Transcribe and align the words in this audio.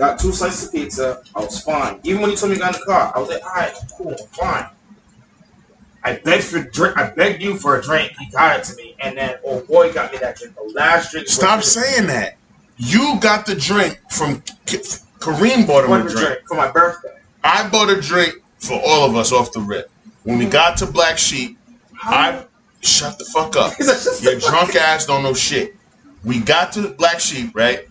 got 0.00 0.18
two 0.18 0.32
slices 0.32 0.66
of 0.66 0.72
pizza. 0.72 1.22
I 1.34 1.40
was 1.40 1.62
fine. 1.62 2.00
Even 2.02 2.22
when 2.22 2.30
you 2.30 2.36
told 2.36 2.50
me 2.50 2.56
you 2.56 2.62
got 2.62 2.74
in 2.74 2.80
the 2.80 2.86
car, 2.86 3.12
I 3.14 3.20
was 3.20 3.28
like, 3.28 3.44
all 3.44 3.52
right, 3.54 3.74
cool, 3.96 4.16
fine. 4.32 4.66
I 6.02 6.14
begged 6.14 6.44
for 6.44 6.62
drink. 6.62 6.96
I 6.96 7.10
begged 7.10 7.42
you 7.42 7.56
for 7.56 7.78
a 7.78 7.82
drink. 7.82 8.12
You 8.18 8.30
got 8.32 8.58
it 8.58 8.64
to 8.64 8.76
me, 8.76 8.96
and 9.00 9.16
then 9.16 9.36
oh 9.44 9.60
boy 9.60 9.92
got 9.92 10.10
me 10.12 10.18
that 10.18 10.38
drink. 10.38 10.54
The 10.54 10.72
last 10.74 11.12
drink. 11.12 11.28
Stop 11.28 11.62
saying 11.62 12.06
that. 12.06 12.38
You 12.78 13.18
got 13.20 13.44
the 13.44 13.54
drink 13.54 14.00
from 14.10 14.42
Kareem 15.18 15.66
bought 15.66 15.84
him 15.84 15.92
a 15.92 16.00
drink. 16.00 16.16
drink 16.16 16.40
for 16.48 16.56
my 16.56 16.70
birthday. 16.70 17.18
I 17.44 17.68
bought 17.68 17.90
a 17.90 18.00
drink 18.00 18.34
for 18.58 18.80
all 18.82 19.08
of 19.08 19.14
us 19.16 19.32
off 19.32 19.52
the 19.52 19.60
rip. 19.60 19.90
When 20.24 20.38
we 20.38 20.46
got 20.46 20.78
to 20.78 20.86
Black 20.86 21.18
Sheep, 21.18 21.58
I 22.00 22.44
shut 22.80 23.18
the 23.18 23.26
fuck 23.26 23.56
up. 23.56 23.74
Your 24.22 24.38
drunk 24.38 24.74
ass 24.76 25.04
don't 25.04 25.22
know 25.22 25.34
shit. 25.34 25.76
We 26.24 26.40
got 26.40 26.72
to 26.72 26.88
Black 26.88 27.20
Sheep, 27.20 27.54
right? 27.54 27.86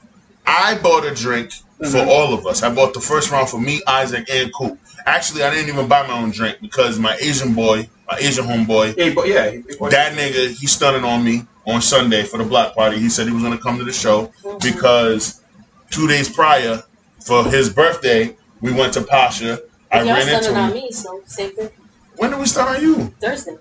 I 0.47 0.79
bought 0.79 1.05
a 1.05 1.13
drink 1.13 1.53
for 1.91 1.99
all 1.99 2.33
of 2.33 2.45
us. 2.45 2.61
I 2.63 2.73
bought 2.73 2.93
the 2.93 2.99
first 2.99 3.31
round 3.31 3.49
for 3.49 3.59
me, 3.59 3.81
Isaac, 3.87 4.27
and 4.31 4.51
Koot. 4.53 4.77
Actually, 5.05 5.43
I 5.43 5.49
didn't 5.53 5.69
even 5.69 5.87
buy 5.87 6.05
my 6.07 6.13
own 6.13 6.31
drink 6.31 6.57
because 6.61 6.99
my 6.99 7.15
Asian 7.21 7.53
boy, 7.53 7.89
my 8.09 8.17
Asian 8.19 8.45
homeboy, 8.45 8.95
Yeah, 8.97 9.13
but 9.13 9.27
yeah, 9.27 9.49
he- 9.49 9.57
he- 9.67 9.89
that 9.89 10.13
nigga, 10.13 10.49
he 10.51 10.67
stunted 10.67 11.03
on 11.03 11.23
me 11.23 11.45
on 11.65 11.81
Sunday 11.81 12.23
for 12.23 12.37
the 12.37 12.43
block 12.43 12.75
party. 12.75 12.99
He 12.99 13.09
said 13.09 13.27
he 13.27 13.33
was 13.33 13.43
gonna 13.43 13.57
come 13.57 13.77
to 13.77 13.85
the 13.85 13.93
show 13.93 14.31
because 14.61 15.41
two 15.89 16.07
days 16.07 16.29
prior, 16.29 16.83
for 17.25 17.45
his 17.45 17.69
birthday, 17.69 18.35
we 18.61 18.71
went 18.73 18.93
to 18.93 19.01
Pasha. 19.01 19.59
I 19.91 20.03
Y'all 20.03 20.15
ran 20.15 20.29
into 20.29 20.43
stunning 20.43 20.57
on 20.61 20.69
him. 20.69 20.73
me, 20.75 20.91
so 20.91 21.21
same 21.25 21.51
thing. 21.51 21.69
When 22.17 22.31
did 22.31 22.39
we 22.39 22.45
start 22.45 22.77
on 22.77 22.83
you? 22.83 23.13
Thursday. 23.21 23.55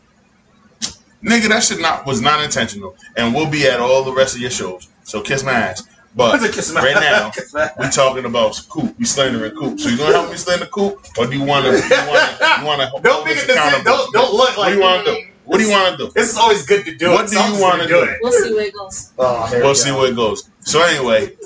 Nigga, 1.25 1.49
that 1.49 1.63
shit 1.63 1.81
not 1.81 2.07
was 2.07 2.21
not 2.21 2.43
intentional. 2.45 2.95
And 3.17 3.35
we'll 3.35 3.51
be 3.51 3.67
at 3.67 3.81
all 3.81 4.05
the 4.05 4.13
rest 4.13 4.35
of 4.37 4.41
your 4.41 4.51
shows. 4.51 4.89
So 5.05 5.21
kiss 5.21 5.43
my 5.43 5.53
ass. 5.53 5.83
But 6.17 6.41
right 6.75 6.95
now, 6.95 7.31
we're 7.79 7.91
talking 7.91 8.25
about 8.25 8.53
Koot. 8.69 8.97
We 8.99 9.05
slandering 9.05 9.53
Koot. 9.53 9.79
So 9.79 9.89
you 9.89 9.97
gonna 9.99 10.13
help 10.15 10.31
me 10.31 10.37
slander 10.37 10.67
Koot, 10.67 10.97
or 11.19 11.27
do 11.27 11.37
you 11.39 11.45
wanna 11.45 11.71
you 11.73 12.67
wanna 12.67 12.91
Don't 13.03 13.07
hold 13.07 13.27
make 13.27 13.37
us 13.37 13.45
a 13.45 13.47
decision. 13.47 13.57
accountable? 13.57 13.85
Don't 13.85 14.13
don't 14.15 14.35
look 14.35 14.57
What 14.57 14.59
like. 14.59 14.73
do 14.73 14.79
you 14.79 14.83
wanna 14.83 15.05
do? 15.05 15.25
What 15.45 15.59
do 15.59 15.65
you 15.65 15.71
wanna 15.71 15.97
do? 15.97 16.11
This 16.15 16.31
is 16.31 16.37
always 16.39 16.67
good 16.67 16.85
to 16.87 16.95
do. 16.97 17.11
What 17.11 17.27
it, 17.27 17.31
do 17.31 17.37
so 17.37 17.47
you 17.55 17.63
wanna 17.63 17.87
do? 17.87 18.03
it. 18.03 18.19
We'll 18.23 18.33
see 18.33 18.53
where 18.55 18.67
it 18.67 18.75
goes. 18.75 19.13
Oh, 19.19 19.49
We'll 19.53 19.69
we 19.69 19.75
see 19.75 19.93
where 19.93 20.11
it 20.11 20.17
goes. 20.17 20.49
So 20.61 20.83
anyway, 20.83 21.37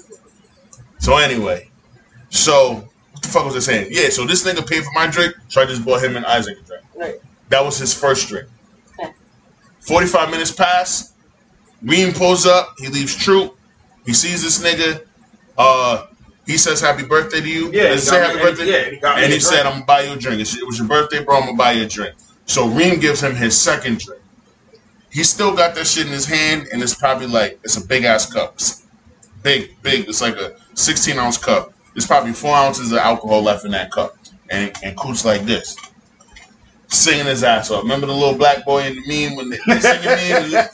so 0.99 1.17
anyway, 1.19 1.69
so 2.31 2.89
what 3.13 3.23
the 3.23 3.29
fuck 3.29 3.45
was 3.45 3.57
I 3.57 3.61
saying? 3.61 3.89
Yeah, 3.91 4.09
so 4.09 4.25
this 4.25 4.45
nigga 4.45 4.67
paid 4.69 4.85
for 4.85 4.93
my 4.95 5.07
drink, 5.07 5.35
so 5.49 5.61
I 5.61 5.67
just 5.67 5.85
bought 5.85 6.03
him 6.03 6.17
and 6.17 6.25
Isaac 6.25 6.59
a 6.59 6.63
drink. 6.63 6.85
Right. 6.97 7.15
That 7.51 7.65
was 7.65 7.77
his 7.79 7.93
first 7.93 8.29
drink. 8.29 8.49
Okay. 8.99 9.13
45 9.81 10.31
minutes 10.31 10.51
pass. 10.53 11.13
Reem 11.83 12.13
pulls 12.13 12.47
up. 12.47 12.75
He 12.79 12.89
leaves 12.89 13.15
Troop. 13.15 13.57
He 14.05 14.13
sees 14.13 14.43
this 14.43 14.63
nigga. 14.63 15.05
Uh, 15.57 16.07
he 16.47 16.57
says 16.57 16.81
happy 16.81 17.05
birthday 17.05 17.41
to 17.41 17.49
you. 17.49 17.71
Yeah, 17.73 17.93
he 17.93 17.99
say 17.99 18.19
happy 18.21 18.37
me- 18.37 18.49
and- 18.49 18.59
yeah, 18.69 18.91
he 18.91 18.97
got 18.97 19.19
and 19.19 19.33
he 19.33 19.39
said. 19.41 19.67
I'm 19.67 19.73
gonna 19.75 19.85
buy 19.85 20.03
you 20.03 20.13
a 20.13 20.17
drink. 20.17 20.41
It 20.41 20.67
was 20.67 20.79
your 20.79 20.89
birthday, 20.89 21.23
bro. 21.23 21.37
I'm 21.37 21.45
gonna 21.47 21.57
buy 21.57 21.73
you 21.73 21.85
a 21.85 21.89
drink. 21.89 22.15
So 22.47 22.67
Reem 22.69 22.99
gives 23.01 23.21
him 23.23 23.35
his 23.35 23.59
second 23.59 24.01
drink. 24.01 24.21
He 25.11 25.23
still 25.25 25.55
got 25.55 25.75
that 25.75 25.87
shit 25.87 26.07
in 26.07 26.13
his 26.13 26.27
hand, 26.27 26.69
and 26.73 26.83
it's 26.83 26.95
probably 26.95 27.27
like 27.27 27.61
it's 27.63 27.77
a 27.77 27.87
big 27.87 28.05
ass 28.05 28.31
cup. 28.33 28.55
It's 28.55 28.87
big, 29.43 29.71
big. 29.83 30.09
It's 30.09 30.21
like 30.23 30.37
a 30.37 30.57
16 30.75 31.19
ounce 31.19 31.37
cup. 31.39 31.73
There's 31.95 32.07
probably 32.07 32.33
four 32.33 32.57
ounces 32.57 32.91
of 32.93 32.99
alcohol 32.99 33.43
left 33.43 33.65
in 33.65 33.71
that 33.73 33.91
cup, 33.93 34.17
and 34.51 34.73
and 34.83 34.97
Koot's 34.97 35.25
like 35.25 35.43
this, 35.43 35.77
singing 36.89 37.27
his 37.27 37.45
ass 37.45 37.71
off. 37.71 37.83
Remember 37.83 38.07
the 38.07 38.15
little 38.15 38.35
black 38.37 38.65
boy 38.65 38.83
in 38.85 38.97
the 38.97 39.07
meme 39.29 39.37
when 39.37 39.51
they, 39.51 39.59
they 39.67 39.81
singing 39.81 40.51
meme? 40.53 40.69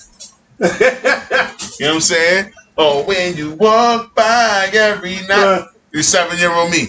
You 0.61 1.87
know 1.87 1.91
what 1.91 1.95
I'm 1.95 2.01
saying? 2.01 2.53
Oh, 2.79 3.05
when 3.05 3.37
you 3.37 3.55
walk 3.55 4.15
by 4.15 4.71
every 4.73 5.17
night, 5.27 5.67
you 5.93 6.03
seven 6.03 6.39
year 6.39 6.53
old 6.53 6.71
me. 6.71 6.87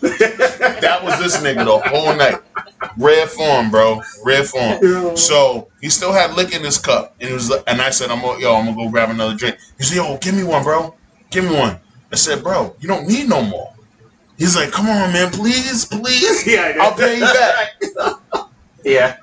That 0.00 1.00
was 1.02 1.18
this 1.18 1.38
nigga 1.38 1.64
the 1.64 1.78
whole 1.88 2.14
night. 2.14 2.40
Red 2.96 3.28
form, 3.28 3.70
bro. 3.70 4.00
Red 4.24 4.46
form. 4.46 5.16
So 5.16 5.68
he 5.80 5.88
still 5.88 6.12
had 6.12 6.34
liquor 6.34 6.56
in 6.56 6.62
his 6.62 6.78
cup, 6.78 7.16
and 7.20 7.28
he 7.28 7.34
was, 7.34 7.50
and 7.66 7.82
I 7.82 7.90
said, 7.90 8.10
"I'm 8.10 8.20
gonna, 8.20 8.40
yo, 8.40 8.54
I'm 8.54 8.66
gonna 8.66 8.76
go 8.76 8.88
grab 8.90 9.10
another 9.10 9.34
drink." 9.34 9.56
He 9.78 9.84
said, 9.84 9.96
"Yo, 9.96 10.18
give 10.18 10.34
me 10.34 10.44
one, 10.44 10.62
bro. 10.62 10.94
Give 11.30 11.44
me 11.44 11.54
one." 11.56 11.80
I 12.12 12.16
said, 12.16 12.42
"Bro, 12.42 12.76
you 12.78 12.88
don't 12.88 13.08
need 13.08 13.28
no 13.28 13.42
more." 13.42 13.72
He's 14.38 14.54
like, 14.54 14.70
"Come 14.70 14.88
on, 14.88 15.12
man, 15.12 15.32
please, 15.32 15.84
please. 15.86 16.46
Yeah, 16.48 16.62
I 16.62 16.72
did. 16.72 16.80
I'll 16.80 16.94
pay 16.94 17.14
you 17.18 17.20
back." 17.22 18.48
yeah, 18.84 19.16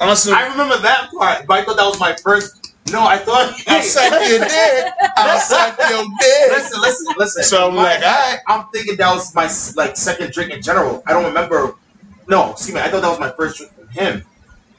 Honestly, 0.00 0.32
I 0.32 0.48
remember 0.48 0.78
that 0.78 1.10
part, 1.16 1.46
but 1.46 1.58
I 1.60 1.64
thought 1.64 1.76
that 1.76 1.86
was 1.86 2.00
my 2.00 2.16
first. 2.24 2.59
No, 2.92 3.06
I 3.06 3.18
thought. 3.18 3.54
I'll 3.68 3.82
suck 3.82 4.10
your 4.28 4.38
dick. 4.40 4.92
I'll 5.16 5.38
suck 5.52 5.78
your 5.90 6.04
dick. 6.18 6.50
Listen, 6.50 6.80
listen, 6.80 7.06
listen. 7.18 7.42
So 7.44 7.68
I'm 7.68 7.76
My- 7.76 7.82
like, 7.84 7.98
all 8.04 8.10
right. 8.10 8.38
I'm 8.48 8.66
thinking 8.72 8.96
that 8.96 9.14
was 9.14 9.34
my 9.34 9.44
like 9.76 9.96
second 9.96 10.32
drink 10.32 10.52
in 10.52 10.60
general. 10.62 11.02
I 11.06 11.12
don't 11.12 11.24
remember. 11.24 11.74
No, 12.28 12.52
excuse 12.52 12.74
me. 12.74 12.80
I 12.80 12.88
thought 12.88 13.02
that 13.02 13.08
was 13.10 13.20
my 13.20 13.30
first 13.32 13.58
drink 13.58 13.72
from 13.74 13.88
him. 13.88 14.24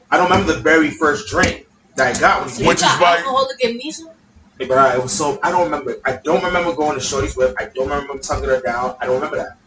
I 0.10 0.18
don't 0.18 0.30
remember 0.30 0.54
the 0.54 0.60
very 0.60 0.92
first 0.92 1.30
drink 1.30 1.68
that 1.96 2.16
I 2.16 2.20
got 2.20 2.42
when 2.42 2.50
he 2.50 2.56
So 2.56 2.62
you 2.64 2.68
Which 2.70 2.78
is 2.78 2.84
got 2.84 3.02
why- 3.02 3.18
alcoholic 3.18 3.64
amnesia? 3.66 4.04
But 4.58 4.72
I 4.78 4.96
it 4.96 5.02
was 5.02 5.12
so 5.14 5.40
I 5.42 5.50
don't 5.52 5.64
remember. 5.64 5.96
I 6.06 6.18
don't 6.24 6.44
remember 6.44 6.76
going 6.76 6.94
to 7.00 7.04
Shorty's 7.04 7.36
with. 7.36 7.56
I 7.60 7.66
don't 7.74 7.90
remember 7.90 8.18
tugging 8.20 8.50
her 8.50 8.62
down. 8.62 8.96
I 9.00 9.06
don't 9.06 9.16
remember 9.16 9.38
that. 9.38 9.58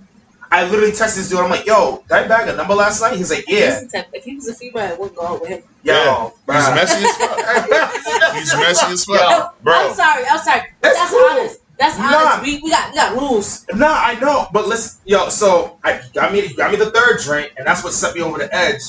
I 0.51 0.65
literally 0.65 0.93
texted 0.93 1.17
this 1.17 1.29
dude. 1.29 1.41
I'm 1.41 1.51
like, 1.51 1.67
"Yo, 1.67 2.03
did 2.09 2.13
I 2.13 2.29
bag 2.29 2.49
a 2.49 2.55
number 2.57 2.75
last 2.75 3.01
night?" 3.01 3.17
He's 3.17 3.31
like, 3.31 3.45
"Yeah." 3.49 3.81
He's 3.81 3.91
the 3.91 3.99
type- 3.99 4.09
If 4.13 4.25
he 4.25 4.35
was 4.37 4.49
a 4.49 4.55
female, 4.55 4.85
I 4.85 4.93
wouldn't 4.95 5.17
go 5.17 5.27
out 5.27 5.41
with 5.41 5.51
him. 5.51 5.63
Yo, 5.83 5.93
Yeah. 5.95 6.31
bruh. 6.47 6.55
He's 6.57 6.75
messy 6.75 7.05
as 7.05 7.17
fuck. 7.17 8.35
He's 8.35 8.55
messy 8.55 8.93
as 8.93 9.09
Yo, 9.09 9.15
fuck, 9.17 9.63
bro. 9.63 9.75
I'm 9.75 9.95
sorry. 9.95 10.25
I'm 10.27 10.39
sorry. 10.39 10.63
That's 10.81 10.99
That's, 10.99 11.11
cool. 11.11 11.27
honest. 11.31 11.59
That's 11.79 11.99
Nah. 11.99 12.05
honest. 12.17 12.43
We, 12.43 12.61
we 12.63 12.71
got 12.71 12.91
we 12.91 12.97
got 12.97 13.13
rules. 13.17 13.67
Nah, 13.75 13.87
I 13.93 14.15
know, 14.21 14.47
but 14.53 14.69
listen, 14.69 15.01
yo. 15.05 15.29
So 15.29 15.79
I 15.85 16.01
got 16.15 16.33
me 16.33 16.53
got 16.55 16.71
me 16.71 16.77
the 16.77 16.91
third 16.91 17.21
drink, 17.21 17.53
and 17.59 17.67
that's 17.67 17.83
what 17.83 17.93
set 17.93 18.15
me 18.15 18.23
over 18.23 18.39
the 18.39 18.55
edge. 18.55 18.81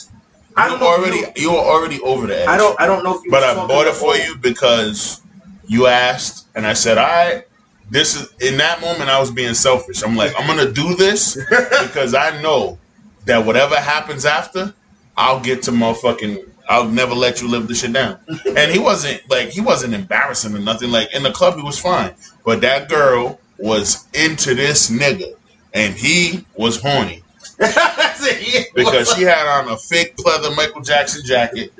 I 0.57 0.65
You 0.65 0.71
don't 0.71 0.79
know. 0.79 0.93
if 0.93 0.99
already, 0.99 1.17
you- 1.17 1.31
you 1.35 1.51
were 1.51 1.57
already 1.59 1.99
over 2.01 2.27
the 2.27 2.41
edge. 2.41 2.47
I 2.47 2.57
don't. 2.57 2.79
I 2.79 2.85
don't 2.85 3.03
know 3.03 3.15
if 3.17 3.23
you. 3.25 3.31
But 3.31 3.43
I 3.43 3.53
bought 3.55 3.87
it 3.87 3.95
for 3.95 4.15
you 4.15 4.37
because 4.37 5.21
you 5.67 5.87
asked, 5.87 6.45
and 6.55 6.65
I 6.67 6.73
said, 6.73 6.97
"All 6.97 7.05
right." 7.07 7.43
This 7.89 8.15
is 8.15 8.33
in 8.39 8.57
that 8.57 8.81
moment 8.81 9.09
I 9.09 9.19
was 9.19 9.31
being 9.31 9.53
selfish. 9.53 10.03
I'm 10.03 10.15
like, 10.15 10.33
I'm 10.37 10.47
gonna 10.47 10.71
do 10.71 10.95
this 10.95 11.35
because 11.49 12.13
I 12.13 12.41
know 12.41 12.77
that 13.25 13.45
whatever 13.45 13.75
happens 13.75 14.25
after, 14.25 14.73
I'll 15.17 15.39
get 15.39 15.63
to 15.63 15.71
motherfucking. 15.71 16.51
I'll 16.67 16.89
never 16.89 17.13
let 17.13 17.41
you 17.41 17.47
live 17.47 17.67
this 17.67 17.81
shit 17.81 17.93
down. 17.93 18.17
And 18.57 18.71
he 18.71 18.79
wasn't 18.79 19.21
like 19.29 19.49
he 19.49 19.61
wasn't 19.61 19.93
embarrassing 19.93 20.55
or 20.55 20.59
nothing. 20.59 20.91
Like 20.91 21.13
in 21.13 21.23
the 21.23 21.31
club, 21.31 21.55
he 21.55 21.61
was 21.61 21.79
fine, 21.79 22.13
but 22.43 22.61
that 22.61 22.89
girl 22.89 23.39
was 23.59 24.07
into 24.13 24.55
this 24.55 24.89
nigga, 24.89 25.35
and 25.73 25.93
he 25.93 26.43
was 26.57 26.81
horny 26.81 27.23
That's 27.57 28.25
it, 28.27 28.53
yeah. 28.53 28.61
because 28.73 29.13
she 29.13 29.21
had 29.23 29.47
on 29.47 29.69
a 29.71 29.77
fake 29.77 30.17
pleather 30.17 30.55
Michael 30.55 30.81
Jackson 30.81 31.23
jacket, 31.25 31.71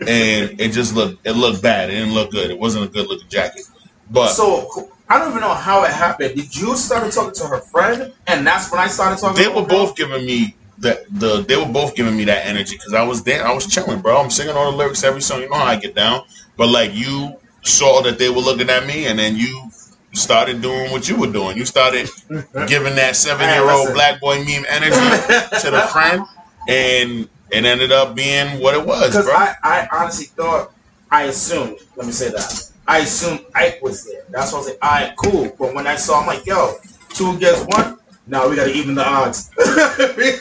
and 0.00 0.60
it 0.60 0.72
just 0.72 0.94
looked 0.94 1.24
it 1.26 1.32
looked 1.32 1.62
bad. 1.62 1.90
It 1.90 1.94
didn't 1.94 2.14
look 2.14 2.32
good. 2.32 2.50
It 2.50 2.58
wasn't 2.58 2.86
a 2.86 2.88
good 2.88 3.06
looking 3.06 3.28
jacket. 3.28 3.62
But 4.10 4.28
So 4.28 4.90
I 5.08 5.18
don't 5.18 5.30
even 5.30 5.40
know 5.40 5.54
how 5.54 5.84
it 5.84 5.92
happened. 5.92 6.34
Did 6.34 6.54
you 6.56 6.76
start 6.76 7.12
talking 7.12 7.34
to 7.34 7.46
her 7.46 7.60
friend, 7.60 8.12
and 8.26 8.46
that's 8.46 8.70
when 8.70 8.80
I 8.80 8.88
started 8.88 9.20
talking? 9.20 9.36
they 9.36 9.48
to 9.48 9.54
were 9.54 9.62
her 9.62 9.68
both 9.68 9.96
giving 9.96 10.26
me 10.26 10.56
the 10.78 11.04
the 11.10 11.42
they 11.42 11.56
were 11.56 11.70
both 11.72 11.94
giving 11.94 12.16
me 12.16 12.24
that 12.24 12.46
energy 12.46 12.76
because 12.76 12.92
I 12.92 13.02
was 13.04 13.22
there. 13.22 13.46
I 13.46 13.54
was 13.54 13.66
chilling, 13.66 14.00
bro. 14.00 14.20
I'm 14.20 14.30
singing 14.30 14.54
all 14.56 14.70
the 14.72 14.76
lyrics 14.76 15.04
every 15.04 15.22
song. 15.22 15.42
You 15.42 15.48
know 15.48 15.56
how 15.56 15.64
I 15.64 15.76
get 15.76 15.94
down. 15.94 16.22
But 16.56 16.68
like 16.68 16.94
you 16.94 17.36
saw 17.62 18.02
that 18.02 18.18
they 18.18 18.28
were 18.30 18.40
looking 18.40 18.68
at 18.68 18.86
me, 18.86 19.06
and 19.06 19.18
then 19.18 19.36
you 19.36 19.70
started 20.12 20.60
doing 20.62 20.90
what 20.90 21.08
you 21.08 21.16
were 21.16 21.30
doing. 21.30 21.56
You 21.56 21.64
started 21.64 22.08
giving 22.66 22.96
that 22.96 23.16
seven 23.16 23.48
year 23.48 23.70
old 23.70 23.92
black 23.92 24.20
boy 24.20 24.38
meme 24.44 24.64
energy 24.68 24.96
to 25.60 25.70
the 25.70 25.88
friend, 25.92 26.22
and 26.68 27.28
it 27.50 27.64
ended 27.64 27.92
up 27.92 28.14
being 28.16 28.60
what 28.60 28.74
it 28.74 28.84
was, 28.84 29.10
Because 29.10 29.26
bro. 29.26 29.34
I, 29.34 29.54
I 29.62 29.88
honestly 29.92 30.26
thought, 30.26 30.72
I 31.10 31.24
assumed, 31.24 31.78
let 31.94 32.06
me 32.06 32.12
say 32.12 32.30
that. 32.30 32.70
I 32.88 32.98
assumed 32.98 33.44
Ike 33.54 33.80
was 33.82 34.04
there. 34.04 34.22
That's 34.30 34.52
why 34.52 34.58
I 34.58 34.60
was 34.60 34.68
like, 34.68 34.78
all 34.82 34.90
right, 34.90 35.16
cool. 35.16 35.56
But 35.58 35.74
when 35.74 35.86
I 35.86 35.96
saw, 35.96 36.20
I'm 36.20 36.26
like, 36.26 36.46
yo, 36.46 36.74
two 37.10 37.30
against 37.32 37.66
one? 37.68 37.98
No, 38.26 38.48
we 38.48 38.56
got 38.56 38.66
to 38.66 38.72
even 38.72 38.94
the 38.94 39.06
odds. 39.06 39.50
we, 39.58 40.32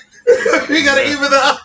we 0.69 0.83
got 0.83 0.95
to 0.95 1.05
even 1.05 1.29
the 1.29 1.39
odds. 1.41 1.61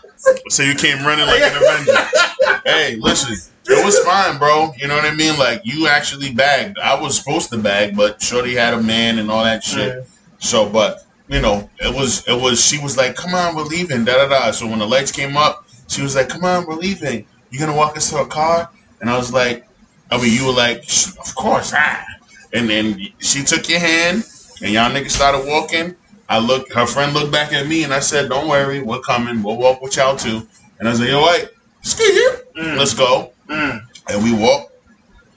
So 0.51 0.63
you 0.63 0.75
came 0.75 1.05
running 1.05 1.27
like 1.27 1.41
an 1.41 1.57
Avenger. 1.57 2.61
hey, 2.67 2.97
listen, 2.97 3.53
it 3.67 3.85
was 3.85 3.99
fine, 4.01 4.39
bro. 4.39 4.73
You 4.77 4.89
know 4.89 4.97
what 4.97 5.05
I 5.05 5.15
mean? 5.15 5.39
Like 5.39 5.63
you 5.65 5.87
actually 5.87 6.33
bagged. 6.33 6.79
I 6.79 7.01
was 7.01 7.19
supposed 7.19 7.51
to 7.51 7.59
bag, 7.59 7.97
but 7.97 8.21
Shorty 8.23 8.55
had 8.55 8.75
a 8.75 8.83
man 8.83 9.19
and 9.19 9.31
all 9.31 9.45
that 9.45 9.65
shit. 9.65 10.07
So, 10.39 10.69
but 10.69 11.07
you 11.29 11.41
know, 11.41 11.71
it 11.79 11.95
was 11.95 12.27
it 12.29 12.39
was. 12.39 12.65
She 12.65 12.79
was 12.79 12.97
like, 12.97 13.15
"Come 13.15 13.35
on, 13.35 13.55
we're 13.55 13.63
leaving." 13.63 14.05
Da 14.05 14.15
da 14.15 14.29
da. 14.29 14.51
So 14.51 14.67
when 14.67 14.79
the 14.79 14.87
lights 14.87 15.13
came 15.13 15.37
up, 15.37 15.67
she 15.89 16.03
was 16.03 16.15
like, 16.17 16.29
"Come 16.29 16.45
on, 16.45 16.67
we're 16.67 16.75
leaving. 16.75 17.25
You 17.51 17.59
gonna 17.59 17.77
walk 17.77 17.97
us 17.97 18.11
to 18.11 18.19
a 18.19 18.27
car?" 18.27 18.71
And 19.01 19.09
I 19.09 19.17
was 19.17 19.33
like, 19.33 19.67
"I 20.11 20.21
mean, 20.21 20.33
you 20.33 20.47
were 20.47 20.53
like, 20.53 20.85
of 21.19 21.35
course." 21.35 21.73
Ah. 21.75 22.05
And 22.53 22.69
then 22.69 23.01
she 23.21 23.45
took 23.45 23.69
your 23.69 23.79
hand, 23.79 24.25
and 24.63 24.73
y'all 24.73 24.91
niggas 24.91 25.11
started 25.13 25.47
walking. 25.47 25.95
I 26.29 26.39
looked. 26.39 26.73
Her 26.73 26.87
friend 26.87 27.13
looked 27.15 27.33
back 27.33 27.53
at 27.53 27.67
me, 27.67 27.85
and 27.85 27.93
I 27.95 28.01
said, 28.01 28.29
"Don't 28.29 28.49
worry, 28.49 28.81
we're 28.83 29.01
coming. 29.01 29.43
We'll 29.43 29.57
walk 29.57 29.81
with 29.83 29.97
y'all 29.97 30.17
too." 30.17 30.47
And 30.79 30.89
I 30.89 30.91
was 30.91 31.01
like, 31.01 31.11
"Yo, 31.11 31.25
wait, 31.25 31.49
ski 31.83 32.05
here. 32.05 32.41
Mm. 32.57 32.77
Let's 32.79 32.95
go." 32.95 33.33
Mm. 33.49 33.83
And 34.11 34.25
we 34.25 34.33
walked. 34.33 34.73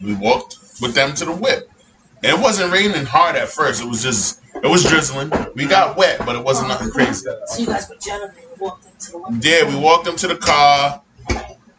We 0.01 0.13
walked 0.15 0.57
with 0.81 0.93
them 0.95 1.13
to 1.15 1.25
the 1.25 1.31
whip. 1.33 1.69
And 2.23 2.37
it 2.37 2.41
wasn't 2.41 2.71
raining 2.71 3.05
hard 3.05 3.35
at 3.35 3.49
first. 3.49 3.81
It 3.81 3.87
was 3.87 4.01
just 4.03 4.39
It 4.61 4.69
was 4.69 4.83
drizzling. 4.83 5.31
We 5.55 5.65
got 5.65 5.97
wet, 5.97 6.19
but 6.25 6.35
it 6.35 6.43
wasn't 6.43 6.69
nothing 6.69 6.89
crazy. 6.91 7.27
So 7.47 7.59
you 7.59 7.67
guys 7.67 7.89
were 7.89 7.95
gentlemen 7.95 8.35
and 8.51 8.61
walked 8.61 8.85
into 8.85 9.11
the 9.11 9.17
one. 9.17 9.39
Yeah, 9.41 9.67
we 9.67 9.75
walked 9.75 10.05
them 10.05 10.15
to 10.17 10.27
the 10.27 10.35
car. 10.37 11.01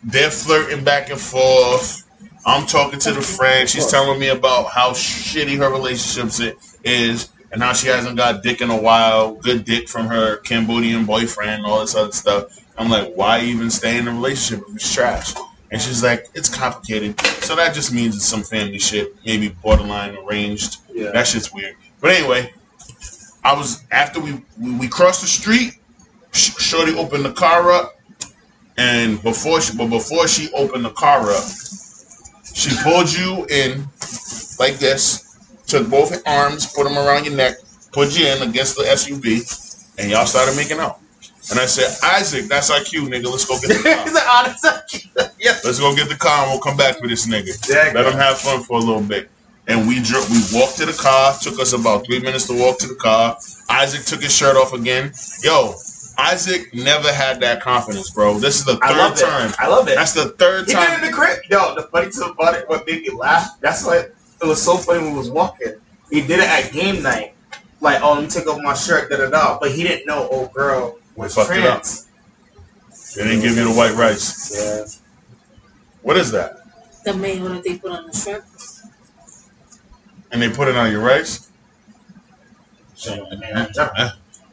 They're 0.02 0.31
flirting 0.31 0.85
back 0.85 1.08
and 1.11 1.20
forth. 1.20 2.04
I'm 2.46 2.67
talking 2.67 2.99
to 3.00 3.12
the 3.12 3.23
friend. 3.23 3.69
She's 3.69 3.87
telling 3.91 4.20
me 4.20 4.29
about 4.29 4.70
how 4.70 4.91
shitty 4.91 5.56
her 5.58 5.70
relationships 5.70 6.41
is 6.85 7.31
and 7.52 7.62
how 7.62 7.73
she 7.73 7.88
hasn't 7.88 8.17
got 8.17 8.43
dick 8.43 8.61
in 8.61 8.70
a 8.70 8.76
while. 8.76 9.35
Good 9.35 9.64
dick 9.64 9.88
from 9.88 10.06
her 10.06 10.38
Cambodian 10.38 11.06
boyfriend, 11.06 11.64
all 11.64 11.81
this 11.81 11.94
other 11.94 12.12
stuff. 12.12 12.61
I'm 12.76 12.91
like, 12.91 13.14
why 13.14 13.41
even 13.41 13.70
stay 13.70 13.96
in 13.96 14.08
a 14.08 14.12
relationship 14.12 14.67
if 14.69 14.76
it's 14.76 14.93
trash? 14.93 15.35
And 15.70 15.81
she's 15.81 16.02
like, 16.02 16.26
it's 16.35 16.49
complicated. 16.49 17.19
So 17.20 17.56
that 17.56 17.75
just 17.75 17.93
means 17.93 18.14
it's 18.17 18.25
some 18.25 18.43
family 18.43 18.79
shit, 18.79 19.14
maybe 19.25 19.49
borderline 19.49 20.17
arranged. 20.17 20.79
Yeah. 20.93 21.12
That 21.12 21.26
shit's 21.26 21.52
weird. 21.52 21.76
But 22.00 22.11
anyway, 22.11 22.52
I 23.43 23.55
was 23.55 23.85
after 23.91 24.20
we 24.20 24.43
we, 24.61 24.73
we 24.76 24.88
crossed 24.88 25.23
the 25.23 25.26
street. 25.26 25.79
Shorty 26.32 26.96
opened 26.96 27.25
the 27.25 27.32
car 27.32 27.70
up, 27.70 27.99
and 28.76 29.23
before 29.23 29.61
she 29.61 29.76
but 29.76 29.88
before 29.88 30.26
she 30.26 30.52
opened 30.52 30.85
the 30.85 30.91
car 30.91 31.31
up, 31.31 31.44
she 32.55 32.71
pulled 32.83 33.12
you 33.12 33.47
in 33.51 33.85
like 34.59 34.79
this, 34.79 35.37
took 35.67 35.91
both 35.91 36.27
arms, 36.27 36.73
put 36.73 36.85
them 36.85 36.97
around 36.97 37.27
your 37.27 37.37
neck, 37.37 37.56
put 37.93 38.19
you 38.19 38.27
in 38.27 38.49
against 38.49 38.77
the 38.77 38.85
SUV, 38.85 39.43
and 39.99 40.11
y'all 40.11 40.27
started 40.27 40.56
making 40.56 40.79
out. 40.79 41.01
And 41.51 41.61
I 41.61 41.67
said, 41.67 41.93
Isaac, 42.17 42.47
that's 42.47 42.71
cue, 42.89 43.03
nigga. 43.03 43.27
Let's 43.31 43.45
go 43.45 43.59
get 43.61 43.69
the 43.69 43.83
car. 43.85 44.05
He's 44.05 44.65
like, 44.65 44.79
oh, 45.19 45.29
yeah. 45.39 45.59
Let's 45.62 45.79
go 45.79 45.95
get 45.95 46.09
the 46.09 46.17
car 46.17 46.43
and 46.45 46.51
we'll 46.53 46.61
come 46.61 46.77
back 46.77 46.99
for 46.99 47.06
this 47.06 47.27
nigga. 47.27 47.53
Yeah, 47.69 47.93
Let 47.95 48.06
him 48.06 48.19
have 48.19 48.39
fun 48.39 48.62
for 48.62 48.79
a 48.79 48.81
little 48.81 49.03
bit. 49.03 49.29
And 49.67 49.87
we 49.89 49.97
we 49.97 50.41
walked 50.53 50.77
to 50.79 50.87
the 50.87 50.97
car. 50.99 51.35
Took 51.41 51.61
us 51.61 51.73
about 51.73 52.06
three 52.06 52.21
minutes 52.21 52.47
to 52.49 52.59
walk 52.59 52.79
to 52.81 52.87
the 52.87 52.95
car. 52.97 53.37
Isaac 53.71 54.05
took 54.05 54.23
his 54.23 54.35
shirt 54.35 54.56
off 54.56 54.73
again. 54.73 55.12
Yo, 55.43 55.75
Isaac 56.19 56.72
never 56.75 57.12
had 57.12 57.40
that 57.40 57.61
confidence, 57.61 58.11
bro. 58.11 58.38
This 58.38 58.58
is 58.58 58.64
the 58.64 58.78
I 58.82 58.96
love 58.96 59.19
third 59.19 59.26
it. 59.26 59.31
time. 59.31 59.55
I 59.58 59.69
love 59.69 59.88
it. 59.88 59.96
That's 59.96 60.12
the 60.12 60.31
third 60.31 60.66
He 60.66 60.75
did 60.75 60.82
it 60.90 60.99
in 61.02 61.06
the 61.06 61.12
crib. 61.12 61.38
Yo, 61.50 61.75
the 61.75 61.82
funny 61.84 62.11
thing 62.11 62.31
about 62.31 62.55
it, 62.55 62.69
what 62.69 62.87
made 62.87 63.02
me 63.02 63.11
laugh, 63.11 63.58
that's 63.61 63.84
why 63.84 63.96
it 63.99 64.14
was 64.44 64.62
so 64.62 64.76
funny 64.76 65.00
when 65.02 65.12
we 65.12 65.19
was 65.19 65.31
walking. 65.31 65.75
He 66.11 66.20
did 66.20 66.40
it 66.40 66.49
at 66.49 66.72
game 66.72 67.02
night. 67.02 67.34
Like, 67.81 68.00
oh, 68.02 68.14
let 68.14 68.22
me 68.22 68.28
take 68.28 68.46
off 68.46 68.61
my 68.62 68.75
shirt, 68.75 69.11
da 69.11 69.16
da 69.16 69.28
da. 69.31 69.58
But 69.58 69.72
he 69.72 69.82
didn't 69.82 70.06
know 70.06 70.28
old 70.28 70.52
girl 70.52 70.99
was 71.16 71.34
Fucked 71.34 71.50
it 71.50 71.64
up. 71.64 71.82
trans. 71.82 72.08
They 73.17 73.25
didn't 73.25 73.40
give 73.43 73.56
you 73.56 73.64
the 73.64 73.75
white 73.75 73.94
rice. 73.94 74.55
Yeah. 74.56 74.84
What 76.02 76.17
is 76.17 76.31
that? 76.32 76.56
The 77.05 77.14
mayo 77.14 77.49
that 77.49 77.62
they 77.64 77.78
put 77.78 77.93
on 77.93 78.06
the 78.06 78.12
shrimp. 78.17 78.44
And 80.32 80.40
they 80.43 80.49
put 80.50 80.69
it 80.69 80.76
on 80.76 80.90
your 80.90 81.00
rice? 81.02 81.49
So 82.94 83.26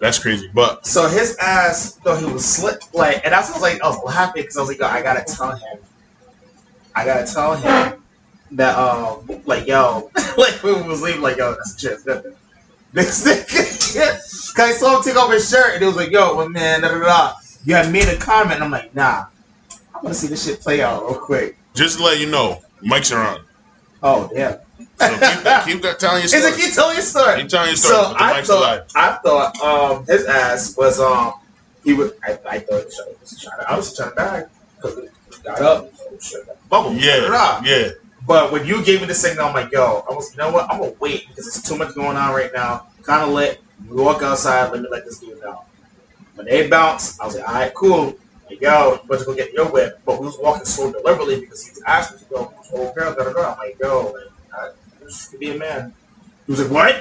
That's 0.02 0.18
crazy. 0.18 0.50
But 0.52 0.86
so 0.88 1.08
his 1.08 1.38
ass 1.38 1.96
thought 1.98 2.20
he 2.20 2.26
was 2.26 2.44
slick. 2.44 2.82
Like, 2.92 3.24
and 3.24 3.36
I 3.36 3.40
was 3.40 3.62
like, 3.62 3.82
I 3.84 3.88
was 3.88 4.14
happy 4.14 4.42
because 4.42 4.58
I 4.58 4.62
was 4.62 4.70
like, 4.70 4.80
yo, 4.80 4.88
I 4.88 5.04
gotta 5.04 5.24
tell 5.24 5.52
him. 5.52 5.80
I 6.96 7.06
gotta 7.06 7.32
tell 7.32 7.56
him 7.56 8.04
that, 8.54 8.78
um, 8.78 9.30
like, 9.46 9.68
yo, 9.68 10.10
like, 10.38 10.56
when 10.64 10.82
we 10.82 10.90
was 10.90 11.04
leaving, 11.04 11.22
like, 11.22 11.38
yo, 11.38 11.52
that's 11.52 11.76
just 11.76 12.06
nothing. 12.08 12.36
This 12.94 13.24
nigga, 13.26 14.54
cause 14.54 14.60
I 14.60 14.72
saw 14.74 14.98
him 14.98 15.04
take 15.04 15.16
off 15.16 15.32
his 15.32 15.50
shirt 15.50 15.76
and 15.76 15.82
it 15.82 15.86
was 15.86 15.96
like, 15.96 16.12
yo, 16.12 16.36
well, 16.36 16.50
man, 16.50 16.82
da 16.82 16.90
da 16.90 17.00
da. 17.00 17.34
You 17.64 17.76
had 17.76 17.90
made 17.90 18.10
a 18.10 18.18
comment, 18.18 18.56
and 18.56 18.66
I'm 18.66 18.72
like, 18.72 18.94
nah, 18.94 19.28
I 19.96 20.00
want 20.04 20.10
to 20.10 20.14
see 20.14 20.28
this 20.28 20.44
shit 20.46 20.60
play 20.60 20.82
out 20.82 21.04
real 21.04 21.16
quick. 21.18 21.56
just 21.74 22.00
to 22.00 22.04
let 22.04 22.20
you 22.20 22.26
know, 22.30 22.60
mics 22.84 23.16
are 23.16 23.26
on. 23.26 23.46
Oh, 24.04 24.30
damn. 24.36 24.60
So 25.02 25.74
keep, 25.74 25.82
keep 25.82 25.98
telling 26.00 26.22
your 26.22 26.28
story. 26.28 26.44
it 26.44 26.58
keep 26.58 26.74
telling 26.74 26.96
your 26.96 27.04
story? 27.04 27.42
Keep 27.42 27.50
telling 27.50 27.68
your 27.70 27.76
story. 27.76 27.96
So 27.96 28.14
but 28.14 28.22
I 28.22 28.42
mics 28.42 28.50
are 28.50 28.62
live. 28.62 28.88
thought, 28.92 28.96
I 28.96 29.60
thought, 29.62 29.92
um, 29.92 30.06
his 30.06 30.26
ass 30.26 30.78
was, 30.78 31.00
um, 31.00 31.34
he 31.84 31.94
was, 31.94 32.12
I, 32.24 32.40
I 32.50 32.60
thought 32.60 32.84
he 32.84 32.86
was 33.22 33.42
trying 33.42 33.60
to, 33.60 33.72
I 33.72 33.76
was 33.76 33.96
trying 33.96 34.10
to 34.10 34.16
bag 34.16 34.46
because 34.78 35.10
got 35.44 35.62
up, 35.62 35.92
bubble, 36.70 36.94
Yeah, 36.94 37.62
yeah. 37.64 37.90
But 38.28 38.52
when 38.52 38.66
you 38.66 38.84
gave 38.84 39.02
me 39.02 39.08
the 39.08 39.16
signal, 39.16 39.48
I'm 39.48 39.54
like, 39.54 39.72
yo, 39.72 40.06
I 40.10 40.14
was, 40.14 40.32
you 40.32 40.38
know 40.38 40.52
what? 40.52 40.70
I'm 40.70 40.80
gonna 40.80 40.94
wait 41.00 41.28
because 41.28 41.46
there's 41.46 41.64
too 41.64 41.76
much 41.78 41.96
going 41.96 42.18
on 42.18 42.34
right 42.34 42.52
now. 42.54 42.88
Kind 43.04 43.24
of 43.24 43.30
lit. 43.30 43.62
We 43.90 44.02
walk 44.02 44.22
outside. 44.22 44.72
Let 44.72 44.82
me 44.82 44.88
let 44.92 45.06
this 45.06 45.20
dude 45.20 45.42
know. 45.42 45.64
When 46.36 46.46
they 46.46 46.70
bounce, 46.70 47.20
I 47.20 47.26
was 47.26 47.36
like, 47.36 47.48
all 47.48 47.56
right, 47.56 47.74
cool. 47.74 48.06
Like, 48.48 48.62
yo, 48.62 49.00
you 49.02 49.10
better 49.10 49.26
go 49.26 49.36
get 49.36 49.54
your 49.54 49.66
whip. 49.72 50.02
But 50.06 50.20
we 50.20 50.28
was 50.28 50.38
walking 50.40 50.66
so 50.66 50.92
deliberately 50.92 51.40
because 51.42 51.66
he 51.66 51.72
was 51.72 51.82
asking 51.88 52.20
to 52.20 52.26
go, 52.26 52.54
old 52.74 52.96
girl, 52.96 53.16
da 53.16 53.24
da 53.24 53.34
da. 53.34 53.52
I'm 53.54 53.58
like, 53.58 53.78
yo, 53.82 54.14
like, 54.52 54.74
I, 55.12 55.32
this 55.32 55.36
be 55.40 55.52
a 55.52 55.58
man. 55.58 55.94
He 56.46 56.52
was 56.52 56.62
like, 56.62 56.72
what? 56.72 56.96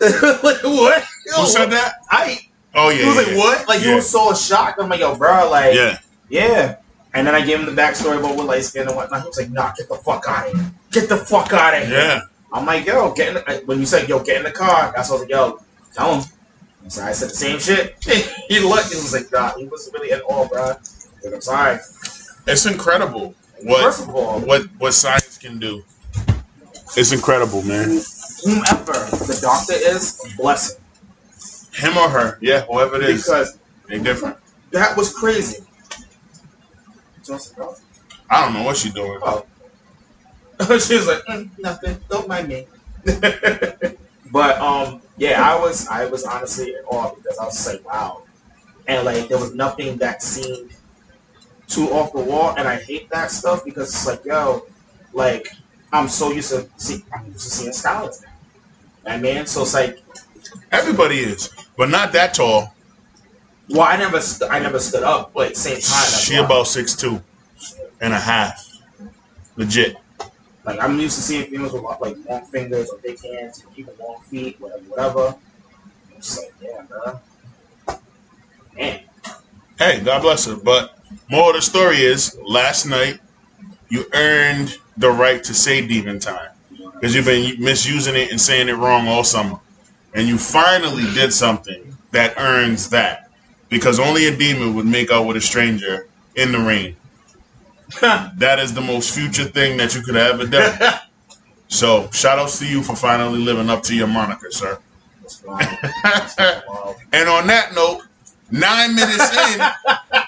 like, 0.42 0.62
what? 0.62 1.04
Yo, 1.26 1.32
Who 1.42 1.46
said 1.46 1.70
that? 1.70 1.94
I. 2.10 2.38
Oh 2.74 2.90
yeah. 2.90 2.98
He 2.98 3.06
was 3.06 3.16
yeah, 3.16 3.22
like, 3.22 3.30
yeah. 3.30 3.36
what? 3.36 3.68
Like, 3.68 3.80
he 3.80 3.88
Yeah. 3.88 3.94
was 3.96 4.10
so 4.10 4.34
shocked. 4.34 4.80
I'm 4.80 4.88
like, 4.88 5.00
yo, 5.00 5.14
bro, 5.16 5.50
like, 5.50 5.74
Yeah. 5.74 5.98
yeah. 6.28 6.76
And 7.14 7.26
then 7.26 7.34
I 7.34 7.44
gave 7.44 7.60
him 7.60 7.66
the 7.66 7.80
backstory 7.80 8.18
about 8.18 8.36
what 8.36 8.46
light 8.46 8.64
skin 8.64 8.86
and 8.88 8.96
whatnot. 8.96 9.22
He 9.22 9.28
was 9.28 9.38
like, 9.38 9.50
nah, 9.50 9.72
get 9.76 9.88
the 9.88 9.96
fuck 9.96 10.24
out 10.26 10.48
of 10.48 10.54
here. 10.54 10.72
Get 10.90 11.08
the 11.08 11.18
fuck 11.18 11.52
out 11.52 11.74
of 11.74 11.86
here. 11.86 11.98
Yeah. 11.98 12.20
I'm 12.52 12.64
like, 12.66 12.86
yo, 12.86 13.12
get 13.12 13.28
in 13.28 13.34
the, 13.34 13.62
when 13.66 13.80
you 13.80 13.86
said, 13.86 14.08
yo, 14.08 14.22
get 14.22 14.38
in 14.38 14.44
the 14.44 14.50
car, 14.50 14.92
that's 14.94 15.10
what 15.10 15.16
I 15.16 15.20
was 15.20 15.22
like, 15.22 15.30
yo, 15.30 15.60
tell 15.94 16.14
him. 16.20 16.24
So 16.88 17.02
I 17.02 17.12
said 17.12 17.30
the 17.30 17.34
same 17.34 17.58
shit. 17.58 17.96
he 18.48 18.60
looked, 18.60 18.88
he 18.88 18.96
was 18.96 19.12
like, 19.12 19.30
nah, 19.30 19.56
he 19.56 19.66
wasn't 19.66 19.94
really 19.94 20.12
at 20.12 20.22
all, 20.22 20.48
bro. 20.48 20.72
Like, 21.22 21.34
I'm 21.34 21.40
sorry. 21.40 21.78
It's 22.46 22.66
incredible 22.66 23.34
what 23.64 23.82
First 23.82 24.08
of 24.08 24.14
all, 24.14 24.40
what 24.40 24.62
what 24.78 24.92
science 24.92 25.38
can 25.38 25.58
do. 25.58 25.84
It's 26.96 27.12
incredible, 27.12 27.62
man. 27.62 27.88
whomever 28.44 28.92
the 28.92 29.38
doctor 29.40 29.74
is, 29.74 30.20
bless 30.36 30.76
him. 30.76 30.82
Him 31.74 31.96
or 31.98 32.08
her, 32.08 32.38
yeah, 32.42 32.62
whoever 32.62 32.96
it 32.96 33.02
is, 33.04 33.24
Because 33.24 33.58
they 33.88 33.98
different. 33.98 34.36
that 34.72 34.96
was 34.96 35.12
crazy. 35.14 35.64
I 38.30 38.44
don't 38.44 38.52
know 38.54 38.62
what 38.64 38.76
she's 38.76 38.92
doing. 38.92 39.18
Oh. 39.22 39.46
she 40.78 40.96
was 40.96 41.06
like, 41.06 41.22
mm, 41.28 41.50
nothing. 41.58 41.98
Don't 42.10 42.28
mind 42.28 42.48
me. 42.48 42.66
but 44.32 44.58
um, 44.58 45.00
yeah, 45.16 45.42
I 45.42 45.58
was 45.58 45.88
I 45.88 46.06
was 46.06 46.24
honestly 46.24 46.70
in 46.70 46.84
awe 46.86 47.14
because 47.14 47.38
I 47.38 47.44
was 47.44 47.66
like, 47.66 47.84
wow, 47.86 48.22
and 48.86 49.04
like 49.04 49.28
there 49.28 49.38
was 49.38 49.54
nothing 49.54 49.96
that 49.98 50.22
seemed 50.22 50.72
too 51.68 51.88
off 51.90 52.12
the 52.12 52.20
wall, 52.20 52.54
and 52.56 52.68
I 52.68 52.76
hate 52.76 53.08
that 53.10 53.30
stuff 53.30 53.64
because 53.64 53.88
it's 53.88 54.06
like, 54.06 54.24
yo, 54.24 54.66
like 55.12 55.48
I'm 55.92 56.08
so 56.08 56.32
used 56.32 56.50
to 56.50 56.68
see 56.76 57.04
I'm 57.14 57.26
used 57.26 57.44
to 57.44 57.50
seeing 57.50 57.72
skeletons. 57.72 58.24
I 59.06 59.18
mean, 59.18 59.46
so 59.46 59.62
it's 59.62 59.74
like, 59.74 59.98
Everybody 60.70 61.18
is, 61.20 61.50
but 61.76 61.88
not 61.90 62.12
that 62.12 62.34
tall. 62.34 62.74
well, 63.70 63.82
I 63.82 63.96
never 63.96 64.20
st- 64.20 64.50
I 64.50 64.58
never 64.58 64.78
stood 64.78 65.02
up, 65.02 65.32
but 65.34 65.56
same 65.56 65.74
time, 65.80 65.82
She 65.82 66.34
why. 66.34 66.44
about 66.44 66.66
six 66.66 66.94
two 66.96 67.22
and 68.00 68.12
a 68.14 68.18
half. 68.20 68.68
Legit. 69.56 69.96
Like 70.64 70.80
I'm 70.80 70.98
used 70.98 71.16
to 71.16 71.22
seeing 71.22 71.50
females 71.50 71.72
with 71.72 71.82
like 72.00 72.16
long 72.28 72.44
fingers 72.46 72.90
or 72.90 72.98
big 72.98 73.18
hands, 73.22 73.64
or 73.64 73.70
even 73.76 73.94
long 74.00 74.22
feet, 74.30 74.60
whatever, 74.60 74.82
whatever. 74.84 75.26
I'm 76.14 76.20
just 76.20 76.38
like, 76.38 76.54
yeah, 76.60 76.82
bro. 76.88 77.20
Man, 78.76 79.00
Hey, 79.78 80.00
God 80.04 80.22
bless 80.22 80.46
her. 80.46 80.56
But 80.56 80.98
more 81.30 81.50
of 81.50 81.56
the 81.56 81.62
story 81.62 81.98
is, 81.98 82.36
last 82.46 82.86
night 82.86 83.18
you 83.88 84.04
earned 84.14 84.76
the 84.96 85.10
right 85.10 85.42
to 85.44 85.54
say 85.54 85.86
demon 85.86 86.18
time 86.18 86.50
because 86.94 87.14
you've 87.14 87.24
been 87.26 87.62
misusing 87.62 88.14
it 88.14 88.30
and 88.30 88.40
saying 88.40 88.68
it 88.68 88.74
wrong 88.74 89.08
all 89.08 89.24
summer, 89.24 89.58
and 90.14 90.28
you 90.28 90.38
finally 90.38 91.04
did 91.14 91.32
something 91.32 91.96
that 92.12 92.34
earns 92.38 92.90
that 92.90 93.30
because 93.68 93.98
only 93.98 94.26
a 94.26 94.36
demon 94.36 94.74
would 94.74 94.86
make 94.86 95.10
out 95.10 95.26
with 95.26 95.36
a 95.36 95.40
stranger 95.40 96.06
in 96.36 96.52
the 96.52 96.58
rain. 96.58 96.96
That 98.00 98.58
is 98.58 98.72
the 98.72 98.80
most 98.80 99.14
future 99.14 99.44
thing 99.44 99.76
that 99.78 99.94
you 99.94 100.02
could 100.02 100.14
have 100.14 100.40
ever 100.40 100.46
done. 100.46 100.98
So, 101.68 102.10
shout 102.10 102.38
outs 102.38 102.58
to 102.58 102.66
you 102.68 102.82
for 102.82 102.94
finally 102.94 103.38
living 103.38 103.70
up 103.70 103.82
to 103.84 103.94
your 103.96 104.06
moniker, 104.06 104.50
sir. 104.50 104.78
That's 105.22 105.42
wild. 105.42 105.78
That's 106.02 106.36
wild. 106.68 106.96
And 107.14 107.30
on 107.30 107.46
that 107.46 107.74
note, 107.74 108.02
nine 108.50 108.94
minutes 108.94 109.34
in, 109.34 110.21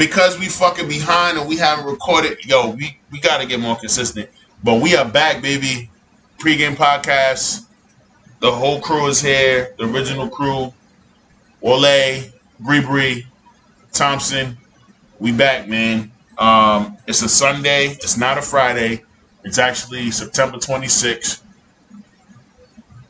because 0.00 0.38
we 0.38 0.46
fucking 0.46 0.88
behind 0.88 1.36
and 1.36 1.46
we 1.46 1.58
haven't 1.58 1.84
recorded, 1.84 2.42
yo, 2.46 2.70
we, 2.70 2.96
we 3.12 3.20
got 3.20 3.38
to 3.42 3.46
get 3.46 3.60
more 3.60 3.76
consistent. 3.76 4.30
But 4.64 4.80
we 4.80 4.96
are 4.96 5.04
back, 5.04 5.42
baby. 5.42 5.90
Pre-game 6.38 6.74
podcast. 6.74 7.66
The 8.40 8.50
whole 8.50 8.80
crew 8.80 9.08
is 9.08 9.20
here. 9.20 9.74
The 9.76 9.84
original 9.84 10.26
crew. 10.26 10.72
Wole, 11.60 12.22
Bre 12.60 12.80
Bre, 12.80 13.12
Thompson. 13.92 14.56
We 15.18 15.32
back, 15.32 15.68
man. 15.68 16.10
Um, 16.38 16.96
it's 17.06 17.20
a 17.20 17.28
Sunday. 17.28 17.88
It's 17.88 18.16
not 18.16 18.38
a 18.38 18.42
Friday. 18.42 19.04
It's 19.44 19.58
actually 19.58 20.10
September 20.12 20.56
26th. 20.56 21.42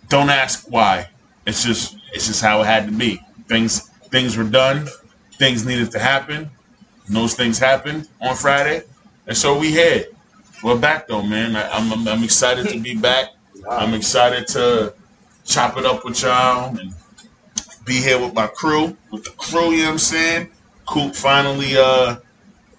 Don't 0.09 0.29
ask 0.29 0.67
why. 0.69 1.09
It's 1.47 1.63
just 1.63 1.97
it's 2.13 2.27
just 2.27 2.43
how 2.43 2.63
it 2.63 2.67
had 2.67 2.87
to 2.87 2.93
be. 2.93 3.21
Things 3.47 3.89
things 4.11 4.37
were 4.37 4.43
done. 4.43 4.89
Things 5.39 5.65
needed 5.65 5.93
to 5.93 6.01
happen. 6.01 6.51
And 7.11 7.17
those 7.17 7.35
things 7.35 7.59
happened 7.59 8.09
on 8.23 8.37
Friday, 8.37 8.85
and 9.27 9.37
so 9.37 9.59
we 9.59 9.73
here. 9.73 10.05
We're 10.63 10.79
back 10.79 11.09
though, 11.09 11.23
man. 11.25 11.57
I, 11.57 11.69
I'm, 11.69 11.93
I'm 11.93 12.07
I'm 12.07 12.23
excited 12.23 12.69
to 12.69 12.79
be 12.79 12.95
back. 12.95 13.31
I'm 13.69 13.95
excited 13.95 14.47
to 14.49 14.95
chop 15.45 15.77
it 15.77 15.85
up 15.85 16.05
with 16.05 16.23
y'all 16.23 16.79
and 16.79 16.95
be 17.85 17.95
here 17.95 18.21
with 18.21 18.33
my 18.33 18.47
crew, 18.47 18.97
with 19.11 19.25
the 19.25 19.31
crew, 19.31 19.73
you 19.73 19.79
know 19.79 19.87
what 19.87 19.93
I'm 19.95 19.99
saying? 19.99 20.51
Koot 20.87 21.17
finally 21.17 21.77
uh 21.77 22.19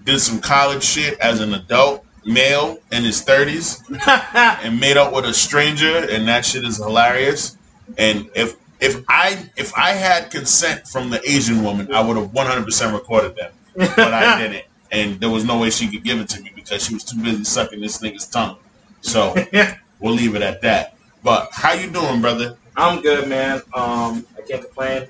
did 0.05 0.21
some 0.21 0.39
college 0.39 0.83
shit 0.85 1.19
as 1.19 1.41
an 1.41 1.53
adult 1.53 2.05
male 2.25 2.79
in 2.93 3.03
his 3.03 3.25
30s 3.25 3.83
and 4.63 4.79
made 4.79 4.95
up 4.95 5.13
with 5.13 5.25
a 5.25 5.33
stranger 5.33 6.07
and 6.09 6.25
that 6.29 6.45
shit 6.45 6.63
is 6.63 6.77
hilarious. 6.77 7.57
And 7.97 8.29
if 8.33 8.55
if 8.79 9.03
I 9.09 9.49
if 9.57 9.77
I 9.77 9.89
had 9.89 10.31
consent 10.31 10.87
from 10.87 11.09
the 11.09 11.21
Asian 11.29 11.65
woman, 11.65 11.93
I 11.93 12.01
would 12.01 12.15
have 12.15 12.29
100% 12.29 12.93
recorded 12.93 13.35
them. 13.35 13.51
But 13.75 14.13
I 14.13 14.41
didn't. 14.41 14.65
And 14.91 15.19
there 15.19 15.29
was 15.29 15.45
no 15.45 15.57
way 15.57 15.69
she 15.69 15.87
could 15.89 16.03
give 16.03 16.19
it 16.19 16.27
to 16.29 16.41
me 16.41 16.51
because 16.53 16.85
she 16.85 16.93
was 16.93 17.03
too 17.03 17.17
busy 17.21 17.43
sucking 17.43 17.79
this 17.79 17.99
nigga's 17.99 18.27
tongue. 18.27 18.57
So 19.01 19.33
we'll 19.99 20.13
leave 20.13 20.35
it 20.35 20.41
at 20.41 20.61
that. 20.61 20.95
But 21.23 21.49
how 21.51 21.73
you 21.73 21.89
doing, 21.89 22.21
brother? 22.21 22.57
I'm 22.75 23.01
good, 23.01 23.27
man. 23.29 23.61
Um, 23.73 24.25
I 24.37 24.41
can't 24.47 24.63
complain. 24.63 25.07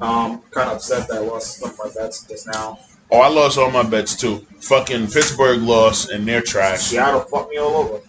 Um, 0.00 0.42
kind 0.50 0.68
of 0.68 0.76
upset 0.76 1.08
that 1.08 1.16
I 1.16 1.20
lost 1.20 1.58
some 1.58 1.70
of 1.70 1.78
my 1.78 1.90
bets 1.94 2.26
just 2.26 2.46
now. 2.48 2.78
Oh, 3.10 3.20
I 3.20 3.28
lost 3.28 3.58
all 3.58 3.70
my 3.70 3.82
bets 3.82 4.16
too. 4.16 4.38
Fucking 4.60 5.06
Pittsburgh 5.08 5.60
lost 5.62 6.10
and 6.10 6.26
they're 6.26 6.40
trash. 6.40 6.80
Seattle 6.80 7.20
fucked 7.20 7.50
me 7.50 7.58
all 7.58 7.76
over. 7.76 8.00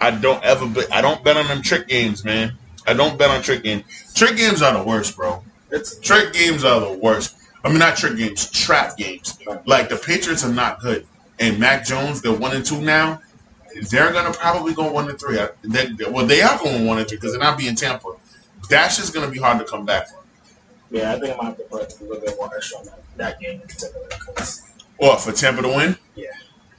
I 0.00 0.10
don't 0.10 0.42
ever 0.42 0.66
bet. 0.66 0.92
I 0.92 1.00
don't 1.00 1.22
bet 1.22 1.36
on 1.36 1.46
them 1.46 1.62
trick 1.62 1.88
games, 1.88 2.24
man. 2.24 2.56
I 2.86 2.94
don't 2.94 3.18
bet 3.18 3.30
on 3.30 3.42
trick 3.42 3.62
games. 3.62 3.84
Trick 4.14 4.36
games 4.36 4.62
are 4.62 4.76
the 4.76 4.82
worst, 4.82 5.16
bro. 5.16 5.42
It's 5.70 5.98
Trick 6.00 6.32
games 6.32 6.64
are 6.64 6.80
the 6.80 6.92
worst. 6.92 7.36
I 7.64 7.68
mean, 7.68 7.78
not 7.78 7.96
trick 7.96 8.16
games, 8.16 8.50
trap 8.50 8.96
games. 8.96 9.38
Like 9.66 9.88
the 9.88 9.96
Patriots 9.96 10.44
are 10.44 10.52
not 10.52 10.80
good, 10.80 11.06
and 11.38 11.58
Mac 11.58 11.84
Jones, 11.84 12.22
they're 12.22 12.32
one 12.32 12.54
and 12.56 12.64
two 12.64 12.80
now. 12.80 13.20
They're 13.90 14.12
gonna 14.12 14.32
probably 14.32 14.74
go 14.74 14.90
one 14.90 15.08
and 15.08 15.18
three. 15.20 15.38
They, 15.62 15.88
well, 16.10 16.26
they 16.26 16.42
are 16.42 16.58
going 16.58 16.86
one 16.86 16.98
and 16.98 17.06
three 17.08 17.18
because 17.18 17.32
they're 17.32 17.40
not 17.40 17.58
being 17.58 17.74
Tampa. 17.74 18.08
That's 18.68 18.96
just 18.96 19.14
gonna 19.14 19.30
be 19.30 19.38
hard 19.38 19.58
to 19.58 19.64
come 19.64 19.84
back 19.84 20.08
from. 20.08 20.20
yeah. 20.90 21.12
I 21.12 21.20
think 21.20 21.34
I 21.34 21.36
might 21.36 21.44
have 21.46 21.56
to 21.58 21.62
put 21.64 22.00
a 22.00 22.04
little 22.04 22.20
bit 22.24 22.34
more 22.36 22.50
extra 22.54 22.78
on 22.78 22.86
that, 22.86 23.00
that 23.16 23.40
game 23.40 23.60
in 23.60 23.68
particular. 23.68 24.06
Or 24.98 25.16
for 25.18 25.32
Tampa 25.32 25.62
to 25.62 25.68
win, 25.68 25.96
Yeah, 26.14 26.26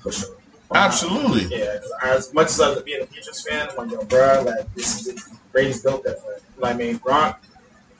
for 0.01 0.11
sure. 0.11 0.35
absolutely. 0.75 1.45
Yeah, 1.57 1.79
as 2.03 2.33
much 2.33 2.47
as 2.47 2.61
I 2.61 2.69
was 2.69 2.83
being 2.83 3.01
a 3.01 3.05
Patriots 3.05 3.47
fan, 3.47 3.69
I'm 3.69 3.75
like, 3.77 3.91
yo, 3.91 4.03
bro, 4.05 4.43
like 4.45 4.73
this 4.75 5.07
is 5.07 5.29
Brady's 5.51 5.81
built. 5.81 6.03
You 6.05 6.11
know 6.59 6.67
I 6.67 6.73
mean, 6.73 6.99
Gronk 6.99 7.37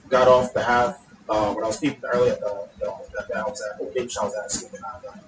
got 0.08 0.28
off 0.28 0.52
the 0.54 0.62
half 0.62 0.98
uh, 1.28 1.52
when 1.54 1.64
I 1.64 1.66
was 1.68 1.78
peeping 1.78 2.04
earlier. 2.04 2.34
The, 2.34 2.66
the, 2.80 2.86
the, 2.86 3.26
that 3.28 3.36
I 3.36 3.42
was 3.48 3.60
at, 3.62 3.80
oh, 3.80 3.90
big 3.94 4.10
shout 4.10 4.24
was 4.24 4.34
at, 4.36 4.44
excuse 4.46 4.72
me, 4.72 4.78
not 4.82 5.02
done. 5.02 5.20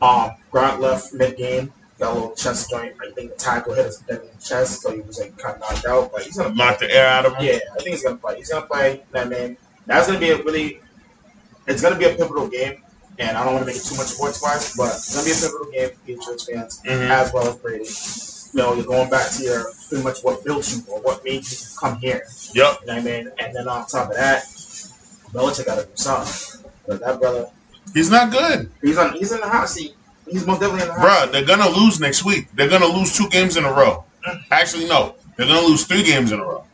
Um, 0.00 0.36
Gronk 0.52 0.78
left 0.80 1.12
mid 1.12 1.36
game, 1.36 1.72
got 1.98 2.12
a 2.12 2.14
little 2.14 2.34
chest 2.34 2.70
joint. 2.70 2.94
I 3.02 3.10
think 3.12 3.30
the 3.32 3.36
tackle 3.36 3.74
hit 3.74 3.86
his 3.86 4.00
in 4.08 4.16
the 4.16 4.30
chest, 4.42 4.82
so 4.82 4.92
he 4.92 5.00
was 5.00 5.18
like 5.20 5.36
kind 5.38 5.54
of 5.56 5.60
knocked 5.60 5.86
out. 5.86 6.12
But 6.12 6.22
he's 6.22 6.36
gonna 6.36 6.54
Knock 6.54 6.78
the 6.78 6.90
air 6.94 7.06
out 7.08 7.26
of 7.26 7.34
him. 7.36 7.44
yeah, 7.44 7.58
I 7.72 7.76
think 7.78 7.88
he's 7.90 8.02
gonna 8.04 8.16
play. 8.16 8.36
He's 8.36 8.50
gonna 8.50 8.66
play. 8.66 8.92
You 8.92 8.98
know 9.14 9.24
what 9.28 9.36
I 9.36 9.40
mean, 9.48 9.56
that's 9.86 10.06
gonna 10.06 10.20
be 10.20 10.30
a 10.30 10.36
really, 10.42 10.80
it's 11.66 11.82
gonna 11.82 11.98
be 11.98 12.04
a 12.04 12.10
pivotal 12.14 12.48
game. 12.48 12.82
And 13.20 13.36
I 13.36 13.42
don't 13.44 13.54
want 13.54 13.66
to 13.66 13.72
make 13.72 13.74
it 13.76 13.84
too 13.84 13.96
much 13.96 14.06
sports 14.06 14.40
wise, 14.40 14.76
but 14.76 14.94
it's 14.94 15.12
gonna 15.12 15.24
be 15.26 15.32
a 15.32 15.34
pivotal 15.34 15.72
game 15.72 15.90
for 15.90 16.06
Patriots 16.06 16.44
fans 16.44 16.80
Mhm. 16.86 17.10
as 17.10 17.32
well 17.32 17.48
as 17.48 17.56
Brady. 17.56 17.84
You 18.54 18.62
know, 18.62 18.74
you're 18.74 18.86
going 18.86 19.10
back 19.10 19.28
to 19.32 19.42
your 19.42 19.72
pretty 19.88 20.04
much 20.04 20.20
what 20.22 20.44
built 20.44 20.70
you 20.70 20.82
or 20.88 21.00
what 21.00 21.24
made 21.24 21.42
you 21.50 21.56
come 21.80 21.98
here. 21.98 22.22
Yep. 22.54 22.54
You 22.54 22.86
know 22.86 22.94
what 22.94 22.96
I 22.96 23.00
mean? 23.00 23.30
And 23.40 23.56
then 23.56 23.66
on 23.68 23.86
top 23.86 24.10
of 24.10 24.16
that, 24.16 24.44
Belichick 25.32 25.66
got 25.66 25.76
to 25.80 25.84
do 25.84 25.90
something. 25.94 26.64
But 26.86 27.00
that 27.00 27.20
brother, 27.20 27.46
He's 27.94 28.10
not 28.10 28.30
good, 28.30 28.70
he's 28.82 28.98
on, 28.98 29.14
he's 29.14 29.32
in 29.32 29.40
the 29.40 29.48
hot 29.48 29.68
seat. 29.68 29.94
He's 30.28 30.46
most 30.46 30.60
definitely 30.60 30.82
in 30.82 30.88
the 30.88 30.94
hot 30.94 31.28
Bruh, 31.28 31.32
They're 31.32 31.44
gonna 31.44 31.68
lose 31.70 32.00
next 32.00 32.24
week. 32.24 32.48
They're 32.54 32.68
gonna 32.68 32.86
lose 32.86 33.16
two 33.16 33.28
games 33.30 33.56
in 33.56 33.64
a 33.64 33.72
row. 33.72 34.04
Actually, 34.50 34.86
no, 34.88 35.14
they're 35.36 35.46
gonna 35.46 35.66
lose 35.66 35.84
three 35.84 36.02
games 36.02 36.32
in 36.32 36.38
a 36.40 36.44
row 36.44 36.64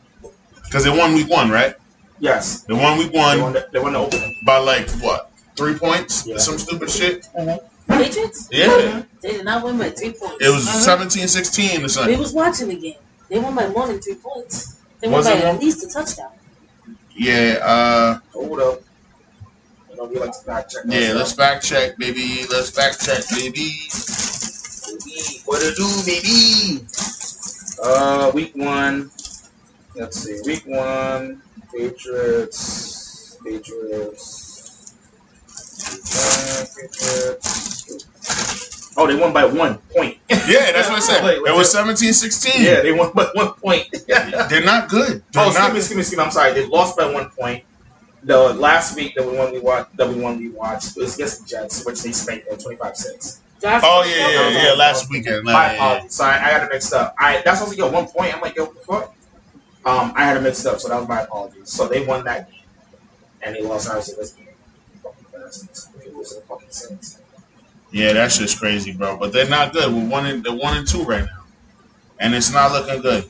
because 0.65 0.83
they 0.83 0.89
won 0.89 1.13
week 1.13 1.29
one, 1.29 1.49
right? 1.49 1.75
Yes, 2.19 2.61
They 2.63 2.73
won 2.73 2.97
week 2.97 3.11
they 3.11 3.17
one. 3.17 3.41
won. 3.41 3.53
The, 3.53 3.67
they 3.73 3.79
won 3.79 3.93
the 3.93 3.99
opening. 3.99 4.33
by 4.45 4.57
like 4.57 4.89
what 5.01 5.31
three 5.57 5.77
points 5.77 6.25
Yeah. 6.27 6.37
some 6.37 6.57
stupid 6.57 6.89
shit 6.89 7.27
Patriots? 7.87 8.47
yeah 8.51 9.03
They 9.21 9.31
did 9.31 9.45
not 9.45 9.63
win 9.63 9.77
by 9.77 9.89
three 9.91 10.11
points. 10.13 10.37
it 10.45 10.49
was 10.49 10.67
Uh-huh. 10.67 10.97
17-16 10.97 11.79
or 11.79 11.81
We 11.83 11.87
something 11.89 12.19
was 12.19 12.33
watching 12.33 12.67
the 12.69 12.75
game. 12.75 12.95
They 13.29 13.39
won 13.39 13.53
by 13.55 13.67
more 13.67 13.87
than 13.87 13.99
three 14.01 14.15
points. 14.15 14.77
They 15.01 15.07
won 15.07 15.21
it 15.21 15.25
by 15.25 15.35
more? 15.39 15.47
at 15.55 15.59
least 15.61 15.83
a 15.85 15.87
touchdown. 15.89 16.31
Yeah 17.15 17.57
uh 17.61 18.19
Hold 18.33 18.59
up. 18.61 18.79
You 19.89 19.95
know, 19.97 20.05
we 20.05 20.19
like 20.19 20.33
fact 20.45 20.71
check. 20.71 20.83
yeah 20.87 21.13
let's 21.13 21.33
fact 21.33 21.65
check 21.65 21.97
baby 21.97 22.45
let's 22.51 22.69
fact 22.69 23.03
check 23.05 23.23
baby 23.35 23.69
Baby, 24.85 25.41
What 25.45 25.61
to 25.61 25.73
do, 25.73 25.87
baby? 26.05 26.85
Uh, 27.83 28.31
week 28.35 28.55
one. 28.55 29.09
Let's 29.95 30.17
see. 30.19 30.39
Week 30.45 30.61
one. 30.67 31.41
Patriots. 31.73 33.35
Patriots. 33.43 34.93
Patriots. 36.75 38.74
Oh, 38.97 39.07
they 39.07 39.15
won 39.15 39.33
by 39.33 39.43
one 39.45 39.77
point. 39.93 40.17
yeah 40.29 40.71
that's 40.71 40.87
what 40.89 40.97
i 40.97 40.99
said 40.99 41.23
Wait, 41.23 41.41
wait, 41.43 41.51
it 41.51 41.55
was 41.55 41.73
17-16 41.73 42.63
yeah, 42.63 42.81
they 42.81 42.93
won 42.93 43.11
by 43.13 43.25
one 43.33 43.51
point. 43.53 43.87
they're 44.07 44.63
not 44.63 44.87
good 44.89 45.21
they're 45.31 45.43
oh, 45.43 45.49
excuse 45.49 45.71
me, 45.73 45.77
excuse 45.77 45.95
me, 45.95 45.99
excuse 46.01 46.17
me. 46.17 46.23
I'm 46.23 46.31
sorry. 46.31 46.53
They 46.53 46.65
lost 46.65 46.97
by 46.97 47.11
one 47.11 47.29
point. 47.31 47.63
The 48.23 48.53
last 48.53 48.95
week 48.95 49.13
that 49.15 49.25
we 49.27 49.37
won, 49.37 49.51
we 49.51 49.59
watched. 49.59 49.95
That 49.97 50.09
we 50.09 50.15
won, 50.19 50.37
we 50.39 50.49
watched 50.49 50.95
was 50.97 51.15
against 51.15 51.41
the 51.43 51.47
Jets, 51.47 51.85
which 51.85 52.01
they 52.01 52.11
spanked 52.11 52.49
them 52.49 52.57
25-6. 52.57 53.39
oh 53.63 54.03
yeah 54.07 54.29
yeah 54.29 54.63
yeah 54.67 54.73
last 54.73 55.09
weekend 55.11 55.43
My 55.43 55.51
yeah, 55.51 55.57
yeah. 55.59 55.75
apologies. 55.75 56.13
Sorry, 56.13 56.35
I 56.39 56.51
got 56.51 56.63
it 56.63 56.73
mixed 56.73 56.93
up. 56.93 57.15
I 57.19 57.41
that's 57.45 57.61
also 57.61 57.75
yo 57.75 57.91
one 57.91 58.07
point. 58.07 58.33
I'm 58.33 58.41
like 58.41 58.55
yo, 58.55 58.65
what 58.65 58.75
the 58.75 58.81
fuck? 58.81 59.15
Um, 59.85 60.13
I 60.15 60.23
had 60.25 60.37
it 60.37 60.41
mixed 60.41 60.65
up, 60.65 60.79
so 60.79 60.89
that 60.89 60.97
was 60.99 61.07
my 61.07 61.21
apologies. 61.21 61.69
So 61.69 61.87
they 61.87 62.03
won 62.03 62.23
that 62.25 62.49
game, 62.49 62.61
and 63.43 63.55
they 63.55 63.61
lost 63.61 63.87
obviously 63.89 64.15
this 64.15 64.31
game. 64.31 64.47
Fucking 65.03 65.25
bastards. 65.31 65.89
They 66.03 66.09
lose 66.11 66.33
to 66.33 66.41
fucking 66.41 66.71
Saints. 66.71 67.19
Yeah 67.95 68.13
that's 68.13 68.37
just 68.37 68.59
crazy 68.59 68.91
bro 68.91 69.17
but 69.17 69.31
they're 69.33 69.49
not 69.49 69.73
good 69.73 69.91
we're 69.93 70.07
one 70.07 70.25
and 70.25 70.43
they're 70.43 70.53
one 70.55 70.77
and 70.77 70.87
two 70.87 71.03
right 71.03 71.23
now 71.25 71.43
and 72.19 72.35
it's 72.35 72.51
not 72.53 72.71
looking 72.71 73.01
good 73.01 73.29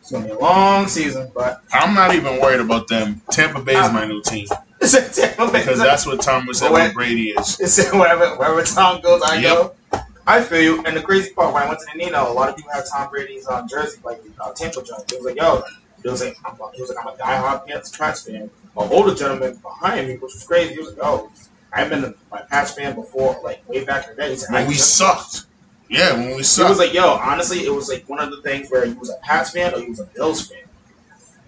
It's 0.00 0.10
gonna 0.12 0.26
be 0.26 0.32
a 0.32 0.38
long 0.38 0.86
season, 0.88 1.30
but 1.34 1.62
i'm 1.72 1.94
not 1.94 2.14
even 2.14 2.40
worried 2.40 2.60
about 2.60 2.88
them 2.88 3.20
tampa 3.30 3.60
bay 3.62 3.76
is 3.76 3.92
my 3.92 4.06
new 4.06 4.22
team 4.22 4.46
Tampa 4.80 5.50
Bay 5.50 5.60
because 5.60 5.78
that's 5.78 6.06
what 6.06 6.20
tom 6.20 6.46
was 6.46 6.58
saying. 6.58 6.72
With 6.72 6.94
brady 6.94 7.30
is 7.30 7.58
It's 7.64 7.78
wherever 7.92 8.36
wherever 8.36 8.62
Tom 8.62 9.00
goes, 9.00 9.22
I 9.24 9.42
go. 9.42 9.72
I 10.26 10.42
feel 10.42 10.60
you. 10.60 10.84
And 10.84 10.94
the 10.96 11.02
crazy 11.02 11.32
part, 11.32 11.54
when 11.54 11.62
I 11.62 11.66
went 11.68 11.80
to 11.80 11.86
the 11.92 11.98
Nino, 12.04 12.30
a 12.30 12.34
lot 12.34 12.48
of 12.50 12.56
people 12.56 12.72
had 12.72 12.84
Tom 12.92 13.08
Brady's 13.10 13.48
um, 13.48 13.66
jersey, 13.68 13.98
like 14.04 14.20
uh, 14.40 14.52
Tampa 14.52 14.82
jersey. 14.82 15.04
He 15.10 15.16
was 15.16 15.24
like, 15.24 15.36
"Yo," 15.36 15.62
he 16.02 16.08
was 16.10 16.22
like, 16.22 16.36
"I'm, 16.44 16.60
a- 16.60 16.70
he 16.74 16.82
was 16.82 16.90
like, 16.94 16.98
I'm 17.04 17.14
a 17.14 17.16
diehard 17.16 17.66
Pats 17.66 17.96
Pats 17.96 18.22
fan." 18.28 18.42
An 18.42 18.50
older 18.76 19.14
gentleman 19.14 19.56
behind 19.62 20.08
me, 20.08 20.14
which 20.14 20.34
was 20.34 20.44
crazy. 20.44 20.74
He 20.74 20.80
was 20.80 20.90
like, 20.90 20.98
"Oh, 21.02 21.30
I've 21.76 21.90
been 21.90 22.04
a 22.04 22.14
my 22.30 22.40
Pats 22.42 22.72
fan 22.72 22.94
before, 22.94 23.38
like 23.44 23.66
way 23.68 23.84
back 23.84 24.08
in 24.08 24.16
the 24.16 24.22
day." 24.22 24.34
He 24.34 24.42
when 24.50 24.66
we 24.66 24.74
just-" 24.74 24.96
sucked 24.96 25.46
yeah 25.88 26.14
when 26.14 26.36
we 26.36 26.42
sucked 26.42 26.70
was 26.70 26.78
like, 26.78 26.94
"Yo, 26.94 27.06
honestly, 27.06 27.64
it 27.64 27.72
was 27.72 27.88
like 27.88 28.08
one 28.08 28.20
of 28.20 28.30
the 28.30 28.42
things 28.42 28.70
where 28.70 28.86
he 28.86 28.94
was 28.94 29.10
a 29.10 29.16
Pats 29.22 29.50
fan 29.50 29.74
or 29.74 29.80
he 29.80 29.90
was 29.90 30.00
a 30.00 30.04
Bills 30.06 30.48
fan." 30.48 30.62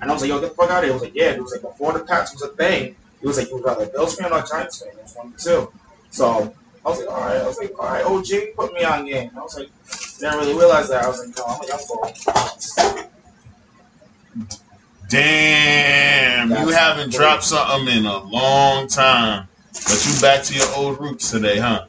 And 0.00 0.10
I 0.10 0.12
was 0.12 0.22
like, 0.22 0.28
"Yo, 0.28 0.40
get 0.40 0.50
the 0.50 0.54
fuck 0.54 0.70
out 0.70 0.78
of 0.78 0.84
here!" 0.84 0.92
He 0.92 0.92
was 0.92 1.02
like, 1.02 1.14
"Yeah." 1.14 1.30
it 1.30 1.42
was 1.42 1.52
like, 1.52 1.62
"Before 1.62 1.92
the 1.92 2.00
Pats 2.00 2.32
was 2.32 2.42
a 2.42 2.48
thing, 2.48 2.94
he 3.20 3.26
was 3.26 3.36
like, 3.38 3.48
he 3.48 3.54
was 3.54 3.62
rather 3.64 3.84
a 3.84 3.88
Bills 3.88 4.14
fan 4.16 4.32
or 4.32 4.38
a 4.38 4.46
Giants 4.46 4.80
fan. 4.80 4.92
It 4.92 5.02
was 5.02 5.14
one 5.14 5.26
of 5.28 5.32
the 5.36 5.38
two. 5.42 5.72
So 6.10 6.54
I 6.84 6.88
was 6.88 6.98
like, 7.00 7.08
"All 7.08 7.20
right." 7.20 7.40
I 7.40 7.46
was 7.46 7.58
like, 7.58 7.72
"All 7.78 7.86
right, 7.86 8.04
OG, 8.04 8.54
put 8.54 8.72
me 8.74 8.84
on 8.84 9.06
game." 9.06 9.30
I 9.36 9.40
was 9.40 9.56
like, 9.56 9.70
didn't 10.20 10.38
really 10.38 10.54
realize 10.54 10.88
that. 10.88 11.04
I 11.04 11.08
was 11.08 11.24
like, 11.24 11.36
"No, 11.36 11.44
I'm 11.46 11.62
young 11.68 11.80
boy." 11.88 13.08
Damn, 15.08 16.50
you 16.50 16.68
haven't 16.68 17.10
cool. 17.10 17.18
dropped 17.18 17.44
something 17.44 17.96
in 17.96 18.04
a 18.04 18.18
long 18.24 18.86
time. 18.88 19.47
But 19.72 20.06
you 20.06 20.20
back 20.20 20.42
to 20.44 20.54
your 20.54 20.66
old 20.76 21.00
roots 21.00 21.30
today, 21.30 21.58
huh? 21.58 21.86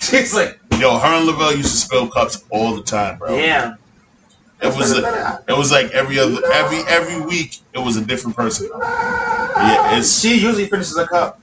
She's 0.00 0.34
like, 0.34 0.58
Yo, 0.78 0.98
her 0.98 1.06
and 1.08 1.26
Lavelle 1.26 1.56
used 1.56 1.70
to 1.70 1.76
spill 1.76 2.08
cups 2.08 2.44
all 2.50 2.74
the 2.74 2.82
time, 2.82 3.18
bro. 3.18 3.36
"Damn." 3.36 3.78
It 4.62 4.76
was 4.76 4.96
a, 4.96 5.44
it 5.48 5.56
was 5.58 5.72
like 5.72 5.90
every 5.90 6.20
other 6.20 6.40
every 6.52 6.78
every 6.88 7.20
week 7.20 7.58
it 7.72 7.80
was 7.80 7.96
a 7.96 8.04
different 8.04 8.36
person. 8.36 8.68
Yeah, 8.72 9.98
it's 9.98 10.20
She 10.20 10.34
usually 10.40 10.66
finishes 10.66 10.96
a 10.96 11.06
cup 11.06 11.40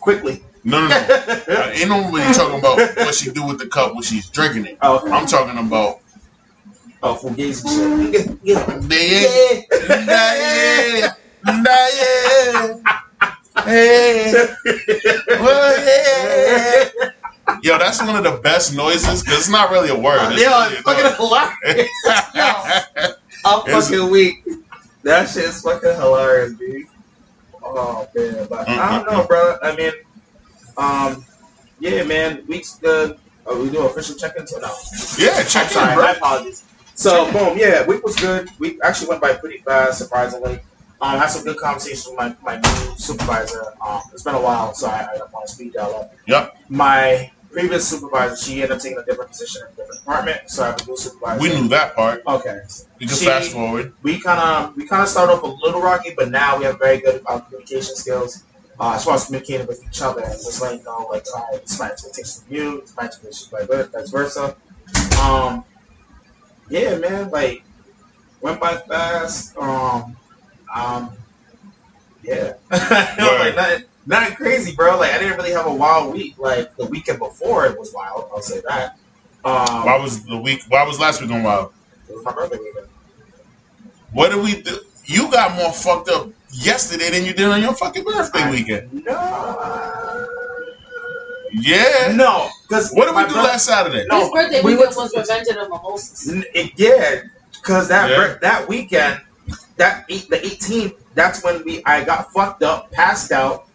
quickly. 0.00 0.42
no 0.64 0.80
no 0.80 0.88
no. 0.88 0.94
Uh, 0.96 1.70
ain't 1.74 1.88
nobody 1.88 2.32
talking 2.34 2.58
about 2.58 2.78
what 2.96 3.14
she 3.14 3.30
do 3.30 3.44
with 3.46 3.58
the 3.58 3.68
cup 3.68 3.94
when 3.94 4.02
she's 4.02 4.28
drinking 4.28 4.66
it. 4.66 4.78
oh, 4.82 5.00
I'm 5.12 5.26
talking 5.26 5.56
about 5.64 6.00
oh, 7.04 7.14
fugazi 7.14 7.62
shit. 7.68 8.38
Yeah. 8.42 8.80
yeah, 10.06 10.98
yeah, 10.98 11.14
yeah, 11.46 12.76
hey, 13.64 14.46
well, 15.28 15.84
yeah. 15.84 17.10
Yo, 17.62 17.78
that's 17.78 18.02
one 18.02 18.16
of 18.16 18.24
the 18.24 18.40
best 18.42 18.74
noises 18.74 19.22
because 19.22 19.38
it's 19.38 19.48
not 19.48 19.70
really 19.70 19.88
a 19.88 19.96
word. 19.98 20.32
It's 20.32 20.42
Yo, 20.42 20.48
really 20.50 20.74
it's 20.74 20.82
fucking 20.82 21.16
hilarious. 21.16 21.88
I'm 23.44 23.60
It's- 23.60 23.88
fucking 23.88 24.10
weak. 24.10 24.44
That 25.04 25.28
shit's 25.28 25.62
fucking 25.62 25.94
hilarious, 25.94 26.54
dude. 26.58 26.86
Oh 27.62 28.06
man, 28.14 28.46
but 28.50 28.68
I 28.68 28.98
don't 29.04 29.12
know, 29.12 29.24
bro. 29.26 29.56
I 29.62 29.76
mean, 29.76 29.92
um, 30.76 31.24
yeah, 31.78 32.02
man. 32.02 32.42
Week's 32.48 32.76
good. 32.78 33.16
Are 33.46 33.56
we 33.56 33.70
do 33.70 33.86
official 33.86 34.16
check-ins 34.16 34.52
or 34.52 34.60
no? 34.60 34.74
yeah, 35.18 35.44
check 35.44 35.66
I'm 35.66 35.70
sorry, 35.70 35.88
in, 35.92 35.94
bro. 35.94 36.04
my 36.06 36.10
apologies. 36.12 36.64
So 36.96 37.30
boom, 37.30 37.56
yeah, 37.56 37.86
week 37.86 38.02
was 38.04 38.16
good. 38.16 38.48
We 38.58 38.80
actually 38.82 39.08
went 39.08 39.20
by 39.20 39.34
pretty 39.34 39.58
fast, 39.58 39.98
surprisingly. 39.98 40.58
Um, 41.00 41.18
had 41.18 41.26
some 41.26 41.44
good 41.44 41.58
conversations 41.58 42.06
with 42.08 42.16
my, 42.16 42.34
my 42.42 42.56
new 42.56 42.96
supervisor. 42.96 43.64
Um, 43.86 44.00
it's 44.12 44.22
been 44.22 44.34
a 44.34 44.40
while, 44.40 44.72
so 44.74 44.88
I, 44.88 45.06
I 45.14 45.18
want 45.32 45.46
to 45.46 45.52
speed 45.54 45.74
dial 45.74 45.94
up. 45.94 46.14
Yep. 46.26 46.56
My 46.70 47.30
previous 47.50 47.86
supervisor, 47.88 48.36
she 48.36 48.62
ended 48.62 48.72
up 48.72 48.80
taking 48.82 48.98
a 48.98 49.04
different 49.04 49.30
position 49.30 49.62
in 49.62 49.72
a 49.72 49.76
different 49.76 50.00
department, 50.00 50.40
so 50.46 50.62
I 50.64 50.66
have 50.68 50.80
a 50.80 50.86
new 50.86 50.96
supervisor. 50.96 51.40
We 51.42 51.48
knew 51.50 51.68
that 51.68 51.94
part. 51.94 52.22
Okay. 52.26 52.60
We 52.98 53.06
can 53.06 53.16
She- 53.16 53.26
fast 53.26 53.52
forward. 53.52 53.92
We 54.02 54.20
kind 54.20 54.40
of 54.40 54.76
we 54.76 54.86
kind 54.86 55.02
of 55.02 55.08
started 55.08 55.34
off 55.34 55.42
a 55.42 55.46
little 55.46 55.82
rocky, 55.82 56.14
but 56.16 56.30
now 56.30 56.58
we 56.58 56.64
have 56.64 56.78
very 56.78 56.98
good 57.00 57.22
uh, 57.26 57.40
communication 57.40 57.94
skills. 57.94 58.44
Uh, 58.78 58.92
as 58.94 59.04
far 59.04 59.14
as 59.14 59.24
communicating 59.24 59.66
with 59.66 59.82
each 59.86 60.02
other 60.02 60.20
and 60.22 60.32
just 60.32 60.60
letting 60.60 60.80
you 60.80 60.84
know, 60.84 61.06
like, 61.10 61.24
all 61.34 61.46
right, 61.50 61.62
this 61.62 61.78
my 61.80 61.90
expectations 61.90 62.42
from 62.42 62.54
you, 62.54 62.80
this 62.82 62.94
my 62.94 63.04
expectations 63.04 63.48
by 63.48 63.64
good, 63.64 63.90
vice 63.90 64.10
versa. 64.10 64.54
Um, 65.22 65.64
yeah, 66.68 66.98
man, 66.98 67.30
like, 67.30 67.64
went 68.42 68.60
by 68.60 68.76
fast. 68.76 69.56
Um, 69.56 70.14
um, 70.74 71.10
yeah, 72.22 72.54
like, 72.70 73.54
nothing, 73.56 73.84
nothing 74.06 74.34
crazy, 74.36 74.74
bro. 74.74 74.98
Like, 74.98 75.12
I 75.12 75.18
didn't 75.18 75.36
really 75.36 75.52
have 75.52 75.66
a 75.66 75.74
wild 75.74 76.12
week. 76.14 76.36
Like 76.38 76.74
the 76.76 76.86
weekend 76.86 77.18
before, 77.20 77.66
it 77.66 77.78
was 77.78 77.92
wild. 77.94 78.28
I'll 78.32 78.42
say 78.42 78.60
that. 78.68 78.98
Um, 79.44 79.84
Why 79.84 79.98
was 79.98 80.24
the 80.24 80.36
week? 80.38 80.62
Why 80.68 80.84
was 80.84 80.98
last 80.98 81.20
week 81.22 81.30
on 81.30 81.42
wild? 81.42 81.72
it 82.08 82.14
was 82.14 82.24
my 82.24 82.32
birthday 82.32 82.58
weekend. 82.58 82.86
What 84.12 84.30
did 84.32 84.42
we 84.42 84.60
do? 84.62 84.80
You 85.04 85.30
got 85.30 85.54
more 85.56 85.72
fucked 85.72 86.08
up 86.08 86.30
yesterday 86.52 87.10
than 87.10 87.24
you 87.24 87.32
did 87.32 87.46
on 87.48 87.60
your 87.62 87.74
fucking 87.74 88.02
birthday 88.04 88.40
I- 88.42 88.50
weekend. 88.50 89.04
No, 89.04 90.28
Yeah. 91.52 92.12
no, 92.14 92.48
because 92.68 92.90
What 92.92 93.06
did 93.06 93.14
we 93.16 93.24
do 93.32 93.36
last 93.36 93.66
Saturday? 93.66 94.04
No, 94.08 94.20
His 94.20 94.30
birthday 94.30 94.60
we 94.62 94.74
weekend 94.74 94.96
went 94.96 94.96
was 94.96 95.12
to- 95.12 95.20
Revenge 95.20 95.48
of 95.48 95.54
the 95.54 95.62
Mimosas. 95.62 96.28
N- 96.28 96.44
it- 96.54 96.72
yeah, 96.76 97.22
because 97.52 97.88
that 97.88 98.10
Yeah. 98.10 98.16
bir- 98.16 98.38
that 98.42 98.68
weekend, 98.68 99.20
that 99.76 100.04
eight, 100.08 100.28
the 100.28 100.36
18th, 100.36 100.96
that's 101.14 101.44
when 101.44 101.64
we 101.64 101.82
I 101.84 102.04
got 102.04 102.32
fucked 102.32 102.62
up, 102.62 102.90
passed 102.92 103.32
out. 103.32 103.68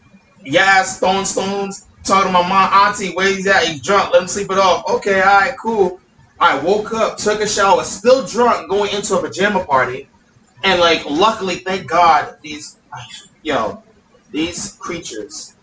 Yeah, 0.43 0.83
Stone 0.83 1.25
Stones 1.25 1.87
talking 2.03 2.27
to 2.27 2.33
my 2.33 2.47
mom, 2.47 2.73
auntie, 2.73 3.13
where 3.13 3.27
he's 3.27 3.47
at? 3.47 3.63
He's 3.65 3.81
drunk. 3.81 4.11
Let 4.13 4.23
him 4.23 4.27
sleep 4.27 4.51
it 4.51 4.57
off. 4.57 4.87
Okay, 4.89 5.21
all 5.21 5.39
right, 5.39 5.55
cool. 5.61 5.99
I 6.39 6.57
woke 6.59 6.93
up, 6.93 7.17
took 7.17 7.39
a 7.41 7.47
shower, 7.47 7.83
still 7.83 8.25
drunk, 8.25 8.67
going 8.69 8.91
into 8.95 9.15
a 9.15 9.21
pajama 9.21 9.63
party, 9.63 10.09
and 10.63 10.79
like, 10.79 11.05
luckily, 11.05 11.57
thank 11.57 11.87
God, 11.87 12.37
these, 12.41 12.77
yo, 13.43 13.83
these 14.31 14.73
creatures, 14.79 15.55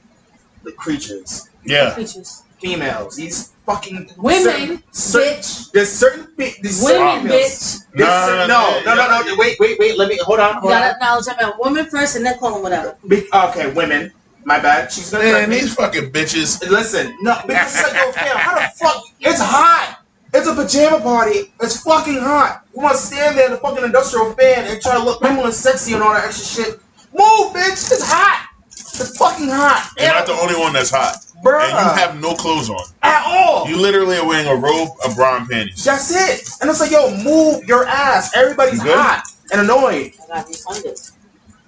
the 0.62 0.70
creatures, 0.72 1.48
Yeah. 1.64 1.94
creatures, 1.94 2.44
females, 2.60 3.16
these 3.16 3.50
fucking 3.68 4.10
Women, 4.16 4.42
certain, 4.42 4.82
certain, 4.92 5.38
bitch. 5.40 5.70
there's 5.72 5.92
certain 5.92 6.26
fe- 6.38 6.54
these 6.62 6.80
certain 6.80 7.02
Women, 7.06 7.22
females- 7.22 7.50
bitch. 7.50 7.78
This- 7.94 8.06
No, 8.08 8.46
no, 8.46 8.46
no, 8.46 8.94
no, 8.94 8.94
no, 8.94 9.22
no, 9.22 9.34
Wait, 9.36 9.56
wait, 9.60 9.78
wait. 9.78 9.98
Let 9.98 10.08
me 10.08 10.18
hold 10.22 10.40
on, 10.40 10.54
You 10.54 10.60
hold 10.60 10.72
on. 10.72 10.80
gotta 10.80 10.94
acknowledge 10.94 11.26
I'm 11.28 11.52
a 11.52 11.56
woman 11.58 11.86
first 11.86 12.16
and 12.16 12.24
then 12.24 12.38
call 12.38 12.54
them 12.54 12.62
whatever. 12.62 12.96
Be, 13.06 13.26
okay, 13.32 13.70
women. 13.72 14.10
My 14.44 14.58
bad. 14.58 14.90
She's 14.90 15.10
gonna 15.10 15.24
Man, 15.24 15.50
these 15.50 15.74
fucking 15.74 16.10
bitches. 16.10 16.66
Listen, 16.70 17.14
no, 17.20 17.36
because 17.46 17.74
it's 17.74 17.92
like, 17.92 18.02
yo, 18.02 18.12
fam, 18.12 18.36
how 18.38 18.54
the 18.54 18.66
fuck? 18.82 19.04
It's 19.20 19.40
hot. 19.40 19.98
It's 20.32 20.46
a 20.48 20.54
pajama 20.54 21.00
party. 21.00 21.52
It's 21.60 21.82
fucking 21.82 22.18
hot. 22.18 22.62
You 22.74 22.80
want 22.82 22.96
to 22.96 23.02
stand 23.02 23.36
there 23.36 23.46
in 23.46 23.52
the 23.52 23.58
fucking 23.58 23.84
industrial 23.84 24.32
fan 24.34 24.64
and 24.66 24.80
try 24.80 24.94
to 24.96 25.02
look 25.04 25.20
normal 25.22 25.44
and 25.46 25.54
sexy 25.54 25.92
and 25.92 26.02
all 26.02 26.14
that 26.14 26.24
extra 26.24 26.64
shit? 26.64 26.80
Move, 27.12 27.52
bitch. 27.52 27.92
It's 27.92 28.02
hot. 28.06 28.46
It's 28.70 29.16
fucking 29.18 29.48
hot. 29.50 29.90
You're 29.98 30.08
not 30.14 30.26
the 30.26 30.32
only 30.32 30.54
one 30.58 30.72
that's 30.72 30.90
hot. 30.90 31.16
Bruh. 31.44 31.62
And 31.62 31.72
you 31.72 32.02
have 32.02 32.20
no 32.20 32.34
clothes 32.34 32.70
on. 32.70 32.84
at 33.02 33.24
all. 33.26 33.68
You 33.68 33.76
literally 33.76 34.16
are 34.18 34.26
wearing 34.26 34.46
a 34.48 34.54
robe, 34.56 34.88
a 35.04 35.14
bra, 35.14 35.38
and 35.38 35.48
panties. 35.48 35.84
That's 35.84 36.10
it. 36.10 36.48
And 36.60 36.70
it's 36.70 36.80
like, 36.80 36.90
yo, 36.90 37.10
move 37.22 37.64
your 37.64 37.86
ass. 37.86 38.36
Everybody's 38.36 38.82
You 38.82 38.90
hot 38.92 39.24
and 39.52 39.60
annoyed. 39.62 40.12
I 40.24 40.34
got 40.42 40.48
refunded. 40.48 40.98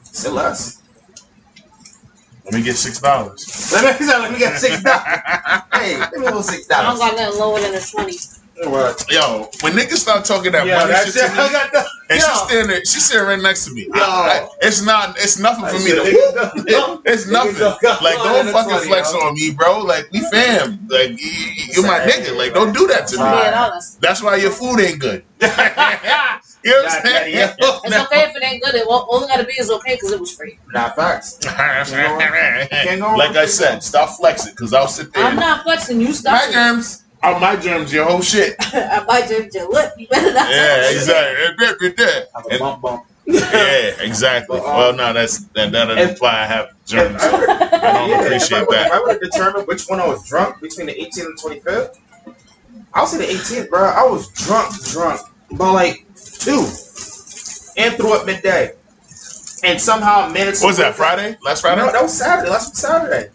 Say 0.02 0.30
less. 0.30 0.82
Let 2.44 2.54
me 2.54 2.62
get 2.62 2.76
six 2.76 3.00
dollars. 3.00 3.70
Let 3.72 4.00
me 4.00 4.06
let 4.08 4.32
me 4.32 4.38
get 4.38 4.58
six 4.58 4.82
dollars. 4.82 5.02
hey, 5.72 5.94
give 6.10 6.20
me 6.20 6.26
a 6.26 6.30
little 6.30 6.42
six 6.42 6.70
I 6.70 6.82
don't 6.82 6.98
got 6.98 7.16
nothing 7.16 7.38
lower 7.40 7.60
than 7.60 7.74
a 7.74 7.80
20. 7.80 8.12
What? 8.64 9.04
Yo, 9.10 9.48
when 9.62 9.72
niggas 9.72 9.96
start 9.96 10.24
talking 10.24 10.52
that 10.52 10.66
Yeah, 10.66 10.78
money 10.78 10.92
that 10.92 11.04
shit 11.06 11.14
shit. 11.14 11.30
to 11.30 11.30
me, 11.30 11.48
the. 11.72 11.84
and 12.10 12.20
yo. 12.20 12.26
she's 12.26 12.40
standing, 12.48 12.76
she's 12.84 13.04
sitting 13.06 13.26
right 13.26 13.40
next 13.40 13.64
to 13.66 13.72
me. 13.74 13.86
Yo. 13.86 13.92
I- 13.94 14.44
I- 14.44 14.48
it's 14.62 14.82
not, 14.84 15.16
it's 15.18 15.38
nothing 15.38 15.64
for 15.66 15.78
me 15.82 15.90
to. 15.92 16.00
Niggas 16.02 16.66
don't- 16.66 17.02
It's 17.06 17.26
nothing. 17.26 17.54
Don't- 17.54 17.82
Like, 18.02 18.16
don't 18.16 18.46
fucking 18.52 18.70
funny, 18.72 18.86
flex 18.86 19.12
yo. 19.12 19.18
on 19.20 19.34
me, 19.34 19.50
bro. 19.52 19.80
Like, 19.80 20.08
we 20.12 20.20
fam. 20.30 20.86
Like, 20.90 21.10
you, 21.10 21.16
you- 21.16 21.64
you're 21.74 21.86
my 21.86 22.00
nigga. 22.00 22.36
Like, 22.36 22.52
don't 22.52 22.72
do 22.74 22.86
that 22.88 23.06
to 23.08 23.16
me. 23.16 23.22
Right. 23.22 23.72
That's 24.00 24.22
why 24.22 24.36
your 24.36 24.50
food 24.50 24.80
ain't 24.80 24.98
good. 25.00 25.24
You 26.62 26.72
know 26.72 26.82
what 26.82 26.92
I'm 26.92 27.06
saying? 27.06 27.34
yeah, 27.34 27.54
It's 27.58 27.96
okay 27.96 28.20
if 28.24 28.36
it 28.36 28.44
ain't 28.44 28.62
good. 28.62 28.74
It 28.74 28.86
won't, 28.86 29.08
all 29.08 29.24
it 29.24 29.28
gotta 29.28 29.44
be 29.44 29.54
is 29.54 29.70
okay 29.70 29.94
because 29.94 30.12
it 30.12 30.20
was 30.20 30.30
free. 30.36 30.58
Nah, 30.74 30.90
facts. 30.90 31.38
Can't 31.40 33.00
like 33.16 33.34
I 33.34 33.46
said, 33.46 33.82
stop 33.82 34.10
flexing, 34.18 34.54
cause 34.56 34.74
I'll 34.74 34.86
sit 34.86 35.10
there. 35.14 35.24
I'm 35.24 35.36
not 35.36 35.62
flexing. 35.62 36.02
You 36.02 36.08
My 36.08 36.12
stop. 36.12 36.50
germs. 36.52 37.04
Oh, 37.22 37.38
my 37.38 37.54
germs, 37.56 37.92
your 37.92 38.06
whole 38.06 38.22
shit. 38.22 38.56
I 38.74 39.04
might 39.06 39.28
just 39.28 39.54
your 39.54 39.68
lip. 39.70 39.92
You 39.98 40.06
better 40.08 40.32
not. 40.32 40.48
Yeah, 40.50 40.90
exactly. 40.90 41.88
Have 42.34 42.46
a 42.46 42.50
And- 42.50 42.58
bump 42.58 42.82
bump. 42.82 43.04
Yeah, 43.26 43.92
exactly. 44.00 44.58
But, 44.58 44.66
um, 44.66 44.76
Well, 44.76 44.92
no, 44.94 45.12
that's 45.12 45.38
that. 45.54 45.70
That 45.70 45.86
doesn't 45.86 45.98
if- 45.98 46.10
imply 46.12 46.40
I 46.42 46.46
have 46.46 46.66
If 46.70 46.86
germs. 46.86 47.22
I 47.22 47.30
would've- 47.32 47.50
I 47.50 47.58
don't 47.58 47.70
yeah, 47.70 48.14
if 48.16 48.20
I 48.20 48.24
appreciate 48.24 48.50
would've- 48.66 48.72
If 48.72 48.88
that. 48.88 48.92
I 48.92 49.00
would 49.00 49.10
have 49.10 49.20
determined 49.20 49.66
which 49.68 49.84
one 49.86 50.00
I 50.00 50.06
was 50.08 50.26
drunk 50.28 50.60
between 50.60 50.86
the 50.86 51.00
18th 51.00 51.26
and 51.26 51.38
25th, 51.38 51.98
I'll 52.94 53.06
say 53.06 53.18
the 53.18 53.30
18th, 53.30 53.70
bro. 53.70 53.84
I 53.84 54.02
was 54.04 54.28
drunk, 54.28 54.74
drunk, 54.86 55.20
but 55.52 55.72
like 55.72 56.04
two, 56.40 56.66
and 57.76 57.96
threw 57.96 58.14
up 58.14 58.26
midday, 58.26 58.72
and 59.62 59.80
somehow 59.80 60.28
managed. 60.28 60.58
to 60.58 60.64
What 60.64 60.70
was 60.70 60.76
that? 60.78 60.96
Friday? 60.96 61.36
Last 61.44 61.60
Friday? 61.60 61.82
No, 61.82 61.92
that 61.92 62.02
was 62.02 62.12
Saturday. 62.18 62.50
Last 62.50 62.74
Saturday. 62.76 63.28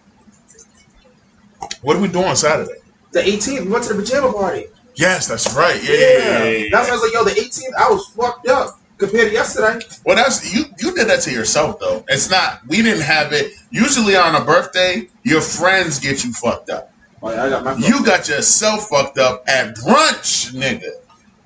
What 1.81 1.95
are 1.95 1.99
we 1.99 2.07
doing 2.09 2.35
Saturday? 2.35 2.79
The 3.15 3.21
18th, 3.21 3.61
we 3.65 3.71
went 3.71 3.85
to 3.85 3.93
the 3.93 4.01
pajama 4.03 4.33
party. 4.33 4.65
Yes, 4.97 5.25
that's 5.27 5.55
right. 5.55 5.81
Yeah, 5.81 5.95
yeah, 5.95 5.99
yeah. 5.99 6.43
yeah, 6.43 6.49
yeah. 6.49 6.65
That's 6.69 6.89
why 6.89 6.95
I 6.95 6.99
was 6.99 7.01
like, 7.01 7.13
yo, 7.13 7.23
the 7.23 7.31
18th, 7.31 7.73
I 7.79 7.89
was 7.89 8.05
fucked 8.07 8.49
up 8.49 8.77
compared 8.97 9.29
to 9.29 9.33
yesterday. 9.33 9.79
Well, 10.05 10.17
that's 10.17 10.53
you. 10.53 10.65
You 10.79 10.93
did 10.93 11.07
that 11.07 11.21
to 11.21 11.31
yourself, 11.31 11.79
though. 11.79 12.03
It's 12.09 12.29
not. 12.29 12.59
We 12.67 12.81
didn't 12.81 13.03
have 13.03 13.31
it. 13.31 13.53
Usually 13.71 14.17
on 14.17 14.35
a 14.35 14.43
birthday, 14.43 15.07
your 15.23 15.39
friends 15.39 15.97
get 15.97 16.25
you 16.25 16.33
fucked 16.33 16.69
up. 16.69 16.91
Oh, 17.23 17.31
yeah, 17.31 17.45
I 17.45 17.49
got 17.49 17.63
my 17.63 17.77
You 17.77 18.05
got 18.05 18.27
yourself 18.27 18.89
fucked 18.89 19.17
up 19.17 19.45
at 19.47 19.75
brunch, 19.75 20.51
nigga. 20.53 20.89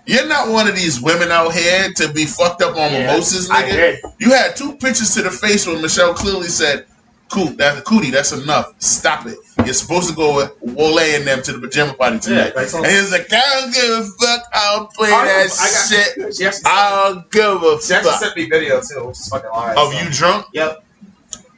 You're 0.07 0.27
not 0.27 0.49
one 0.49 0.67
of 0.67 0.75
these 0.75 0.99
women 0.99 1.29
out 1.29 1.53
here 1.53 1.93
to 1.97 2.11
be 2.11 2.25
fucked 2.25 2.63
up 2.63 2.75
on 2.77 2.91
Yeah, 2.91 3.05
mimosas, 3.11 3.47
I 3.51 3.61
nigga. 3.61 3.71
did. 3.73 3.99
You 4.19 4.31
had 4.31 4.55
two 4.55 4.73
pictures 4.77 5.13
to 5.13 5.21
the 5.21 5.29
face 5.29 5.67
when 5.67 5.83
Michelle 5.83 6.15
clearly 6.15 6.47
said, 6.47 6.87
"Cool, 7.29 7.47
that's 7.57 7.81
cootie. 7.81 8.11
That's 8.11 8.31
enough. 8.31 8.73
Stop 8.79 9.25
it. 9.27 9.37
You're 9.65 9.73
supposed 9.73 10.09
to 10.09 10.15
go 10.15 10.35
with 10.35 10.51
Wole 10.61 10.99
and 10.99 11.25
them 11.27 11.41
to 11.43 11.53
the 11.53 11.59
pajama 11.59 11.93
party 11.93 12.19
tonight." 12.19 12.47
Yeah, 12.55 12.61
like, 12.61 12.67
so- 12.67 12.77
and 12.83 12.87
he's 12.87 13.11
like, 13.11 13.27
"I 13.31 13.41
don't 13.61 13.73
give 13.73 13.89
a 13.91 14.03
fuck. 14.19 14.43
I'll 14.53 14.87
play 14.87 15.11
I- 15.11 15.25
that 15.25 15.47
I 15.59 15.71
got- 15.71 15.89
shit. 15.89 16.35
She 16.35 16.65
I 16.65 17.09
don't 17.13 17.31
give 17.31 17.63
a 17.63 17.81
she 17.81 17.93
actually 17.93 18.11
fuck." 18.11 18.19
sent 18.21 18.35
me 18.37 18.45
video 18.49 18.81
too, 18.81 19.07
which 19.07 19.17
is 19.17 19.27
fucking 19.29 19.49
live. 19.51 19.77
Of 19.77 19.93
so. 19.93 19.99
you 20.01 20.09
drunk? 20.11 20.45
Yep. 20.53 20.83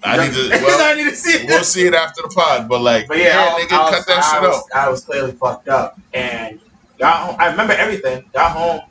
I 0.04 0.18
need 0.28 0.34
to. 0.34 0.50
I 0.54 0.94
need 0.96 1.10
to 1.12 1.16
see 1.16 1.44
it. 1.44 1.48
we'll 1.48 1.64
see 1.64 1.86
it 1.86 1.94
after 1.94 2.24
the 2.24 2.30
pod. 2.30 2.68
But 2.68 2.82
like, 2.82 3.08
But 3.08 3.18
yeah, 3.20 3.26
yeah, 3.26 3.56
I, 3.56 3.62
nigga, 3.62 3.72
I 3.78 3.82
was, 3.84 3.96
cut 3.98 4.08
that 4.08 4.22
shit 4.32 4.42
was, 4.42 4.58
out. 4.74 4.86
I 4.86 4.90
was 4.90 5.06
clearly 5.06 5.32
fucked 5.34 5.68
up, 5.70 6.00
and 6.14 6.60
got 6.98 7.16
home. 7.28 7.36
I 7.40 7.48
remember 7.52 7.74
everything. 7.74 8.26
Got 8.34 8.52
home, 8.52 8.82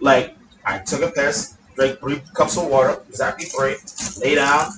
like 0.00 0.34
I 0.64 0.78
took 0.78 1.02
a 1.02 1.10
piss, 1.10 1.58
drank 1.76 1.98
three 2.00 2.22
cups 2.34 2.56
of 2.56 2.68
water, 2.68 3.02
exactly 3.08 3.44
three. 3.46 3.76
Lay 4.22 4.34
down, 4.36 4.70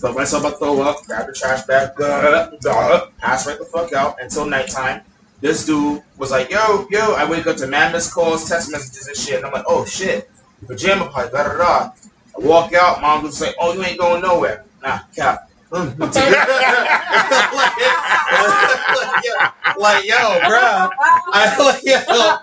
put 0.00 0.14
myself 0.14 0.44
a 0.44 0.50
throw 0.56 0.82
up, 0.82 1.04
grab 1.06 1.26
the 1.26 1.32
trash 1.32 1.64
bag, 1.66 1.90
duh, 1.98 2.50
duh, 2.60 3.06
pass 3.18 3.46
right 3.46 3.58
the 3.58 3.64
fuck 3.64 3.92
out 3.92 4.16
until 4.20 4.44
nighttime. 4.46 5.02
This 5.40 5.64
dude 5.64 6.02
was 6.18 6.30
like, 6.30 6.50
"Yo, 6.50 6.86
yo!" 6.90 7.14
I 7.14 7.28
wake 7.28 7.46
up 7.46 7.56
to 7.58 7.66
missed 7.66 8.12
calls, 8.12 8.46
text 8.48 8.70
messages, 8.70 9.06
and 9.06 9.16
shit. 9.16 9.36
And 9.36 9.46
I'm 9.46 9.52
like, 9.52 9.64
"Oh 9.66 9.86
shit, 9.86 10.30
pajama 10.66 11.06
party, 11.08 11.30
da 11.32 11.44
da 11.44 11.56
da." 11.56 11.92
I 12.36 12.40
walk 12.40 12.74
out, 12.74 13.00
mom 13.00 13.22
was 13.22 13.40
like, 13.40 13.54
"Oh, 13.58 13.72
you 13.72 13.82
ain't 13.82 13.98
going 13.98 14.20
nowhere." 14.20 14.64
Nah, 14.82 14.98
cap. 15.16 15.50
like, 15.70 15.86
like, 19.78 20.04
yo, 20.04 20.40
bruh. 20.44 20.90
I 21.32 21.56
like, 21.58 21.84
yo. 21.84 22.38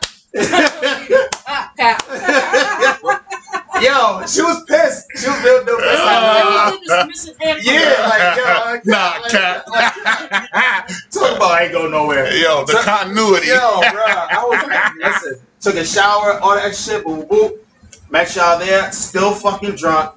yo, 3.82 4.26
she 4.28 4.42
was 4.42 4.64
pissed. 4.66 5.06
She 5.18 5.28
was 5.28 5.44
real 5.44 5.64
real 5.66 5.78
pissed. 5.78 6.04
Like, 6.88 7.64
yeah, 7.64 8.08
like, 8.10 8.38
yo, 8.38 8.44
like, 8.72 8.86
Nah, 8.86 9.20
like, 9.22 9.32
cap. 9.32 9.64
like, 9.68 10.88
talk 11.12 11.36
about 11.38 11.52
I 11.52 11.64
ain't 11.64 11.72
going 11.74 11.92
nowhere. 11.92 12.34
Yo, 12.36 12.66
the 12.66 12.74
So- 12.74 12.82
continuity. 12.84 13.48
Yo, 13.48 13.56
bruh, 13.82 14.28
I 14.32 14.44
was 14.44 14.94
listen. 15.00 15.42
Took 15.60 15.76
a 15.76 15.86
shower, 15.86 16.40
all 16.40 16.56
that 16.56 16.76
shit, 16.76 17.04
boop 17.04 17.28
boop. 17.28 17.58
Met 18.10 18.34
y'all 18.36 18.60
there, 18.60 18.92
still 18.92 19.34
fucking 19.34 19.76
drunk. 19.76 20.14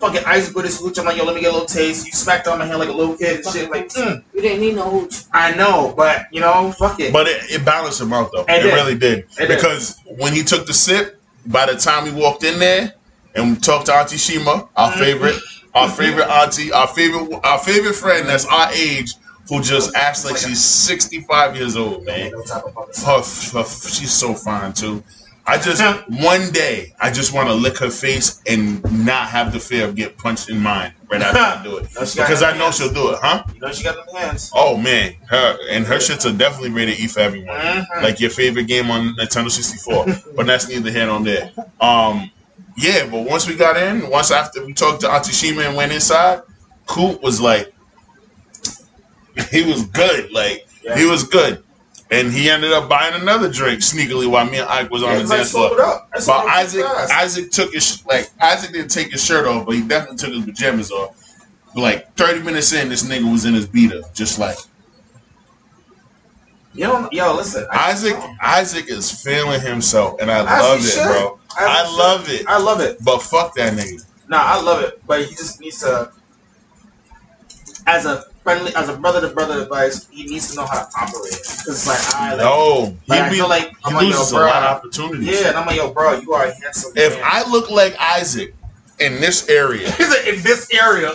Fucking 0.00 0.22
ice 0.26 0.52
with 0.52 0.64
his 0.64 0.80
hooch. 0.80 0.98
I'm 0.98 1.04
like, 1.04 1.16
yo, 1.16 1.24
let 1.24 1.34
me 1.36 1.40
get 1.40 1.50
a 1.50 1.52
little 1.52 1.68
taste. 1.68 2.04
You 2.06 2.12
smacked 2.12 2.48
on 2.48 2.58
my 2.58 2.66
hand 2.66 2.80
like 2.80 2.88
a 2.88 2.92
little 2.92 3.16
kid 3.16 3.36
and 3.44 3.54
shit. 3.54 3.70
Like, 3.70 3.88
mm, 3.90 4.22
You 4.34 4.42
didn't 4.42 4.60
need 4.60 4.74
no 4.74 4.90
hooch. 4.90 5.14
I 5.32 5.54
know, 5.54 5.94
but 5.96 6.26
you 6.32 6.40
know, 6.40 6.72
fuck 6.72 6.98
it. 6.98 7.12
But 7.12 7.28
it, 7.28 7.44
it 7.48 7.64
balanced 7.64 8.00
him 8.00 8.12
out 8.12 8.30
though. 8.32 8.42
It 8.42 8.50
It, 8.50 8.62
did. 8.64 8.74
really 8.74 8.94
did. 8.98 9.18
It 9.20 9.46
did. 9.46 9.48
because 9.48 9.96
when 10.18 10.32
he 10.32 10.42
took 10.42 10.66
the 10.66 10.74
sip, 10.74 11.21
by 11.46 11.66
the 11.66 11.76
time 11.76 12.04
we 12.04 12.12
walked 12.12 12.44
in 12.44 12.58
there 12.58 12.94
and 13.34 13.50
we 13.50 13.56
talked 13.58 13.86
to 13.86 13.94
Auntie 13.94 14.16
Shima, 14.16 14.68
our 14.76 14.90
mm-hmm. 14.90 15.00
favorite, 15.00 15.36
our 15.74 15.88
favorite 15.88 16.28
auntie, 16.28 16.72
our 16.72 16.86
favorite, 16.86 17.40
our 17.44 17.58
favorite 17.58 17.94
friend 17.94 18.28
that's 18.28 18.46
our 18.46 18.70
age, 18.72 19.14
who 19.48 19.60
just 19.60 19.94
acts 19.94 20.24
like 20.24 20.36
she's 20.36 20.62
65 20.62 21.56
years 21.56 21.76
old, 21.76 22.04
man. 22.04 22.30
No 22.32 22.42
type 22.42 22.64
of 22.64 22.74
fucking 22.74 23.04
Her, 23.04 23.58
her, 23.62 23.64
she's 23.64 24.12
so 24.12 24.34
fine 24.34 24.72
too. 24.72 25.02
I 25.44 25.58
just 25.58 25.82
one 26.08 26.50
day 26.52 26.94
I 27.00 27.10
just 27.10 27.34
want 27.34 27.48
to 27.48 27.54
lick 27.54 27.76
her 27.78 27.90
face 27.90 28.40
and 28.48 28.80
not 29.04 29.28
have 29.28 29.52
the 29.52 29.58
fear 29.58 29.84
of 29.86 29.96
getting 29.96 30.16
punched 30.16 30.48
in 30.48 30.60
mine 30.60 30.92
right 31.10 31.20
after 31.20 31.38
I 31.40 31.62
do 31.64 31.78
it 31.78 31.88
No, 31.94 32.00
because 32.02 32.42
I 32.44 32.52
know 32.56 32.64
hands. 32.64 32.76
she'll 32.78 32.92
do 32.92 33.10
it, 33.12 33.18
huh? 33.20 33.42
You 33.52 33.60
know 33.60 33.72
she 33.72 33.82
got 33.82 33.96
them 33.96 34.14
hands. 34.14 34.52
Oh 34.54 34.76
man, 34.76 35.14
her 35.28 35.58
and 35.68 35.84
her 35.84 35.96
shits 35.96 36.32
are 36.32 36.36
definitely 36.36 36.70
rated 36.70 37.00
E 37.00 37.08
for 37.08 37.20
everyone. 37.20 37.56
Mhm. 37.56 38.02
Like 38.02 38.20
your 38.20 38.30
favorite 38.30 38.68
game 38.68 38.90
on 38.90 39.16
Nintendo 39.16 39.50
64. 39.50 40.06
but 40.36 40.46
that's 40.46 40.68
neither 40.68 40.90
here 40.92 41.06
nor 41.06 41.20
there. 41.20 41.50
Um, 41.80 42.30
yeah, 42.76 43.06
but 43.10 43.28
once 43.28 43.48
we 43.48 43.56
got 43.56 43.76
in, 43.76 44.08
once 44.08 44.30
after 44.30 44.64
we 44.64 44.72
talked 44.72 45.00
to 45.02 45.10
Auntie 45.10 45.32
Shima 45.32 45.62
and 45.62 45.76
went 45.76 45.92
inside, 45.92 46.42
Koot 46.86 47.20
was 47.20 47.40
like, 47.40 47.74
he 49.50 49.64
was 49.64 49.86
good. 49.86 50.30
Like 50.32 50.66
Yeah. 50.84 50.96
he 50.96 51.04
was 51.04 51.24
good, 51.24 51.62
and 52.12 52.30
he 52.30 52.50
ended 52.50 52.72
up 52.72 52.88
buying 52.88 53.20
another 53.20 53.50
drink 53.50 53.80
sneakily 53.80 54.30
while 54.30 54.44
me 54.44 54.58
and 54.58 54.68
Ike 54.68 54.90
was 54.90 55.02
on 55.02 55.10
Yeah, 55.10 55.14
the 55.16 55.20
it's 55.22 55.30
like 55.30 55.38
dance 55.38 55.50
floor. 55.52 55.76
But 55.76 56.46
Isaac. 56.48 56.84
Isaac 56.84 57.50
took 57.50 57.72
his 57.72 58.04
like 58.06 58.30
Isaac 58.40 58.72
didn't 58.72 58.90
take 58.90 59.10
his 59.10 59.24
shirt 59.24 59.46
off, 59.46 59.66
but 59.66 59.74
he 59.74 59.82
definitely 59.82 60.18
took 60.18 60.34
his 60.34 60.44
pajamas 60.44 60.90
off. 60.92 61.18
Like 61.74 62.14
thirty 62.16 62.42
minutes 62.42 62.72
in, 62.72 62.90
this 62.90 63.02
nigga 63.04 63.30
was 63.30 63.46
in 63.46 63.54
his 63.54 63.66
beater, 63.66 64.02
just 64.12 64.38
like 64.38 64.58
don't, 66.76 67.12
yo, 67.12 67.34
listen. 67.34 67.66
Isaac. 67.70 68.16
Isaac 68.40 68.88
is 68.88 69.10
feeling 69.22 69.60
himself, 69.60 70.20
and 70.20 70.30
I 70.30 70.40
love 70.40 70.78
it, 70.80 70.88
should. 70.88 71.04
bro. 71.04 71.38
I 71.58 71.84
should. 71.84 71.96
love 71.96 72.28
it. 72.30 72.46
I 72.48 72.58
love 72.58 72.80
it. 72.80 72.96
But 73.04 73.20
fuck 73.20 73.54
that 73.56 73.74
nigga. 73.74 74.04
Nah, 74.28 74.38
I 74.40 74.62
love 74.62 74.82
it, 74.82 75.02
but 75.06 75.24
he 75.24 75.34
just 75.34 75.60
needs 75.60 75.80
to, 75.80 76.10
as 77.86 78.06
a 78.06 78.24
friendly, 78.42 78.74
as 78.74 78.88
a 78.88 78.96
brother 78.96 79.20
to 79.26 79.34
brother 79.34 79.62
advice, 79.62 80.08
he 80.08 80.24
needs 80.24 80.50
to 80.50 80.56
know 80.56 80.66
how 80.66 80.84
to 80.84 80.88
operate. 81.00 81.32
Because 81.32 81.68
it's 81.68 81.86
like, 81.86 82.14
I 82.14 82.30
like, 82.34 82.40
No, 82.44 82.96
like, 83.06 83.20
I 83.20 83.24
he, 83.24 83.30
be, 83.30 83.36
feel 83.36 83.48
like 83.48 83.68
he 83.68 83.74
I'm 83.84 83.94
like, 83.94 84.02
yo, 84.04 84.08
loses 84.08 84.32
a 84.32 84.38
lot 84.38 84.62
of 84.62 84.76
opportunities. 84.76 85.40
Yeah, 85.40 85.48
and 85.48 85.56
I'm 85.56 85.66
like, 85.66 85.76
yo, 85.76 85.92
bro, 85.92 86.20
you 86.20 86.32
are 86.32 86.46
a 86.46 86.54
handsome 86.62 86.92
If 86.96 87.14
man. 87.14 87.22
I 87.24 87.48
look 87.50 87.70
like 87.70 87.96
Isaac 88.00 88.54
in 89.00 89.20
this 89.20 89.48
area, 89.48 89.86
in 90.26 90.42
this 90.42 90.68
area, 90.72 91.12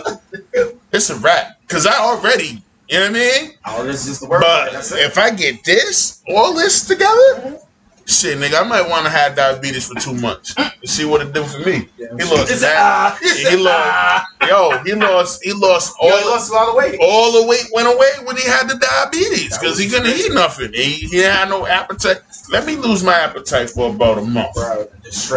it's 0.92 1.10
a 1.10 1.16
wrap. 1.16 1.58
Cause 1.68 1.86
I 1.86 1.94
already, 1.98 2.62
you 2.88 2.98
know 2.98 3.02
what 3.02 3.10
I 3.10 3.12
mean. 3.12 3.50
oh, 3.66 3.84
this 3.84 4.06
is 4.06 4.20
the 4.20 4.26
word. 4.26 4.40
But 4.40 4.72
if 4.74 5.18
I 5.18 5.30
get 5.30 5.64
this, 5.64 6.22
all 6.28 6.54
this 6.54 6.86
together, 6.86 7.58
shit, 8.08 8.38
nigga, 8.38 8.60
I 8.64 8.66
might 8.66 8.88
want 8.88 9.04
to 9.06 9.10
have 9.10 9.36
diabetes 9.36 9.86
for 9.88 10.00
two 10.00 10.14
months 10.14 10.54
and 10.56 10.72
see 10.84 11.04
what 11.04 11.20
it 11.20 11.32
do 11.32 11.44
for 11.44 11.58
me. 11.60 11.88
He 11.96 12.04
lost 12.24 12.50
It's, 12.50 12.60
that. 12.62 12.76
ah, 12.78 13.18
he 13.20 13.56
lost- 13.56 13.66
ah. 13.68 14.26
Yo, 14.48 14.78
he 14.84 14.94
lost. 14.94 15.44
He 15.44 15.52
lost 15.52 15.94
all. 16.00 16.08
Yo, 16.10 16.16
he 16.18 16.24
lost 16.24 16.50
a 16.50 16.54
lot 16.54 16.68
of 16.70 16.74
weight. 16.76 16.98
all 17.02 17.32
the 17.42 17.46
weight 17.46 17.66
went 17.74 17.86
away 17.86 18.10
when 18.24 18.36
he 18.36 18.44
had 18.48 18.68
the 18.68 18.76
diabetes 18.78 19.58
because 19.58 19.78
he 19.78 19.88
couldn't 19.88 20.04
crazy. 20.06 20.28
eat 20.28 20.32
nothing. 20.34 20.72
He, 20.72 20.92
he 21.08 21.18
had 21.18 21.48
no 21.50 21.66
appetite. 21.66 22.18
Let 22.50 22.64
me 22.66 22.76
lose 22.76 23.04
my 23.04 23.14
appetite 23.14 23.68
for 23.70 23.90
about 23.90 24.16
a 24.18 24.22
month 24.22 24.54
Bro, 24.54 24.88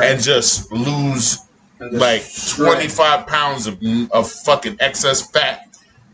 and 0.02 0.22
just 0.22 0.72
lose 0.72 1.40
And 1.82 1.92
just 2.00 2.58
like 2.58 2.68
25 2.68 3.28
pounds 3.28 3.68
of, 3.68 3.78
of 4.12 4.32
fucking 4.32 4.78
excess 4.80 5.30
fat 5.32 5.68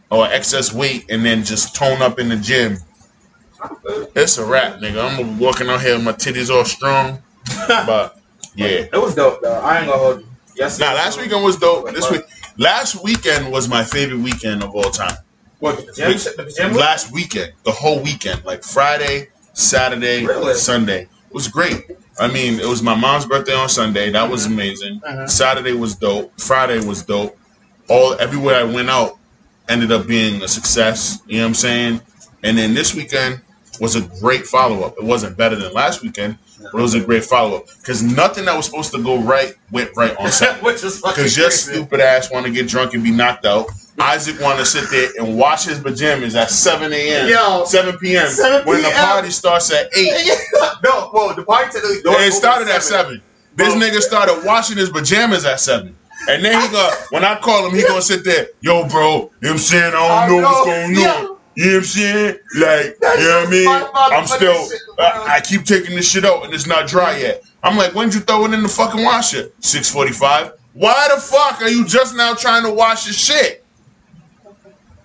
or 0.10 0.26
excess 0.28 0.74
weight 0.74 1.06
and 1.10 1.24
then 1.24 1.44
just 1.44 1.76
tone 1.76 2.02
up 2.02 2.18
in 2.18 2.30
the 2.30 2.38
gym. 2.38 2.78
It's 4.16 4.38
a 4.38 4.46
wrap, 4.46 4.80
nigga. 4.80 5.04
I'm 5.10 5.18
gonna 5.22 5.34
be 5.38 5.44
walking 5.44 5.68
out 5.70 5.82
here 5.82 5.96
with 5.96 6.04
my 6.04 6.14
titties 6.14 6.50
all 6.54 6.66
strong. 6.66 7.22
But 7.68 8.20
yeah. 8.56 8.68
It 8.94 9.02
was 9.02 9.16
dope, 9.16 9.42
though. 9.42 9.60
I 9.60 9.80
ain't 9.80 9.88
gonna 9.88 9.98
hold 10.00 10.20
you. 10.22 10.28
Yes. 10.56 10.80
Nah, 10.80 10.94
last 10.94 11.20
weekend 11.20 11.44
was 11.44 11.58
dope. 11.58 11.88
This 11.92 12.10
week, 12.12 12.24
last 12.58 13.04
weekend 13.04 13.52
was 13.52 13.70
my 13.70 13.84
favorite 13.84 14.20
weekend 14.20 14.64
of 14.64 14.76
all 14.76 14.90
time. 14.90 15.16
What, 15.60 15.78
the 15.78 15.94
gym? 15.94 16.12
The 16.12 16.54
gym? 16.56 16.74
last 16.74 17.12
weekend, 17.12 17.54
the 17.64 17.72
whole 17.72 18.00
weekend, 18.02 18.44
like 18.46 18.64
Friday, 18.64 19.30
Saturday, 19.54 20.26
Really? 20.26 20.54
Sunday. 20.56 21.02
It 21.04 21.34
was 21.34 21.48
great. 21.48 21.92
I 22.20 22.28
mean, 22.28 22.60
it 22.60 22.66
was 22.66 22.82
my 22.82 22.96
mom's 22.96 23.26
birthday 23.28 23.54
on 23.54 23.70
Sunday. 23.70 24.10
That 24.12 24.30
was 24.30 24.46
amazing. 24.48 25.02
Mhm. 25.08 25.30
Saturday 25.30 25.74
was 25.74 25.96
dope. 25.96 26.32
Friday 26.40 26.80
was 26.80 27.04
dope. 27.04 27.38
All 27.90 28.16
everywhere 28.20 28.56
I 28.56 28.64
went 28.64 28.90
out 28.90 29.18
ended 29.70 29.92
up 29.92 30.08
being 30.08 30.42
a 30.42 30.48
success. 30.48 31.20
You 31.28 31.38
know 31.38 31.44
what 31.44 31.48
I'm 31.50 31.54
saying? 31.56 32.02
And 32.44 32.58
then 32.58 32.74
this 32.74 32.94
weekend 32.96 33.42
was 33.80 33.96
a 33.96 34.02
great 34.20 34.46
follow 34.46 34.84
up. 34.84 34.96
It 34.98 35.04
wasn't 35.04 35.38
better 35.38 35.56
than 35.56 35.74
last 35.74 36.02
weekend, 36.02 36.38
but 36.60 36.80
it 36.80 36.82
was 36.82 36.94
a 36.94 37.02
great 37.02 37.24
follow 37.24 37.58
up 37.58 37.66
because 37.80 38.04
nothing 38.04 38.46
that 38.46 38.56
was 38.56 38.66
supposed 38.66 38.92
to 38.94 39.04
go 39.04 39.20
right 39.20 39.54
went 39.72 39.92
right 39.96 40.16
on 40.18 40.32
Saturday. 40.32 40.62
Which 40.66 40.84
is 40.84 41.02
Because 41.02 41.38
your 41.38 41.52
stupid 41.52 42.00
ass 42.00 42.32
want 42.32 42.46
to 42.46 42.52
get 42.52 42.68
drunk 42.68 42.94
and 42.94 43.04
be 43.04 43.12
knocked 43.12 43.46
out. 43.46 43.68
Isaac 44.00 44.40
want 44.40 44.60
to 44.60 44.66
sit 44.66 44.90
there 44.92 45.10
and 45.18 45.38
wash 45.38 45.66
his 45.66 45.80
pajamas 45.80 46.36
at 46.36 46.52
7 46.52 46.94
a.m. 46.94 47.28
Yo. 47.28 47.66
7 47.66 47.98
p.m. 47.98 48.28
7 48.28 48.68
when 48.68 48.84
the 48.84 48.92
party 48.92 49.32
starts 49.32 49.72
at 49.74 49.88
8. 49.96 50.06
no, 50.84 51.10
well, 51.14 51.34
the 51.36 51.44
party 51.44 51.80
And 51.80 52.04
it 52.06 52.34
started 52.34 52.68
at 52.68 52.84
7. 52.84 53.22
This 53.56 53.74
Bro. 53.74 53.82
nigga 53.82 54.02
started 54.02 54.46
washing 54.46 54.78
his 54.78 54.92
pajamas 54.92 55.46
at 55.46 55.60
7. 55.60 55.96
And 56.30 56.44
then 56.44 56.62
he 56.62 56.68
go, 56.72 56.92
when 57.10 57.24
I 57.24 57.40
call 57.40 57.68
him, 57.68 57.76
he 57.76 57.84
gonna 57.84 58.02
sit 58.02 58.24
there, 58.24 58.48
yo, 58.62 58.88
bro, 58.88 59.08
you 59.08 59.18
know 59.18 59.30
what 59.40 59.52
I'm 59.52 59.58
saying? 59.58 59.94
I 59.96 59.98
I 59.98 60.28
don't 60.28 60.42
know, 60.42 60.48
what's 60.48 60.68
know, 60.68 60.74
going 60.74 61.32
on. 61.32 61.37
You 61.58 61.66
know 61.66 61.72
what 61.72 61.78
I'm 61.80 61.84
saying? 61.86 62.36
Like, 62.60 62.98
That's 63.00 63.20
you 63.20 63.28
know 63.28 63.40
what 63.40 63.48
I 63.48 63.52
mean? 63.52 63.68
I'm 64.20 64.28
still. 64.28 64.68
I, 65.00 65.38
I 65.38 65.42
keep 65.42 65.64
taking 65.66 65.96
this 65.96 66.08
shit 66.08 66.24
out 66.24 66.46
and 66.46 66.54
it's 66.54 66.68
not 66.68 66.88
dry 66.88 67.18
yet. 67.18 67.44
I'm 67.64 67.76
like, 67.76 67.94
when'd 67.96 68.14
you 68.14 68.20
throw 68.20 68.46
it 68.46 68.54
in 68.54 68.62
the 68.62 68.70
fucking 68.70 69.04
washer? 69.04 69.50
645. 69.62 70.54
Why 70.74 71.08
the 71.14 71.20
fuck 71.20 71.60
are 71.64 71.70
you 71.70 71.84
just 71.84 72.16
now 72.16 72.36
trying 72.36 72.64
to 72.64 72.72
wash 72.72 73.08
your 73.08 73.14
shit? 73.16 73.66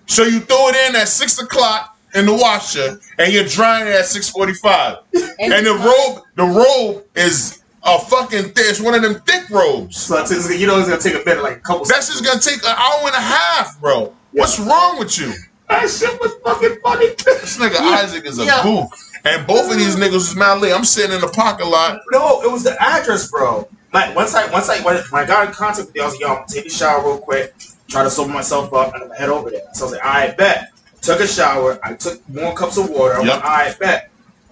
So 0.05 0.21
you 0.25 0.41
throw 0.41 0.67
it 0.69 0.75
in 0.89 0.95
at 0.95 1.07
6 1.07 1.39
o'clock 1.41 1.97
in 2.13 2.27
the 2.27 2.33
washer 2.35 2.99
and 3.17 3.33
you're 3.33 3.45
drying 3.45 3.87
it 3.87 3.93
at 3.95 4.05
645. 4.05 4.97
And 5.39 5.65
the 5.65 5.73
robe, 5.73 6.23
the 6.35 6.43
robe 6.45 7.03
is 7.15 7.63
a 7.81 7.97
fucking 7.97 8.43
thick, 8.43 8.65
it's 8.69 8.79
one 8.79 8.93
of 8.93 9.01
them 9.01 9.15
thick 9.21 9.49
robes. 9.49 9.97
So 9.97 10.19
it's, 10.19 10.31
it's- 10.31 10.59
you 10.59 10.67
know 10.67 10.77
it's 10.77 10.87
gonna 10.87 11.01
take 11.01 11.15
a 11.15 11.25
minute, 11.27 11.41
like 11.43 11.57
a 11.57 11.61
couple. 11.61 11.85
That's 11.85 12.09
just 12.09 12.23
gonna 12.23 12.39
take 12.39 12.63
an 12.63 12.75
hour 12.77 13.07
and 13.07 13.15
a 13.15 13.19
half, 13.21 13.81
bro. 13.81 14.13
What's 14.33 14.59
wrong 14.59 14.99
with 14.99 15.17
you? 15.17 15.33
That 15.81 15.89
shit 15.89 16.19
was 16.21 16.31
fucking 16.45 16.77
funny. 16.83 17.07
This 17.25 17.57
nigga 17.57 17.77
Isaac 17.79 18.25
is 18.25 18.39
a 18.39 18.45
Yeah. 18.45 18.61
goof. 18.63 18.87
And 19.25 19.45
both 19.47 19.71
of 19.71 19.77
these 19.77 19.95
niggas 19.95 20.15
is 20.15 20.35
Malay. 20.35 20.71
I'm 20.73 20.83
sitting 20.85 21.13
in 21.15 21.21
the 21.21 21.27
parking 21.27 21.69
lot. 21.69 21.99
no, 22.11 22.41
it 22.43 22.51
was 22.51 22.63
the 22.63 22.75
address, 22.81 23.29
bro. 23.29 23.67
Like 23.93 24.15
once 24.15 24.33
I 24.35 24.49
once 24.51 24.69
I 24.69 24.79
when, 24.81 24.97
when 25.09 25.23
I 25.23 25.25
got 25.25 25.47
in 25.47 25.53
contact 25.53 25.87
with 25.87 25.95
you, 25.95 26.01
I 26.01 26.05
was 26.05 26.13
like, 26.15 26.21
yo, 26.21 26.27
I'm 26.29 26.35
gonna 26.35 26.45
take 26.49 26.65
a 26.65 26.69
shower 26.69 27.03
real 27.05 27.19
quick, 27.19 27.51
try 27.89 28.03
to 28.03 28.09
sober 28.09 28.33
myself 28.33 28.73
up, 28.73 28.93
and 28.95 29.03
I'm 29.03 29.11
head 29.11 29.29
over 29.29 29.49
there. 29.51 29.61
So 29.73 29.85
I 29.85 29.85
was 29.85 29.91
like, 29.93 30.05
I 30.05 30.31
bet. 30.37 30.67
Took 31.01 31.19
a 31.19 31.27
shower. 31.27 31.77
I 31.83 31.93
took 31.95 32.19
more 32.29 32.53
cups 32.55 32.77
of 32.77 32.89
water. 32.89 33.15
I 33.15 33.21
Yep. 33.23 33.33
went, 33.33 33.45
I 33.45 33.75
bet. 33.79 34.03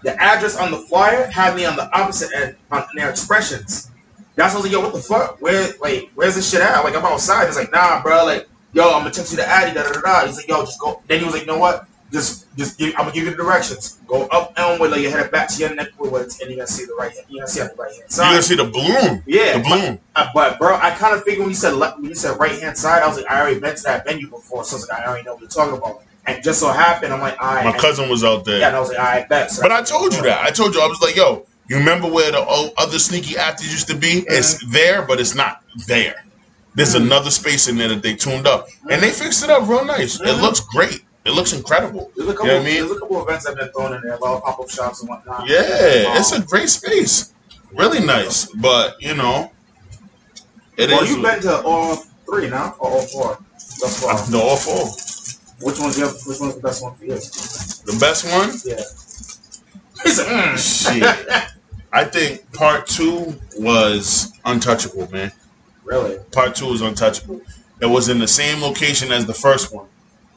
The 0.03 0.21
address 0.21 0.57
on 0.57 0.71
the 0.71 0.79
flyer 0.89 1.27
had 1.27 1.55
me 1.55 1.65
on 1.65 1.75
the 1.77 1.89
opposite 1.97 2.29
end 2.35 2.55
on 2.71 2.83
their 2.95 3.09
expressions. 3.09 3.89
That's 4.35 4.53
why 4.53 4.59
I 4.59 4.63
was 4.63 4.71
like, 4.71 4.73
yo, 4.73 4.81
what 4.81 4.93
the 4.93 5.01
fuck? 5.01 5.37
Where, 5.41 5.69
like, 5.81 6.09
where's 6.15 6.35
this 6.35 6.49
shit 6.51 6.61
at? 6.61 6.83
Like, 6.83 6.95
I'm 6.95 7.05
outside. 7.05 7.47
It's 7.47 7.57
like, 7.57 7.71
nah, 7.71 8.01
bro. 8.01 8.25
Like, 8.25 8.47
yo, 8.73 8.93
I'm 8.93 9.01
gonna 9.01 9.11
text 9.11 9.31
you 9.31 9.37
the 9.37 9.47
Addy, 9.47 9.73
da 9.73 9.83
da 9.91 10.01
da. 10.01 10.25
He's 10.27 10.37
like, 10.37 10.47
yo, 10.47 10.61
just 10.65 10.79
go. 10.79 11.01
Then 11.07 11.19
he 11.19 11.25
was 11.25 11.33
like, 11.33 11.43
you 11.43 11.47
know 11.47 11.57
what? 11.57 11.87
Just, 12.11 12.53
just, 12.57 12.77
give, 12.77 12.93
I'm 12.95 13.03
gonna 13.03 13.13
give 13.13 13.23
you 13.23 13.31
the 13.31 13.37
directions. 13.37 13.97
Go 14.05 14.23
up 14.27 14.53
Elmwood, 14.57 14.91
like, 14.91 14.99
you're 15.01 15.11
headed 15.11 15.31
back 15.31 15.47
to 15.49 15.59
your 15.59 15.73
neck 15.73 15.89
woods, 15.97 16.41
and 16.41 16.49
you're 16.49 16.57
gonna 16.57 16.67
see 16.67 16.83
the 16.85 16.93
right, 16.99 17.11
hand. 17.11 17.25
you're 17.29 17.39
gonna 17.39 17.47
see 17.47 17.61
on 17.61 17.69
the 17.69 17.75
right 17.75 17.95
hand 17.95 18.11
side. 18.11 18.23
You 18.23 18.27
side. 18.27 18.31
gonna 18.31 18.43
see 18.43 18.55
the 18.55 18.65
bloom. 18.65 19.23
Yeah, 19.25 19.57
The 19.57 19.63
bloom. 19.63 19.99
uh, 20.15 20.27
but 20.33 20.59
bro, 20.59 20.75
I 20.75 20.91
kind 20.91 21.15
of 21.15 21.23
figured 21.23 21.39
when 21.39 21.49
you 21.49 21.55
said 21.55 21.73
left, 21.75 21.99
when 21.99 22.09
you 22.09 22.15
said 22.15 22.37
right 22.37 22.59
hand 22.59 22.77
side, 22.77 23.01
I 23.01 23.07
was 23.07 23.15
like, 23.15 23.31
I 23.31 23.39
already 23.39 23.61
been 23.61 23.75
to 23.75 23.83
that 23.83 24.05
venue 24.05 24.29
before, 24.29 24.65
so 24.65 24.75
I 24.75 24.79
was 24.79 24.89
like, 24.89 24.99
I 24.99 25.05
already 25.05 25.23
know 25.23 25.33
what 25.33 25.41
you're 25.41 25.49
talking 25.49 25.77
about. 25.77 26.01
And 26.25 26.43
just 26.43 26.59
so 26.59 26.69
happened, 26.69 27.13
I'm 27.13 27.21
like, 27.21 27.41
I. 27.41 27.63
My 27.63 27.77
cousin 27.77 28.09
was 28.09 28.23
out 28.25 28.43
there. 28.43 28.59
Yeah, 28.59 28.67
and 28.67 28.75
I 28.75 28.79
was 28.81 28.89
like, 28.89 28.99
I 28.99 29.25
bet. 29.27 29.49
So 29.49 29.61
But 29.61 29.71
I 29.71 29.81
told 29.81 30.13
you 30.13 30.21
that. 30.23 30.43
I 30.43 30.51
told 30.51 30.75
you 30.75 30.81
I 30.81 30.87
was 30.87 31.01
like, 31.01 31.15
yo, 31.15 31.45
you 31.69 31.77
remember 31.77 32.09
where 32.09 32.29
the 32.31 32.41
other 32.77 32.99
sneaky 32.99 33.37
actors 33.37 33.71
used 33.71 33.87
to 33.87 33.95
be? 33.95 34.25
It's 34.27 34.63
there, 34.69 35.01
but 35.03 35.21
it's 35.21 35.33
not 35.33 35.63
there. 35.87 36.25
There's 36.75 36.93
Mhm. 36.95 37.01
another 37.03 37.31
space 37.31 37.67
in 37.67 37.77
there 37.77 37.89
that 37.89 38.01
they 38.01 38.15
tuned 38.15 38.47
up, 38.47 38.67
and 38.89 39.01
they 39.03 39.11
fixed 39.11 39.43
it 39.43 39.49
up 39.49 39.67
real 39.67 39.83
nice. 39.85 40.15
It 40.15 40.21
Mhm. 40.27 40.41
looks 40.41 40.59
great. 40.61 41.03
It 41.25 41.31
looks 41.31 41.53
incredible. 41.53 42.11
There's 42.15 42.27
a 42.29 42.31
You 42.31 42.37
couple. 42.37 42.47
know 42.47 42.53
what 42.57 42.61
I 42.61 42.65
mean? 42.65 42.79
There's 42.79 42.91
a 42.97 42.99
couple 42.99 43.21
events 43.27 43.45
I've 43.45 43.55
been 43.57 43.69
thrown 43.71 43.93
in 43.93 44.01
there, 44.01 44.13
a 44.13 44.19
lot 44.19 44.37
of 44.37 44.43
pop 44.43 44.59
up 44.59 44.69
shops 44.69 45.01
and 45.01 45.09
whatnot. 45.09 45.47
Yeah, 45.47 46.05
Um, 46.09 46.17
it's 46.17 46.31
a 46.31 46.39
great 46.39 46.69
space. 46.69 47.25
Really 47.73 47.99
nice, 47.99 48.45
but 48.55 48.95
you 49.01 49.13
know, 49.13 49.51
it 50.77 50.89
is. 50.89 50.97
well, 50.97 51.05
you've 51.05 51.21
been 51.21 51.41
to 51.41 51.61
all 51.61 52.03
three 52.25 52.49
now, 52.49 52.75
or 52.79 52.89
all 52.91 53.01
four 53.01 53.37
thus 53.79 53.99
far. 53.99 54.15
I 54.15 54.29
know 54.29 54.41
all 54.41 54.57
four. 54.57 54.95
Which 55.61 55.77
one's 55.79 55.97
your, 55.97 56.09
Which 56.09 56.39
one's 56.39 56.55
the 56.55 56.61
best 56.61 56.81
one 56.81 56.95
for 56.95 57.05
you? 57.05 57.15
The 57.15 57.97
best 57.99 58.25
one, 58.25 58.59
Yeah. 58.65 58.81
Mm. 60.03 60.57
shit. 60.91 61.43
I 61.93 62.03
think 62.05 62.51
part 62.53 62.87
two 62.87 63.39
was 63.59 64.31
untouchable, 64.45 65.07
man. 65.11 65.31
Really? 65.91 66.17
Part 66.31 66.55
two 66.55 66.67
was 66.67 66.79
untouchable. 66.81 67.41
It 67.81 67.85
was 67.85 68.07
in 68.07 68.17
the 68.19 68.27
same 68.27 68.61
location 68.61 69.11
as 69.11 69.25
the 69.25 69.33
first 69.33 69.73
one, 69.73 69.87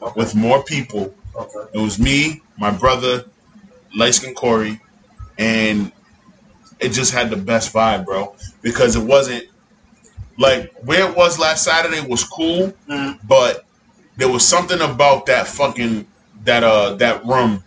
Okay. 0.01 0.11
with 0.19 0.35
more 0.35 0.61
people. 0.63 1.13
okay. 1.33 1.69
It 1.73 1.79
was 1.79 1.97
me, 1.97 2.41
my 2.57 2.71
brother, 2.71 3.23
light 3.95 4.15
skin 4.15 4.33
Corey, 4.33 4.81
and 5.37 5.91
it 6.79 6.89
just 6.89 7.13
had 7.13 7.29
the 7.29 7.37
best 7.37 7.73
vibe, 7.73 8.05
bro. 8.05 8.35
Because 8.61 8.95
it 8.97 9.03
wasn't 9.03 9.45
like 10.37 10.73
where 10.83 11.09
it 11.09 11.15
was 11.15 11.39
last 11.39 11.63
Saturday 11.63 12.01
was 12.05 12.23
cool, 12.25 12.73
Mm. 12.89 13.17
but 13.25 13.65
there 14.17 14.27
was 14.29 14.45
something 14.45 14.81
about 14.81 15.25
that 15.27 15.47
fucking 15.47 16.05
that 16.43 16.63
uh 16.63 16.95
that 16.95 17.25
room 17.25 17.63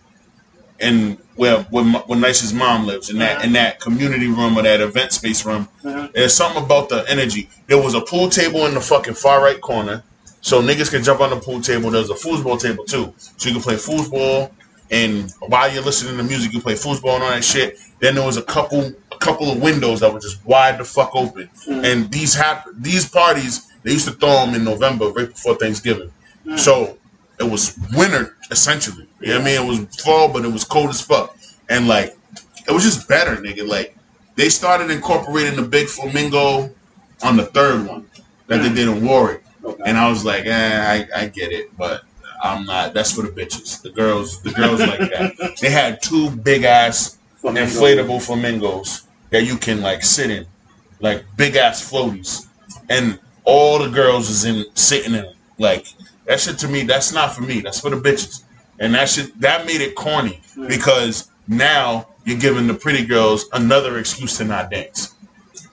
and 0.80 1.16
where 1.38 1.60
where, 1.70 1.84
where 1.84 2.18
Nice's 2.18 2.52
mom 2.52 2.86
lives 2.86 3.08
in 3.10 3.18
that 3.18 3.44
in 3.44 3.52
that 3.54 3.80
community 3.80 4.26
room 4.26 4.58
or 4.58 4.62
that 4.62 4.80
event 4.80 5.12
space 5.12 5.46
room. 5.46 5.68
Mhm. 5.84 6.12
There's 6.12 6.34
something 6.34 6.62
about 6.62 6.88
the 6.88 7.04
energy. 7.08 7.48
There 7.68 7.80
was 7.80 7.94
a 7.94 8.00
pool 8.00 8.28
table 8.28 8.66
in 8.66 8.74
the 8.74 8.80
fucking 8.80 9.14
far 9.14 9.42
right 9.42 9.60
corner, 9.60 10.02
so 10.42 10.60
niggas 10.60 10.90
can 10.90 11.02
jump 11.02 11.20
on 11.20 11.30
the 11.30 11.36
pool 11.36 11.60
table. 11.60 11.90
There's 11.90 12.10
a 12.10 12.14
foosball 12.14 12.60
table 12.60 12.84
too, 12.84 13.14
so 13.36 13.48
you 13.48 13.54
can 13.54 13.62
play 13.62 13.76
foosball. 13.76 14.50
And 14.90 15.32
while 15.40 15.72
you're 15.72 15.82
listening 15.82 16.16
to 16.16 16.22
music, 16.24 16.52
you 16.52 16.60
play 16.60 16.74
foosball 16.74 17.14
and 17.14 17.22
all 17.24 17.30
that 17.30 17.44
shit. 17.44 17.78
Then 18.00 18.14
there 18.16 18.24
was 18.26 18.36
a 18.36 18.42
couple 18.42 18.92
a 19.12 19.16
couple 19.18 19.50
of 19.50 19.60
windows 19.62 20.00
that 20.00 20.12
were 20.12 20.20
just 20.20 20.44
wide 20.44 20.78
the 20.78 20.84
fuck 20.84 21.14
open. 21.14 21.48
And 21.68 22.10
these 22.10 22.34
happen 22.34 22.74
these 22.78 23.08
parties 23.08 23.62
they 23.84 23.92
used 23.92 24.06
to 24.08 24.14
throw 24.14 24.44
them 24.44 24.54
in 24.56 24.64
November, 24.64 25.08
right 25.10 25.28
before 25.28 25.54
Thanksgiving. 25.54 26.10
So 26.56 26.97
it 27.40 27.50
was 27.50 27.78
winter 27.94 28.36
essentially. 28.50 29.06
You 29.20 29.28
know 29.28 29.34
what 29.34 29.42
I 29.42 29.44
mean? 29.44 29.62
It 29.62 29.68
was 29.68 29.96
fall, 30.02 30.32
but 30.32 30.44
it 30.44 30.52
was 30.52 30.64
cold 30.64 30.90
as 30.90 31.00
fuck. 31.00 31.36
And 31.68 31.88
like 31.88 32.16
it 32.66 32.72
was 32.72 32.82
just 32.84 33.08
better, 33.08 33.36
nigga. 33.36 33.66
Like 33.66 33.96
they 34.36 34.48
started 34.48 34.90
incorporating 34.90 35.56
the 35.56 35.62
big 35.62 35.88
flamingo 35.88 36.70
on 37.22 37.36
the 37.36 37.46
third 37.46 37.86
one 37.86 38.08
that 38.46 38.62
they 38.62 38.68
did 38.68 38.88
in 38.88 39.04
Warwick. 39.04 39.42
Okay. 39.64 39.82
And 39.84 39.98
I 39.98 40.08
was 40.08 40.24
like, 40.24 40.46
eh, 40.46 41.08
I, 41.14 41.22
I 41.22 41.26
get 41.28 41.52
it, 41.52 41.76
but 41.76 42.02
I'm 42.42 42.64
not. 42.64 42.94
That's 42.94 43.12
for 43.12 43.22
the 43.22 43.28
bitches. 43.28 43.82
The 43.82 43.90
girls, 43.90 44.40
the 44.42 44.52
girls 44.52 44.80
like 44.80 44.98
that. 44.98 45.56
They 45.60 45.70
had 45.70 46.02
two 46.02 46.30
big 46.30 46.64
ass 46.64 47.18
Flamingo. 47.36 47.68
inflatable 47.68 48.22
flamingos 48.22 49.06
that 49.30 49.44
you 49.44 49.56
can 49.56 49.80
like 49.80 50.02
sit 50.02 50.30
in, 50.30 50.46
like 51.00 51.24
big 51.36 51.56
ass 51.56 51.90
floaties, 51.90 52.46
and 52.88 53.18
all 53.44 53.78
the 53.78 53.90
girls 53.90 54.30
is 54.30 54.44
in 54.44 54.64
sitting 54.74 55.14
in. 55.14 55.32
Like 55.58 55.86
that 56.28 56.38
shit 56.40 56.58
to 56.60 56.68
me, 56.68 56.82
that's 56.84 57.12
not 57.12 57.34
for 57.34 57.42
me. 57.42 57.60
That's 57.60 57.80
for 57.80 57.90
the 57.90 57.96
bitches, 57.96 58.42
and 58.78 58.94
that 58.94 59.08
shit 59.08 59.38
that 59.40 59.66
made 59.66 59.80
it 59.80 59.94
corny 59.96 60.40
because 60.68 61.30
now 61.48 62.06
you're 62.24 62.38
giving 62.38 62.66
the 62.66 62.74
pretty 62.74 63.04
girls 63.04 63.46
another 63.54 63.98
excuse 63.98 64.36
to 64.38 64.44
not 64.44 64.70
dance. 64.70 65.14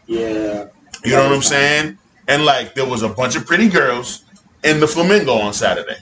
Yeah. 0.07 0.67
You 1.03 1.11
know 1.11 1.23
what 1.23 1.33
I'm 1.33 1.41
saying? 1.41 1.97
And 2.27 2.45
like 2.45 2.73
there 2.73 2.85
was 2.87 3.03
a 3.03 3.09
bunch 3.09 3.35
of 3.35 3.45
pretty 3.45 3.69
girls 3.69 4.23
in 4.63 4.79
the 4.79 4.87
flamingo 4.87 5.33
on 5.33 5.53
Saturday. 5.53 5.97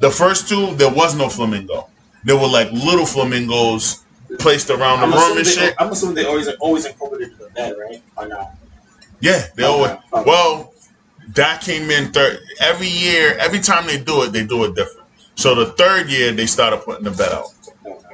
The 0.00 0.10
first 0.10 0.48
two, 0.48 0.74
there 0.76 0.92
was 0.92 1.16
no 1.16 1.28
flamingo. 1.28 1.88
There 2.24 2.36
were 2.36 2.46
like 2.46 2.70
little 2.70 3.06
flamingos 3.06 4.04
placed 4.38 4.70
around 4.70 5.00
the 5.00 5.06
I'm 5.06 5.12
room 5.12 5.18
assuming, 5.20 5.38
and 5.38 5.46
they, 5.46 5.50
shit. 5.50 5.74
I'm 5.78 5.90
assuming 5.90 6.14
they 6.16 6.24
always 6.26 6.48
always 6.60 6.84
incorporated 6.84 7.32
into 7.32 7.44
the 7.44 7.50
bed, 7.50 7.74
right? 7.80 8.02
Or 8.16 8.28
not? 8.28 8.50
Yeah, 9.20 9.46
they 9.56 9.64
Okay, 9.64 9.72
always. 9.72 9.90
okay. 10.12 10.22
Well, 10.30 10.72
that 11.34 11.60
came 11.60 11.90
in 11.90 12.12
third. 12.12 12.40
Every 12.60 12.88
year, 12.88 13.36
every 13.38 13.60
time 13.60 13.86
they 13.86 13.98
do 13.98 14.22
it, 14.22 14.32
they 14.32 14.44
do 14.44 14.64
it 14.64 14.74
different. 14.74 15.06
So 15.34 15.54
the 15.54 15.66
third 15.72 16.08
year, 16.08 16.32
they 16.32 16.46
started 16.46 16.78
putting 16.78 17.04
the 17.04 17.10
bed 17.10 17.32
out. 17.32 17.46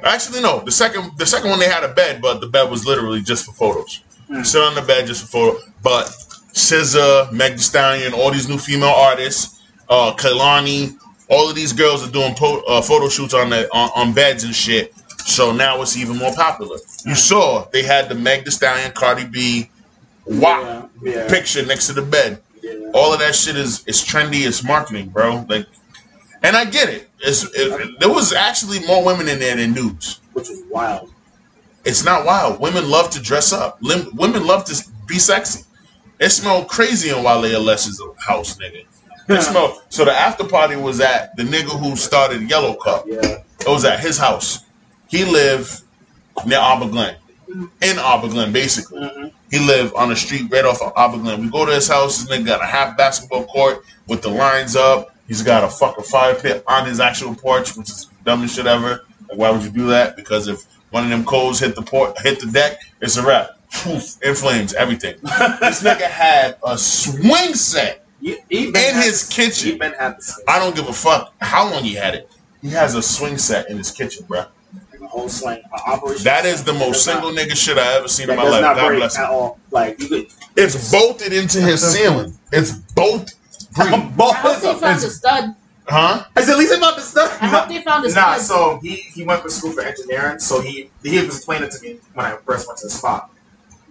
Actually, 0.03 0.41
no. 0.41 0.59
The 0.59 0.71
second, 0.71 1.11
the 1.17 1.25
second 1.25 1.49
one 1.49 1.59
they 1.59 1.67
had 1.69 1.83
a 1.83 1.93
bed, 1.93 2.21
but 2.21 2.39
the 2.41 2.47
bed 2.47 2.69
was 2.69 2.85
literally 2.85 3.21
just 3.21 3.45
for 3.45 3.53
photos. 3.53 4.01
Sit 4.43 4.61
on 4.61 4.75
the 4.75 4.81
bed 4.81 5.07
just 5.07 5.21
for 5.23 5.27
photo. 5.27 5.59
But 5.81 6.05
SZA, 6.53 7.31
Meg 7.31 7.53
Thee 7.53 7.57
Stallion, 7.59 8.13
all 8.13 8.31
these 8.31 8.47
new 8.47 8.57
female 8.57 8.89
artists, 8.89 9.63
uh, 9.89 10.13
Kehlani, 10.15 10.95
all 11.29 11.49
of 11.49 11.55
these 11.55 11.73
girls 11.73 12.07
are 12.07 12.11
doing 12.11 12.35
po- 12.35 12.61
uh, 12.67 12.81
photo 12.81 13.09
shoots 13.09 13.33
on 13.33 13.49
the 13.49 13.67
on, 13.73 13.89
on 13.95 14.13
beds 14.13 14.43
and 14.43 14.53
shit. 14.53 14.93
So 15.25 15.51
now 15.51 15.81
it's 15.81 15.97
even 15.97 16.17
more 16.17 16.33
popular. 16.33 16.77
You 17.05 17.15
saw 17.15 17.67
they 17.71 17.81
had 17.83 18.09
the 18.09 18.15
Meg 18.15 18.45
Thee 18.45 18.51
Stallion, 18.51 18.91
Cardi 18.91 19.25
B, 19.25 19.69
WAP 20.25 20.89
Yeah. 21.01 21.11
Yeah. 21.13 21.27
picture 21.29 21.65
next 21.65 21.87
to 21.87 21.93
the 21.93 22.01
bed. 22.03 22.41
All 22.93 23.13
of 23.13 23.19
that 23.19 23.35
shit 23.35 23.55
is 23.55 23.85
is 23.87 24.03
trendy. 24.03 24.45
It's 24.47 24.63
marketing, 24.63 25.09
bro. 25.09 25.45
Like, 25.49 25.67
and 26.43 26.55
I 26.55 26.65
get 26.65 26.89
it. 26.89 27.09
It's 27.19 27.43
it, 27.55 27.99
there 27.99 28.09
was 28.09 28.33
actually 28.33 28.85
more 28.85 29.03
women 29.03 29.27
in 29.27 29.39
there 29.39 29.55
than 29.55 29.73
dudes. 29.73 30.19
Which 30.33 30.49
is 30.49 30.63
wild. 30.69 31.11
It's 31.85 32.03
not 32.03 32.25
wild. 32.25 32.59
Women 32.59 32.89
love 32.89 33.09
to 33.11 33.21
dress 33.21 33.53
up. 33.53 33.77
Lim- 33.81 34.15
women 34.15 34.45
love 34.45 34.65
to 34.65 34.83
be 35.07 35.19
sexy. 35.19 35.63
It 36.19 36.29
smelled 36.29 36.67
crazy 36.67 37.09
in 37.09 37.23
Wale 37.23 37.57
Aless's 37.57 38.01
house, 38.17 38.57
nigga. 38.57 38.85
It 39.29 39.41
smelled. 39.49 39.81
So 39.89 40.05
the 40.05 40.11
after 40.11 40.43
party 40.45 40.75
was 40.75 40.99
at 40.99 41.35
the 41.35 41.43
nigga 41.43 41.79
who 41.79 41.95
started 41.95 42.49
Yellow 42.49 42.75
Cup. 42.75 43.05
Yeah. 43.07 43.19
It 43.59 43.67
was 43.67 43.85
at 43.85 43.99
his 43.99 44.17
house. 44.17 44.65
He 45.07 45.25
lived 45.25 45.81
near 46.45 46.59
Arbor 46.59 46.87
Glen, 46.89 47.15
in 47.81 47.97
Glen, 48.29 48.51
basically. 48.51 49.01
Mhm. 49.01 49.31
He 49.51 49.59
lived 49.59 49.93
on 49.95 50.09
the 50.09 50.15
street 50.15 50.47
right 50.51 50.65
off 50.65 50.81
of 50.81 50.91
Glen. 51.21 51.41
We 51.41 51.49
go 51.49 51.65
to 51.65 51.73
his 51.73 51.87
house. 51.87 52.17
This 52.17 52.29
nigga 52.37 52.45
got 52.45 52.61
a 52.61 52.65
half 52.65 52.97
basketball 52.97 53.45
court 53.45 53.83
with 54.07 54.21
the 54.21 54.29
lines 54.29 54.75
up. 54.75 55.15
He's 55.27 55.41
got 55.41 55.63
a 55.63 55.69
fucking 55.69 56.03
fire 56.03 56.35
pit 56.35 56.63
on 56.67 56.85
his 56.85 56.99
actual 56.99 57.33
porch, 57.35 57.75
which 57.75 57.89
is 57.89 58.07
dumbest 58.25 58.55
shit 58.55 58.67
ever. 58.67 59.01
Like, 59.29 59.37
why 59.37 59.49
would 59.51 59.63
you 59.63 59.69
do 59.71 59.87
that? 59.87 60.15
Because 60.15 60.47
if 60.47 60.63
one 60.91 61.03
of 61.03 61.09
them 61.09 61.25
coals 61.25 61.59
hit 61.59 61.75
the 61.75 61.81
port, 61.81 62.15
hit 62.21 62.39
the 62.39 62.47
deck, 62.47 62.79
it's 63.01 63.17
a 63.17 63.25
wrap. 63.25 63.49
Poof, 63.73 64.17
in 64.21 64.35
flames, 64.35 64.73
everything. 64.73 65.15
this 65.23 65.83
nigga 65.83 66.01
had 66.01 66.57
a 66.65 66.77
swing 66.77 67.53
set 67.55 68.05
in 68.21 68.37
his 68.49 69.29
He 69.29 69.35
kitchen. 69.35 69.79
I 70.47 70.59
don't 70.59 70.75
give 70.75 70.87
a 70.87 70.93
fuck 70.93 71.33
how 71.41 71.69
long 71.69 71.83
he 71.83 71.93
had 71.95 72.15
it. 72.15 72.31
He 72.61 72.69
has 72.69 72.95
a 72.95 73.01
swing 73.01 73.37
set 73.37 73.69
in 73.69 73.77
his 73.77 73.91
kitchen, 73.91 74.25
bro. 74.27 74.45
The 74.99 75.07
whole 75.07 75.29
swing 75.29 75.61
uh, 75.73 75.91
operation. 75.93 76.23
That 76.23 76.45
is 76.45 76.63
the 76.63 76.73
most 76.73 77.03
single 77.05 77.31
not- 77.31 77.45
nigga 77.47 77.55
shit 77.55 77.77
I 77.77 77.97
ever 77.97 78.07
seen 78.07 78.29
in 78.29 78.35
my 78.35 78.43
does 78.43 78.51
life. 78.53 78.61
not 78.61 78.75
God 78.75 78.87
break 78.87 78.99
bless 78.99 79.17
at 79.17 79.29
all. 79.29 79.59
Like 79.71 79.99
you 79.99 80.07
could. 80.07 80.27
It's 80.55 80.91
bolted 80.91 81.33
into 81.33 81.61
his 81.61 81.81
ceiling. 81.93 82.37
It's 82.51 82.71
bolted. 82.73 83.33
I 83.77 83.87
hope 83.89 84.61
they 84.61 84.73
found 84.79 85.01
the 85.01 85.09
stud. 85.09 85.55
Huh? 85.87 86.23
Is 86.37 86.49
at 86.49 86.57
least 86.57 86.75
about 86.75 86.95
the 86.95 87.01
stuff? 87.01 87.37
I 87.41 87.45
hope 87.47 87.67
they 87.69 87.81
found 87.81 88.05
the 88.05 88.09
Nah, 88.09 88.37
stud. 88.37 88.41
so 88.41 88.79
he, 88.81 88.95
he 88.95 89.23
went 89.23 89.43
to 89.43 89.51
school 89.51 89.71
for 89.71 89.81
engineering, 89.81 90.39
so 90.39 90.59
he 90.61 90.89
he 91.03 91.17
was 91.19 91.35
explaining 91.35 91.69
to 91.69 91.79
me 91.81 91.99
when 92.13 92.25
I 92.25 92.37
first 92.37 92.67
went 92.67 92.79
to 92.79 92.87
the 92.87 92.89
spot. 92.91 93.29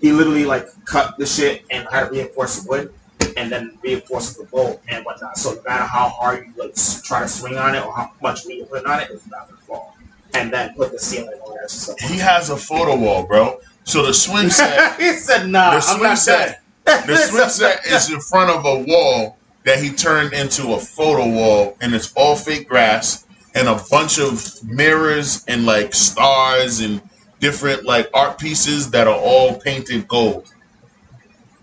He 0.01 0.11
literally 0.11 0.45
like 0.45 0.67
cut 0.87 1.17
the 1.19 1.27
shit 1.27 1.65
and 1.71 1.87
had 1.91 2.07
to 2.07 2.11
reinforce 2.11 2.61
the 2.61 2.69
wood 2.69 2.93
and 3.37 3.51
then 3.51 3.79
reinforce 3.83 4.35
the 4.35 4.45
bolt 4.45 4.83
and 4.89 5.05
whatnot. 5.05 5.37
So 5.39 5.53
no 5.55 5.63
matter 5.63 5.85
how 5.85 6.09
hard 6.09 6.47
you 6.47 6.63
like 6.63 6.75
try 7.05 7.21
to 7.21 7.29
swing 7.29 7.57
on 7.59 7.75
it 7.77 7.85
or 7.85 7.95
how 7.95 8.11
much 8.23 8.45
weight 8.45 8.59
you 8.59 8.65
put 8.65 8.85
on 8.87 9.01
it, 9.01 9.11
it's 9.13 9.27
not 9.31 9.49
gonna 9.49 9.61
fall. 9.63 9.94
And 10.35 10.53
then 10.53 10.75
put 10.75 10.93
the 10.93 10.99
ceiling 10.99 11.39
all 11.45 11.55
that 11.55 11.71
stuff. 11.71 11.99
He 12.01 12.19
has 12.19 12.51
a 12.51 12.57
photo 12.57 12.97
wall, 12.97 13.25
bro. 13.27 13.61
So 13.85 14.05
the 14.05 14.15
swing 14.15 14.51
set, 14.51 15.01
he 15.01 15.13
said, 15.13 15.49
"Nah, 15.49 15.71
the 15.71 15.77
I'm 15.77 15.83
swing 15.83 16.03
not 16.03 16.19
set, 16.19 16.63
that." 16.85 17.07
the 17.07 17.17
swing 17.29 17.49
set 17.49 17.87
is 17.87 18.11
in 18.11 18.21
front 18.21 18.51
of 18.51 18.65
a 18.65 18.85
wall 18.85 19.39
that 19.65 19.83
he 19.83 19.91
turned 19.91 20.33
into 20.33 20.73
a 20.75 20.79
photo 20.79 21.29
wall, 21.29 21.77
and 21.81 21.95
it's 21.95 22.13
all 22.15 22.37
fake 22.37 22.69
grass 22.69 23.27
and 23.55 23.69
a 23.69 23.81
bunch 23.91 24.19
of 24.19 24.63
mirrors 24.65 25.45
and 25.47 25.65
like 25.65 25.95
stars 25.95 26.81
and 26.81 27.01
different 27.41 27.85
like 27.85 28.09
art 28.15 28.39
pieces 28.39 28.91
that 28.91 29.07
are 29.07 29.17
all 29.17 29.59
painted 29.59 30.09
gold, 30.09 30.53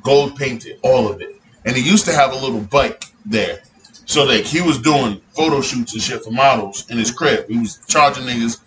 gold 0.02 0.36
painted, 0.36 0.80
all 0.84 1.12
of 1.12 1.22
it. 1.22 1.36
And 1.66 1.76
he 1.76 1.88
used 1.88 2.06
to 2.06 2.12
have 2.14 2.32
a 2.32 2.36
little 2.36 2.62
bike 2.62 3.06
there. 3.26 3.62
So 4.12 4.26
like 4.26 4.44
he 4.44 4.60
was 4.60 4.78
doing 4.78 5.22
photo 5.30 5.62
shoots 5.62 5.94
and 5.94 6.02
shit 6.02 6.22
for 6.22 6.32
models 6.32 6.86
in 6.92 6.98
his 6.98 7.12
crib. 7.12 7.48
He 7.48 7.58
was 7.58 7.80
charging 7.88 8.26
niggas 8.26 8.60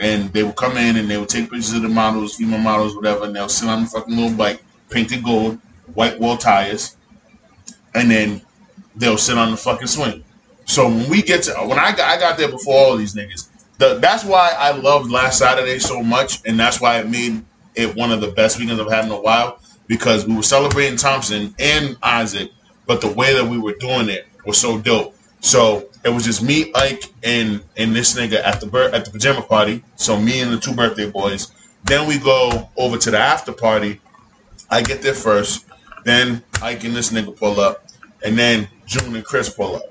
and 0.00 0.28
they 0.32 0.42
would 0.42 0.56
come 0.56 0.76
in 0.76 0.96
and 0.96 1.08
they 1.08 1.16
would 1.16 1.28
take 1.28 1.44
pictures 1.44 1.72
of 1.72 1.82
the 1.82 1.88
models, 1.88 2.34
female 2.34 2.58
models, 2.58 2.96
whatever, 2.96 3.26
and 3.26 3.36
they'll 3.36 3.48
sit 3.48 3.68
on 3.68 3.82
the 3.84 3.86
fucking 3.86 4.16
little 4.16 4.36
bike, 4.36 4.60
painted 4.90 5.22
gold, 5.22 5.60
white 5.94 6.18
wall 6.18 6.36
tires, 6.36 6.96
and 7.94 8.10
then 8.10 8.42
they'll 8.96 9.16
sit 9.16 9.38
on 9.38 9.52
the 9.52 9.56
fucking 9.56 9.86
swing. 9.86 10.24
So 10.64 10.88
when 10.88 11.08
we 11.08 11.22
get 11.22 11.44
to 11.44 11.52
when 11.54 11.78
I 11.78 11.92
got 11.92 12.10
I 12.10 12.18
got 12.18 12.36
there 12.36 12.50
before 12.50 12.74
all 12.74 12.96
these 12.96 13.14
niggas. 13.14 13.50
The, 13.78 14.00
that's 14.00 14.24
why 14.24 14.52
I 14.58 14.72
loved 14.72 15.12
last 15.12 15.38
Saturday 15.38 15.78
so 15.78 16.02
much, 16.02 16.40
and 16.44 16.58
that's 16.58 16.80
why 16.80 16.98
it 16.98 17.08
made 17.08 17.44
it 17.76 17.94
one 17.94 18.10
of 18.10 18.20
the 18.20 18.32
best 18.32 18.58
weekends 18.58 18.80
I've 18.80 18.90
had 18.90 19.04
in 19.04 19.12
a 19.12 19.20
while 19.20 19.60
because 19.86 20.26
we 20.26 20.34
were 20.34 20.42
celebrating 20.42 20.96
Thompson 20.96 21.54
and 21.60 21.96
Isaac, 22.02 22.50
but 22.86 23.00
the 23.00 23.12
way 23.12 23.32
that 23.34 23.46
we 23.46 23.58
were 23.58 23.74
doing 23.74 24.08
it 24.08 24.26
was 24.48 24.58
so 24.58 24.78
dope. 24.78 25.14
So 25.40 25.88
it 26.04 26.08
was 26.08 26.24
just 26.24 26.42
me, 26.42 26.72
Ike, 26.74 27.04
and 27.22 27.60
and 27.76 27.94
this 27.94 28.14
nigga 28.18 28.42
at 28.44 28.60
the 28.60 28.66
bir- 28.66 28.90
at 28.92 29.04
the 29.04 29.12
pajama 29.12 29.42
party. 29.42 29.84
So 29.94 30.18
me 30.18 30.40
and 30.40 30.52
the 30.52 30.58
two 30.58 30.74
birthday 30.74 31.08
boys. 31.08 31.52
Then 31.84 32.08
we 32.08 32.18
go 32.18 32.68
over 32.76 32.96
to 32.98 33.10
the 33.12 33.18
after 33.18 33.52
party. 33.52 34.00
I 34.70 34.82
get 34.82 35.02
there 35.02 35.14
first. 35.14 35.66
Then 36.04 36.42
Ike 36.60 36.84
and 36.84 36.96
this 36.96 37.12
nigga 37.12 37.36
pull 37.36 37.60
up, 37.60 37.86
and 38.24 38.36
then 38.36 38.66
June 38.86 39.14
and 39.14 39.24
Chris 39.24 39.48
pull 39.48 39.76
up. 39.76 39.82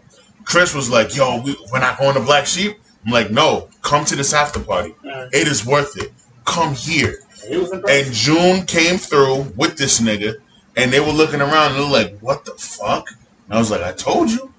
Chris 0.43 0.73
was 0.73 0.89
like, 0.89 1.15
"Yo, 1.15 1.41
we, 1.41 1.55
we're 1.71 1.79
not 1.79 1.97
going 1.97 2.15
to 2.15 2.21
Black 2.21 2.45
Sheep." 2.45 2.77
I'm 3.05 3.11
like, 3.13 3.31
"No, 3.31 3.69
come 3.83 4.03
to 4.05 4.15
this 4.15 4.33
after 4.33 4.59
party. 4.59 4.93
It 5.31 5.47
is 5.47 5.65
worth 5.65 5.97
it. 5.97 6.11
Come 6.45 6.73
here." 6.73 7.19
He 7.47 7.55
was 7.57 7.71
impressed. 7.71 8.05
And 8.07 8.13
June 8.13 8.65
came 8.65 8.97
through 8.97 9.53
with 9.55 9.77
this 9.77 10.01
nigga, 10.01 10.35
and 10.75 10.91
they 10.91 10.99
were 10.99 11.11
looking 11.13 11.41
around 11.41 11.71
and 11.71 11.75
they 11.75 11.85
were 11.85 11.91
like, 12.03 12.19
"What 12.19 12.43
the 12.43 12.51
fuck?" 12.53 13.07
And 13.47 13.55
I 13.55 13.59
was 13.59 13.71
like, 13.71 13.81
"I 13.81 13.91
told 13.93 14.29
you. 14.29 14.53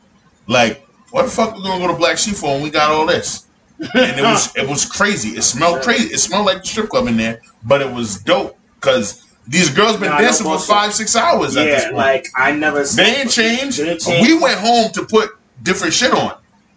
Like, 0.46 0.86
what 1.10 1.24
the 1.24 1.30
fuck 1.30 1.54
we 1.56 1.62
gonna 1.62 1.84
go 1.86 1.92
to 1.92 1.98
Black 1.98 2.18
Sheep 2.18 2.34
for 2.34 2.54
when 2.54 2.62
we 2.62 2.70
got 2.70 2.90
all 2.90 3.06
this?" 3.06 3.46
And 3.94 4.18
it 4.18 4.22
was 4.22 4.56
it 4.56 4.68
was 4.68 4.84
crazy. 4.84 5.30
It 5.30 5.42
smelled 5.42 5.82
crazy. 5.82 6.12
It 6.12 6.18
smelled 6.18 6.46
like 6.46 6.62
the 6.62 6.66
strip 6.68 6.88
club 6.88 7.06
in 7.06 7.16
there, 7.16 7.40
but 7.64 7.80
it 7.80 7.90
was 7.92 8.18
dope 8.22 8.58
because 8.76 9.24
These 9.46 9.70
girls 9.70 9.96
been 9.96 10.10
no 10.10 10.18
dancing 10.18 10.46
for 10.46 10.58
five, 10.58 10.92
six 10.92 11.16
hours 11.16 11.56
at 11.56 11.64
this 11.64 11.82
Yeah, 11.84 11.88
point. 11.88 11.96
like 11.96 12.26
I 12.36 12.52
never. 12.52 12.82
they. 12.84 13.04
They 13.04 13.16
ain't 13.22 13.30
changed. 13.30 13.78
We 13.80 14.38
went 14.38 14.58
home 14.58 14.90
to 14.92 15.04
put 15.06 15.30
different 15.62 15.94
shit 15.94 16.12
on. 16.12 16.34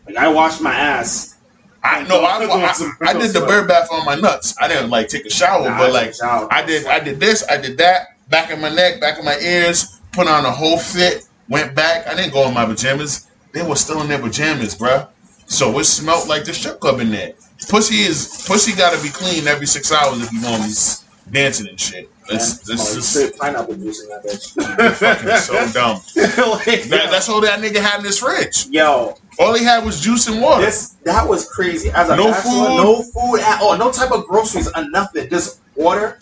Like, 0.08 0.16
I 0.18 0.28
washed 0.30 0.62
my 0.62 0.74
ass. 0.74 1.36
I 1.84 2.04
know 2.04 2.22
I, 2.24 2.38
I, 2.46 3.10
I 3.10 3.14
did 3.14 3.32
the 3.32 3.42
bird 3.42 3.68
bath 3.68 3.90
on 3.92 4.06
my 4.06 4.14
nuts. 4.16 4.54
I 4.62 4.68
didn't 4.68 4.92
like 4.92 5.08
take 5.08 5.26
a 5.26 5.30
shower, 5.32 5.68
Nah, 5.70 5.78
but 5.80 5.92
like 5.92 6.14
shower. 6.14 6.48
I 6.52 6.64
did 6.64 6.86
I 6.86 7.00
did 7.00 7.20
this, 7.20 7.44
I 7.50 7.58
did 7.58 7.78
that, 7.80 8.10
back 8.30 8.52
of 8.52 8.60
my 8.60 8.70
neck, 8.70 9.02
back 9.02 9.18
of 9.18 9.26
my 9.26 9.38
ears, 9.40 10.00
put 10.12 10.28
on 10.28 10.46
a 10.46 10.52
whole 10.52 10.78
fit, 10.78 11.24
went 11.52 11.76
back. 11.76 12.08
I 12.08 12.16
didn't 12.16 12.34
go 12.34 12.48
in 12.48 12.54
my 12.54 12.66
pajamas. 12.66 13.28
They 13.54 13.62
were 13.62 13.76
still 13.76 14.02
in 14.02 14.08
their 14.08 14.20
pajamas, 14.20 14.74
bruh. 14.76 15.08
So 15.46 15.78
it 15.80 15.84
smelled 15.84 16.28
like 16.30 16.46
the 16.46 16.54
strip 16.54 16.80
club 16.80 17.00
in 17.02 17.12
there. 17.12 17.34
Pussy 17.70 17.96
is 18.02 18.46
pussy 18.48 18.74
gotta 18.76 19.02
be 19.04 19.10
clean 19.10 19.48
every 19.48 19.68
six 19.68 19.92
hours 19.92 20.22
if 20.24 20.32
you 20.32 20.42
want 20.42 20.64
me 20.64 20.74
dancing 21.32 21.68
and 21.68 21.80
shit. 21.80 22.10
Man, 22.30 22.38
it's 22.38 22.70
oh, 22.70 22.96
just 22.96 23.38
pineapple 23.38 23.76
juice 23.76 24.02
in 24.02 24.10
that 24.10 24.96
fucking 24.98 25.38
so 25.38 25.72
dumb. 25.74 26.00
Like, 26.66 26.84
That, 26.84 27.10
that's 27.12 27.28
all 27.30 27.42
that 27.42 27.60
nigga 27.60 27.82
had 27.82 28.00
in 28.00 28.06
his 28.06 28.20
fridge. 28.20 28.68
yo, 28.68 29.16
All 29.38 29.54
he 29.54 29.64
had 29.64 29.84
was 29.84 30.00
juice 30.02 30.28
and 30.28 30.42
water. 30.42 30.64
this 30.66 30.96
that 31.04 31.28
was 31.28 31.48
crazy. 31.50 31.90
As 31.92 32.10
a 32.10 32.16
No 32.16 32.32
bachelor, 32.32 32.52
food? 32.52 32.78
no 32.78 33.04
food 33.04 33.40
at 33.42 33.62
all, 33.62 33.78
no 33.78 33.92
type 33.92 34.12
of 34.12 34.26
groceries 34.28 34.70
or 34.76 34.90
nothing. 34.90 35.30
Just 35.30 35.60
water, 35.76 36.18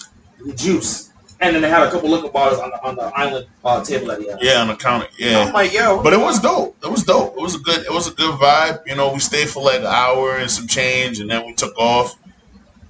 juice, 0.55 1.08
and 1.41 1.55
then 1.55 1.61
they 1.61 1.69
had 1.69 1.83
a 1.87 1.91
couple 1.91 2.09
liquor 2.09 2.29
bottles 2.29 2.59
on 2.59 2.69
the 2.69 2.83
on 2.83 2.95
the 2.95 3.03
island 3.15 3.47
uh, 3.63 3.83
table 3.83 4.07
that 4.07 4.19
he 4.21 4.27
had. 4.29 4.39
Yeah, 4.41 4.61
on 4.61 4.67
the 4.67 4.75
counter. 4.75 5.07
Yeah. 5.17 5.45
I'm 5.45 5.53
like, 5.53 5.73
yo, 5.73 6.01
But 6.03 6.13
it 6.13 6.19
was 6.19 6.39
dope. 6.39 6.75
It 6.83 6.91
was 6.91 7.03
dope. 7.03 7.35
It 7.37 7.41
was 7.41 7.55
a 7.55 7.59
good. 7.59 7.79
It 7.85 7.91
was 7.91 8.07
a 8.07 8.11
good 8.11 8.35
vibe. 8.39 8.81
You 8.85 8.95
know, 8.95 9.13
we 9.13 9.19
stayed 9.19 9.49
for 9.49 9.63
like 9.63 9.79
an 9.79 9.85
hour 9.87 10.37
and 10.37 10.49
some 10.51 10.67
change, 10.67 11.19
and 11.19 11.29
then 11.29 11.45
we 11.45 11.53
took 11.53 11.77
off. 11.77 12.15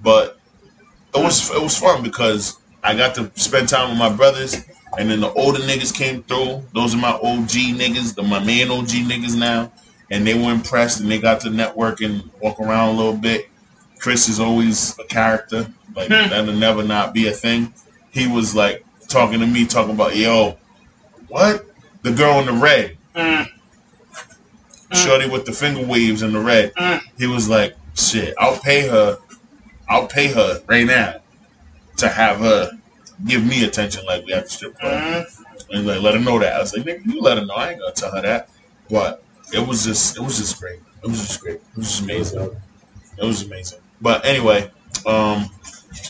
But 0.02 0.38
it 1.14 1.22
was 1.22 1.50
it 1.50 1.62
was 1.62 1.76
fun 1.78 2.02
because 2.02 2.58
I 2.82 2.94
got 2.96 3.14
to 3.16 3.30
spend 3.34 3.68
time 3.68 3.90
with 3.90 3.98
my 3.98 4.10
brothers, 4.14 4.56
and 4.98 5.10
then 5.10 5.20
the 5.20 5.32
older 5.32 5.60
niggas 5.60 5.94
came 5.94 6.22
through. 6.24 6.62
Those 6.74 6.94
are 6.94 6.98
my 6.98 7.12
OG 7.12 7.50
niggas, 7.78 8.14
the 8.14 8.22
my 8.22 8.42
main 8.42 8.70
OG 8.70 8.88
niggas 8.88 9.38
now, 9.38 9.72
and 10.10 10.26
they 10.26 10.34
were 10.34 10.50
impressed, 10.52 11.00
and 11.00 11.10
they 11.10 11.18
got 11.20 11.40
to 11.42 11.50
network 11.50 12.00
and 12.00 12.28
walk 12.40 12.58
around 12.60 12.94
a 12.94 12.98
little 12.98 13.16
bit. 13.16 13.48
Chris 13.98 14.28
is 14.28 14.40
always 14.40 14.98
a 14.98 15.04
character. 15.04 15.70
Like 15.94 16.08
Hmm. 16.08 16.30
that'll 16.30 16.54
never 16.54 16.82
not 16.82 17.12
be 17.12 17.28
a 17.28 17.32
thing. 17.32 17.74
He 18.10 18.26
was 18.26 18.54
like 18.54 18.84
talking 19.08 19.40
to 19.40 19.46
me, 19.46 19.66
talking 19.66 19.94
about 19.94 20.16
yo, 20.16 20.56
what 21.28 21.66
the 22.02 22.12
girl 22.12 22.40
in 22.40 22.46
the 22.46 22.52
red. 22.52 22.96
Mm. 23.14 23.46
Shorty 24.92 25.28
with 25.28 25.44
the 25.44 25.52
finger 25.52 25.86
waves 25.86 26.22
in 26.22 26.32
the 26.32 26.40
red. 26.40 26.74
Mm. 26.74 27.00
He 27.16 27.26
was 27.26 27.48
like, 27.48 27.76
"Shit, 27.94 28.34
I'll 28.38 28.58
pay 28.58 28.88
her. 28.88 29.18
I'll 29.88 30.06
pay 30.08 30.28
her 30.28 30.62
right 30.66 30.86
now 30.86 31.20
to 31.98 32.08
have 32.08 32.38
her 32.38 32.70
give 33.26 33.44
me 33.44 33.64
attention 33.64 34.04
like 34.06 34.24
we 34.26 34.32
have 34.32 34.44
to 34.44 34.50
strip 34.50 34.78
club." 34.78 34.92
Mm. 34.92 35.44
And 35.72 35.86
like, 35.86 36.00
let 36.00 36.14
her 36.14 36.20
know 36.20 36.38
that. 36.40 36.54
I 36.54 36.58
was 36.58 36.76
like, 36.76 36.84
"Nigga, 36.86 37.06
you 37.06 37.20
let 37.20 37.38
her 37.38 37.46
know. 37.46 37.54
I 37.54 37.70
ain't 37.70 37.80
gonna 37.80 37.92
tell 37.92 38.10
her 38.12 38.22
that." 38.22 38.48
But 38.88 39.22
it 39.52 39.66
was 39.66 39.84
just, 39.84 40.16
it 40.16 40.20
was 40.20 40.38
just 40.38 40.60
great. 40.60 40.80
It 41.02 41.08
was 41.08 41.20
just 41.20 41.40
great. 41.40 41.56
It 41.56 41.76
was 41.76 41.86
just 41.86 42.02
amazing. 42.02 42.56
It 43.18 43.24
was 43.24 43.42
amazing. 43.42 43.78
But 44.00 44.24
anyway, 44.24 44.70
um, 45.06 45.48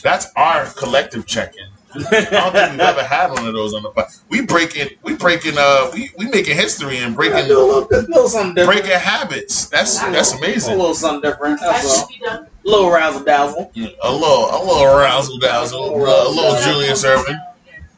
that's 0.01 0.27
our 0.35 0.65
collective 0.65 1.25
check-in. 1.27 1.67
I 1.93 1.99
don't 2.29 2.53
think 2.53 2.71
we've 2.71 2.79
ever 2.79 3.03
had 3.03 3.31
one 3.31 3.47
of 3.47 3.53
those 3.53 3.73
on 3.73 3.83
the 3.83 3.89
pod. 3.89 4.07
We 4.29 4.41
breaking, 4.41 4.89
we 5.03 5.15
breaking, 5.15 5.55
uh, 5.57 5.89
we 5.93 6.11
we 6.17 6.27
making 6.29 6.55
history 6.55 6.97
and 6.97 7.15
breaking 7.15 7.47
do 7.47 7.59
a 7.59 7.63
little, 7.63 7.87
a 7.91 8.01
little 8.07 8.27
something 8.27 8.55
different. 8.55 8.81
breaking 8.81 8.99
habits. 8.99 9.67
That's 9.69 9.99
that's 9.99 10.33
amazing. 10.33 10.73
A 10.73 10.77
little 10.77 10.93
something 10.93 11.29
different. 11.29 11.59
That's 11.59 11.85
all. 11.85 12.07
should 12.07 12.19
be 12.19 12.25
done. 12.25 12.47
A 12.65 12.69
little 12.69 12.91
razzle 12.91 13.23
dazzle. 13.23 13.71
A 13.75 13.79
little, 13.79 14.45
a 14.51 14.59
little 14.63 14.97
razzle 14.97 15.39
dazzle, 15.39 15.95
a 15.95 16.29
little 16.29 16.61
Julius 16.61 17.03
Erving 17.03 17.39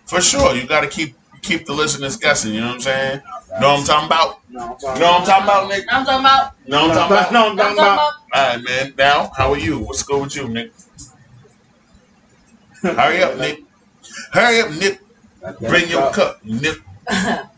for 0.06 0.21
sure. 0.21 0.56
You 0.56 0.67
got 0.67 0.82
to 0.82 0.88
keep 0.88 1.15
keep 1.41 1.65
the 1.65 1.73
listeners 1.73 2.17
guessing. 2.17 2.53
You 2.53 2.62
know 2.62 2.67
what 2.67 2.75
I'm 2.75 2.82
saying? 2.82 3.21
Know 3.60 3.73
what 3.73 3.79
I'm 3.82 3.86
talking 3.86 4.06
about? 4.08 4.39
No, 4.49 4.77
You 4.93 4.99
know 4.99 5.12
what 5.12 5.21
I'm 5.21 5.25
talking 5.25 5.43
about, 5.43 5.67
Nick? 5.69 5.86
Now 5.86 5.99
I'm 5.99 6.06
talking 6.06 6.19
about. 6.25 6.67
Know 6.67 6.88
what 6.88 6.97
I'm 6.97 7.10
talking 7.10 7.17
about? 7.17 7.34
No, 7.34 7.49
I'm 7.49 7.58
talking 7.58 7.71
I'm 7.71 7.75
talking 7.75 7.77
about. 7.77 7.93
about. 7.93 8.13
All 8.34 8.56
right, 8.56 8.63
man. 8.63 8.93
Now, 8.97 9.32
how 9.38 9.51
are 9.51 9.58
you? 9.60 9.79
What's 9.79 10.03
good 10.03 10.21
with 10.21 10.36
you, 10.36 10.47
Nick? 10.47 10.71
Hurry 12.82 13.23
up, 13.23 13.38
Nick. 13.38 13.63
Hurry 14.32 14.62
up, 14.62 14.71
Nick. 14.71 14.99
Bring 15.60 15.89
your 15.89 16.12
cup, 16.12 16.43
Nick. 16.45 16.78
now 17.12 17.49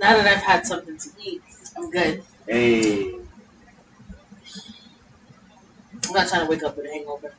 that 0.00 0.26
I've 0.26 0.42
had 0.42 0.66
something 0.66 0.96
to 0.96 1.08
eat, 1.22 1.42
I'm 1.76 1.90
good. 1.90 2.22
Hey. 2.46 3.12
I'm 6.06 6.12
not 6.12 6.28
trying 6.28 6.44
to 6.44 6.50
wake 6.50 6.62
up 6.62 6.76
with 6.76 6.86
a 6.86 6.88
hangover. 6.90 7.34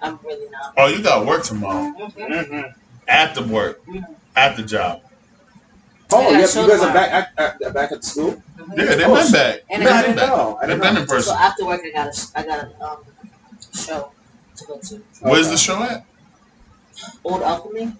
I'm 0.00 0.18
really 0.24 0.48
not. 0.50 0.74
Oh, 0.76 0.86
you 0.88 1.02
got 1.02 1.26
work 1.26 1.42
tomorrow. 1.44 1.92
Mhm. 1.98 2.12
Mm-hmm. 2.14 2.70
At 3.08 3.34
the 3.34 3.42
work, 3.44 3.80
at 4.34 4.56
the 4.56 4.62
job. 4.62 5.02
Oh, 6.12 6.30
Yeah, 6.30 6.38
yes, 6.38 6.54
you 6.56 6.68
guys 6.68 6.80
are 6.82 6.92
back 6.94 7.30
at, 7.38 7.60
at, 7.62 7.74
back 7.74 7.92
at 7.92 8.04
school? 8.04 8.42
Mhm. 8.58 8.76
Yeah, 8.78 8.84
they've 8.94 9.06
Oh, 9.06 9.14
been 9.22 9.32
back. 9.32 9.60
And 9.70 9.82
They've 9.82 9.88
I 9.92 10.02
been 10.06 10.16
got 10.16 10.20
back. 10.28 10.28
know. 10.36 10.58
I 10.60 10.66
They've 10.66 10.80
didn't 10.80 10.94
been 11.08 11.16
in 11.16 11.22
So 11.22 11.34
after 11.34 11.66
work, 11.66 11.80
I 11.84 11.90
got 11.90 12.06
a, 12.08 12.38
I 12.38 12.42
got 12.44 12.64
a 12.64 12.84
um, 12.84 12.98
show 13.74 14.12
to 14.56 14.64
go 14.66 14.78
to. 14.78 15.02
Where's 15.20 15.48
the 15.50 15.56
show 15.56 15.82
at? 15.82 16.04
Old 17.24 17.42
Alchemy. 17.42 17.92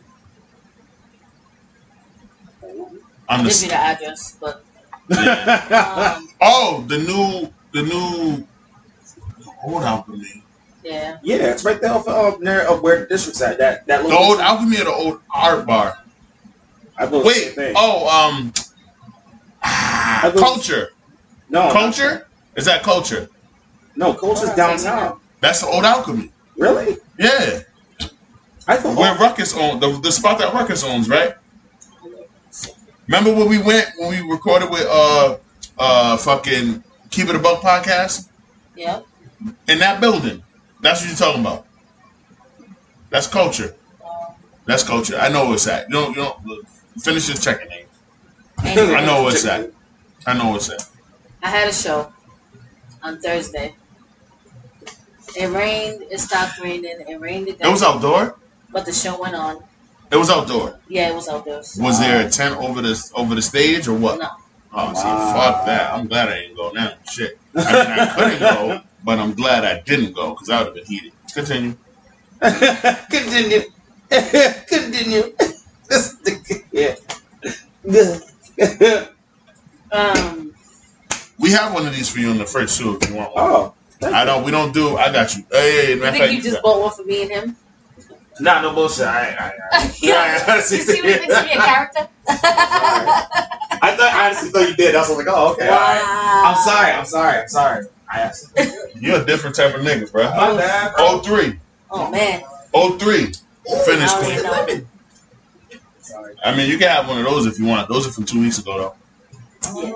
On 3.28 3.40
I 3.40 3.42
the 3.42 3.48
give 3.48 3.62
you 3.62 3.68
the 3.68 3.74
address, 3.74 4.36
but 4.40 4.64
Yeah. 5.08 6.14
um, 6.16 6.28
Oh, 6.40 6.84
the 6.86 6.98
new, 6.98 7.52
the 7.72 7.82
new. 7.88 8.46
Old 9.64 9.82
alchemy. 9.82 10.42
yeah. 10.84 11.18
yeah, 11.22 11.36
it's 11.36 11.64
right 11.64 11.80
there 11.80 11.92
off, 11.92 12.06
uh, 12.06 12.36
near 12.40 12.60
uh, 12.68 12.76
where 12.76 13.00
the 13.00 13.06
district's 13.06 13.40
at. 13.42 13.58
That, 13.58 13.84
that 13.86 14.02
The 14.02 14.08
little 14.08 14.22
old 14.24 14.40
alchemy 14.40 14.80
or 14.80 14.84
the 14.84 14.92
old 14.92 15.20
art 15.34 15.66
bar? 15.66 15.98
I 16.98 17.06
thought 17.06 17.24
Wait. 17.24 17.54
Oh, 17.76 18.06
um. 18.08 18.52
ah, 19.62 20.26
I 20.26 20.30
culture. 20.30 20.90
no, 21.50 21.72
Culture? 21.72 22.26
Is 22.56 22.64
that 22.66 22.82
culture? 22.84 23.28
No, 23.96 24.14
Culture's 24.14 24.54
downtown. 24.54 25.20
That's 25.40 25.60
the 25.62 25.66
old 25.66 25.84
alchemy. 25.84 26.30
Really? 26.56 26.96
Yeah. 27.18 27.60
I 28.68 28.76
thought. 28.76 28.96
Where 28.96 29.14
Ruckus 29.16 29.56
owns 29.56 29.80
the, 29.80 29.98
the 30.00 30.10
spot 30.12 30.38
that 30.38 30.52
Ruckus 30.52 30.82
owns, 30.84 31.08
right? 31.08 31.34
Remember 33.06 33.32
when 33.32 33.48
we 33.48 33.58
went 33.62 33.88
when 33.98 34.10
we 34.10 34.30
recorded 34.30 34.70
with 34.70 34.86
uh 34.88 35.38
uh 35.78 36.16
fucking 36.16 36.82
Keep 37.10 37.28
It 37.28 37.36
a 37.36 37.38
Buck 37.38 37.60
podcast 37.62 38.28
Yeah. 38.74 39.00
in 39.68 39.78
that 39.78 40.00
building? 40.00 40.42
That's 40.80 41.00
what 41.00 41.08
you're 41.08 41.16
talking 41.16 41.40
about. 41.42 41.66
That's 43.10 43.28
culture. 43.28 43.74
That's 44.66 44.82
culture. 44.82 45.16
I 45.16 45.28
know 45.28 45.44
where 45.44 45.54
it's 45.54 45.68
at. 45.68 45.88
You 45.88 45.94
don't 45.94 46.08
you 46.10 46.22
don't 46.22 46.44
look, 46.46 46.66
finish 46.98 47.26
this 47.28 47.44
checking 47.44 47.68
name. 47.68 47.86
I 48.58 49.04
know 49.06 49.22
what's 49.22 49.42
that. 49.44 49.70
I 50.26 50.36
know 50.36 50.50
what's 50.50 50.66
that. 50.68 50.88
I 51.42 51.50
had 51.50 51.68
a 51.68 51.72
show 51.72 52.12
on 53.02 53.20
Thursday. 53.20 53.76
It 55.36 55.46
rained. 55.52 56.02
It 56.10 56.18
stopped 56.18 56.58
raining. 56.60 57.04
It 57.06 57.20
rained 57.20 57.46
again. 57.48 57.68
It 57.68 57.70
was 57.70 57.82
outdoor. 57.84 58.36
But 58.76 58.84
the 58.84 58.92
show 58.92 59.18
went 59.18 59.34
on. 59.34 59.64
It 60.12 60.18
was 60.18 60.28
outdoor. 60.28 60.78
Yeah, 60.86 61.08
it 61.08 61.14
was 61.14 61.30
outdoors. 61.30 61.78
Was 61.80 61.98
there 61.98 62.26
a 62.26 62.28
tent 62.28 62.58
over 62.58 62.82
the 62.82 63.10
over 63.14 63.34
the 63.34 63.40
stage 63.40 63.88
or 63.88 63.96
what? 63.96 64.18
No. 64.18 64.28
Oh, 64.74 64.92
see, 64.92 65.02
Wow. 65.02 65.32
fuck 65.32 65.64
that. 65.64 65.94
I'm 65.94 66.06
glad 66.06 66.28
I 66.28 66.42
didn't 66.42 66.56
go 66.58 66.72
now. 66.72 66.92
Shit. 67.10 67.38
I 67.56 67.58
mean, 67.58 67.66
I 67.98 68.14
couldn't 68.14 68.38
go, 68.40 68.80
but 69.02 69.18
I'm 69.18 69.32
glad 69.32 69.64
I 69.64 69.80
didn't 69.80 70.12
go 70.12 70.34
because 70.34 70.50
I 70.50 70.58
would 70.58 70.66
have 70.66 70.74
been 70.74 70.84
heated. 70.84 71.12
Continue. 71.32 71.74
Continue. 73.08 73.62
Continue. 74.68 75.34
This 75.88 76.16
yeah. 78.58 79.06
Um, 79.90 80.52
We 81.38 81.50
have 81.52 81.72
one 81.72 81.86
of 81.86 81.94
these 81.94 82.10
for 82.10 82.18
you 82.18 82.30
in 82.30 82.36
the 82.36 82.44
fridge 82.44 82.76
too 82.76 82.98
if 83.00 83.08
you 83.08 83.16
want 83.16 83.34
one. 83.34 83.42
oh. 83.44 83.74
I 84.02 84.26
don't. 84.26 84.44
We 84.44 84.50
don't 84.50 84.74
do. 84.74 84.98
I 84.98 85.10
got 85.10 85.34
you. 85.34 85.46
Hey, 85.50 85.92
you 85.92 85.96
matter 85.96 86.08
of 86.08 86.12
think 86.12 86.24
fact, 86.24 86.32
you 86.34 86.42
just 86.42 86.62
bought 86.62 86.82
one 86.82 86.92
for 86.92 87.04
me 87.04 87.22
and 87.22 87.30
him? 87.30 87.56
Nah, 88.38 88.60
no 88.60 88.74
bullshit. 88.74 89.06
I, 89.06 89.30
I, 89.30 89.52
I, 89.72 89.94
yeah. 90.02 90.44
I 90.46 90.56
You 90.56 90.62
see 90.62 90.78
what 90.78 91.04
he 91.04 91.12
thinks 91.14 91.38
of 91.38 91.44
me 91.44 91.52
a 91.52 91.56
character? 91.56 92.08
I 92.28 93.94
thought 93.96 94.12
I 94.12 94.26
honestly 94.26 94.50
thought 94.50 94.68
you 94.68 94.76
did. 94.76 94.94
I 94.94 95.00
was 95.00 95.16
like, 95.16 95.26
oh, 95.28 95.52
okay. 95.52 95.68
all 95.68 95.74
right. 95.74 96.02
Wow. 96.02 96.42
I'm 96.46 96.56
sorry. 96.56 96.92
I'm 96.92 97.04
sorry. 97.06 97.40
I'm 97.40 97.48
sorry. 97.48 97.86
I 98.12 98.20
actually. 98.20 98.72
you're 99.00 99.20
a 99.20 99.24
different 99.24 99.56
type 99.56 99.74
of 99.74 99.80
nigga, 99.80 100.10
bro. 100.10 100.24
My 100.24 100.56
bad, 100.56 100.94
bro. 100.94 101.04
Oh 101.06 101.18
three. 101.20 101.58
Oh 101.90 102.10
man. 102.10 102.42
Oh 102.74 102.98
three. 102.98 103.32
Finish, 103.84 104.10
I 104.10 104.64
queen. 104.64 104.86
Sorry. 106.00 106.34
I 106.44 106.56
mean, 106.56 106.70
you 106.70 106.78
can 106.78 106.88
have 106.88 107.08
one 107.08 107.18
of 107.18 107.24
those 107.24 107.46
if 107.46 107.58
you 107.58 107.66
want. 107.66 107.88
Those 107.88 108.06
are 108.06 108.12
from 108.12 108.24
two 108.24 108.40
weeks 108.40 108.58
ago, 108.58 108.94
though. 109.62 109.82
Yeah. 109.82 109.92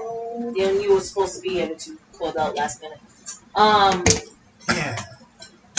Yeah, 0.54 0.72
you 0.72 0.94
were 0.94 1.00
supposed 1.00 1.36
to 1.36 1.42
be 1.42 1.50
here, 1.50 1.68
but 1.68 1.86
you 1.86 1.98
pulled 2.14 2.36
out 2.36 2.56
last 2.56 2.80
minute. 2.82 2.98
Um, 3.54 4.02
Yeah. 4.68 5.04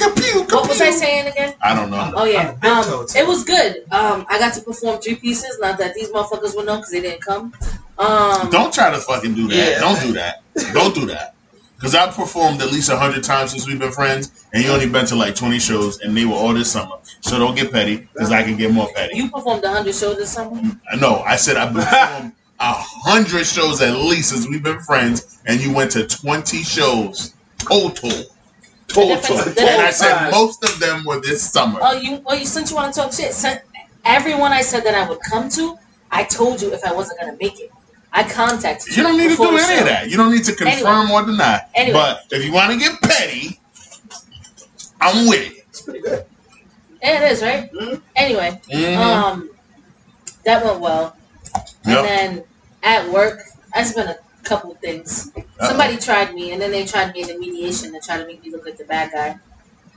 Kapew, 0.01 0.51
what 0.51 0.67
was 0.67 0.81
I 0.81 0.89
saying 0.89 1.27
again? 1.27 1.53
I 1.61 1.75
don't 1.75 1.91
know. 1.91 2.11
Oh 2.15 2.25
yeah, 2.25 2.41
I'm 2.41 2.49
a 2.49 2.53
big 2.53 2.71
um, 2.71 3.05
it 3.15 3.27
was 3.27 3.43
good. 3.43 3.83
Um, 3.91 4.25
I 4.29 4.39
got 4.39 4.53
to 4.55 4.61
perform 4.61 4.99
three 4.99 5.15
pieces. 5.15 5.59
Not 5.59 5.77
that 5.77 5.93
these 5.93 6.09
motherfuckers 6.09 6.55
would 6.55 6.65
know 6.65 6.77
because 6.77 6.91
they 6.91 7.01
didn't 7.01 7.21
come. 7.21 7.53
Um, 7.99 8.49
Don't 8.49 8.73
try 8.73 8.89
to 8.89 8.97
fucking 8.97 9.35
do 9.35 9.47
that. 9.47 9.55
Yeah. 9.55 9.79
Don't 9.79 10.01
do 10.01 10.13
that. 10.13 10.43
Don't 10.73 10.95
do 10.95 11.05
that. 11.05 11.35
Because 11.75 11.95
I've 11.95 12.15
performed 12.15 12.61
at 12.61 12.71
least 12.71 12.91
hundred 12.91 13.23
times 13.23 13.51
since 13.51 13.67
we've 13.67 13.79
been 13.79 13.91
friends, 13.91 14.45
and 14.53 14.63
you 14.63 14.71
only 14.71 14.87
been 14.89 15.05
to 15.07 15.15
like 15.15 15.35
twenty 15.35 15.59
shows, 15.59 15.99
and 16.01 16.15
they 16.15 16.25
were 16.25 16.33
all 16.35 16.53
this 16.53 16.71
summer. 16.71 16.95
So 17.21 17.37
don't 17.39 17.55
get 17.55 17.71
petty, 17.71 17.97
because 17.97 18.31
I 18.31 18.43
can 18.43 18.57
get 18.57 18.71
more 18.71 18.87
petty. 18.93 19.17
You 19.17 19.29
performed 19.29 19.63
100 19.63 19.93
shows 19.93 20.17
this 20.17 20.31
summer? 20.31 20.61
No, 20.99 21.19
I 21.21 21.35
said 21.35 21.57
I've 21.57 21.73
performed 21.73 22.33
a 22.59 22.73
hundred 22.73 23.45
shows 23.45 23.81
at 23.81 23.95
least 23.95 24.29
since 24.29 24.47
we've 24.47 24.61
been 24.63 24.79
friends, 24.81 25.39
and 25.47 25.59
you 25.59 25.73
went 25.73 25.91
to 25.91 26.05
twenty 26.07 26.61
shows 26.63 27.33
total. 27.57 28.11
Total. 28.93 29.15
the 29.17 29.61
And 29.61 29.81
I 29.81 29.91
said 29.91 30.31
most 30.31 30.63
of 30.63 30.79
them 30.79 31.03
were 31.05 31.19
this 31.19 31.41
summer. 31.49 31.79
Oh, 31.81 31.93
you. 31.93 32.21
well, 32.25 32.37
you. 32.37 32.45
Since 32.45 32.69
you 32.71 32.75
want 32.75 32.93
to 32.93 32.99
talk 33.01 33.13
shit, 33.13 33.33
sent 33.33 33.61
everyone 34.05 34.51
I 34.51 34.61
said 34.61 34.83
that 34.83 34.95
I 34.95 35.07
would 35.07 35.19
come 35.29 35.49
to. 35.49 35.77
I 36.11 36.23
told 36.23 36.61
you 36.61 36.73
if 36.73 36.83
I 36.83 36.93
wasn't 36.93 37.19
gonna 37.19 37.37
make 37.39 37.59
it. 37.59 37.71
I 38.13 38.23
contacted 38.29 38.95
You 38.97 39.03
don't 39.03 39.17
need 39.17 39.29
to 39.31 39.37
do 39.37 39.47
any 39.49 39.57
show. 39.59 39.79
of 39.79 39.85
that. 39.85 40.09
You 40.09 40.17
don't 40.17 40.31
need 40.31 40.43
to 40.43 40.53
confirm 40.55 41.11
or 41.11 41.25
deny. 41.25 41.61
Anyway. 41.75 41.93
But 41.93 42.25
if 42.31 42.43
you 42.43 42.51
want 42.51 42.73
to 42.73 42.77
get 42.77 42.99
petty, 43.01 43.57
I'm 44.99 45.27
with 45.27 45.39
it. 45.51 45.65
It's 45.69 45.81
pretty 45.81 46.01
good. 46.01 46.25
Yeah, 47.01 47.23
it 47.23 47.31
is 47.31 47.41
right. 47.41 47.71
Mhm. 47.71 48.01
Anyway, 48.15 48.61
Mhm. 48.71 48.97
um, 48.97 49.49
that 50.43 50.63
went 50.65 50.79
well. 50.81 51.15
And 51.85 52.05
then 52.05 52.43
at 52.83 53.09
work, 53.09 53.43
I 53.73 53.83
spent 53.83 54.09
a 54.09 54.17
couple 54.43 54.73
things. 54.75 55.31
Somebody 55.59 55.97
tried 55.97 56.33
me, 56.33 56.51
and 56.51 56.61
then 56.61 56.71
they 56.71 56.85
tried 56.85 57.13
me 57.13 57.23
in 57.23 57.29
a 57.29 57.37
mediation 57.37 57.91
to 57.93 57.99
try 57.99 58.17
to 58.17 58.25
make 58.25 58.43
me 58.43 58.51
look 58.51 58.65
like 58.65 58.77
the 58.77 58.85
bad 58.85 59.11
guy. 59.11 59.39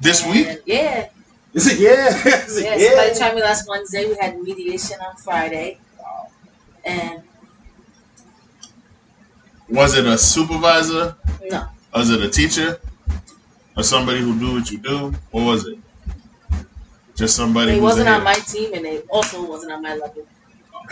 This 0.01 0.27
week? 0.27 0.61
Yeah, 0.67 1.09
Is 1.53 1.67
it 1.69 1.79
yeah? 1.79 2.09
Is 2.47 2.59
it 2.59 2.65
yeah. 2.65 2.77
yeah? 2.77 2.89
Somebody 2.89 3.19
tried 3.19 3.35
me 3.37 3.43
last 3.43 3.69
Wednesday. 3.69 4.07
We 4.09 4.17
had 4.21 4.39
mediation 4.41 4.99
on 5.01 5.17
Friday, 5.17 5.79
and 6.85 7.23
Was 9.69 9.97
it 9.97 10.07
a 10.07 10.19
supervisor? 10.19 11.17
no, 11.51 11.67
Was 11.95 12.11
it 12.11 12.23
a 12.23 12.29
teacher? 12.29 12.79
Or 13.77 13.83
somebody 13.83 14.21
who 14.21 14.39
do 14.39 14.55
what 14.55 14.71
you 14.71 14.79
do? 14.79 15.13
What 15.31 15.45
was 15.45 15.67
it? 15.67 15.79
Just 17.17 17.37
somebody 17.37 17.73
It 17.73 17.83
wasn't 17.83 18.09
in 18.09 18.15
on 18.15 18.25
my 18.25 18.35
team, 18.35 18.75
and 18.75 18.85
it 18.87 19.07
also 19.09 19.45
wasn't 19.45 19.73
on 19.73 19.83
my 19.83 19.95
level. 19.95 20.27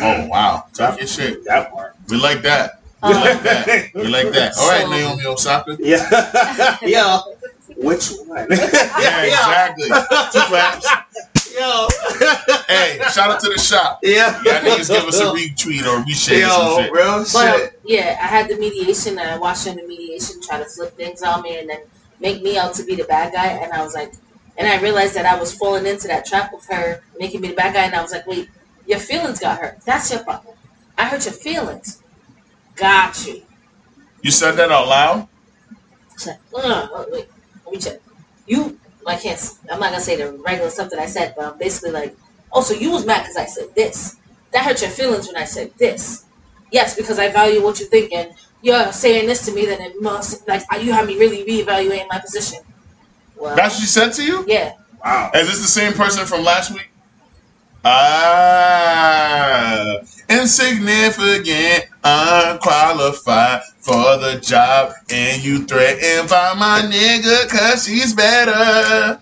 Oh 0.01 0.27
wow. 0.29 0.67
Talk 0.73 0.99
your 0.99 1.07
shit. 1.07 1.45
That 1.45 1.73
part. 1.73 1.97
We 2.09 2.17
like 2.17 2.43
that. 2.43 2.82
We 3.03 3.09
Um, 3.15 3.21
like 3.21 3.43
that. 3.43 3.91
We 3.95 4.07
like 4.09 4.31
that. 4.33 4.53
All 4.59 4.69
right, 4.71 4.83
So- 4.83 4.91
Naomi 4.91 5.27
Osaka. 5.27 5.77
Yeah. 5.81 6.79
yeah. 6.83 7.21
Which 7.77 8.11
one? 8.27 8.47
Yeah, 8.51 9.23
exactly. 9.23 9.89
Two 9.89 10.41
claps. 10.47 10.87
Yo. 11.59 11.89
Hey, 12.69 12.99
shout 13.13 13.31
out 13.31 13.41
to 13.41 13.49
the 13.49 13.59
shop. 13.59 13.99
Yeah. 14.03 14.41
Y'all 14.45 14.55
niggas 14.63 14.89
give 14.89 15.05
us 15.05 15.19
a 15.21 15.25
retweet 15.25 15.85
or 15.85 16.03
reshare 16.05 16.49
some 16.49 16.67
Yo, 16.67 16.79
shit. 16.79 16.93
real 16.93 17.19
But 17.33 17.57
shit. 17.59 17.81
yeah, 17.85 18.19
I 18.23 18.27
had 18.27 18.49
the 18.49 18.57
mediation, 18.57 19.19
and 19.19 19.29
I 19.29 19.37
watched 19.39 19.65
her 19.65 19.71
in 19.73 19.77
the 19.79 19.87
mediation 19.87 20.41
try 20.41 20.59
to 20.59 20.65
flip 20.65 20.97
things 20.97 21.23
on 21.23 21.43
me, 21.43 21.59
and 21.59 21.69
then 21.69 21.81
make 22.21 22.43
me 22.43 22.57
out 22.57 22.75
to 22.75 22.85
be 22.85 22.95
the 22.95 23.05
bad 23.05 23.33
guy. 23.33 23.49
And 23.49 23.73
I 23.73 23.83
was 23.83 23.95
like, 23.95 24.13
and 24.57 24.69
I 24.69 24.81
realized 24.81 25.15
that 25.15 25.27
I 25.27 25.39
was 25.39 25.53
falling 25.53 25.87
into 25.87 26.07
that 26.09 26.25
trap 26.25 26.53
of 26.55 26.65
her 26.67 27.03
making 27.19 27.41
me 27.41 27.49
the 27.49 27.55
bad 27.55 27.75
guy. 27.75 27.85
And 27.85 27.95
I 27.95 28.03
was 28.03 28.13
like, 28.13 28.27
wait, 28.27 28.49
your 28.87 28.99
feelings 29.01 29.41
got 29.41 29.59
hurt. 29.59 29.81
That's 29.85 30.11
your 30.11 30.23
problem. 30.23 30.55
I 30.99 31.07
hurt 31.07 31.25
your 31.25 31.35
feelings. 31.35 32.02
Got 32.77 33.27
you. 33.27 33.43
You 34.23 34.31
said 34.31 34.53
that 34.53 34.71
out 34.71 34.89
loud? 34.89 35.29
She's 36.17 36.29
like, 36.29 36.39
"Uh, 36.55 36.89
wait, 36.95 37.13
wait, 37.13 37.29
let 37.65 37.73
me 37.73 37.79
check. 37.81 38.01
You, 38.47 38.79
I 39.07 39.17
can't. 39.17 39.41
I'm 39.71 39.81
not 39.81 39.91
gonna 39.91 40.01
say 40.01 40.17
the 40.17 40.33
regular 40.33 40.71
stuff 40.71 40.91
that 40.91 40.99
I 41.01 41.07
said, 41.07 41.35
but 41.37 41.53
I'm 41.53 41.59
basically 41.59 41.91
like, 41.91 42.17
oh, 42.53 42.63
so 42.63 42.75
you 42.75 42.91
was 42.91 43.05
mad 43.07 43.23
because 43.23 43.37
I 43.37 43.47
said 43.47 43.75
this. 43.75 44.17
That 44.53 44.65
hurt 44.65 44.81
your 44.83 44.91
feelings 44.91 45.27
when 45.27 45.37
I 45.37 45.45
said 45.45 45.73
this. 45.79 46.25
Yes, 46.71 46.95
because 46.97 47.19
I 47.19 47.31
value 47.31 47.63
what 47.63 47.81
you 47.81 47.87
think, 47.87 48.13
and 48.13 48.33
you're 48.63 48.93
saying 48.93 49.27
this 49.27 49.45
to 49.47 49.53
me, 49.53 49.67
then 49.67 49.81
it 49.81 50.01
must 50.01 50.47
like 50.49 50.63
you 50.83 50.93
have 50.93 51.07
me 51.07 51.19
really 51.19 51.45
reevaluating 51.45 52.07
my 52.09 52.19
position. 52.21 52.61
Well, 53.37 53.57
That's 53.57 53.75
what 53.75 53.81
she 53.81 53.87
said 53.87 54.13
to 54.15 54.25
you? 54.25 54.45
yeah. 54.47 54.75
Wow. 55.05 55.31
Is 55.35 55.49
this 55.49 55.59
the 55.61 55.67
same 55.67 55.93
person 55.95 56.25
from 56.27 56.45
last 56.45 56.73
week? 56.73 56.89
Ah, 57.85 59.97
insignificant, 60.31 61.87
unqualified 62.05 63.63
for 63.79 64.17
the 64.19 64.41
job, 64.43 64.93
and 65.11 65.43
you 65.43 65.65
threatened 65.65 66.29
by 66.29 66.55
my 66.55 66.83
nigga 66.83 67.49
cause 67.49 67.87
she's 67.87 68.15
better. 68.15 69.21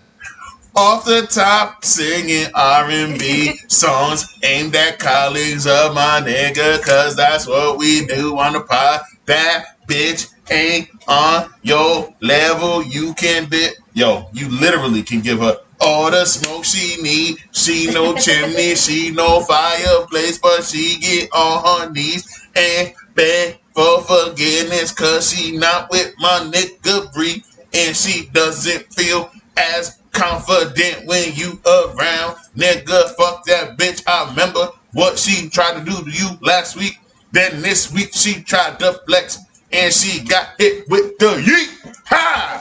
Off 0.76 1.04
the 1.04 1.26
top, 1.26 1.84
singing 1.84 2.46
R&B 2.54 3.56
songs 3.68 4.38
aimed 4.44 4.74
at 4.76 4.98
colleagues 4.98 5.66
of 5.66 5.94
my 5.94 6.22
nigga, 6.24 6.80
cause 6.82 7.16
that's 7.16 7.46
what 7.46 7.76
we 7.76 8.06
do 8.06 8.38
on 8.38 8.52
the 8.52 8.60
pod. 8.60 9.00
That 9.26 9.64
bitch 9.86 10.32
ain't 10.50 10.88
on 11.08 11.50
your 11.62 12.14
level. 12.20 12.84
You 12.84 13.14
can 13.14 13.48
dip. 13.48 13.74
Yo, 13.94 14.28
you 14.32 14.48
literally 14.48 15.02
can 15.02 15.20
give 15.20 15.40
her 15.40 15.56
all 15.80 16.10
the 16.10 16.24
smoke 16.24 16.64
she 16.64 17.00
need. 17.02 17.38
She 17.52 17.90
no 17.92 18.14
chimney, 18.14 18.74
she 18.74 19.10
no 19.10 19.40
fireplace, 19.40 20.38
but 20.38 20.62
she 20.62 20.98
get 21.00 21.32
on 21.32 21.86
her 21.86 21.92
knees 21.92 22.39
and 22.56 22.92
beg 23.14 23.58
for 23.74 24.02
forgiveness, 24.02 24.92
cause 24.92 25.32
she 25.32 25.56
not 25.56 25.90
with 25.90 26.14
my 26.18 26.50
nigga 26.52 27.12
Bre, 27.12 27.42
and 27.72 27.96
she 27.96 28.28
doesn't 28.32 28.92
feel 28.92 29.30
as 29.56 29.98
confident 30.12 31.06
when 31.06 31.32
you 31.34 31.60
around. 31.66 32.36
Nigga, 32.56 33.14
fuck 33.16 33.44
that 33.44 33.76
bitch. 33.78 34.02
I 34.06 34.28
remember 34.30 34.68
what 34.92 35.18
she 35.18 35.48
tried 35.48 35.78
to 35.78 35.84
do 35.84 36.02
to 36.04 36.10
you 36.10 36.30
last 36.40 36.76
week. 36.76 36.98
Then 37.32 37.62
this 37.62 37.92
week 37.92 38.10
she 38.12 38.42
tried 38.42 38.78
to 38.80 39.00
flex 39.06 39.38
and 39.72 39.92
she 39.92 40.24
got 40.24 40.48
hit 40.58 40.88
with 40.88 41.16
the 41.18 41.26
yeet. 41.26 41.96
Ha! 42.06 42.60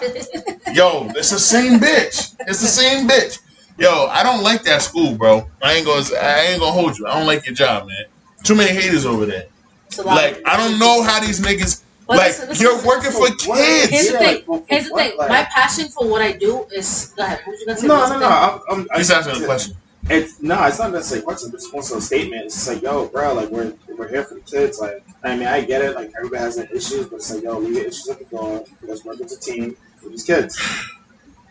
Yo, 0.73 1.07
it's 1.15 1.31
the 1.31 1.39
same 1.39 1.79
bitch. 1.79 2.35
It's 2.41 2.61
the 2.61 2.67
same 2.67 3.07
bitch. 3.07 3.39
Yo, 3.79 4.07
I 4.11 4.23
don't 4.23 4.43
like 4.43 4.63
that 4.63 4.81
school, 4.81 5.15
bro. 5.15 5.49
I 5.63 5.73
ain't 5.73 5.85
gonna 5.85 6.05
I 6.21 6.41
ain't 6.41 6.59
gonna 6.59 6.71
hold 6.71 6.99
you. 6.99 7.07
I 7.07 7.17
don't 7.17 7.25
like 7.25 7.45
your 7.45 7.55
job, 7.55 7.87
man. 7.87 8.05
Too 8.43 8.55
many 8.55 8.71
haters 8.71 9.05
over 9.05 9.25
there. 9.25 9.45
It's 9.89 9.97
Like 10.05 10.41
I 10.45 10.55
don't 10.57 10.79
know 10.79 11.01
how 11.03 11.19
these 11.19 11.39
niggas 11.41 11.81
But 12.07 12.17
like 12.17 12.27
listen, 12.27 12.49
listen, 12.49 12.63
you're 12.63 12.73
listen, 12.73 12.87
working 12.87 13.11
for 13.11 13.27
kids. 13.27 13.89
Here's 13.89 14.11
the 14.11 14.17
thing. 14.17 14.43
like, 14.47 14.63
Here's 14.67 14.89
the 14.89 14.95
thing. 14.95 15.17
like- 15.17 15.29
My 15.29 15.43
passion 15.53 15.87
for 15.89 16.07
what 16.07 16.21
I 16.21 16.31
do 16.31 16.65
is. 16.75 17.13
Go 17.17 17.23
ahead. 17.23 17.41
What 17.45 17.59
you 17.59 17.65
gonna 17.65 17.77
say? 17.79 17.87
No, 17.87 18.07
no, 18.09 18.19
no. 18.19 18.27
I'm, 18.27 18.59
I'm, 18.69 18.87
I- 18.93 18.97
He's 18.97 19.11
asking 19.11 19.41
a 19.41 19.45
question. 19.45 19.75
It's 20.09 20.41
no, 20.41 20.63
it's 20.65 20.79
not 20.79 20.91
necessarily 20.91 21.21
a 21.23 21.25
question. 21.25 21.51
It's 21.53 21.69
also 21.73 21.97
a 21.97 22.01
statement. 22.01 22.45
It's 22.45 22.55
just 22.55 22.67
like, 22.69 22.81
yo, 22.81 23.07
bro, 23.09 23.33
like 23.33 23.49
we're 23.49 23.73
we're 23.97 24.07
here 24.07 24.23
for 24.23 24.35
the 24.35 24.41
kids. 24.41 24.79
Like, 24.79 25.03
I 25.23 25.35
mean, 25.35 25.47
I 25.47 25.61
get 25.61 25.81
it. 25.83 25.93
Like 25.95 26.11
everybody 26.17 26.41
has 26.41 26.55
their 26.55 26.65
issues, 26.67 27.07
but 27.07 27.17
it's 27.17 27.33
like, 27.33 27.43
yo, 27.43 27.59
leave 27.59 27.75
your 27.75 27.85
issues 27.85 28.07
at 28.07 28.17
the 28.19 28.25
door. 28.25 28.63
Let's 28.81 29.03
work 29.03 29.19
as 29.21 29.33
a 29.33 29.39
team 29.39 29.75
with 30.01 30.11
these 30.13 30.23
kids. 30.23 30.57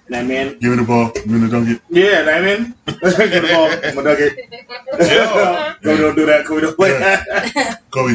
And 0.09 0.17
I 0.17 0.23
mean, 0.23 0.59
Give 0.59 0.71
me 0.71 0.77
the 0.77 0.85
ball. 0.85 1.11
Give 1.15 1.27
me 1.27 1.39
the 1.41 1.49
dunk. 1.49 1.83
yeah, 1.91 2.21
and 2.21 2.31
I 2.31 2.41
mean, 2.41 2.75
get 2.87 3.01
the 3.03 3.49
ball, 3.53 3.71
I'm 3.85 3.99
a 3.99 4.03
nugget. 4.03 4.39
Yeah. 5.01 5.75
Go 5.83 5.97
don't 5.99 6.17
do 6.17 6.25
that. 6.27 6.47
Kobe 6.47 6.61
don't 6.63 6.77
play 6.77 6.99
that. 6.99 7.81
Kobe, 7.91 8.15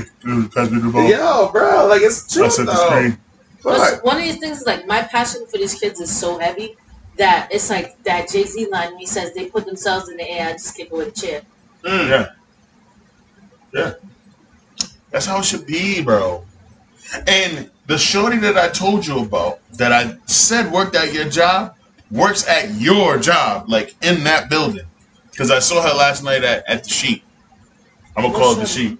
pass 0.53 0.71
me 0.71 0.79
the 0.81 0.89
ball. 0.91 1.07
Yo, 1.07 1.49
bro, 1.51 1.85
like 1.87 2.01
it's 2.01 2.33
true 2.33 2.45
I 2.45 2.49
set 2.49 2.65
the 2.65 2.71
though. 2.73 2.87
screen. 2.89 3.17
What's- 3.61 4.01
one 4.03 4.17
of 4.17 4.23
these 4.23 4.37
things 4.37 4.61
is 4.61 4.65
like 4.65 4.87
my 4.87 5.03
passion 5.03 5.45
for 5.45 5.57
these 5.57 5.75
kids 5.79 5.99
is 6.01 6.09
so 6.11 6.39
heavy 6.39 6.75
that 7.17 7.47
it's 7.51 7.69
like 7.69 8.01
that 8.03 8.27
Jay 8.29 8.43
Z 8.43 8.67
line 8.71 8.89
when 8.91 8.99
he 8.99 9.05
says 9.05 9.33
they 9.35 9.45
put 9.45 9.65
themselves 9.67 10.09
in 10.09 10.17
the 10.17 10.27
air, 10.29 10.49
I 10.49 10.53
just 10.53 10.75
kick 10.75 10.91
away 10.91 11.05
the 11.05 11.11
chair. 11.11 11.41
Mm. 11.83 12.09
Yeah. 12.09 12.29
Yeah. 13.73 13.93
That's 15.11 15.27
how 15.27 15.37
it 15.39 15.45
should 15.45 15.67
be, 15.67 16.01
bro. 16.03 16.43
And 17.27 17.69
the 17.85 17.97
shorty 17.99 18.37
that 18.37 18.57
I 18.57 18.69
told 18.69 19.05
you 19.05 19.19
about, 19.19 19.59
that 19.73 19.91
I 19.91 20.17
said 20.25 20.71
worked 20.71 20.95
at 20.95 21.13
your 21.13 21.29
job, 21.29 21.75
works 22.13 22.47
at 22.47 22.73
your 22.75 23.17
job, 23.17 23.69
like 23.69 23.95
in 24.03 24.23
that 24.23 24.49
building. 24.49 24.85
Because 25.31 25.49
I 25.49 25.59
saw 25.59 25.81
her 25.81 25.93
last 25.93 26.23
night 26.23 26.43
at, 26.43 26.63
at 26.69 26.83
the 26.83 26.89
sheet. 26.89 27.23
I'm 28.15 28.23
gonna 28.23 28.35
call 28.35 28.53
it 28.53 28.59
the 28.59 28.67
sheet. 28.67 28.99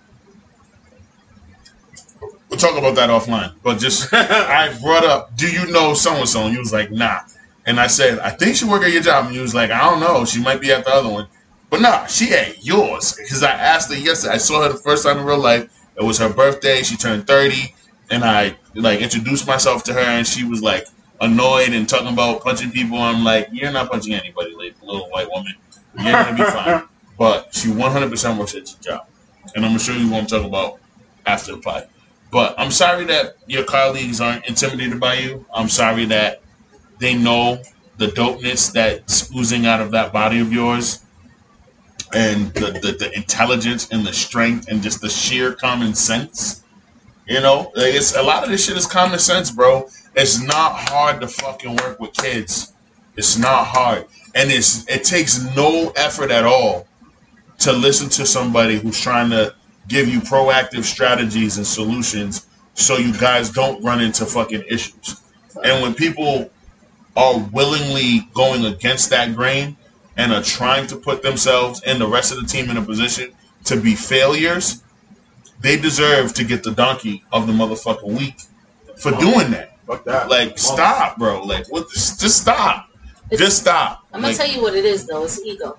We'll 2.49 2.59
talk 2.59 2.77
about 2.77 2.95
that 2.95 3.09
offline. 3.09 3.53
But 3.63 3.79
just 3.79 4.09
I 4.13 4.75
brought 4.81 5.03
up, 5.03 5.35
do 5.37 5.47
you 5.47 5.71
know 5.71 5.93
so 5.93 6.13
and 6.15 6.27
so? 6.27 6.41
And 6.45 6.53
you 6.53 6.59
was 6.59 6.73
like, 6.73 6.91
nah. 6.91 7.19
And 7.65 7.79
I 7.79 7.87
said, 7.87 8.19
I 8.19 8.31
think 8.31 8.55
she 8.55 8.65
work 8.65 8.83
at 8.83 8.91
your 8.91 9.01
job. 9.01 9.27
And 9.27 9.35
you 9.35 9.41
was 9.41 9.55
like, 9.55 9.71
I 9.71 9.89
don't 9.89 9.99
know. 9.99 10.25
She 10.25 10.41
might 10.41 10.59
be 10.59 10.71
at 10.71 10.83
the 10.83 10.91
other 10.91 11.09
one. 11.09 11.27
But 11.69 11.81
nah, 11.81 12.05
she 12.07 12.33
at 12.33 12.63
yours. 12.65 13.15
Because 13.15 13.41
I 13.41 13.51
asked 13.51 13.91
her 13.91 13.97
yesterday. 13.97 14.33
I 14.33 14.37
saw 14.37 14.63
her 14.63 14.69
the 14.73 14.77
first 14.77 15.05
time 15.05 15.19
in 15.19 15.25
real 15.25 15.39
life. 15.39 15.69
It 15.95 16.03
was 16.03 16.17
her 16.17 16.31
birthday. 16.31 16.83
She 16.83 16.97
turned 16.97 17.25
30. 17.25 17.73
And 18.11 18.23
I 18.23 18.55
like 18.75 19.01
introduced 19.01 19.47
myself 19.47 19.83
to 19.85 19.93
her 19.93 19.99
and 19.99 20.27
she 20.27 20.43
was 20.43 20.61
like 20.61 20.87
annoyed 21.23 21.69
and 21.73 21.87
talking 21.87 22.11
about 22.11 22.41
punching 22.43 22.71
people. 22.71 22.97
I'm 22.97 23.23
like, 23.23 23.47
you're 23.51 23.71
not 23.71 23.89
punching 23.89 24.13
anybody, 24.13 24.53
like 24.55 24.75
little 24.81 25.09
white 25.09 25.29
woman. 25.29 25.53
You're 25.99 26.11
gonna 26.11 26.37
be 26.37 26.43
fine. 26.43 26.83
But 27.15 27.53
she 27.53 27.67
100% 27.69 28.39
works 28.39 28.55
at 28.55 28.67
your 28.71 28.79
job. 28.97 29.07
And 29.55 29.63
I'm 29.63 29.69
gonna 29.69 29.79
show 29.79 29.93
you 29.93 30.09
what 30.09 30.21
I'm 30.21 30.25
talking 30.25 30.47
about 30.47 30.79
after 31.27 31.51
the 31.51 31.59
pod. 31.59 31.87
But 32.31 32.55
I'm 32.57 32.71
sorry 32.71 33.05
that 33.05 33.37
your 33.45 33.63
colleagues 33.63 34.19
aren't 34.19 34.47
intimidated 34.47 34.99
by 34.99 35.15
you. 35.19 35.45
I'm 35.53 35.69
sorry 35.69 36.05
that 36.05 36.41
they 36.97 37.13
know 37.13 37.61
the 37.97 38.07
dopeness 38.07 38.73
that's 38.73 39.33
oozing 39.35 39.67
out 39.67 39.79
of 39.79 39.91
that 39.91 40.11
body 40.11 40.39
of 40.39 40.51
yours 40.51 41.05
and 42.13 42.51
the, 42.55 42.71
the, 42.81 42.91
the 42.97 43.11
intelligence 43.15 43.89
and 43.91 44.05
the 44.05 44.13
strength 44.13 44.67
and 44.69 44.81
just 44.81 45.01
the 45.01 45.09
sheer 45.09 45.53
common 45.53 45.93
sense. 45.93 46.63
You 47.27 47.41
know, 47.41 47.71
like 47.75 47.93
it's 47.93 48.15
a 48.15 48.23
lot 48.23 48.43
of 48.43 48.49
this 48.49 48.65
shit 48.65 48.75
is 48.75 48.87
common 48.87 49.19
sense, 49.19 49.51
bro. 49.51 49.87
It's 50.15 50.41
not 50.41 50.73
hard 50.89 51.21
to 51.21 51.27
fucking 51.27 51.75
work 51.77 51.99
with 51.99 52.13
kids. 52.13 52.73
It's 53.15 53.37
not 53.37 53.65
hard, 53.65 54.05
and 54.35 54.51
it's 54.51 54.87
it 54.87 55.03
takes 55.03 55.43
no 55.55 55.91
effort 55.95 56.31
at 56.31 56.45
all 56.45 56.87
to 57.59 57.71
listen 57.71 58.09
to 58.09 58.25
somebody 58.25 58.77
who's 58.77 58.99
trying 58.99 59.29
to 59.31 59.55
give 59.87 60.07
you 60.07 60.19
proactive 60.19 60.83
strategies 60.83 61.57
and 61.57 61.65
solutions 61.65 62.47
so 62.73 62.97
you 62.97 63.13
guys 63.17 63.49
don't 63.49 63.83
run 63.83 64.01
into 64.01 64.25
fucking 64.25 64.63
issues. 64.67 65.21
And 65.63 65.81
when 65.81 65.93
people 65.93 66.49
are 67.15 67.39
willingly 67.51 68.27
going 68.33 68.65
against 68.65 69.09
that 69.11 69.35
grain 69.35 69.77
and 70.17 70.31
are 70.33 70.41
trying 70.41 70.87
to 70.87 70.95
put 70.95 71.21
themselves 71.21 71.81
and 71.85 72.01
the 72.01 72.07
rest 72.07 72.31
of 72.31 72.41
the 72.41 72.47
team 72.47 72.69
in 72.69 72.77
a 72.77 72.81
position 72.81 73.31
to 73.65 73.79
be 73.79 73.95
failures, 73.95 74.83
they 75.61 75.77
deserve 75.77 76.33
to 76.33 76.43
get 76.43 76.63
the 76.63 76.71
donkey 76.71 77.23
of 77.31 77.47
the 77.47 77.53
motherfucking 77.53 78.17
week 78.17 78.35
for 78.97 79.11
doing 79.11 79.51
that. 79.51 79.72
Fuck 79.95 80.05
that. 80.05 80.29
Like, 80.29 80.57
stop, 80.57 81.17
bro. 81.17 81.43
Like, 81.43 81.65
what? 81.71 81.89
Just 81.91 82.41
stop. 82.41 82.89
Just 83.37 83.61
stop. 83.61 84.03
I'm 84.13 84.21
gonna 84.21 84.27
Like, 84.33 84.37
tell 84.37 84.47
you 84.55 84.61
what 84.61 84.75
it 84.75 84.85
is 84.85 85.05
though. 85.07 85.23
It's 85.23 85.39
ego. 85.43 85.77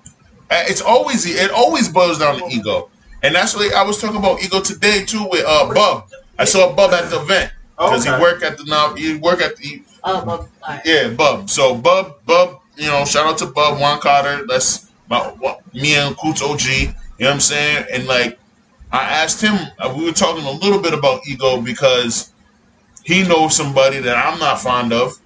uh, 0.51 0.63
It's 0.67 0.81
always 0.81 1.25
it 1.25 1.51
always 1.51 1.87
boils 1.89 2.19
down 2.19 2.37
to 2.39 2.45
ego, 2.49 2.89
and 3.23 3.33
that's 3.35 3.55
what 3.55 3.73
I 3.73 3.83
was 3.83 3.99
talking 4.01 4.17
about 4.17 4.41
ego 4.43 4.61
today 4.61 5.03
too 5.05 5.25
with 5.29 5.43
uh 5.45 5.73
Bub. 5.73 6.07
I 6.37 6.45
saw 6.45 6.73
Bub 6.75 6.91
at 6.91 7.09
the 7.09 7.21
event 7.21 7.51
because 7.77 8.05
Okay. 8.05 8.15
he 8.15 8.21
work 8.21 8.43
at 8.43 8.57
the 8.57 8.65
now 8.65 8.93
he 8.95 9.15
work 9.15 9.41
at 9.41 9.55
the 9.57 9.81
um, 10.03 10.27
alright. 10.29 10.81
yeah 10.85 11.09
Bub. 11.09 11.49
So 11.49 11.75
Bub 11.75 12.15
Bub, 12.25 12.59
you 12.77 12.87
know, 12.87 13.05
shout 13.05 13.25
out 13.25 13.37
to 13.39 13.45
Bub 13.47 13.79
Juan 13.79 13.99
Carter. 14.01 14.45
That's 14.47 14.91
my 15.09 15.19
what, 15.39 15.61
me 15.73 15.95
and 15.95 16.15
Koot's 16.17 16.41
OG. 16.41 16.61
You 16.67 16.87
know 16.87 17.27
what 17.27 17.33
I'm 17.35 17.39
saying? 17.39 17.85
And 17.93 18.05
like 18.07 18.37
I 18.91 18.99
asked 19.23 19.39
him, 19.41 19.55
uh, 19.79 19.93
we 19.97 20.03
were 20.05 20.11
talking 20.11 20.43
a 20.45 20.51
little 20.51 20.81
bit 20.81 20.93
about 20.93 21.25
ego 21.27 21.61
because 21.61 22.31
he 23.05 23.23
knows 23.27 23.55
somebody 23.55 23.99
that 23.99 24.17
I'm 24.17 24.39
not 24.39 24.59
fond 24.59 24.91
of 24.93 25.17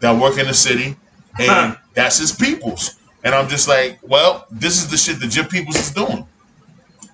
that 0.00 0.20
work 0.20 0.38
in 0.38 0.46
the 0.46 0.54
city, 0.54 0.96
and 1.38 1.48
Huh. 1.50 1.76
that's 1.94 2.18
his 2.18 2.32
peoples. 2.32 2.96
And 3.24 3.34
I'm 3.34 3.48
just 3.48 3.68
like, 3.68 3.98
well, 4.02 4.46
this 4.50 4.78
is 4.82 4.90
the 4.90 4.96
shit 4.96 5.20
that 5.20 5.28
Jim 5.30 5.46
Peoples 5.46 5.76
is 5.76 5.90
doing. 5.90 6.26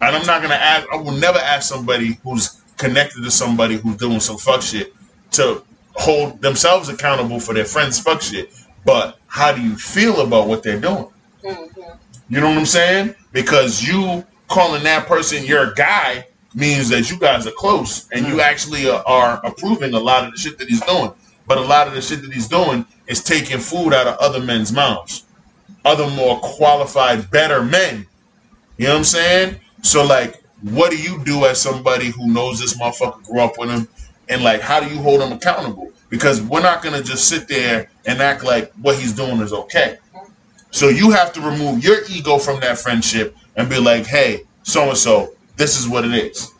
And 0.00 0.16
I'm 0.16 0.26
not 0.26 0.42
gonna 0.42 0.54
ask. 0.54 0.86
I 0.92 0.96
will 0.96 1.12
never 1.12 1.38
ask 1.38 1.68
somebody 1.68 2.18
who's 2.22 2.60
connected 2.76 3.22
to 3.22 3.30
somebody 3.30 3.76
who's 3.76 3.96
doing 3.96 4.20
some 4.20 4.36
fuck 4.36 4.60
shit 4.62 4.92
to 5.32 5.62
hold 5.94 6.42
themselves 6.42 6.88
accountable 6.88 7.40
for 7.40 7.54
their 7.54 7.64
friends' 7.64 7.98
fuck 8.00 8.20
shit. 8.20 8.52
But 8.84 9.18
how 9.28 9.52
do 9.52 9.62
you 9.62 9.76
feel 9.76 10.20
about 10.20 10.46
what 10.48 10.62
they're 10.62 10.80
doing? 10.80 11.06
Mhm. 11.42 11.96
You 12.28 12.40
know 12.40 12.48
what 12.48 12.58
I'm 12.58 12.66
saying? 12.66 13.14
Because 13.32 13.82
you 13.82 14.24
calling 14.48 14.82
that 14.84 15.06
person 15.06 15.44
your 15.44 15.72
guy 15.72 16.26
means 16.54 16.88
that 16.88 17.10
you 17.10 17.18
guys 17.18 17.46
are 17.46 17.52
close 17.52 18.08
and 18.10 18.26
you 18.26 18.40
actually 18.40 18.88
are, 18.88 19.02
are 19.06 19.40
approving 19.44 19.94
a 19.94 19.98
lot 19.98 20.24
of 20.24 20.32
the 20.32 20.38
shit 20.38 20.58
that 20.58 20.68
he's 20.68 20.80
doing. 20.82 21.12
But 21.46 21.58
a 21.58 21.62
lot 21.62 21.88
of 21.88 21.94
the 21.94 22.00
shit 22.00 22.22
that 22.22 22.32
he's 22.32 22.48
doing 22.48 22.86
is 23.06 23.22
taking 23.22 23.58
food 23.58 23.92
out 23.92 24.06
of 24.06 24.16
other 24.18 24.40
men's 24.40 24.72
mouths, 24.72 25.24
other 25.84 26.08
more 26.10 26.38
qualified, 26.40 27.30
better 27.30 27.62
men. 27.62 28.06
You 28.78 28.86
know 28.86 28.92
what 28.92 28.98
I'm 28.98 29.04
saying? 29.04 29.60
So, 29.82 30.04
like, 30.04 30.42
what 30.62 30.90
do 30.90 30.96
you 30.96 31.22
do 31.24 31.44
as 31.44 31.60
somebody 31.60 32.06
who 32.06 32.32
knows 32.32 32.58
this 32.58 32.78
motherfucker 32.78 33.22
grew 33.24 33.40
up 33.40 33.58
with 33.58 33.70
him? 33.70 33.88
And, 34.28 34.42
like, 34.42 34.62
how 34.62 34.80
do 34.80 34.88
you 34.88 35.00
hold 35.02 35.20
him 35.20 35.32
accountable? 35.32 35.92
Because 36.08 36.40
we're 36.40 36.62
not 36.62 36.82
going 36.82 36.94
to 36.94 37.06
just 37.06 37.28
sit 37.28 37.46
there 37.48 37.90
and 38.06 38.20
act 38.22 38.44
like 38.44 38.72
what 38.74 38.98
he's 38.98 39.12
doing 39.12 39.40
is 39.40 39.52
okay. 39.52 39.98
So 40.70 40.88
you 40.88 41.10
have 41.10 41.32
to 41.34 41.40
remove 41.40 41.84
your 41.84 41.98
ego 42.10 42.38
from 42.38 42.60
that 42.60 42.78
friendship 42.78 43.36
and 43.56 43.68
be 43.68 43.78
like, 43.78 44.06
hey, 44.06 44.44
so 44.62 44.88
and 44.88 44.96
so, 44.96 45.33
this 45.56 45.78
is 45.78 45.88
what 45.88 46.04
it 46.04 46.12
is. 46.12 46.52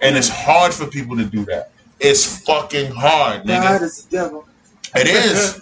And 0.00 0.16
it's 0.16 0.28
hard 0.28 0.72
for 0.72 0.86
people 0.86 1.16
to 1.16 1.24
do 1.24 1.44
that. 1.46 1.70
It's 2.00 2.42
fucking 2.44 2.90
hard, 2.92 3.46
God 3.46 3.80
nigga. 3.80 3.82
is 3.82 4.04
the 4.06 4.16
devil. 4.16 4.48
It 4.96 5.06
is. 5.06 5.60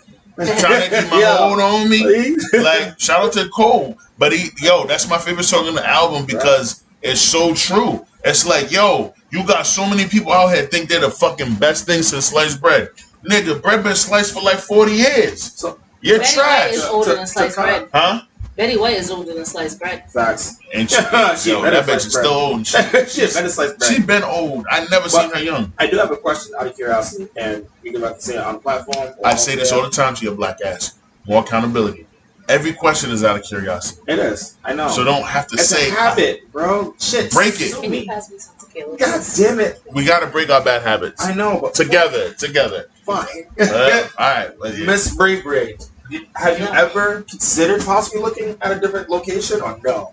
Trying 0.60 0.88
to 0.88 1.00
keep 1.02 1.10
my 1.10 1.18
Yeah. 1.20 1.36
hold 1.38 1.58
on 1.60 1.88
me. 1.90 2.02
Please. 2.02 2.48
Like, 2.52 2.98
shout 3.00 3.24
out 3.24 3.32
to 3.32 3.48
Cole. 3.48 3.98
But 4.18 4.32
he, 4.32 4.50
yo, 4.62 4.86
that's 4.86 5.08
my 5.08 5.18
favorite 5.18 5.44
song 5.44 5.66
on 5.66 5.74
the 5.74 5.84
album 5.88 6.26
because 6.26 6.84
it's 7.02 7.20
so 7.20 7.54
true. 7.54 8.06
It's 8.24 8.46
like, 8.46 8.70
yo, 8.70 9.12
you 9.30 9.44
got 9.44 9.66
so 9.66 9.84
many 9.84 10.06
people 10.06 10.32
out 10.32 10.54
here 10.54 10.66
think 10.66 10.88
they're 10.88 11.00
the 11.00 11.10
fucking 11.10 11.54
best 11.56 11.86
thing 11.86 12.02
since 12.02 12.26
sliced 12.26 12.60
bread. 12.60 12.88
Nigga, 13.28 13.60
bread 13.60 13.82
been 13.82 13.96
sliced 13.96 14.32
for 14.32 14.40
like 14.42 14.58
40 14.58 14.92
years. 14.92 15.42
So- 15.56 15.78
You're 16.00 16.20
Betty 16.20 16.34
trash. 16.34 16.64
White 16.66 16.74
is 16.74 16.82
To- 16.82 16.90
older 16.90 17.10
to- 17.10 17.16
than 17.16 17.26
sliced 17.26 17.56
bread. 17.56 17.88
Huh? 17.92 18.20
Betty 18.58 18.76
White 18.76 18.96
is 18.96 19.08
older 19.08 19.34
than 19.34 19.42
a 19.42 19.46
sliced 19.46 19.78
bread. 19.78 20.10
Facts. 20.10 20.58
And 20.74 20.90
she, 20.90 20.96
She 21.36 21.50
yo, 21.50 21.62
better 21.62 21.80
that 21.80 21.86
bitch 21.86 22.06
is 22.06 22.12
still 22.12 22.32
old. 22.32 22.56
and 22.56 22.66
shit. 22.66 23.08
she 23.08 23.20
better 23.20 23.48
slice 23.48 23.72
bread. 23.74 23.92
She 23.92 24.02
been 24.02 24.24
old. 24.24 24.66
I 24.68 24.84
never 24.90 25.08
seen 25.08 25.30
her 25.30 25.38
young. 25.38 25.72
I 25.78 25.86
do 25.86 25.96
have 25.96 26.10
a 26.10 26.16
question 26.16 26.52
out 26.58 26.66
of 26.66 26.74
curiosity, 26.74 27.28
and 27.36 27.64
you 27.84 27.92
can 27.92 28.00
like 28.00 28.16
to 28.16 28.20
say 28.20 28.34
it 28.34 28.40
on 28.40 28.54
the 28.54 28.60
platform. 28.60 29.14
I 29.24 29.30
on 29.30 29.38
say 29.38 29.54
this 29.54 29.70
all 29.70 29.82
the 29.82 29.90
time 29.90 30.16
to 30.16 30.24
your 30.24 30.34
black 30.34 30.58
ass. 30.60 30.98
More 31.28 31.42
accountability. 31.44 32.08
Every 32.48 32.72
question 32.72 33.12
is 33.12 33.22
out 33.22 33.38
of 33.38 33.44
curiosity. 33.44 34.00
It 34.08 34.18
is. 34.18 34.58
I 34.64 34.72
know. 34.72 34.88
So 34.88 35.04
don't 35.04 35.24
have 35.24 35.46
to 35.48 35.54
it's 35.54 35.68
say 35.68 35.90
a 35.90 35.92
habit, 35.92 36.50
bro. 36.50 36.96
Shit. 36.98 37.30
Break 37.30 37.60
it. 37.60 37.74
Can 37.74 37.84
you 37.84 37.90
me. 37.90 38.06
pass 38.06 38.28
me 38.28 38.38
some 38.38 38.56
tequila? 38.58 38.96
God 38.98 39.22
damn 39.36 39.60
it. 39.60 39.80
we 39.94 40.04
got 40.04 40.20
to 40.20 40.26
break 40.26 40.50
our 40.50 40.64
bad 40.64 40.82
habits 40.82 41.24
I 41.24 41.32
know, 41.32 41.60
but 41.60 41.74
together. 41.74 42.32
Together. 42.32 42.86
fine. 43.04 43.26
Uh, 43.60 44.08
all 44.18 44.34
right. 44.34 44.50
Miss 44.84 45.14
Brave 45.14 45.44
Braid, 45.44 45.76
have 46.36 46.58
you 46.58 46.66
ever 46.66 47.22
considered 47.22 47.82
possibly 47.84 48.20
looking 48.22 48.56
at 48.60 48.76
a 48.76 48.80
different 48.80 49.08
location 49.10 49.60
or 49.60 49.78
no? 49.84 50.12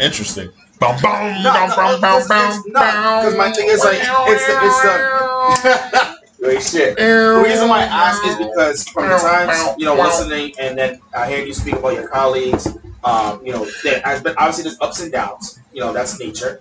Interesting. 0.00 0.50
Bum, 0.80 0.96
bum, 1.00 1.42
No, 1.42 1.52
bum, 1.52 1.68
no, 1.70 1.76
bum, 1.76 2.00
bum, 2.00 2.16
it's- 2.16 2.28
bum, 2.28 2.52
it's 2.58 2.66
not, 2.72 3.22
'cause 3.22 3.36
my 3.36 3.52
thing 3.52 3.68
is, 3.68 3.84
like, 3.84 3.98
it's 4.00 4.46
the- 4.46 4.58
it's 4.64 4.82
the- 4.82 6.14
Wait, 6.46 6.62
shit. 6.62 6.98
The 6.98 7.42
reason 7.42 7.68
why 7.68 7.80
I 7.80 7.84
ask 7.84 8.26
is 8.26 8.36
because 8.36 8.84
from 8.88 9.08
the 9.08 9.16
times, 9.16 9.56
you 9.78 9.86
know, 9.86 9.94
listening 9.94 10.52
and 10.58 10.76
then 10.76 11.00
I 11.16 11.26
hear 11.28 11.42
you 11.44 11.54
speak 11.54 11.76
about 11.76 11.94
your 11.94 12.08
colleagues, 12.08 12.68
um, 13.02 13.40
you 13.42 13.52
know, 13.52 13.66
there 13.82 14.02
has 14.04 14.20
been 14.20 14.34
obviously 14.36 14.64
there's 14.64 14.76
ups 14.80 15.00
and 15.00 15.10
downs, 15.10 15.58
you 15.72 15.80
know, 15.80 15.92
that's 15.92 16.18
nature. 16.18 16.60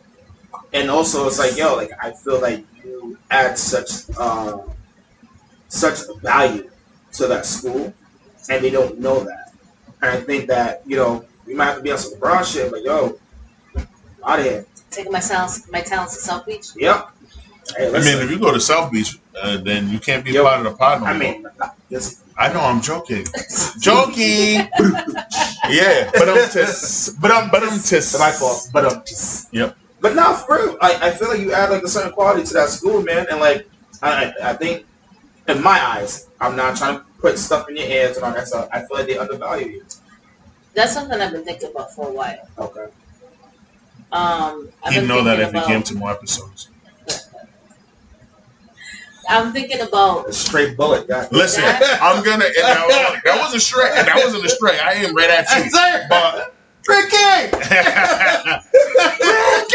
And 0.72 0.90
also 0.90 1.28
it's 1.28 1.38
like, 1.38 1.58
yo, 1.58 1.76
like 1.76 1.92
I 2.02 2.12
feel 2.12 2.40
like 2.40 2.64
you 2.86 3.18
add 3.30 3.58
such 3.58 3.90
uh, 4.18 4.60
such 5.74 6.00
value 6.22 6.70
to 7.14 7.28
that 7.28 7.46
school 7.46 7.94
and 8.50 8.64
they 8.64 8.70
don't 8.70 9.00
know 9.00 9.24
that. 9.24 9.54
And 10.02 10.12
I 10.12 10.18
think 10.22 10.48
that, 10.48 10.82
you 10.86 10.96
know, 10.98 11.26
we 11.46 11.54
might 11.54 11.66
have 11.66 11.78
to 11.78 11.82
be 11.84 11.92
on 11.92 11.98
some 11.98 12.14
LeBron 12.20 12.44
shit, 12.52 12.72
like, 12.72 12.84
yo, 12.84 13.18
out 14.26 14.40
of 14.40 14.46
here. 14.46 14.66
Taking 14.92 15.12
my 15.12 15.20
talents, 15.20 15.70
my 15.72 15.82
talents 15.82 16.16
to 16.16 16.22
South 16.22 16.46
Beach. 16.46 16.68
Yep. 16.76 17.10
Hey, 17.78 17.88
I 17.90 17.92
mean, 18.00 18.22
if 18.22 18.30
you 18.30 18.38
go 18.40 18.54
to 18.54 18.60
South 18.60 18.92
Beach, 18.92 19.18
uh, 19.42 19.58
then 19.58 19.90
you 19.90 19.98
can't 20.00 20.24
be 20.24 20.32
Yo, 20.32 20.44
part 20.44 20.60
of 20.60 20.66
the 20.72 20.78
pod 20.78 21.02
no 21.02 21.08
I 21.08 21.14
more. 21.14 21.20
mean, 21.20 21.48
this, 21.90 22.22
I 22.38 22.52
know 22.54 22.60
I'm 22.60 22.82
joking. 22.82 23.26
joking. 23.80 24.68
yeah, 25.70 26.12
but 26.14 26.30
I'm 26.30 26.50
tis. 26.50 27.16
But 27.22 27.32
I'm 27.32 27.50
but 27.50 27.64
I'm 27.64 27.80
tis. 27.80 28.14
It's 28.14 28.20
my 28.20 28.32
fault, 28.32 28.70
but 28.74 28.86
um. 28.86 29.04
Yep. 29.52 29.78
But 30.02 30.16
now, 30.16 30.34
for 30.34 30.58
real, 30.58 30.78
I, 30.82 31.08
I 31.08 31.12
feel 31.12 31.30
like 31.30 31.40
you 31.40 31.54
add 31.54 31.70
like 31.72 31.84
a 31.84 31.88
certain 31.88 32.12
quality 32.12 32.44
to 32.44 32.54
that 32.56 32.70
school, 32.70 33.02
man, 33.02 33.26
and 33.32 33.40
like 33.40 33.68
I, 34.02 34.26
I 34.42 34.50
I 34.50 34.54
think, 34.54 34.86
in 35.48 35.62
my 35.62 35.80
eyes, 35.86 36.28
I'm 36.40 36.56
not 36.56 36.78
trying 36.78 36.98
to 37.00 37.06
put 37.20 37.38
stuff 37.38 37.70
in 37.70 37.76
your 37.78 37.86
ears 37.88 38.16
and 38.18 38.26
all 38.26 38.34
that 38.34 38.48
stuff. 38.48 38.70
I 38.72 38.80
feel 38.80 38.98
like 38.98 39.08
they 39.08 39.18
undervalue 39.18 39.68
you. 39.68 39.86
That's 40.74 40.94
something 40.94 41.20
I've 41.20 41.32
been 41.32 41.44
thinking 41.46 41.70
about 41.72 41.94
for 41.94 42.10
a 42.10 42.12
while. 42.12 42.48
Okay. 42.58 42.86
Um, 44.12 44.70
I've 44.84 44.94
He'd 44.94 45.00
been 45.02 45.08
know 45.08 45.24
that 45.24 45.38
thinking 45.38 45.42
if 45.48 45.52
he 45.52 45.58
about- 45.58 45.68
came 45.68 45.84
to 45.84 45.96
more 45.96 46.12
episodes. 46.12 46.70
I'm 49.30 49.54
thinking 49.54 49.80
about 49.80 50.28
A 50.28 50.34
straight 50.34 50.76
bullet, 50.76 51.08
guy. 51.08 51.28
Listen, 51.32 51.62
That- 51.64 52.00
I'm 52.02 52.22
gonna. 52.24 52.44
and 52.46 52.54
that, 52.56 52.86
was, 52.88 53.22
that 53.24 53.40
wasn't 53.40 53.62
straight. 53.62 53.94
That 53.94 54.16
wasn't 54.18 54.44
a 54.46 54.50
straight. 54.50 54.80
I 54.82 54.94
am 54.96 55.16
right 55.16 55.30
at 55.30 55.48
you. 55.66 55.72
But 56.10 56.53
Ricky! 56.88 57.50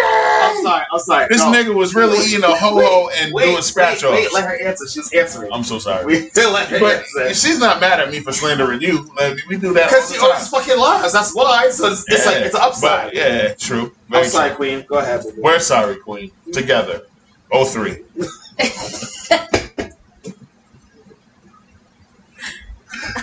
I'm 0.00 0.62
sorry. 0.62 0.84
I'm 0.92 0.98
sorry. 1.00 1.26
this 1.28 1.38
No. 1.40 1.52
nigga 1.52 1.74
was 1.74 1.94
really 1.94 2.18
eating 2.26 2.44
a 2.44 2.54
ho 2.54 2.80
ho 2.80 3.10
and 3.18 3.32
wait, 3.32 3.46
doing 3.46 3.62
scratch 3.62 4.02
wait, 4.02 4.12
wait, 4.12 4.24
offs. 4.26 4.34
let 4.34 4.44
her 4.44 4.60
answer. 4.66 4.86
She's 4.88 5.12
answering. 5.12 5.52
I'm 5.52 5.64
so 5.64 5.78
sorry. 5.78 6.04
we 6.06 6.30
let 6.36 6.68
her 6.68 6.78
But 6.80 6.96
answer. 7.18 7.34
she's 7.34 7.58
not 7.58 7.80
mad 7.80 8.00
at 8.00 8.10
me 8.10 8.20
for 8.20 8.32
slandering 8.32 8.80
you. 8.82 9.08
Like, 9.16 9.38
we 9.48 9.56
do 9.56 9.72
that 9.74 9.88
Because 9.88 10.12
she 10.12 10.18
always 10.18 10.48
fucking 10.48 10.78
lies. 10.78 11.12
That's 11.12 11.34
why. 11.34 11.70
So 11.70 11.86
it's, 11.90 12.04
it's 12.08 12.26
like 12.26 12.36
it's 12.38 12.54
an 12.54 12.60
upside. 12.62 13.06
But 13.06 13.14
yeah, 13.14 13.54
true. 13.54 13.92
I'm 14.12 14.24
sorry, 14.24 14.48
true. 14.50 14.56
Queen. 14.56 14.84
Go 14.88 14.98
ahead. 14.98 15.22
baby. 15.24 15.36
We're 15.40 15.60
sorry, 15.60 15.96
Queen. 15.96 16.30
Together. 16.52 17.02
03. 17.52 18.02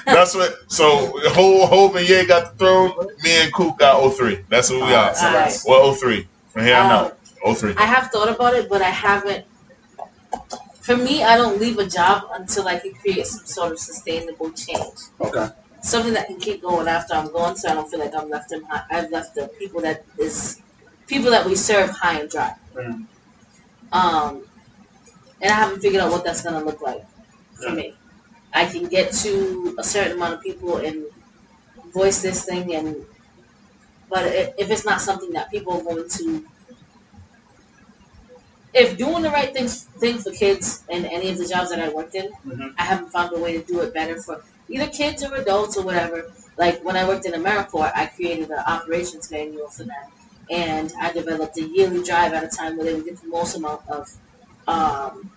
That's 0.06 0.36
what. 0.36 0.56
So 0.72 1.20
Ho 1.30 1.66
Hov 1.66 1.96
and 1.96 2.08
Ye 2.08 2.26
got 2.26 2.52
the 2.52 2.58
throne. 2.66 2.94
Me 3.24 3.42
and 3.44 3.54
Coop 3.54 3.78
got 3.78 4.00
03. 4.14 4.40
That's 4.50 4.70
what 4.70 4.88
we 4.88 4.94
are. 4.94 5.14
So 5.16 5.22
that's- 5.32 5.66
Well, 5.68 5.94
03. 5.94 6.28
From 6.54 6.64
here 6.64 6.76
on 6.78 6.86
Um, 6.86 6.92
out. 6.92 7.18
03. 7.58 7.76
I 7.78 7.86
have 7.86 8.12
thought 8.12 8.30
about 8.30 8.56
it, 8.56 8.70
but 8.70 8.82
I 8.82 8.90
haven't. 8.90 9.46
For 10.82 10.96
me, 10.96 11.24
I 11.24 11.36
don't 11.38 11.60
leave 11.60 11.80
a 11.80 11.86
job 11.86 12.28
until 12.34 12.68
I 12.68 12.78
can 12.80 12.94
create 12.94 13.26
some 13.26 13.46
sort 13.46 13.72
of 13.72 13.80
sustainable 13.80 14.52
change, 14.52 15.00
Okay. 15.20 15.48
something 15.82 16.14
that 16.14 16.28
can 16.28 16.38
keep 16.40 16.62
going 16.62 16.88
after 16.88 17.16
I'm 17.16 17.32
gone, 17.32 17.56
so 17.58 17.70
I 17.70 17.74
don't 17.74 17.90
feel 17.90 18.00
like 18.00 18.14
I'm 18.16 18.30
left. 18.30 18.52
In 18.52 18.64
high, 18.64 18.84
I've 18.92 19.10
left 19.12 19.34
the 19.36 19.48
people 19.60 19.82
that 19.82 20.04
is 20.20 20.60
people 21.08 21.32
that 21.32 21.46
we 21.46 21.56
serve 21.56 21.90
high 21.90 22.20
and 22.20 22.30
dry. 22.30 22.54
Mm. 22.76 23.06
Um, 23.92 24.42
and 25.42 25.52
I 25.52 25.56
haven't 25.56 25.82
figured 25.82 26.02
out 26.04 26.12
what 26.12 26.24
that's 26.24 26.42
gonna 26.42 26.64
look 26.64 26.82
like 26.82 27.04
for 27.64 27.72
me. 27.72 27.96
I 28.56 28.66
can 28.68 28.86
get 28.88 29.14
to 29.26 29.76
a 29.80 29.84
certain 29.86 30.14
amount 30.14 30.36
of 30.36 30.41
people 30.43 30.78
and 30.78 31.06
voice 31.93 32.22
this 32.22 32.45
thing, 32.45 32.76
and 32.76 33.06
but 34.10 34.26
if 34.58 34.70
it's 34.72 34.86
not 34.86 35.01
something 35.01 35.32
that 35.34 35.49
people 35.49 35.74
are 35.80 35.84
going 35.84 36.08
to, 36.08 36.45
if 38.74 38.97
doing 38.97 39.22
the 39.22 39.30
right 39.30 39.53
things 39.53 39.84
thing 39.99 40.18
for 40.18 40.32
kids 40.32 40.84
in 40.89 41.06
any 41.06 41.30
of 41.30 41.38
the 41.38 41.47
jobs 41.47 41.70
that 41.70 41.80
I 41.80 41.89
worked 41.89 42.16
in, 42.16 42.30
Mhm. 42.45 42.74
I 42.78 42.84
haven't 42.84 43.10
found 43.12 43.32
a 43.34 43.39
way 43.39 43.53
to 43.58 43.64
do 43.64 43.80
it 43.82 43.93
better 43.93 44.22
for 44.22 44.43
either 44.68 44.88
kids 44.88 45.24
or 45.24 45.34
adults 45.36 45.78
or 45.78 45.84
whatever. 45.84 46.26
Like 46.58 46.84
when 46.84 46.95
I 46.97 47.08
worked 47.08 47.26
in 47.26 47.34
AmeriCorps, 47.34 47.91
I 47.95 48.08
created 48.08 48.49
an 48.49 48.60
operations 48.68 49.32
manual 49.32 49.70
for 49.70 49.84
them, 49.84 50.06
and 50.49 50.91
I 50.99 51.12
developed 51.12 51.58
a 51.58 51.64
yearly 51.64 52.03
drive 52.03 52.34
at 52.34 52.43
a 52.43 52.47
time 52.47 52.76
where 52.76 52.86
they 52.86 52.95
would 52.95 53.06
get 53.06 53.22
the 53.22 53.28
most 53.28 53.56
amount 53.56 53.82
of 53.88 54.10
um, 54.68 55.32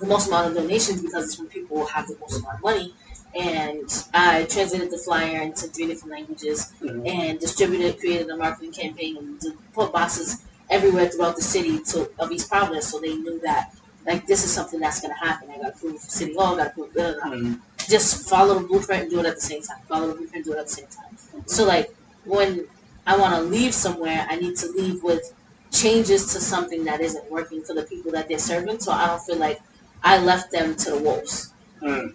the 0.00 0.06
most 0.06 0.28
amount 0.28 0.48
of 0.48 0.54
donations 0.54 1.02
because 1.02 1.24
it's 1.26 1.38
when 1.38 1.48
people 1.48 1.86
have 1.86 2.06
the 2.06 2.16
most 2.20 2.38
amount 2.40 2.56
of 2.56 2.62
money. 2.62 2.94
And 3.34 3.88
I 4.12 4.44
translated 4.44 4.90
the 4.90 4.98
flyer 4.98 5.40
into 5.40 5.66
three 5.68 5.86
different 5.86 6.12
languages 6.12 6.72
Mhm. 6.82 7.08
and 7.08 7.40
distributed, 7.40 7.98
created 7.98 8.28
a 8.28 8.36
marketing 8.36 8.72
campaign, 8.72 9.16
and 9.16 9.40
put 9.72 9.92
boxes 9.92 10.42
everywhere 10.68 11.08
throughout 11.08 11.36
the 11.36 11.42
city 11.42 11.78
to, 11.80 12.10
of 12.18 12.30
East 12.30 12.50
Providence 12.50 12.88
so 12.88 12.98
they 13.00 13.14
knew 13.14 13.38
that 13.40 13.72
like 14.06 14.26
this 14.26 14.44
is 14.44 14.52
something 14.52 14.80
that's 14.80 15.00
going 15.00 15.14
to 15.14 15.18
happen. 15.26 15.48
I 15.50 15.58
got 15.58 15.74
to 15.74 15.78
prove 15.78 16.00
City 16.00 16.34
Hall, 16.34 16.56
got 16.56 16.64
to 16.64 16.70
prove 16.70 16.92
blah, 16.92 17.12
blah, 17.12 17.22
blah. 17.22 17.32
Mhm. 17.36 17.60
Just 17.88 18.28
follow 18.28 18.58
the 18.58 18.66
blueprint 18.66 19.02
and 19.02 19.10
do 19.10 19.20
it 19.20 19.26
at 19.26 19.36
the 19.36 19.40
same 19.40 19.62
time. 19.62 19.78
Follow 19.88 20.08
the 20.08 20.14
blueprint 20.14 20.34
and 20.36 20.44
do 20.44 20.52
it 20.52 20.58
at 20.58 20.66
the 20.66 20.72
same 20.74 20.86
time. 20.86 21.16
So 21.46 21.64
like 21.64 21.94
when 22.24 22.66
I 23.06 23.16
want 23.16 23.34
to 23.36 23.42
leave 23.42 23.74
somewhere, 23.74 24.26
I 24.28 24.36
need 24.36 24.56
to 24.56 24.68
leave 24.72 25.02
with 25.02 25.32
changes 25.70 26.32
to 26.32 26.40
something 26.40 26.84
that 26.84 27.00
isn't 27.00 27.30
working 27.30 27.62
for 27.62 27.74
the 27.74 27.82
people 27.84 28.12
that 28.12 28.28
they're 28.28 28.38
serving. 28.38 28.80
So 28.80 28.92
I 28.92 29.06
don't 29.06 29.22
feel 29.22 29.36
like 29.36 29.60
I 30.04 30.18
left 30.18 30.50
them 30.50 30.74
to 30.76 30.90
the 30.92 30.98
wolves. 30.98 31.52
Mm. 31.80 32.14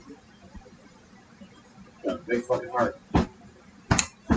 Yeah, 2.06 2.18
big 2.28 2.44
fucking 2.44 2.70
heart. 2.70 3.00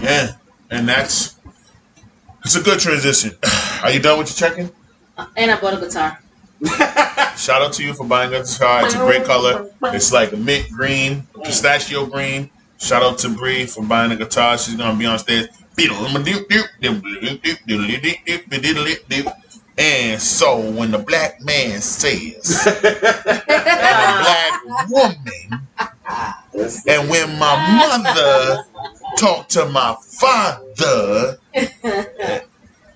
Yeah, 0.01 0.33
and 0.71 0.89
that's 0.89 1.37
it's 2.45 2.57
a 2.57 2.63
good 2.63 2.79
transition. 2.81 3.33
Are 3.83 3.91
you 3.91 4.01
done 4.01 4.19
with 4.19 4.29
your 4.29 4.49
checking? 4.49 4.71
Uh, 5.17 5.27
And 5.37 5.51
I 5.51 5.61
bought 5.61 5.75
a 5.75 5.81
guitar. 5.87 6.19
Shout 7.37 7.63
out 7.63 7.73
to 7.75 7.85
you 7.85 7.95
for 7.95 8.05
buying 8.07 8.33
a 8.35 8.39
guitar. 8.41 8.85
It's 8.85 8.95
a 8.95 8.99
great 8.99 9.25
color. 9.25 9.71
It's 9.85 10.13
like 10.13 10.37
mint 10.37 10.71
green, 10.71 11.27
pistachio 11.45 12.07
green. 12.07 12.51
Shout 12.79 13.03
out 13.03 13.19
to 13.19 13.29
Bre 13.29 13.67
for 13.67 13.83
buying 13.85 14.13
a 14.13 14.17
guitar. 14.17 14.57
She's 14.59 14.75
gonna 14.75 14.99
be 14.99 15.07
on 15.07 15.19
stage. 15.19 15.49
And 19.81 20.21
so 20.21 20.61
when 20.73 20.91
the 20.91 20.99
black 20.99 21.41
man 21.41 21.81
says 21.81 22.69
black 22.83 24.63
woman, 24.91 25.17
and 26.87 27.09
when 27.09 27.39
my 27.39 28.05
mother 28.05 28.65
talked 29.17 29.53
to 29.53 29.65
my 29.71 29.97
father, 30.03 31.39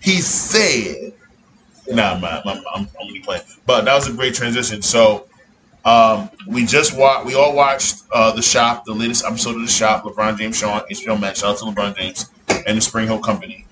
he 0.02 0.20
said, 0.20 1.14
"Nah, 1.88 2.18
my, 2.18 2.42
my, 2.44 2.52
I'm, 2.52 2.64
I'm 2.74 2.88
only 3.00 3.20
playing." 3.20 3.44
But 3.64 3.86
that 3.86 3.94
was 3.94 4.06
a 4.08 4.12
great 4.12 4.34
transition. 4.34 4.82
So 4.82 5.26
um, 5.86 6.28
we 6.46 6.66
just 6.66 6.94
watched. 6.98 7.24
We 7.24 7.34
all 7.34 7.56
watched 7.56 8.02
uh, 8.12 8.32
the 8.32 8.42
shop, 8.42 8.84
the 8.84 8.92
latest 8.92 9.24
episode 9.24 9.56
of 9.56 9.62
the 9.62 9.68
shop. 9.68 10.04
LeBron 10.04 10.36
James 10.36 10.58
show 10.58 10.68
on 10.68 10.82
HBO 10.82 11.18
Max. 11.18 11.40
Shout 11.40 11.52
out 11.52 11.58
to 11.60 11.64
LeBron 11.64 11.96
James 11.96 12.30
and 12.66 12.76
the 12.76 12.82
SpringHill 12.82 13.22
Company. 13.22 13.64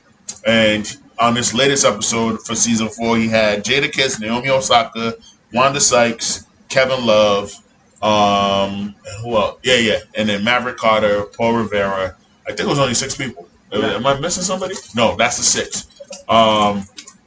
And 0.46 0.96
on 1.22 1.34
this 1.34 1.54
latest 1.54 1.84
episode 1.84 2.44
for 2.44 2.54
season 2.56 2.88
four, 2.88 3.16
he 3.16 3.28
had 3.28 3.64
Jadakiss, 3.64 4.20
Naomi 4.20 4.50
Osaka, 4.50 5.14
Wanda 5.52 5.80
Sykes, 5.80 6.46
Kevin 6.68 7.06
Love, 7.06 7.54
um, 8.02 8.96
and 9.06 9.16
who 9.22 9.36
else? 9.36 9.60
Yeah, 9.62 9.76
yeah, 9.76 9.98
and 10.16 10.28
then 10.28 10.42
Maverick 10.42 10.76
Carter, 10.76 11.22
Paul 11.22 11.54
Rivera. 11.54 12.16
I 12.44 12.48
think 12.48 12.60
it 12.60 12.66
was 12.66 12.80
only 12.80 12.94
six 12.94 13.16
people. 13.16 13.48
Yeah. 13.70 13.94
Am 13.94 14.04
I 14.04 14.18
missing 14.18 14.42
somebody? 14.42 14.74
No, 14.96 15.14
that's 15.16 15.36
the 15.36 15.44
six. 15.44 15.86
Um, 16.28 16.84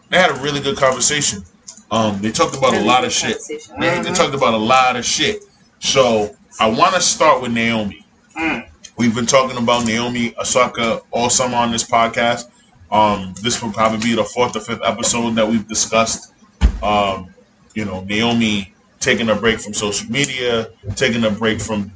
they 0.10 0.18
had 0.18 0.32
a 0.32 0.42
really 0.42 0.60
good 0.60 0.78
conversation. 0.78 1.44
Um, 1.90 2.22
they 2.22 2.32
talked 2.32 2.58
about 2.58 2.74
a 2.74 2.82
lot 2.82 3.06
of 3.06 3.14
shit. 3.14 3.38
Conversation. 3.38 3.80
They, 3.80 4.02
they 4.02 4.14
talked 4.14 4.36
about 4.36 4.54
a 4.54 4.58
lot 4.58 4.98
of 4.98 5.06
shit. 5.06 5.44
So 5.80 6.36
I 6.60 6.70
want 6.70 6.96
to 6.96 7.02
start 7.02 7.42
with 7.42 7.54
Naomi. 7.54 8.06
Mm. 8.38 8.70
We've 8.98 9.16
been 9.16 9.26
talking 9.26 9.58
about 9.58 9.86
Naomi 9.86 10.36
Osaka 10.38 11.02
all 11.12 11.30
summer 11.30 11.56
on 11.56 11.72
this 11.72 11.90
podcast. 11.90 12.50
Um, 12.96 13.34
this 13.42 13.62
will 13.62 13.74
probably 13.74 14.00
be 14.00 14.16
the 14.16 14.24
fourth 14.24 14.56
or 14.56 14.62
fifth 14.62 14.80
episode 14.82 15.32
that 15.32 15.46
we've 15.46 15.68
discussed. 15.68 16.34
Um, 16.82 17.28
you 17.74 17.84
know, 17.84 18.06
Naomi 18.06 18.74
taking 19.02 19.30
a 19.30 19.36
break 19.36 19.60
from 19.60 19.74
social 19.74 20.10
media, 20.10 20.70
taking 20.96 21.26
a 21.26 21.30
break 21.30 21.60
from 21.60 21.92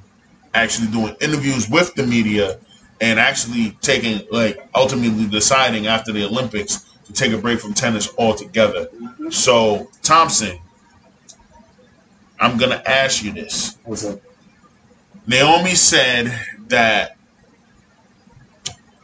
actually 0.54 0.88
doing 0.88 1.16
interviews 1.22 1.70
with 1.70 1.94
the 1.96 2.06
media, 2.06 2.60
and 3.00 3.18
actually 3.18 3.78
taking 3.80 4.28
like 4.30 4.60
ultimately 4.76 5.26
deciding 5.26 5.88
after 5.88 6.12
the 6.12 6.26
Olympics 6.26 6.86
to 7.06 7.14
take 7.14 7.32
a 7.32 7.38
break 7.38 7.62
from 7.62 7.74
tennis 7.74 8.10
altogether. 8.18 8.90
So 9.30 9.90
Thompson, 10.04 10.60
I'm 12.42 12.58
gonna 12.58 12.84
ask 12.86 13.24
you 13.24 13.32
this. 13.32 13.78
What's 13.86 14.04
up? 14.04 14.20
Naomi 15.26 15.76
said 15.76 16.38
that 16.68 17.16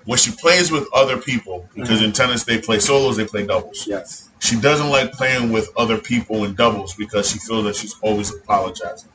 when 0.05 0.17
she 0.17 0.31
plays 0.31 0.71
with 0.71 0.87
other 0.93 1.17
people, 1.17 1.67
because 1.75 2.01
in 2.01 2.11
mm-hmm. 2.11 2.13
tennis 2.13 2.43
they 2.43 2.59
play 2.59 2.79
solos, 2.79 3.17
they 3.17 3.25
play 3.25 3.45
doubles. 3.45 3.87
Yes. 3.87 4.29
She 4.39 4.59
doesn't 4.59 4.89
like 4.89 5.11
playing 5.11 5.51
with 5.51 5.69
other 5.77 5.97
people 5.97 6.45
in 6.45 6.53
doubles 6.55 6.93
because 6.93 7.29
she 7.29 7.39
feels 7.39 7.65
that 7.65 7.75
she's 7.75 7.95
always 8.01 8.33
apologizing. 8.33 9.09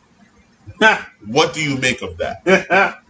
What 1.27 1.53
do 1.53 1.63
you 1.63 1.77
make 1.79 2.01
of 2.03 2.17
that? 2.19 2.43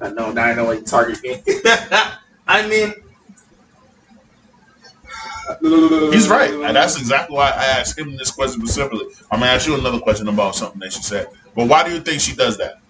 I 0.00 0.10
know 0.10 0.30
now. 0.30 0.44
I 0.44 0.54
know 0.54 0.66
what 0.66 0.78
you 0.78 0.84
target 0.84 1.20
me. 1.22 1.42
I 2.46 2.66
mean, 2.68 2.94
He's 6.12 6.28
right, 6.28 6.50
and 6.50 6.76
that's 6.76 6.98
exactly 6.98 7.34
why 7.34 7.50
I 7.50 7.64
asked 7.80 7.98
him 7.98 8.16
this 8.16 8.30
question 8.30 8.60
specifically. 8.60 9.06
I'm 9.30 9.40
gonna 9.40 9.52
ask 9.52 9.66
you 9.66 9.74
another 9.74 9.98
question 9.98 10.28
about 10.28 10.54
something 10.54 10.78
that 10.80 10.92
she 10.92 11.02
said. 11.02 11.28
But 11.56 11.68
why 11.68 11.84
do 11.84 11.92
you 11.94 12.00
think 12.00 12.20
she 12.20 12.36
does 12.36 12.58
that? 12.58 12.80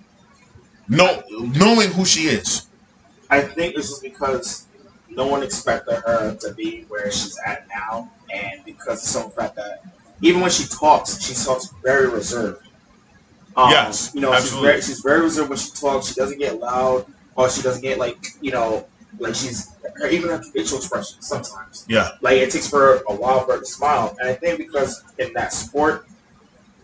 No, 0.88 1.22
knowing 1.30 1.90
who 1.90 2.04
she 2.04 2.22
is. 2.22 2.67
I 3.30 3.40
think 3.42 3.76
it's 3.76 3.88
just 3.88 4.02
because 4.02 4.66
no 5.10 5.26
one 5.26 5.42
expected 5.42 5.96
her 6.06 6.34
to 6.36 6.52
be 6.54 6.84
where 6.88 7.10
she's 7.10 7.38
at 7.46 7.66
now, 7.68 8.10
and 8.32 8.64
because 8.64 9.02
of 9.02 9.08
some 9.08 9.30
fact 9.30 9.56
that 9.56 9.82
even 10.20 10.40
when 10.40 10.50
she 10.50 10.66
talks, 10.66 11.22
she 11.22 11.34
talks 11.34 11.68
very 11.82 12.08
reserved. 12.08 12.66
Um, 13.56 13.70
Yes, 13.70 14.12
you 14.14 14.20
know, 14.20 14.30
she's 14.40 14.52
very, 14.52 14.80
she's 14.82 15.00
very 15.00 15.20
reserved 15.22 15.48
when 15.50 15.58
she 15.58 15.70
talks. 15.70 16.08
She 16.08 16.14
doesn't 16.14 16.38
get 16.38 16.58
loud, 16.60 17.06
or 17.36 17.50
she 17.50 17.62
doesn't 17.62 17.82
get 17.82 17.98
like 17.98 18.18
you 18.40 18.52
know, 18.52 18.86
like 19.18 19.34
she's 19.34 19.74
her, 19.96 20.08
even 20.08 20.30
her 20.30 20.42
facial 20.42 20.78
expression 20.78 21.20
sometimes. 21.22 21.84
Yeah, 21.88 22.10
Like 22.20 22.36
it 22.38 22.50
takes 22.50 22.68
for 22.68 22.96
a 23.08 23.14
while 23.14 23.44
for 23.44 23.54
her 23.54 23.58
to 23.60 23.64
smile, 23.66 24.16
and 24.20 24.28
I 24.28 24.34
think 24.34 24.58
because 24.58 25.02
in 25.18 25.32
that 25.34 25.52
sport, 25.52 26.06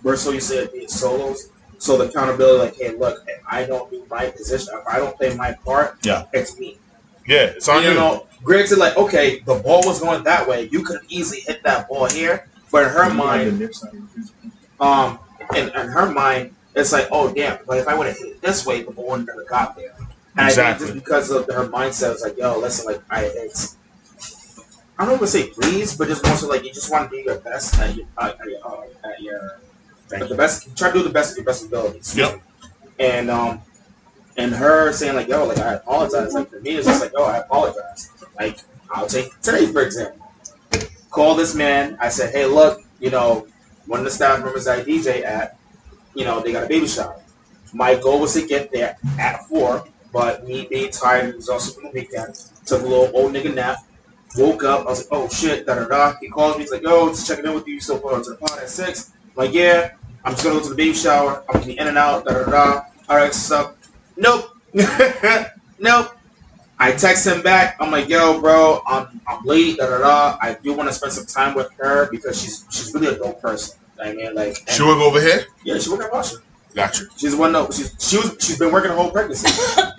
we're 0.02 0.16
so 0.16 0.32
used 0.32 0.50
to 0.50 0.64
it 0.64 0.72
being 0.72 0.88
solos, 0.88 1.50
so 1.78 1.96
the 1.98 2.04
accountability, 2.08 2.58
like, 2.58 2.76
hey, 2.76 2.96
look, 2.98 3.22
if 3.26 3.40
I 3.50 3.64
don't 3.64 3.90
do 3.90 4.04
my 4.10 4.30
position, 4.30 4.74
if 4.80 4.86
I 4.86 4.98
don't 4.98 5.16
play 5.16 5.34
my 5.36 5.52
part, 5.64 5.96
Yeah. 6.02 6.24
it's 6.32 6.58
me. 6.58 6.78
yeah, 7.26 7.52
it's 7.56 7.68
on 7.68 7.82
you 7.82 7.90
you. 7.90 7.94
know, 7.94 8.26
Greg 8.42 8.66
said 8.66 8.78
like, 8.78 8.96
okay, 8.96 9.40
the 9.40 9.54
ball 9.56 9.82
was 9.86 10.00
going 10.00 10.22
that 10.24 10.46
way. 10.48 10.68
You 10.70 10.82
could 10.82 11.00
easily 11.08 11.40
hit 11.40 11.62
that 11.64 11.88
ball 11.88 12.06
here, 12.10 12.46
but 12.70 12.84
in 12.84 12.90
her 12.90 13.10
mind, 13.12 13.70
um, 14.80 15.18
in, 15.56 15.68
in 15.68 15.88
her 15.88 16.10
mind, 16.10 16.54
it's 16.74 16.92
like, 16.92 17.08
oh 17.10 17.32
damn, 17.32 17.58
but 17.66 17.78
if 17.78 17.86
I 17.88 17.94
would 17.96 18.06
have 18.08 18.18
hit 18.18 18.26
it 18.28 18.42
this 18.42 18.66
way, 18.66 18.82
the 18.82 18.90
ball 18.90 19.10
would 19.10 19.26
never 19.26 19.44
got 19.44 19.76
there. 19.76 19.94
And 20.36 20.48
Exactly. 20.48 20.86
I 20.86 20.90
think 20.90 20.94
just 21.04 21.04
because 21.04 21.30
of 21.30 21.46
her 21.46 21.68
mindset, 21.68 22.12
it's 22.12 22.22
like, 22.22 22.36
yo, 22.36 22.58
listen, 22.58 22.86
like, 22.86 23.00
I, 23.08 23.24
it's, 23.24 23.76
I 24.98 25.04
don't 25.04 25.12
want 25.18 25.20
to 25.22 25.26
say 25.28 25.48
please, 25.50 25.96
but 25.96 26.08
just 26.08 26.24
more 26.26 26.36
so 26.36 26.48
like 26.48 26.64
you 26.64 26.72
just 26.72 26.90
want 26.90 27.10
to 27.10 27.16
do 27.16 27.22
your 27.22 27.38
best 27.38 27.78
at 27.78 27.94
your, 27.96 28.06
uh, 28.18 28.32
at 28.38 28.46
your, 28.46 28.58
uh, 28.66 29.08
at 29.08 29.20
your 29.20 29.60
at 30.14 30.28
the 30.28 30.34
best. 30.34 30.76
Try 30.76 30.90
to 30.90 30.98
do 30.98 31.02
the 31.02 31.10
best 31.10 31.32
of 31.32 31.38
your 31.38 31.46
best 31.46 31.66
abilities. 31.66 32.16
Yep. 32.16 32.40
And 32.98 33.30
um, 33.30 33.60
and 34.36 34.52
her 34.54 34.92
saying 34.92 35.14
like, 35.16 35.28
yo, 35.28 35.44
like 35.46 35.58
I 35.58 35.74
apologize. 35.74 36.34
Like 36.34 36.50
for 36.50 36.60
me, 36.60 36.76
it's 36.76 36.86
just 36.86 37.00
like, 37.00 37.12
oh, 37.16 37.24
I 37.24 37.38
apologize. 37.38 38.10
Like 38.38 38.58
I'll 38.90 39.06
take 39.06 39.40
today 39.40 39.66
for 39.66 39.82
example. 39.82 40.20
Call 41.10 41.36
this 41.36 41.54
man. 41.54 41.96
I 42.00 42.08
said, 42.08 42.34
hey, 42.34 42.46
look, 42.46 42.82
you 42.98 43.10
know, 43.10 43.46
one 43.86 44.00
of 44.00 44.04
the 44.04 44.10
staff 44.10 44.42
members 44.42 44.66
I 44.66 44.82
DJ 44.82 45.24
at, 45.24 45.56
you 46.14 46.24
know, 46.24 46.40
they 46.40 46.52
got 46.52 46.64
a 46.64 46.66
baby 46.66 46.88
shower. 46.88 47.20
My 47.72 47.94
goal 47.94 48.20
was 48.20 48.34
to 48.34 48.46
get 48.46 48.72
there 48.72 48.96
at 49.18 49.46
four, 49.46 49.86
but 50.12 50.46
me 50.46 50.66
being 50.68 50.90
tired, 50.90 51.30
it 51.30 51.36
was 51.36 51.48
also 51.48 51.72
from 51.72 51.84
the 51.84 51.90
weekend. 51.90 52.34
Took 52.66 52.82
a 52.82 52.86
little 52.86 53.10
old 53.14 53.32
nigga 53.32 53.54
nap. 53.54 53.78
Woke 54.36 54.64
up. 54.64 54.86
I 54.86 54.90
was 54.90 55.00
like, 55.00 55.08
oh 55.12 55.28
shit, 55.28 55.66
da 55.66 55.76
da 55.76 55.86
da. 55.86 56.14
He 56.20 56.28
calls 56.28 56.56
me. 56.56 56.62
He's 56.62 56.72
like, 56.72 56.82
yo, 56.82 57.08
just 57.10 57.28
checking 57.28 57.44
in 57.44 57.54
with 57.54 57.66
you. 57.68 57.74
You 57.74 57.80
still 57.80 57.98
going 57.98 58.24
to 58.24 58.30
the 58.30 58.36
pod 58.36 58.58
at 58.58 58.68
six? 58.68 59.12
I'm 59.12 59.30
like, 59.36 59.52
yeah. 59.52 59.92
I'm 60.24 60.32
just 60.32 60.44
gonna 60.44 60.56
go 60.58 60.62
to 60.64 60.70
the 60.70 60.74
baby 60.76 60.94
shower. 60.94 61.44
I'm 61.48 61.54
gonna 61.60 61.66
be 61.66 61.78
in 61.78 61.86
and 61.86 61.98
out. 61.98 62.24
Da 62.24 62.32
da 62.44 62.50
da. 62.50 62.82
All 63.08 63.16
right, 63.16 63.34
so 63.34 63.74
nope, 64.16 64.50
nope. 65.78 66.10
I 66.78 66.92
text 66.92 67.26
him 67.26 67.40
back. 67.42 67.76
I'm 67.80 67.90
like, 67.92 68.08
yo, 68.08 68.40
bro, 68.40 68.80
I'm, 68.86 69.20
I'm 69.28 69.44
late. 69.44 69.76
Da 69.78 69.88
da 69.88 69.98
da. 69.98 70.38
I 70.42 70.56
do 70.62 70.72
want 70.74 70.88
to 70.88 70.94
spend 70.94 71.12
some 71.12 71.26
time 71.26 71.54
with 71.54 71.68
her 71.78 72.08
because 72.10 72.40
she's 72.40 72.66
she's 72.70 72.92
really 72.94 73.08
a 73.08 73.16
dope 73.18 73.40
person. 73.40 73.78
I 74.02 74.12
mean, 74.12 74.34
like, 74.34 74.56
and- 74.66 74.70
She 74.76 74.82
work 74.82 74.98
over 74.98 75.20
here. 75.20 75.44
yeah, 75.64 75.78
she 75.78 75.90
work 75.90 76.02
at 76.02 76.12
Russia. 76.12 76.36
Gotcha. 76.74 77.04
She's 77.16 77.36
one. 77.36 77.52
No, 77.52 77.66
she's 77.70 77.94
she 78.00 78.16
was 78.16 78.36
she's 78.40 78.58
been 78.58 78.72
working 78.72 78.90
the 78.90 78.96
whole 78.96 79.10
pregnancy. 79.10 79.48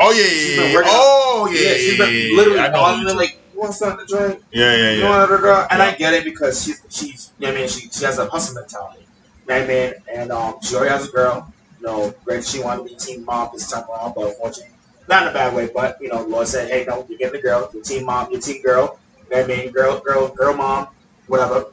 Oh 0.00 0.10
yeah, 0.10 0.24
She's 0.24 0.50
yeah, 0.50 0.56
been 0.62 0.70
yeah. 0.70 0.74
working- 0.74 0.90
Oh 0.92 1.48
yeah, 1.52 1.60
yeah, 1.60 1.74
she's 1.76 1.98
yeah, 1.98 2.04
been 2.04 2.14
yeah, 2.30 2.36
literally 2.36 2.58
I 2.58 2.68
know 2.68 2.74
calling 2.78 2.98
who 2.98 3.04
me 3.06 3.10
you 3.12 3.16
like, 3.18 3.30
"You 3.52 3.60
want 3.60 3.74
something 3.74 4.06
to 4.06 4.16
drink?" 4.16 4.42
Yeah, 4.52 4.76
yeah, 4.76 4.90
You 4.92 4.98
yeah. 5.02 5.08
know, 5.08 5.26
da, 5.28 5.36
da, 5.36 5.42
da. 5.42 5.66
And 5.70 5.80
I 5.82 5.86
Yeah. 5.90 5.96
get 5.96 6.14
it 6.14 6.24
because 6.24 6.62
she's 6.64 6.82
she's 6.90 7.32
you 7.38 7.46
know 7.46 7.52
what 7.52 7.58
I 7.58 7.60
mean 7.60 7.68
she 7.68 7.88
she 7.90 8.04
has 8.04 8.18
a 8.18 8.26
hustle 8.28 8.54
mentality. 8.56 9.03
You 9.48 9.54
I 9.54 9.66
mean? 9.66 9.92
And 10.14 10.32
um 10.32 10.54
she 10.62 10.74
already 10.76 10.90
has 10.90 11.08
a 11.08 11.12
girl. 11.12 11.52
You 11.78 11.86
know, 11.86 12.14
granted 12.24 12.46
she 12.48 12.62
wanted 12.62 12.84
to 12.84 12.88
be 12.88 12.96
team 12.96 13.24
mom 13.24 13.50
this 13.52 13.70
time 13.70 13.84
around, 13.90 14.14
but 14.14 14.28
unfortunately 14.28 14.72
not 15.08 15.22
in 15.24 15.28
a 15.28 15.32
bad 15.32 15.54
way, 15.54 15.68
but 15.74 15.96
you 16.00 16.08
know, 16.08 16.22
Lord 16.24 16.46
said, 16.48 16.70
Hey 16.70 16.84
no, 16.88 17.06
you're 17.08 17.18
getting 17.18 17.36
the 17.36 17.42
girl, 17.42 17.68
your 17.74 17.82
team 17.82 18.06
mom, 18.06 18.30
your 18.30 18.40
team 18.40 18.62
girl, 18.62 18.98
you 19.30 19.36
I 19.36 19.70
girl, 19.70 20.00
girl, 20.00 20.28
girl 20.28 20.54
mom, 20.54 20.88
whatever. 21.26 21.66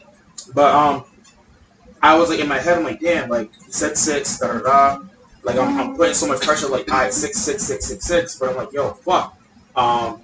But 0.53 0.75
um 0.75 1.05
I 2.01 2.17
was 2.17 2.29
like 2.29 2.39
in 2.39 2.47
my 2.47 2.59
head, 2.59 2.77
I'm 2.77 2.83
like, 2.83 2.99
damn, 2.99 3.29
like 3.29 3.51
he 3.65 3.71
said 3.71 3.97
six, 3.97 4.39
da 4.39 4.47
da 4.47 4.59
da. 4.59 4.99
Like 5.43 5.57
I'm, 5.57 5.79
I'm 5.79 5.95
putting 5.95 6.13
so 6.13 6.27
much 6.27 6.41
pressure, 6.41 6.67
like 6.67 6.87
right, 6.89 7.13
six, 7.13 7.37
six, 7.39 7.63
six, 7.63 7.87
six, 7.87 8.05
six. 8.05 8.37
But 8.39 8.49
I'm 8.49 8.55
like, 8.57 8.73
yo, 8.73 8.93
fuck. 8.93 9.37
Um, 9.75 10.23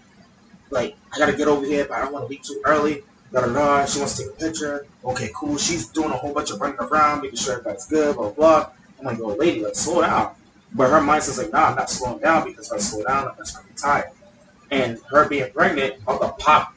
like 0.71 0.97
I 1.13 1.19
gotta 1.19 1.35
get 1.37 1.47
over 1.47 1.65
here, 1.65 1.85
but 1.87 1.97
I 1.97 2.01
don't 2.03 2.13
want 2.13 2.25
to 2.25 2.29
leave 2.29 2.43
too 2.43 2.61
early. 2.65 3.03
Da 3.31 3.41
da 3.41 3.53
da. 3.53 3.85
She 3.85 3.99
wants 3.99 4.17
to 4.17 4.23
take 4.23 4.33
a 4.33 4.35
picture. 4.35 4.85
Okay, 5.03 5.29
cool. 5.35 5.57
She's 5.57 5.87
doing 5.89 6.11
a 6.11 6.17
whole 6.17 6.33
bunch 6.33 6.51
of 6.51 6.61
running 6.61 6.77
around, 6.79 7.21
making 7.21 7.37
sure 7.37 7.53
everybody's 7.53 7.85
good. 7.85 8.15
Blah 8.15 8.31
blah. 8.31 8.69
I'm 8.99 9.05
like, 9.05 9.17
yo, 9.17 9.27
lady, 9.27 9.63
like 9.63 9.75
slow 9.75 10.01
down. 10.01 10.33
But 10.73 10.89
her 10.89 10.99
mindset's 10.99 11.37
like, 11.37 11.51
nah, 11.51 11.69
I'm 11.69 11.75
not 11.75 11.89
slowing 11.89 12.19
down 12.19 12.47
because 12.47 12.67
if 12.67 12.73
I 12.73 12.77
slow 12.77 13.03
down, 13.03 13.27
I'm 13.27 13.33
gonna 13.33 13.45
start 13.45 13.65
getting 13.65 13.77
tired. 13.77 14.11
And 14.71 14.99
her 15.09 15.27
being 15.29 15.51
pregnant, 15.51 15.95
I'm 16.07 16.19
gonna 16.19 16.33
pop 16.33 16.73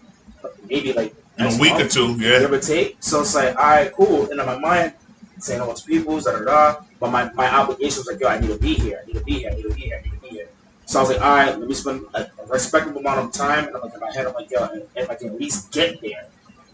maybe 0.68 0.92
like 0.92 1.14
In 1.38 1.46
a 1.46 1.58
week 1.58 1.72
month 1.72 1.86
or 1.86 1.88
two, 1.88 2.16
yeah. 2.18 2.38
give 2.40 2.52
or 2.52 2.60
take. 2.60 2.96
So 3.00 3.20
it's 3.20 3.34
like, 3.34 3.56
all 3.56 3.62
right, 3.62 3.92
cool. 3.92 4.30
And 4.30 4.38
in 4.40 4.46
my 4.46 4.58
mind, 4.58 4.94
saying 5.38 5.60
all 5.60 5.74
to 5.74 5.84
people's, 5.84 6.24
da 6.24 6.38
da 6.38 6.44
da. 6.44 6.80
But 6.98 7.10
my, 7.10 7.32
my 7.32 7.52
obligation 7.52 7.98
was 7.98 8.06
like, 8.06 8.20
yo, 8.20 8.28
I 8.28 8.38
need 8.38 8.48
to 8.48 8.58
be 8.58 8.74
here. 8.74 9.00
I 9.02 9.06
need 9.06 9.14
to 9.14 9.24
be 9.24 9.32
here. 9.34 9.50
I 9.50 9.54
need 9.54 9.62
to 9.62 9.74
be 9.74 9.80
here. 9.82 9.98
I 9.98 10.02
need 10.02 10.14
to 10.14 10.20
be 10.20 10.28
here. 10.28 10.48
So 10.84 10.98
I 10.98 11.02
was 11.02 11.10
like, 11.10 11.22
all 11.22 11.36
right, 11.36 11.58
let 11.58 11.68
me 11.68 11.74
spend 11.74 12.04
a, 12.14 12.22
a 12.22 12.46
respectable 12.46 13.00
amount 13.00 13.20
of 13.20 13.32
time. 13.32 13.66
And 13.66 13.76
I'm 13.76 13.82
like, 13.82 13.94
in 13.94 14.00
my 14.00 14.12
head, 14.12 14.26
I'm 14.26 14.34
like, 14.34 14.50
yo, 14.50 14.68
if 14.94 15.10
I 15.10 15.14
can 15.14 15.28
at 15.28 15.40
least 15.40 15.72
get 15.72 16.00
there, 16.00 16.28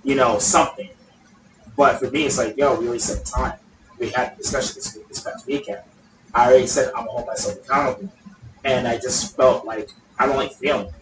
you 0.07 0.15
know, 0.15 0.39
something. 0.39 0.89
But 1.77 1.99
for 1.99 2.11
me, 2.11 2.25
it's 2.25 2.39
like, 2.39 2.57
yo, 2.57 2.79
we 2.79 2.87
already 2.87 3.01
set 3.01 3.27
time. 3.27 3.59
We 3.99 4.09
had 4.11 4.39
discussion 4.39 4.77
this, 4.77 4.99
this 5.09 5.21
past 5.21 5.47
weekend. 5.47 5.81
I 6.33 6.47
already 6.49 6.67
said 6.67 6.89
I'm 6.95 7.07
gonna 7.07 7.11
hold 7.11 7.27
myself 7.27 7.59
accountable. 7.59 8.11
And 8.65 8.87
I 8.87 8.97
just 8.99 9.37
felt 9.37 9.67
like 9.67 9.91
I 10.19 10.27
don't 10.27 10.37
like 10.37 10.53
failing. 10.53 10.93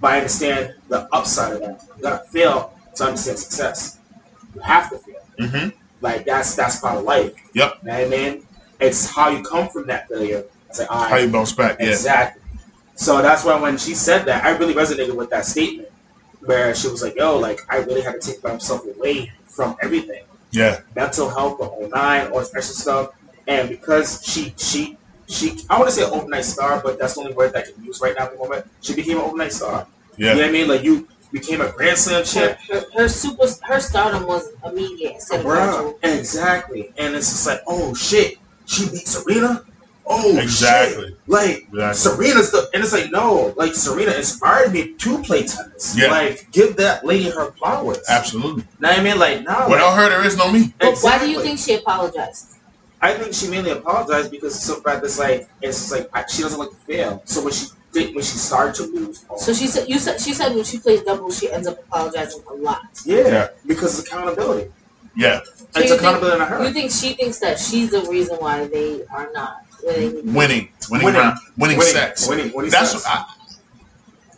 But 0.00 0.12
I 0.12 0.16
understand 0.18 0.74
the 0.88 1.08
upside 1.14 1.54
of 1.54 1.60
that. 1.60 1.82
You 1.96 2.02
gotta 2.02 2.24
fail 2.28 2.78
to 2.96 3.04
understand 3.04 3.38
success. 3.38 3.98
You 4.54 4.60
have 4.60 4.90
to 4.90 4.98
fail. 4.98 5.22
Mm-hmm. 5.40 5.70
Like 6.02 6.26
that's 6.26 6.54
that's 6.54 6.78
part 6.80 6.98
of 6.98 7.04
life. 7.04 7.32
Yep. 7.54 7.78
You 7.82 7.88
know 7.88 7.94
what 7.94 8.04
I 8.04 8.08
mean? 8.08 8.46
It's 8.80 9.08
how 9.08 9.30
you 9.30 9.42
come 9.42 9.68
from 9.68 9.86
that 9.86 10.08
failure. 10.08 10.44
It's 10.68 10.78
like, 10.78 10.90
all 10.90 11.04
How 11.04 11.16
you 11.16 11.28
bounce 11.28 11.52
back? 11.52 11.78
Yeah. 11.80 11.86
exactly. 11.86 12.42
So 12.96 13.22
that's 13.22 13.44
why 13.44 13.58
when 13.58 13.78
she 13.78 13.94
said 13.94 14.24
that, 14.26 14.44
I 14.44 14.50
really 14.56 14.74
resonated 14.74 15.16
with 15.16 15.30
that 15.30 15.46
statement, 15.46 15.88
where 16.44 16.74
she 16.74 16.88
was 16.88 17.02
like, 17.02 17.16
"Yo, 17.16 17.38
like 17.38 17.60
I 17.70 17.78
really 17.78 18.00
had 18.02 18.20
to 18.20 18.32
take 18.32 18.42
myself 18.42 18.82
away 18.96 19.30
from 19.46 19.76
everything, 19.82 20.24
Yeah. 20.50 20.80
mental 20.96 21.28
health, 21.28 21.58
the 21.58 21.66
whole 21.66 21.88
nine, 21.88 22.28
all 22.32 22.40
this 22.40 22.54
extra 22.54 22.74
stuff." 22.74 23.10
And 23.46 23.68
because 23.68 24.22
she 24.24 24.54
she 24.56 24.96
she, 25.28 25.58
I 25.70 25.78
want 25.78 25.88
to 25.88 25.94
say 25.94 26.02
overnight 26.04 26.44
star, 26.44 26.80
but 26.84 26.98
that's 26.98 27.14
the 27.14 27.20
only 27.20 27.32
word 27.32 27.52
that 27.54 27.66
I 27.66 27.70
can 27.72 27.82
use 27.84 28.00
right 28.02 28.14
now 28.18 28.24
at 28.24 28.32
the 28.32 28.38
moment. 28.38 28.66
She 28.82 28.94
became 28.94 29.16
an 29.18 29.24
overnight 29.24 29.52
star. 29.52 29.86
You 30.16 30.26
know 30.26 30.32
Yeah. 30.32 30.36
what 30.38 30.44
I 30.48 30.52
mean? 30.52 30.68
Like 30.68 30.82
you 30.82 31.08
became 31.32 31.60
a 31.62 31.70
Grand 31.72 31.96
Slam 31.96 32.18
Her, 32.20 32.24
champ. 32.24 32.58
her, 32.70 32.84
her 32.94 33.08
super 33.08 33.46
her 33.62 33.80
stardom 33.80 34.26
was 34.26 34.48
immediate 34.66 35.14
instead 35.14 35.42
Bruh, 35.44 35.94
exactly. 36.02 36.92
And 36.98 37.14
it's 37.14 37.30
just 37.30 37.46
like, 37.46 37.60
oh 37.66 37.94
shit, 37.94 38.36
she 38.66 38.88
beat 38.90 39.08
Serena. 39.08 39.64
Oh 40.06 40.36
Exactly. 40.38 41.08
shit. 41.08 41.18
Like 41.26 41.66
Exactly. 41.72 41.94
Serena's 41.94 42.50
the 42.50 42.68
and 42.74 42.82
it's 42.82 42.92
like 42.92 43.10
no, 43.10 43.54
like 43.56 43.74
Serena 43.74 44.12
inspired 44.12 44.72
me 44.72 44.94
to 44.94 45.22
play 45.22 45.46
tennis. 45.46 45.96
Yeah. 45.96 46.10
Like 46.10 46.50
give 46.52 46.76
that 46.76 47.04
lady 47.06 47.30
her 47.30 47.52
flowers. 47.52 47.98
Absolutely. 48.08 48.64
Know 48.80 48.88
what 48.90 48.98
I 48.98 49.02
mean? 49.02 49.18
Like 49.18 49.44
no. 49.44 49.66
Without 49.70 49.94
her, 49.96 50.08
there 50.08 50.24
is 50.26 50.36
no 50.36 50.50
me. 50.50 50.74
But 50.80 50.98
why 51.00 51.18
do 51.18 51.30
you 51.30 51.40
think 51.40 51.58
she 51.58 51.74
apologized? 51.74 52.56
I 53.00 53.14
think 53.14 53.34
she 53.34 53.48
mainly 53.48 53.70
apologized 53.72 54.30
because 54.30 54.54
it's 54.54 54.64
so 54.64 54.80
bad. 54.80 55.02
It's 55.02 55.18
like 55.18 55.48
it's 55.60 55.78
just 55.90 55.92
like 56.12 56.28
she 56.28 56.42
doesn't 56.42 56.58
like 56.58 56.70
to 56.70 56.76
fail. 56.76 57.22
So 57.24 57.42
when 57.44 57.52
she 57.52 57.66
did, 57.92 58.14
when 58.14 58.24
she 58.24 58.38
started 58.38 58.74
to 58.76 58.82
lose, 58.84 59.24
oh, 59.30 59.36
So 59.36 59.52
she 59.52 59.66
said 59.66 59.88
you 59.88 59.98
said 59.98 60.20
she 60.20 60.32
said 60.32 60.54
when 60.54 60.64
she 60.64 60.78
plays 60.78 61.02
doubles 61.02 61.38
she 61.38 61.50
ends 61.50 61.66
up 61.68 61.78
apologizing 61.80 62.42
a 62.50 62.54
lot. 62.54 62.82
yeah, 63.04 63.26
Yeah. 63.28 63.48
because 63.66 63.98
it's 63.98 64.08
accountability. 64.08 64.70
Yeah. 65.16 65.40
So 65.44 65.50
it's 65.52 65.76
you 65.76 65.88
think- 65.88 66.00
accountability 66.00 66.40
on 66.42 66.48
her. 66.48 66.64
You 66.64 66.72
think 66.72 66.90
she 66.90 67.12
thinks 67.14 67.38
that 67.40 67.58
she's 67.58 67.90
the 67.90 68.02
reason 68.02 68.36
why 68.36 68.66
they 68.66 69.04
are 69.12 69.30
not 69.34 69.64
need? 69.86 70.14
Winning. 70.24 70.24
Winning. 70.34 70.68
Winning. 70.90 71.14
round- 71.14 71.38
Winning, 71.56 71.80
sets. 71.80 72.28
winning, 72.28 72.52
winning 72.54 72.70
That's 72.70 72.92
sets. 72.92 73.04
what 73.04 73.18
I, 73.18 73.24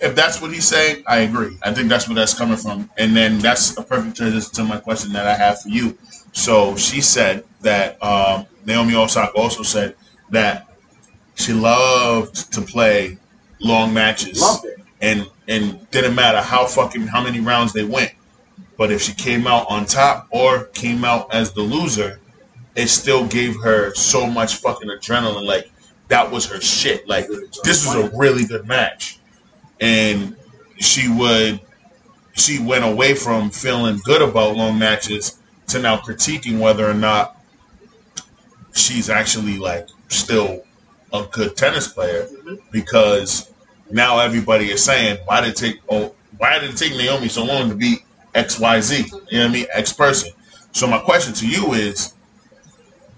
if 0.01 0.14
that's 0.14 0.40
what 0.42 0.53
he's 0.53 0.66
saying, 0.66 1.03
I 1.07 1.18
agree. 1.18 1.57
I 1.62 1.72
think 1.72 1.88
that's 1.88 2.09
where 2.09 2.14
that's 2.16 2.34
coming 2.34 2.57
from. 2.57 2.90
And 2.99 3.16
then 3.16 3.38
that's 3.38 3.76
a 3.78 3.82
perfect 3.82 4.16
transition 4.16 4.51
to 4.55 4.64
my 4.64 4.76
question 4.78 5.12
that 5.14 5.26
I 5.26 5.34
have 5.34 5.61
for 5.62 5.68
you. 5.68 5.97
So 6.32 6.76
she 6.76 7.01
said 7.01 7.45
that 7.62 8.03
um, 8.03 8.47
Naomi 8.66 8.95
Osaka 8.97 9.32
also 9.38 9.62
said 9.62 9.95
that 10.30 10.68
she 11.36 11.53
loved 11.53 12.53
to 12.53 12.61
play 12.61 13.18
long 13.61 13.95
matches 13.95 14.40
loved 14.40 14.64
it. 14.66 14.78
and 15.01 15.26
and 15.49 15.88
didn't 15.90 16.14
matter 16.14 16.40
how 16.40 16.66
fucking 16.66 17.07
how 17.07 17.22
many 17.22 17.40
rounds 17.40 17.72
they 17.72 17.84
went. 17.84 18.12
But 18.76 18.90
if 18.90 19.01
she 19.01 19.14
came 19.14 19.47
out 19.47 19.66
on 19.70 19.86
top 19.86 20.26
or 20.30 20.64
came 20.74 21.05
out 21.05 21.32
as 21.32 21.53
the 21.53 21.61
loser, 21.62 22.18
it 22.77 22.89
still 22.89 23.27
gave 23.27 23.61
her 23.62 23.95
so 23.95 24.27
much 24.27 24.57
fucking 24.57 24.89
adrenaline. 24.89 25.45
Like 25.47 25.70
that 26.09 26.31
was 26.31 26.47
her 26.47 26.61
shit. 26.61 27.09
Like 27.09 27.27
this 27.64 27.87
was 27.87 27.95
a 27.95 28.16
really 28.16 28.45
good 28.47 28.66
match, 28.66 29.18
and 29.81 30.37
she 30.79 31.09
would 31.09 31.61
she 32.35 32.59
went 32.59 32.85
away 32.85 33.14
from 33.14 33.51
feeling 33.51 34.01
good 34.05 34.20
about 34.22 34.57
long 34.57 34.79
matches 34.79 35.39
to 35.68 35.79
now 35.79 35.97
critiquing 35.97 36.59
whether 36.59 36.89
or 36.89 36.95
not 36.95 37.37
she's 38.75 39.09
actually 39.09 39.57
like 39.59 39.89
still 40.09 40.64
a 41.12 41.25
good 41.31 41.57
tennis 41.57 41.87
player 41.89 42.27
Mhm. 42.27 42.59
because 42.72 43.49
now 43.91 44.18
everybody 44.18 44.70
is 44.70 44.83
saying 44.85 45.18
why 45.27 45.41
did 45.41 45.51
it 45.51 45.57
take 45.57 45.81
oh 45.89 46.12
why 46.39 46.59
did 46.59 46.70
it 46.70 46.77
take 46.77 46.93
Naomi 46.97 47.29
so 47.29 47.45
long 47.45 47.68
to 47.68 47.75
beat 47.77 48.01
X 48.35 48.59
Y 48.59 48.81
Z 48.81 48.97
you 49.31 49.39
know 49.39 49.45
what 49.45 49.51
I 49.51 49.53
mean 49.53 49.66
X 49.72 49.93
person 49.93 50.33
so 50.72 50.87
my 50.89 50.99
question 50.99 51.33
to 51.35 51.47
you 51.47 51.72
is 51.75 52.14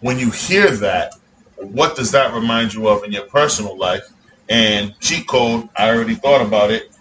when 0.07 0.21
you 0.21 0.31
hear 0.31 0.71
that 0.71 1.15
what 1.57 1.97
does 1.97 2.13
that 2.13 2.33
remind 2.33 2.73
you 2.73 2.87
of 2.87 3.03
in 3.03 3.11
your 3.11 3.25
personal 3.25 3.77
life? 3.77 4.09
And 4.49 4.97
cheat 5.01 5.27
code 5.27 5.69
I 5.77 5.89
already 5.91 6.15
thought 6.15 6.47
about 6.47 6.71
it. 6.71 6.95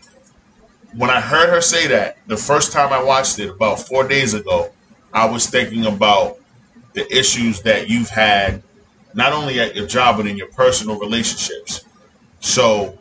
When 0.95 1.11
I 1.11 1.21
heard 1.21 1.49
her 1.51 1.61
say 1.61 1.85
that 1.85 2.17
the 2.25 2.35
first 2.35 2.71
time 2.71 2.91
I 2.91 3.03
watched 3.03 3.37
it 3.37 3.49
about 3.49 3.79
four 3.79 4.07
days 4.07 4.33
ago 4.33 4.71
I 5.13 5.29
was 5.29 5.45
thinking 5.45 5.85
about 5.85 6.39
the 6.93 7.05
issues 7.15 7.61
that 7.61 7.89
you've 7.89 8.09
had 8.09 8.63
not 9.13 9.33
only 9.33 9.59
at 9.59 9.75
your 9.75 9.85
job 9.85 10.17
but 10.17 10.25
in 10.25 10.35
your 10.35 10.47
personal 10.47 10.97
relationships. 10.97 11.85
So 12.39 12.97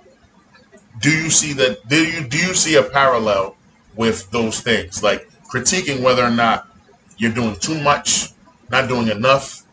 do 1.01 1.11
you 1.11 1.31
see 1.31 1.55
that 1.55 1.89
do 1.89 2.05
you 2.05 2.29
do 2.29 2.37
you 2.37 2.53
see 2.53 2.75
a 2.75 2.83
parallel 2.83 3.57
with 3.97 4.31
those 4.33 4.61
things? 4.61 5.03
Like 5.03 5.27
critiquing 5.51 6.03
whether 6.03 6.23
or 6.23 6.31
not 6.31 6.69
you're 7.17 7.33
doing 7.33 7.57
too 7.57 7.81
much 7.81 8.33
not 8.69 8.87
doing 8.89 9.09
enough 9.09 9.64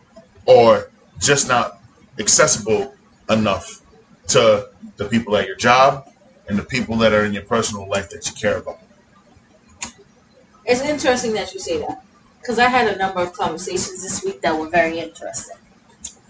or 0.45 0.91
just 1.19 1.47
not 1.47 1.79
accessible 2.19 2.93
enough 3.29 3.81
to 4.27 4.69
the 4.97 5.05
people 5.05 5.35
at 5.37 5.47
your 5.47 5.55
job 5.55 6.07
and 6.47 6.57
the 6.57 6.63
people 6.63 6.95
that 6.97 7.13
are 7.13 7.25
in 7.25 7.33
your 7.33 7.43
personal 7.43 7.87
life 7.87 8.09
that 8.09 8.25
you 8.27 8.33
care 8.33 8.57
about 8.57 8.79
It's 10.65 10.81
interesting 10.81 11.33
that 11.33 11.53
you 11.53 11.59
say 11.59 11.79
that. 11.79 12.03
Because 12.39 12.59
I 12.59 12.67
had 12.67 12.87
a 12.87 12.97
number 12.97 13.21
of 13.21 13.33
conversations 13.33 14.01
this 14.01 14.23
week 14.23 14.41
that 14.41 14.57
were 14.57 14.69
very 14.69 14.99
interesting. 14.99 15.57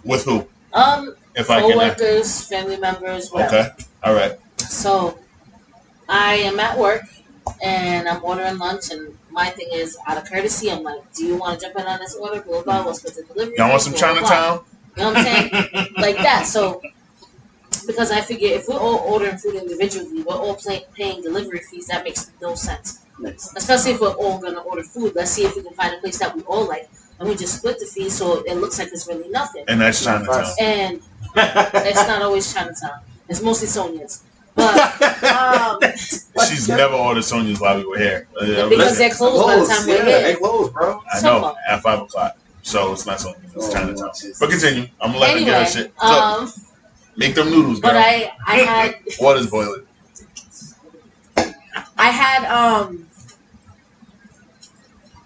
with 0.03 0.25
who 0.25 0.47
Um, 0.73 1.15
if 1.35 1.49
i 1.49 1.61
can 1.61 1.71
co-workers, 1.71 2.45
family 2.47 2.77
members, 2.77 3.29
whatever. 3.31 3.55
okay 3.57 3.69
all 4.03 4.13
right 4.13 4.37
So 4.57 5.19
I 6.09 6.35
am 6.35 6.59
at 6.59 6.77
work 6.77 7.03
and 7.61 8.07
I'm 8.07 8.23
ordering 8.23 8.57
lunch 8.57 8.91
and 8.91 9.17
my 9.31 9.49
thing 9.49 9.67
is 9.73 9.97
out 10.07 10.17
of 10.17 10.25
courtesy, 10.29 10.71
I'm 10.71 10.83
like, 10.83 11.01
Do 11.13 11.25
you 11.25 11.35
want 11.37 11.59
to 11.59 11.65
jump 11.65 11.79
in 11.79 11.85
on 11.85 11.99
this 11.99 12.15
order? 12.15 12.41
Blah 12.41 12.63
blah, 12.63 12.85
what's 12.85 13.03
with 13.03 13.15
the 13.15 13.23
delivery? 13.23 13.55
y'all 13.57 13.69
want 13.69 13.81
some 13.81 13.93
Blah, 13.93 14.11
blah, 14.13 14.19
blah. 14.19 14.29
chinatown 14.29 14.65
You 14.97 15.03
know 15.03 15.09
what 15.09 15.17
I'm 15.17 15.23
saying? 15.25 15.51
like 15.97 16.17
that. 16.17 16.45
So 16.45 16.81
because 17.87 18.11
I 18.11 18.21
figure 18.21 18.49
if 18.49 18.67
we're 18.67 18.77
all 18.79 18.99
ordering 18.99 19.37
food 19.37 19.55
individually, 19.55 20.21
we're 20.23 20.35
all 20.35 20.55
pay- 20.55 20.85
paying 20.95 21.21
delivery 21.21 21.59
fees. 21.69 21.87
That 21.87 22.03
makes 22.03 22.31
no 22.41 22.55
sense. 22.55 23.05
Especially 23.55 23.91
if 23.91 24.01
we're 24.01 24.13
all 24.13 24.39
gonna 24.39 24.59
order 24.61 24.83
food. 24.83 25.13
Let's 25.15 25.31
see 25.31 25.45
if 25.45 25.55
we 25.55 25.63
can 25.63 25.73
find 25.73 25.93
a 25.95 25.97
place 25.99 26.19
that 26.19 26.35
we 26.35 26.41
all 26.43 26.67
like, 26.67 26.89
and 27.19 27.27
we 27.29 27.35
just 27.35 27.57
split 27.59 27.79
the 27.79 27.85
fee 27.85 28.09
so 28.09 28.43
it 28.45 28.55
looks 28.57 28.79
like 28.79 28.89
it's 28.89 29.07
really 29.07 29.29
nothing. 29.29 29.63
and 29.67 29.79
that's 29.81 30.03
chinatown 30.03 30.45
And 30.59 31.01
it's 31.35 32.07
not 32.07 32.21
always 32.21 32.51
Chinatown. 32.53 32.99
It's 33.29 33.41
mostly 33.41 33.67
Sonia's. 33.67 34.23
But 34.55 35.23
um, 35.23 35.79
she's 36.49 36.67
never 36.69 36.95
ordered 36.95 37.23
Sonya's 37.23 37.59
while 37.59 37.77
we 37.77 37.85
were 37.85 37.97
here 37.97 38.27
Uh, 38.39 38.69
Because 38.69 38.97
they're 38.97 39.09
closed 39.11 39.45
by 39.47 39.57
the 39.57 39.65
time 39.67 39.87
we're 39.87 39.97
yeah, 39.97 40.17
here. 40.19 40.23
They 40.23 40.35
closed, 40.35 40.73
bro. 40.73 41.01
i 41.13 41.19
Some 41.19 41.43
know 41.43 41.49
of 41.49 41.55
at 41.69 41.81
five 41.81 41.99
o'clock 42.01 42.33
so 42.63 42.93
it's 42.93 43.05
not 43.05 43.19
something 43.19 43.43
it's 43.45 43.55
Oh, 43.57 43.71
Chinatown. 43.73 43.95
Lord 43.97 44.11
Jesus. 44.15 44.39
But 44.39 44.49
continue. 44.51 44.87
I'm 45.01 45.11
gonna 45.11 45.19
let 45.19 45.33
her 45.39 45.45
get 45.45 45.59
her 45.59 45.65
shit. 45.65 45.93
So, 45.99 46.13
um, 46.15 46.53
make 47.17 47.35
them 47.35 47.49
noodles, 47.49 47.79
girl. 47.79 47.91
but 47.91 47.97
I 47.97 48.31
I 48.47 48.55
had 48.71 48.95
Water's 49.19 49.49
boiling. 49.49 49.85
I 51.97 52.09
had 52.09 52.45
um 52.51 53.07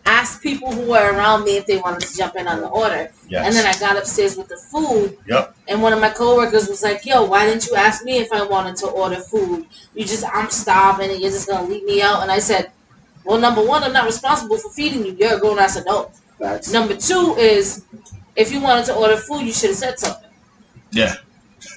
asked 0.06 0.42
people 0.44 0.72
who 0.72 0.90
were 0.90 1.14
around 1.14 1.44
me 1.46 1.58
if 1.58 1.66
they 1.66 1.78
wanted 1.78 2.02
to 2.08 2.18
jump 2.18 2.36
in 2.36 2.48
on 2.48 2.62
the 2.62 2.68
order, 2.68 3.12
Yes. 3.28 3.46
and 3.48 3.56
then 3.56 3.66
I 3.66 3.78
got 3.80 3.98
upstairs 3.98 4.38
with 4.38 4.48
the 4.48 4.58
food. 4.58 5.18
Yep. 5.28 5.56
And 5.68 5.82
one 5.82 5.94
of 5.94 6.00
my 6.00 6.10
coworkers 6.10 6.68
was 6.68 6.84
like, 6.84 7.06
"Yo, 7.06 7.24
why 7.24 7.46
didn't 7.46 7.66
you 7.68 7.76
ask 7.76 8.04
me 8.06 8.18
if 8.20 8.32
I 8.32 8.44
wanted 8.44 8.76
to 8.78 8.88
order 8.88 9.18
food? 9.18 9.66
You 9.96 10.06
just 10.06 10.24
I'm 10.34 10.50
starving, 10.50 11.10
and 11.12 11.20
you're 11.20 11.32
just 11.32 11.48
gonna 11.48 11.68
leave 11.68 11.84
me 11.86 12.02
out." 12.02 12.22
And 12.22 12.32
I 12.32 12.40
said, 12.40 12.72
"Well, 13.24 13.40
number 13.40 13.62
one, 13.64 13.84
I'm 13.84 13.94
not 13.94 14.06
responsible 14.06 14.58
for 14.58 14.70
feeding 14.70 15.06
you. 15.06 15.16
You're 15.20 15.38
a 15.38 15.40
grown 15.40 15.58
ass 15.60 15.76
adult. 15.76 16.14
Facts. 16.40 16.72
Number 16.72 16.96
two 16.96 17.36
is, 17.38 17.84
if 18.36 18.52
you 18.52 18.60
wanted 18.60 18.86
to 18.86 18.94
order 18.96 19.18
food, 19.18 19.42
you 19.46 19.54
should 19.54 19.70
have 19.72 19.78
said 19.80 20.00
something. 20.00 20.30
yeah. 20.92 21.16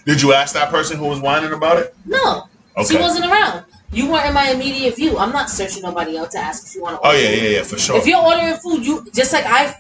Did 0.04 0.20
you 0.22 0.32
ask 0.34 0.52
that 0.54 0.70
person 0.70 0.98
who 0.98 1.06
was 1.06 1.20
whining 1.20 1.52
about 1.52 1.78
it? 1.78 1.94
No, 2.04 2.48
Okay. 2.76 2.94
she 2.94 3.00
wasn't 3.00 3.24
around. 3.24 3.64
You 3.90 4.10
weren't 4.10 4.26
in 4.26 4.34
my 4.34 4.50
immediate 4.50 4.96
view. 4.96 5.16
I'm 5.16 5.32
not 5.32 5.48
searching 5.48 5.82
nobody 5.82 6.18
out 6.18 6.30
to 6.32 6.38
ask 6.38 6.66
if 6.66 6.74
you 6.74 6.82
want 6.82 7.00
to. 7.00 7.06
Oh 7.06 7.10
order 7.10 7.22
yeah, 7.22 7.30
yeah, 7.30 7.48
yeah, 7.56 7.62
for 7.62 7.78
sure. 7.78 7.96
If 7.96 8.06
you're 8.06 8.22
ordering 8.22 8.54
food, 8.56 8.84
you 8.84 9.06
just 9.14 9.32
like 9.32 9.46
I 9.46 9.72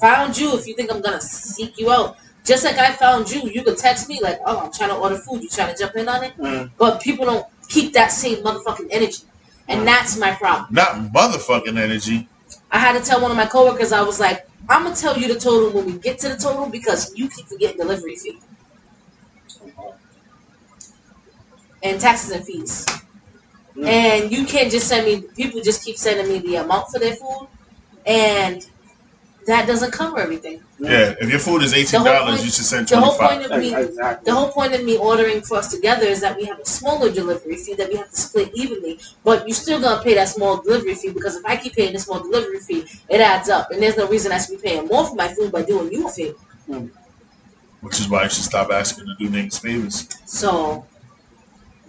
found 0.00 0.38
you. 0.38 0.56
If 0.56 0.66
you 0.68 0.74
think 0.74 0.92
I'm 0.92 1.00
gonna 1.00 1.20
seek 1.20 1.76
you 1.78 1.90
out, 1.90 2.16
just 2.44 2.64
like 2.64 2.76
I 2.76 2.92
found 2.92 3.30
you, 3.30 3.42
you 3.50 3.64
could 3.64 3.76
text 3.76 4.08
me 4.08 4.20
like, 4.22 4.38
"Oh, 4.46 4.58
I'm 4.58 4.72
trying 4.72 4.90
to 4.90 4.96
order 4.96 5.16
food. 5.18 5.42
You 5.42 5.48
trying 5.48 5.74
to 5.74 5.78
jump 5.78 5.96
in 5.96 6.08
on 6.08 6.22
it?" 6.22 6.38
Mm. 6.38 6.70
But 6.78 7.02
people 7.02 7.26
don't 7.26 7.46
keep 7.68 7.92
that 7.94 8.12
same 8.12 8.44
motherfucking 8.44 8.88
energy, 8.92 9.24
and 9.66 9.86
that's 9.86 10.16
my 10.16 10.32
problem. 10.32 10.68
Not 10.70 11.12
motherfucking 11.12 11.76
energy. 11.76 12.28
I 12.70 12.78
had 12.78 12.92
to 12.96 13.04
tell 13.04 13.20
one 13.20 13.32
of 13.32 13.36
my 13.36 13.46
coworkers, 13.46 13.90
I 13.90 14.02
was 14.02 14.20
like, 14.20 14.48
"I'm 14.68 14.84
gonna 14.84 14.94
tell 14.94 15.18
you 15.18 15.26
the 15.34 15.40
total 15.40 15.70
when 15.70 15.84
we 15.84 15.92
get 15.98 16.20
to 16.20 16.28
the 16.28 16.36
total 16.36 16.66
because 16.66 17.12
you 17.16 17.28
keep 17.28 17.48
forgetting 17.48 17.78
delivery 17.78 18.14
fee 18.14 18.38
and 21.82 22.00
taxes 22.00 22.30
and 22.30 22.44
fees." 22.44 22.86
Mm. 23.78 23.86
And 23.86 24.32
you 24.32 24.44
can't 24.44 24.70
just 24.70 24.88
send 24.88 25.06
me. 25.06 25.22
People 25.36 25.60
just 25.62 25.84
keep 25.84 25.96
sending 25.96 26.28
me 26.28 26.38
the 26.40 26.56
amount 26.56 26.88
for 26.90 26.98
their 26.98 27.14
food, 27.14 27.46
and 28.06 28.66
that 29.46 29.66
doesn't 29.66 29.92
cover 29.92 30.18
everything. 30.18 30.60
Yeah. 30.80 31.14
If 31.20 31.30
your 31.30 31.38
food 31.38 31.62
is 31.62 31.72
eighteen 31.74 32.02
dollars, 32.04 32.44
you 32.44 32.50
should 32.50 32.64
send 32.64 32.88
twenty 32.88 33.06
five. 33.16 33.18
The 33.18 33.20
whole 33.20 33.28
point 33.28 33.42
five. 33.42 33.52
of 33.52 33.60
me, 33.60 33.74
Exactly. 33.74 34.24
the 34.24 34.34
whole 34.36 34.50
point 34.50 34.74
of 34.74 34.84
me 34.84 34.96
ordering 34.98 35.40
for 35.42 35.58
us 35.58 35.70
together 35.70 36.06
is 36.06 36.20
that 36.22 36.36
we 36.36 36.44
have 36.46 36.58
a 36.58 36.66
smaller 36.66 37.10
delivery 37.12 37.56
fee 37.56 37.74
that 37.74 37.88
we 37.88 37.96
have 37.96 38.10
to 38.10 38.20
split 38.20 38.50
evenly. 38.54 38.98
But 39.24 39.46
you're 39.46 39.54
still 39.54 39.80
gonna 39.80 40.02
pay 40.02 40.14
that 40.14 40.28
small 40.28 40.60
delivery 40.60 40.94
fee 40.94 41.12
because 41.12 41.36
if 41.36 41.44
I 41.46 41.56
keep 41.56 41.74
paying 41.74 41.92
the 41.92 42.00
small 42.00 42.20
delivery 42.20 42.58
fee, 42.60 42.84
it 43.08 43.20
adds 43.20 43.48
up, 43.48 43.70
and 43.70 43.80
there's 43.80 43.96
no 43.96 44.08
reason 44.08 44.32
I 44.32 44.38
should 44.38 44.60
be 44.60 44.68
paying 44.68 44.86
more 44.86 45.06
for 45.06 45.14
my 45.14 45.28
food 45.28 45.52
by 45.52 45.62
doing 45.62 45.92
you 45.92 46.08
a 46.08 46.10
favor. 46.10 46.36
Which 47.80 48.00
is 48.00 48.08
why 48.08 48.24
you 48.24 48.30
should 48.30 48.44
stop 48.44 48.70
asking 48.70 49.06
to 49.06 49.14
do 49.18 49.30
niggas 49.30 49.60
favors. 49.60 50.08
So 50.26 50.84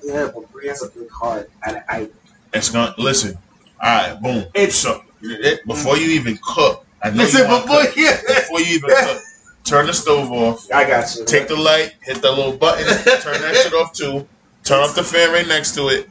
Yeah, 0.03 0.29
but 0.33 0.51
Bre 0.51 0.67
has 0.67 0.83
a 0.83 0.89
big 0.89 1.09
heart, 1.09 1.49
and 1.65 1.81
I. 1.89 2.09
It's 2.53 2.69
gonna 2.69 2.93
listen. 2.97 3.37
All 3.81 3.89
right, 4.11 4.21
boom. 4.21 4.45
It's 4.53 4.75
So 4.75 5.03
it, 5.21 5.65
before 5.65 5.97
you 5.97 6.09
even 6.11 6.37
cook, 6.43 6.85
I 7.03 7.09
know 7.11 7.17
listen 7.23 7.41
you 7.49 7.59
before 7.61 7.81
cook. 7.85 7.95
you. 7.95 8.11
Before 8.27 8.59
you 8.61 8.75
even 8.75 8.89
cook, 8.89 9.21
turn 9.63 9.85
the 9.87 9.93
stove 9.93 10.31
off. 10.31 10.69
I 10.71 10.85
got 10.87 11.15
you. 11.15 11.25
Take 11.25 11.47
the 11.47 11.55
light, 11.55 11.93
hit 12.01 12.21
that 12.21 12.31
little 12.31 12.57
button, 12.57 12.85
turn 13.21 13.41
that 13.41 13.55
shit 13.63 13.73
off 13.73 13.93
too. 13.93 14.27
Turn 14.63 14.79
off 14.83 14.95
the 14.95 15.03
fan 15.03 15.31
right 15.31 15.47
next 15.47 15.73
to 15.75 15.87
it. 15.89 16.09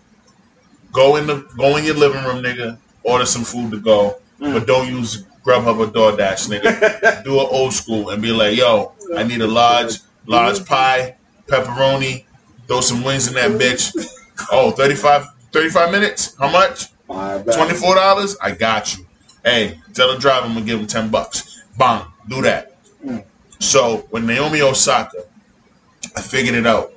Go 0.93 1.16
in 1.16 1.26
the 1.26 1.47
go 1.57 1.76
in 1.76 1.84
your 1.84 1.95
living 1.97 2.24
room, 2.24 2.43
nigga. 2.43 2.78
Order 3.03 3.26
some 3.26 3.45
food 3.45 3.70
to 3.72 3.80
go, 3.80 4.18
Mm. 4.41 4.53
but 4.55 4.66
don't 4.66 4.89
use 4.89 5.24
Grubhub 5.45 5.78
or 5.78 5.86
DoorDash, 5.86 6.49
nigga. 6.49 7.24
Do 7.24 7.41
it 7.41 7.49
old 7.51 7.72
school 7.72 8.11
and 8.11 8.20
be 8.22 8.30
like, 8.30 8.57
yo, 8.57 8.93
I 9.16 9.22
need 9.24 9.41
a 9.41 9.47
large, 9.47 9.95
large 10.26 10.64
pie, 10.66 11.16
pepperoni, 11.47 12.24
throw 12.69 12.81
some 12.81 13.03
wings 13.03 13.27
in 13.29 13.35
that 13.35 13.51
bitch. 13.53 13.93
Oh, 14.53 14.71
35, 14.71 15.27
35 15.53 15.91
minutes? 15.91 16.37
How 16.39 16.51
much? 16.51 16.87
Twenty-four 17.57 17.95
dollars? 17.97 18.37
I 18.41 18.51
got 18.53 18.97
you. 18.97 19.07
Hey, 19.45 19.81
tell 19.95 20.12
the 20.14 20.21
driver 20.21 20.47
I'm 20.47 20.55
gonna 20.55 20.66
give 20.66 20.79
him 20.79 20.87
ten 20.87 21.11
bucks. 21.11 21.62
Bang, 21.79 22.05
do 22.29 22.43
that. 22.43 22.77
So 23.61 24.07
when 24.11 24.27
Naomi 24.27 24.61
Osaka, 24.62 25.25
I 26.16 26.21
figured 26.21 26.55
it 26.55 26.66
out 26.66 26.93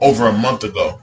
over 0.00 0.26
a 0.28 0.32
month 0.32 0.64
ago, 0.64 1.00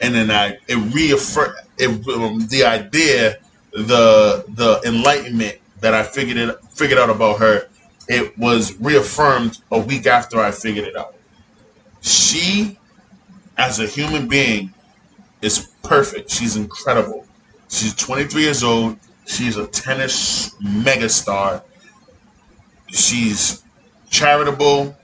and 0.00 0.14
then 0.14 0.30
I 0.30 0.58
it 0.68 0.76
reaffirmed 0.94 1.54
it, 1.78 1.88
um, 2.08 2.46
the 2.48 2.64
idea, 2.64 3.38
the 3.72 4.44
the 4.48 4.80
enlightenment 4.84 5.58
that 5.80 5.94
I 5.94 6.02
figured 6.02 6.36
it 6.36 6.58
figured 6.70 6.98
out 6.98 7.10
about 7.10 7.38
her. 7.38 7.68
It 8.08 8.36
was 8.36 8.78
reaffirmed 8.80 9.58
a 9.70 9.78
week 9.78 10.06
after 10.06 10.38
I 10.40 10.50
figured 10.50 10.86
it 10.86 10.94
out. 10.96 11.14
She, 12.02 12.78
as 13.56 13.80
a 13.80 13.86
human 13.86 14.28
being, 14.28 14.72
is 15.42 15.68
perfect. 15.82 16.30
She's 16.30 16.56
incredible. 16.56 17.26
She's 17.68 17.94
23 17.94 18.42
years 18.42 18.62
old. 18.62 18.98
She's 19.26 19.56
a 19.56 19.66
tennis 19.66 20.54
megastar. 20.62 21.62
She's 22.88 23.62
charitable. 24.10 24.96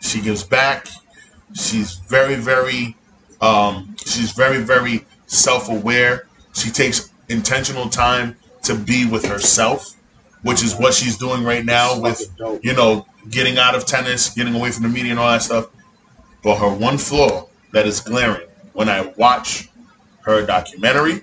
She 0.00 0.20
gives 0.20 0.44
back. 0.44 0.86
She's 1.54 1.94
very, 1.94 2.36
very, 2.36 2.96
um, 3.40 3.96
she's 4.06 4.32
very, 4.32 4.58
very 4.58 5.04
self-aware. 5.26 6.26
She 6.54 6.70
takes 6.70 7.10
intentional 7.28 7.88
time 7.88 8.36
to 8.64 8.74
be 8.74 9.06
with 9.06 9.24
herself, 9.24 9.94
which 10.42 10.62
is 10.62 10.76
what 10.76 10.94
she's 10.94 11.16
doing 11.16 11.42
right 11.44 11.64
now 11.64 12.00
with 12.00 12.22
you 12.62 12.74
know, 12.74 13.06
getting 13.30 13.58
out 13.58 13.74
of 13.74 13.86
tennis, 13.86 14.30
getting 14.30 14.54
away 14.54 14.70
from 14.70 14.84
the 14.84 14.88
media 14.88 15.12
and 15.12 15.20
all 15.20 15.30
that 15.30 15.42
stuff. 15.42 15.68
But 16.42 16.56
her 16.58 16.68
one 16.68 16.98
flaw 16.98 17.48
that 17.72 17.86
is 17.86 18.00
glaring 18.00 18.48
when 18.72 18.88
I 18.88 19.12
watch 19.16 19.68
her 20.22 20.44
documentary, 20.44 21.22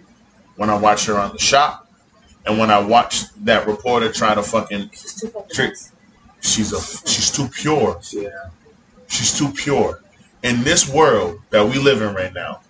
when 0.57 0.69
I 0.69 0.77
watch 0.77 1.05
her 1.05 1.17
on 1.17 1.31
the 1.31 1.39
shop, 1.39 1.89
and 2.45 2.59
when 2.59 2.69
I 2.69 2.79
watch 2.79 3.33
that 3.43 3.67
reporter 3.67 4.11
try 4.11 4.35
to 4.35 4.43
fucking 4.43 4.89
she's 4.91 5.25
Trick. 5.51 5.73
she's 6.41 6.73
a 6.73 6.81
she's 7.07 7.31
too 7.31 7.47
pure. 7.47 7.99
Yeah. 8.11 8.29
She's 9.07 9.37
too 9.37 9.51
pure. 9.51 10.01
In 10.43 10.63
this 10.63 10.87
world 10.87 11.39
that 11.49 11.65
we 11.65 11.79
live 11.79 12.01
in 12.01 12.13
right 12.13 12.33
now, 12.33 12.61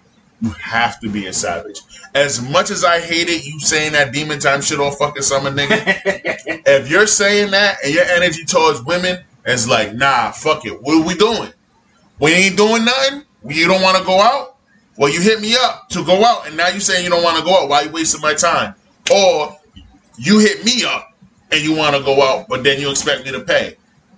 you 0.42 0.50
have 0.52 1.00
to 1.02 1.10
be 1.10 1.28
a 1.28 1.34
savage. 1.34 1.82
As 2.14 2.42
much 2.42 2.70
as 2.70 2.84
I 2.84 3.00
hate 3.00 3.28
it, 3.28 3.46
you 3.46 3.60
saying 3.60 3.94
that 3.94 4.14
demon 4.14 4.40
time 4.40 4.62
shit 4.62 4.80
all 4.80 4.92
fucking 4.92 5.24
summer, 5.24 5.52
nigga. 5.52 5.82
if 6.66 6.90
you're 6.90 7.08
saying 7.08 7.52
that 7.52 7.78
and 7.84 7.94
your 7.94 8.06
energy 8.06 8.46
towards 8.46 8.82
women 8.84 9.24
is 9.46 9.68
like, 9.68 9.94
nah, 9.94 10.32
fuck 10.32 10.66
it. 10.66 10.82
What 10.82 11.02
are 11.02 11.06
we 11.08 11.16
doing? 11.16 11.52
We 12.20 12.32
ain't 12.34 12.58
doing 12.58 12.86
nothing. 12.86 13.24
You 13.48 13.68
don't 13.68 13.82
want 13.82 13.98
to 13.98 14.04
go 14.04 14.20
out. 14.22 14.56
Well, 14.98 15.12
you 15.12 15.22
hit 15.22 15.42
me 15.42 15.56
up 15.60 15.90
to 15.90 16.04
go 16.06 16.24
out, 16.24 16.48
and 16.48 16.56
now 16.56 16.70
you're 16.70 16.80
saying 16.80 17.04
you 17.04 17.10
don't 17.10 17.24
want 17.24 17.38
to 17.38 17.44
go 17.44 17.62
out. 17.62 17.70
Why 17.70 17.82
you 17.82 17.92
wasting 17.92 18.22
my 18.22 18.34
time? 18.34 18.76
Or 19.12 19.58
you 20.18 20.40
hit 20.40 20.64
me 20.64 20.84
up 20.86 21.14
and 21.52 21.62
you 21.62 21.76
want 21.76 21.96
to 21.96 22.02
go 22.02 22.22
out, 22.24 22.48
but 22.48 22.64
then 22.64 22.80
you 22.80 22.90
expect 22.90 23.26
me 23.26 23.32
to 23.32 23.42
pay. 23.42 23.76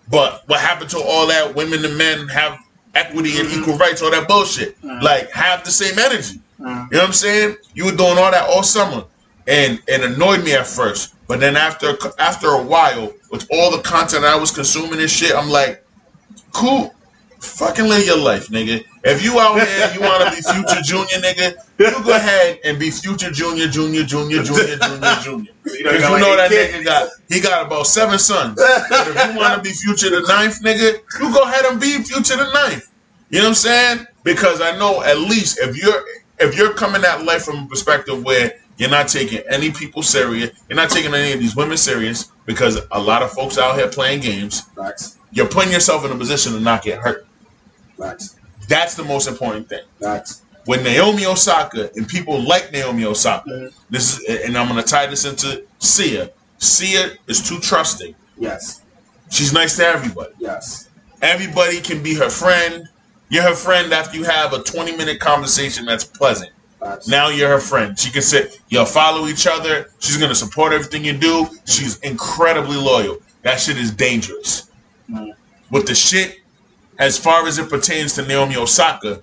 But 0.09 0.43
what 0.47 0.59
happened 0.61 0.89
to 0.91 0.99
all 0.99 1.28
that? 1.28 1.55
Women 1.55 1.84
and 1.84 1.97
men 1.97 2.28
have 2.30 2.57
equity 2.95 3.38
and 3.39 3.49
Mhm. 3.49 3.61
equal 3.61 3.78
rights, 3.78 4.01
all 4.01 4.11
that 4.11 4.28
bullshit. 4.28 4.82
Mhm. 4.82 5.01
Like 5.01 5.32
have 5.32 5.63
the 5.65 5.71
same 5.71 5.97
energy. 5.99 6.39
Mm. 6.59 6.67
You 6.91 6.97
know 6.97 6.99
what 6.99 7.03
I'm 7.07 7.13
saying? 7.13 7.57
You 7.73 7.86
were 7.86 7.91
doing 7.91 8.17
all 8.17 8.32
that 8.32 8.47
all 8.49 8.63
summer, 8.63 9.03
and 9.47 9.80
it 9.88 10.01
annoyed 10.01 10.43
me 10.43 10.53
at 10.53 10.65
first. 10.65 11.13
But 11.28 11.39
then 11.39 11.55
after 11.55 11.97
after 12.17 12.47
a 12.47 12.61
while, 12.61 13.11
with 13.30 13.45
all 13.51 13.71
the 13.71 13.80
content 13.80 14.25
I 14.25 14.36
was 14.36 14.51
consuming 14.51 14.99
and 14.99 15.09
shit, 15.11 15.36
I'm 15.36 15.49
like, 15.49 15.84
cool. 16.53 16.93
Fucking 17.39 17.88
live 17.88 18.05
your 18.05 18.17
life, 18.17 18.47
nigga. 18.47 18.83
If 19.03 19.23
you 19.23 19.39
out 19.39 19.55
here, 19.55 19.91
you 19.93 20.01
want 20.01 20.23
to 20.23 20.35
be 20.35 20.41
future 20.41 20.81
junior, 20.81 21.17
nigga, 21.21 21.55
you 21.77 22.03
go 22.03 22.15
ahead 22.15 22.59
and 22.63 22.79
be 22.79 22.89
future 22.89 23.31
junior, 23.31 23.67
junior, 23.67 24.03
junior, 24.03 24.43
junior, 24.43 24.77
junior, 24.77 25.15
junior. 25.21 25.51
You 25.67 25.83
Because 25.83 26.01
you 26.01 26.19
know 26.19 26.35
that 26.38 26.49
nigga 26.49 26.83
got 26.85 27.09
he 27.27 27.41
got 27.41 27.65
about 27.65 27.88
seven 27.88 28.17
sons. 28.17 28.55
But 28.55 28.88
if 29.09 29.33
you 29.33 29.38
want 29.38 29.55
to 29.55 29.61
be 29.61 29.75
future 29.75 30.09
the 30.09 30.21
ninth, 30.21 30.61
nigga, 30.63 30.99
you 31.19 31.33
go 31.33 31.43
ahead 31.43 31.65
and 31.65 31.79
be 31.79 31.97
future 32.03 32.38
the 32.38 32.51
ninth. 32.53 32.89
You 33.29 33.39
know 33.39 33.45
what 33.45 33.49
I'm 33.49 33.55
saying? 33.55 34.07
Because 34.23 34.61
I 34.61 34.77
know 34.77 35.01
at 35.03 35.19
least 35.19 35.59
if 35.59 35.77
you're 35.77 36.03
if 36.39 36.57
you're 36.57 36.73
coming 36.73 37.03
at 37.03 37.23
life 37.25 37.43
from 37.43 37.65
a 37.65 37.67
perspective 37.67 38.23
where 38.23 38.53
you're 38.77 38.89
not 38.89 39.07
taking 39.07 39.41
any 39.49 39.71
people 39.71 40.03
serious, 40.03 40.51
you're 40.69 40.77
not 40.77 40.89
taking 40.89 41.13
any 41.13 41.33
of 41.33 41.39
these 41.39 41.55
women 41.55 41.77
serious, 41.77 42.31
because 42.45 42.79
a 42.91 42.99
lot 42.99 43.21
of 43.23 43.31
folks 43.31 43.57
out 43.57 43.75
here 43.75 43.88
playing 43.88 44.21
games, 44.21 44.63
you're 45.31 45.47
putting 45.47 45.71
yourself 45.71 46.05
in 46.05 46.11
a 46.11 46.15
position 46.15 46.53
to 46.53 46.59
not 46.59 46.83
get 46.83 46.99
hurt. 46.99 47.26
That's 48.68 48.95
the 48.95 49.04
most 49.04 49.28
important 49.28 49.70
thing. 49.70 49.84
When 50.66 50.84
Naomi 50.84 51.26
Osaka 51.26 51.89
and 51.95 52.08
people 52.08 52.41
like 52.41 52.72
Naomi 52.74 53.06
Osaka, 53.06 53.50
Mhm. 53.50 53.72
this 53.89 54.20
is, 54.20 54.45
and 54.45 54.58
I'm 54.58 54.68
gonna 54.68 54.84
tie 54.84 55.06
this 55.08 55.24
into 55.26 55.64
Sia. 55.80 56.30
Sia 56.58 57.12
is 57.28 57.48
too 57.48 57.60
trusting. 57.60 58.14
Yes. 58.38 58.82
She's 59.30 59.54
nice 59.54 59.78
to 59.78 59.86
everybody. 59.88 60.34
Yes. 60.39 60.88
Everybody 61.22 61.80
can 61.82 62.04
be 62.04 62.14
her 62.16 62.30
friend. 62.30 62.88
You're 63.30 63.43
her 63.43 63.56
friend 63.56 63.93
after 63.93 64.18
you 64.18 64.24
have 64.26 64.54
a 64.54 64.60
20 64.64 64.95
minute 64.95 65.20
conversation 65.20 65.86
that's 65.86 66.04
pleasant. 66.04 66.52
Now 67.08 67.30
you're 67.30 67.50
her 67.50 67.60
friend. 67.60 67.98
She 67.98 68.12
can 68.12 68.22
sit, 68.22 68.60
you'll 68.70 68.86
follow 68.86 69.28
each 69.28 69.48
other. 69.48 69.89
She's 70.00 70.18
gonna 70.18 70.36
support 70.36 70.74
everything 70.74 71.04
you 71.04 71.14
do. 71.14 71.48
She's 71.66 71.98
incredibly 72.00 72.78
loyal. 72.78 73.18
that 73.43 73.62
shit 73.62 73.78
is 73.78 73.91
dangerous. 73.91 74.64
Mm. 75.10 75.34
With 75.72 75.88
the 75.88 75.95
shit, 75.95 76.39
as 77.00 77.18
far 77.18 77.48
as 77.48 77.58
it 77.60 77.70
pertains 77.70 78.14
to 78.16 78.24
Naomi 78.24 78.56
Osaka, 78.56 79.22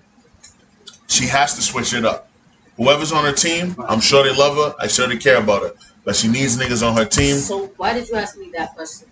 she 1.09 1.27
has 1.27 1.55
to 1.55 1.63
switch 1.63 1.93
it 1.95 2.05
up. 2.05 2.29
Whoever's 2.77 3.13
on 3.13 3.25
her 3.25 3.33
team, 3.33 3.75
I'm 3.89 4.01
sure 4.01 4.25
they 4.25 4.35
love 4.35 4.57
her. 4.57 4.75
I 4.81 4.89
sure 4.89 5.07
they 5.07 5.17
care 5.17 5.39
about 5.39 5.63
her. 5.63 5.73
But 6.05 6.17
she 6.17 6.29
needs 6.29 6.57
niggas 6.57 6.87
on 6.87 6.97
her 6.97 7.05
team. 7.05 7.37
So 7.37 7.67
why 7.77 7.95
did 7.95 8.09
you 8.09 8.17
ask 8.17 8.37
me 8.37 8.51
that 8.57 8.75
question? 8.75 9.09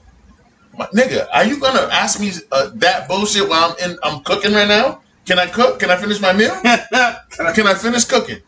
My, 0.77 0.87
nigga, 0.87 1.29
are 1.33 1.45
you 1.45 1.61
gonna 1.61 1.89
ask 1.93 2.19
me 2.21 2.33
uh, 2.51 2.71
that 2.77 3.07
bullshit 3.09 3.49
while 3.49 3.77
I'm 3.79 3.91
in? 3.91 3.99
I'm 4.03 4.23
cooking 4.23 4.53
right 4.53 4.67
now. 4.69 5.01
Can 5.27 5.39
I 5.39 5.47
cook? 5.47 5.79
Can 5.79 5.91
I 5.91 5.97
finish 5.97 6.21
my 6.21 6.33
meal? 6.33 6.55
Can 6.63 7.67
I 7.67 7.75
finish 7.75 8.05
cooking? 8.05 8.39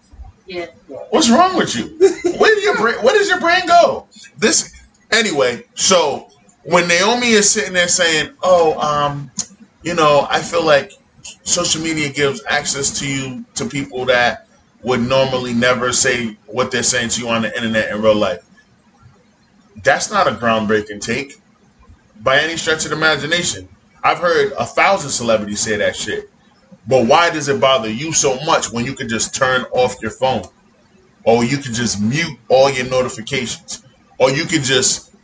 Yeah. 0.47 0.67
What's 1.11 1.31
wrong 1.31 1.57
with 1.57 1.75
you? 1.77 1.97
Where 2.39 2.55
do 2.55 2.61
your 2.61 2.77
brain? 2.77 2.97
Where 2.97 3.15
does 3.15 3.29
your 3.29 3.41
brain 3.41 3.67
go? 3.67 4.09
This 4.37 4.75
anyway. 5.11 5.65
So 5.75 6.29
when 6.65 6.89
Naomi 6.89 7.29
is 7.29 7.49
sitting 7.49 7.73
there 7.73 7.89
saying, 7.89 8.35
"Oh, 8.43 8.79
um, 8.81 9.31
you 9.85 9.95
know, 9.95 10.27
I 10.31 10.41
feel 10.41 10.65
like 10.65 10.93
social 11.45 11.83
media 11.83 12.11
gives 12.11 12.43
access 12.49 12.99
to 13.01 13.07
you 13.07 13.45
to 13.55 13.67
people 13.67 14.07
that 14.07 14.49
would 14.83 15.01
normally 15.01 15.55
never 15.55 15.93
say 15.93 16.37
what 16.47 16.71
they're 16.71 16.83
saying 16.83 17.11
to 17.11 17.21
you 17.21 17.29
on 17.29 17.43
the 17.43 17.57
internet 17.57 17.91
in 17.91 18.03
real 18.03 18.15
life." 18.17 18.45
That's 19.83 20.11
not 20.11 20.27
a 20.27 20.33
groundbreaking 20.33 21.01
take 21.01 21.41
by 22.23 22.41
any 22.41 22.57
stretch 22.57 22.85
of 22.85 22.91
the 22.91 22.97
imagination. 22.97 23.69
I've 24.03 24.19
heard 24.19 24.53
a 24.53 24.65
thousand 24.67 25.11
celebrities 25.11 25.61
say 25.61 25.77
that 25.77 25.97
shit. 25.97 26.31
But 26.87 27.07
why 27.07 27.31
does 27.31 27.49
it 27.49 27.61
bother 27.61 27.91
you 27.91 28.13
so 28.13 28.39
much 28.45 28.71
when 28.71 28.85
you 28.85 28.95
could 28.95 29.09
just 29.09 29.35
turn 29.35 29.63
off 29.73 29.97
your 30.03 30.11
phone? 30.11 30.45
Or 31.25 31.45
you 31.45 31.57
could 31.57 31.73
just 31.73 32.01
mute 32.01 32.39
all 32.49 32.71
your 32.71 32.87
notifications? 32.87 33.83
Or 34.19 34.31
you 34.31 34.45
could 34.45 34.63
just 34.63 35.15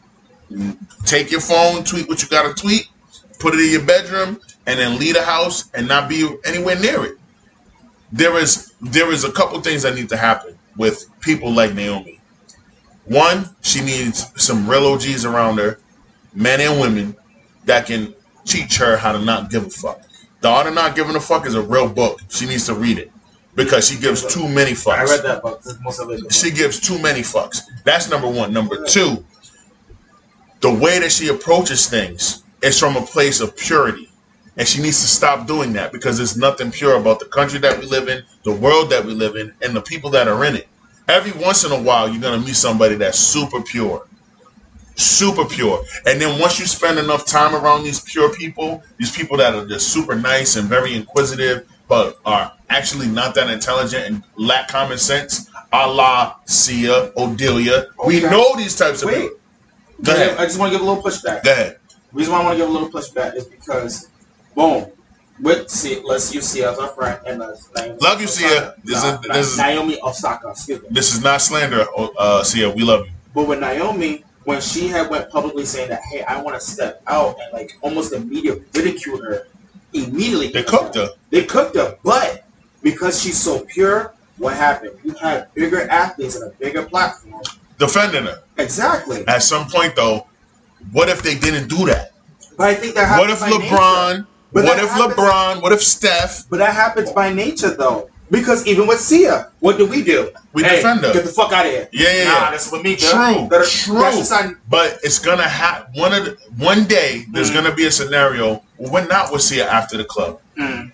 take 1.05 1.31
your 1.31 1.41
phone, 1.41 1.85
tweet 1.85 2.09
what 2.09 2.23
you 2.23 2.29
got 2.29 2.45
to 2.55 2.61
tweet, 2.61 2.89
put 3.39 3.55
it 3.55 3.61
in 3.61 3.71
your 3.71 3.85
bedroom, 3.85 4.41
and 4.67 4.79
then 4.79 4.99
leave 4.99 5.15
the 5.15 5.23
house 5.23 5.71
and 5.75 5.89
not 5.89 6.09
be 6.09 6.29
anywhere 6.45 6.79
near 6.79 7.05
it. 7.05 7.19
There 8.13 8.37
is 8.39 8.73
there 8.81 9.13
is 9.13 9.25
a 9.25 9.33
couple 9.33 9.61
things 9.61 9.83
that 9.83 9.95
need 9.95 10.09
to 10.09 10.17
happen 10.17 10.59
with 10.77 11.09
people 11.21 11.53
like 11.53 11.75
Naomi. 11.75 12.21
One, 13.05 13.49
she 13.63 13.81
needs 13.81 14.31
some 14.43 14.69
real 14.69 14.87
OGs 14.87 15.25
around 15.25 15.59
her, 15.59 15.79
men 16.35 16.61
and 16.61 16.81
women, 16.81 17.17
that 17.65 17.87
can 17.87 18.15
teach 18.45 18.77
her 18.79 18.97
how 18.97 19.13
to 19.13 19.19
not 19.19 19.51
give 19.51 19.67
a 19.67 19.71
fuck. 19.71 20.03
The 20.41 20.49
Art 20.49 20.67
of 20.67 20.75
Not 20.75 20.97
Giving 20.97 21.17
a 21.17 21.21
Fuck 21.21 21.47
is 21.47 21.55
a 21.55 21.61
real 21.61 21.89
book. 21.89 22.21
She 22.31 22.47
needs 22.47 22.67
to 22.67 22.75
read 22.75 22.99
it 22.99 23.13
because 23.55 23.89
she 23.89 23.99
gives 23.99 24.25
too 24.33 24.49
many 24.49 24.73
fucks. 24.73 24.97
I 24.97 25.05
read 25.05 25.23
that 25.25 25.43
book. 25.43 25.63
Most. 25.83 26.33
She 26.33 26.51
gives 26.51 26.81
too 26.81 26.99
many 26.99 27.21
fucks. 27.21 27.61
That's 27.85 28.09
number 28.09 28.29
one. 28.29 28.53
Number 28.53 28.85
two, 28.87 29.25
the 30.61 30.73
way 30.73 30.99
that 30.99 31.13
she 31.13 31.29
approaches 31.29 31.89
things 31.89 32.43
is 32.63 32.79
from 32.79 32.97
a 32.97 33.03
place 33.03 33.41
of 33.41 33.57
purity. 33.57 34.10
And 34.61 34.69
she 34.69 34.83
needs 34.83 35.01
to 35.01 35.07
stop 35.09 35.47
doing 35.47 35.73
that 35.73 35.91
because 35.91 36.19
there's 36.19 36.37
nothing 36.37 36.71
pure 36.71 36.99
about 36.99 37.19
the 37.19 37.25
country 37.25 37.59
that 37.61 37.81
we 37.81 37.87
live 37.87 38.11
in, 38.11 38.23
the 38.45 38.53
world 38.53 38.91
that 38.91 39.03
we 39.03 39.15
live 39.15 39.35
in, 39.35 39.55
and 39.63 39.75
the 39.75 39.81
people 39.81 40.11
that 40.11 40.29
are 40.29 40.45
in 40.45 40.55
it. 40.55 40.69
Every 41.09 41.33
once 41.43 41.65
in 41.65 41.73
a 41.73 41.83
while, 41.83 42.11
you're 42.11 42.21
going 42.21 42.39
to 42.39 42.47
meet 42.47 42.57
somebody 42.57 42.95
that's 42.97 43.19
super 43.19 43.63
pure. 43.63 44.07
Super 44.97 45.47
pure. 45.47 45.83
And 46.05 46.21
then 46.21 46.39
once 46.39 46.61
you 46.61 46.67
spend 46.67 46.99
enough 46.99 47.25
time 47.25 47.55
around 47.55 47.85
these 47.85 48.01
pure 48.01 48.35
people, 48.35 48.83
these 48.99 49.17
people 49.17 49.39
that 49.39 49.55
are 49.55 49.67
just 49.67 49.95
super 49.95 50.15
nice 50.15 50.57
and 50.57 50.69
very 50.69 50.95
inquisitive, 50.95 51.67
but 51.89 52.19
are 52.27 52.53
actually 52.69 53.09
not 53.09 53.35
that 53.37 53.49
intelligent 53.49 54.05
and 54.05 54.23
lack 54.37 54.69
common 54.69 54.99
sense, 54.99 55.49
a 55.73 55.89
la 55.89 56.37
Sia, 56.45 57.13
Odelia. 57.13 57.87
We 58.07 58.21
know 58.21 58.55
these 58.57 58.77
types 58.77 59.03
of 59.03 59.09
Wait. 59.09 59.23
people. 59.23 59.39
Go 60.03 60.13
ahead. 60.13 60.37
I 60.37 60.45
just 60.45 60.59
want 60.59 60.71
to 60.71 60.79
give 60.79 60.87
a 60.87 60.91
little 60.91 61.03
pushback. 61.03 61.45
Go 61.45 61.51
ahead. 61.51 61.79
The 62.13 62.19
reason 62.19 62.35
why 62.35 62.43
I 62.43 62.45
want 62.45 62.59
to 62.59 62.63
give 62.63 62.69
a 62.69 62.73
little 62.73 62.91
pushback 62.91 63.37
is 63.37 63.47
because, 63.47 64.09
boom, 64.55 64.87
with 65.41 65.71
see, 65.71 66.01
let's 66.05 66.35
use 66.35 66.47
Sia 66.49 66.71
as 66.73 66.79
our 66.79 66.89
friend 66.89 67.19
and 67.27 67.39
Naomi 67.39 67.99
Love 68.01 68.21
you. 68.21 68.27
Sia. 68.27 68.75
This 68.85 69.03
Nah, 69.03 69.15
is- 69.15 69.21
this 69.33 69.47
is- 69.53 69.59
Naomi 69.59 69.99
Osaka. 70.03 70.49
Excuse 70.51 70.83
me. 70.83 70.89
This 70.91 71.15
is 71.15 71.23
not 71.23 71.41
slander, 71.41 71.87
uh, 72.19 72.43
Sia. 72.43 72.69
We 72.71 72.83
love 72.83 73.07
you. 73.07 73.13
But 73.35 73.47
with 73.47 73.61
Naomi, 73.61 74.25
when 74.45 74.61
she 74.61 74.89
had 74.89 75.09
went 75.11 75.31
publicly 75.31 75.65
saying 75.65 75.89
that, 75.91 76.03
hey, 76.11 76.23
I 76.23 76.41
want 76.43 76.61
to 76.61 76.65
step 76.67 77.03
out, 77.07 77.39
and 77.43 77.53
like 77.53 77.77
almost 77.81 78.11
the 78.11 78.21
media 78.21 78.57
ridiculed 78.75 79.23
her 79.25 79.47
immediately. 79.93 80.49
They 80.49 80.63
cooked 80.63 80.95
her. 80.97 81.11
They 81.31 81.45
cooked 81.45 81.77
her, 81.77 81.97
but 82.05 82.45
because 82.83 83.21
she's 83.23 83.39
so 83.41 83.61
pure, 83.61 84.13
what 84.39 84.55
happened? 84.55 84.93
You 85.05 85.15
had 85.15 85.53
bigger 85.55 85.89
athletes 85.91 86.37
and 86.37 86.45
a 86.45 86.55
bigger 86.57 86.83
platform. 86.85 87.43
Defending 87.79 88.25
her. 88.25 88.41
Exactly. 88.59 89.25
At 89.27 89.43
some 89.43 89.67
point, 89.69 89.97
though, 89.97 90.27
what 90.93 91.09
if 91.09 91.23
they 91.23 91.35
didn't 91.35 91.69
do 91.69 91.87
that? 91.87 92.13
But 92.59 92.69
I 92.69 92.75
think 92.75 92.95
that 92.95 93.19
What 93.19 93.31
if 93.31 93.41
LeBron? 93.41 94.11
nature. 94.13 94.27
But 94.53 94.65
what 94.65 94.79
if 94.79 94.89
happens- 94.91 95.15
LeBron? 95.15 95.63
What 95.63 95.73
if 95.73 95.83
Steph? 95.83 96.45
But 96.51 96.59
that 96.59 96.75
happens 96.75 97.11
by 97.13 97.33
nature, 97.33 97.71
though. 97.75 98.11
Because 98.31 98.65
even 98.67 98.87
with 98.87 99.01
Sia, 99.01 99.49
what 99.59 99.77
do 99.77 99.87
we 99.87 100.03
do? 100.05 100.31
We 100.53 100.63
hey, 100.63 100.77
defend 100.77 101.01
her. 101.01 101.13
Get 101.13 101.25
the 101.25 101.33
fuck 101.33 101.53
out 101.53 101.67
of 101.67 101.73
here. 101.73 101.89
Yeah, 101.93 102.13
yeah, 102.13 102.25
Nah, 102.25 102.31
yeah. 102.45 102.51
that's 102.53 102.71
what 102.71 102.85
me. 102.85 102.95
True, 102.95 103.49
true. 103.65 103.99
That's 103.99 104.33
But 104.69 104.99
it's 105.03 105.19
gonna 105.19 105.49
happen. 105.49 106.01
One 106.01 106.13
of 106.13 106.25
the, 106.27 106.37
one 106.59 106.85
day, 106.85 107.27
there's 107.33 107.51
Mm. 107.51 107.55
gonna 107.55 107.75
be 107.75 107.87
a 107.87 107.91
scenario 107.91 108.63
where 108.77 108.93
we're 108.93 109.07
not 109.09 109.33
with 109.33 109.43
Sia 109.43 109.69
after 109.69 109.97
the 109.97 110.05
club, 110.05 110.39
mm, 110.57 110.93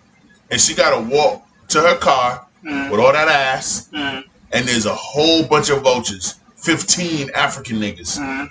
and 0.51 0.61
she 0.61 0.75
gotta 0.75 0.99
walk 0.99 1.43
to 1.69 1.81
her 1.83 1.97
car 1.97 2.47
mm, 2.65 2.91
with 2.91 3.01
all 3.01 3.13
that 3.13 3.29
ass, 3.29 3.89
mm, 3.93 4.25
and 4.53 4.67
there's 4.67 4.87
a 4.87 4.95
whole 4.95 5.43
bunch 5.43 5.69
of 5.69 5.83
vultures, 5.83 6.37
fifteen 6.57 7.31
African 7.35 7.77
niggas. 7.79 8.19
mm. 8.19 8.49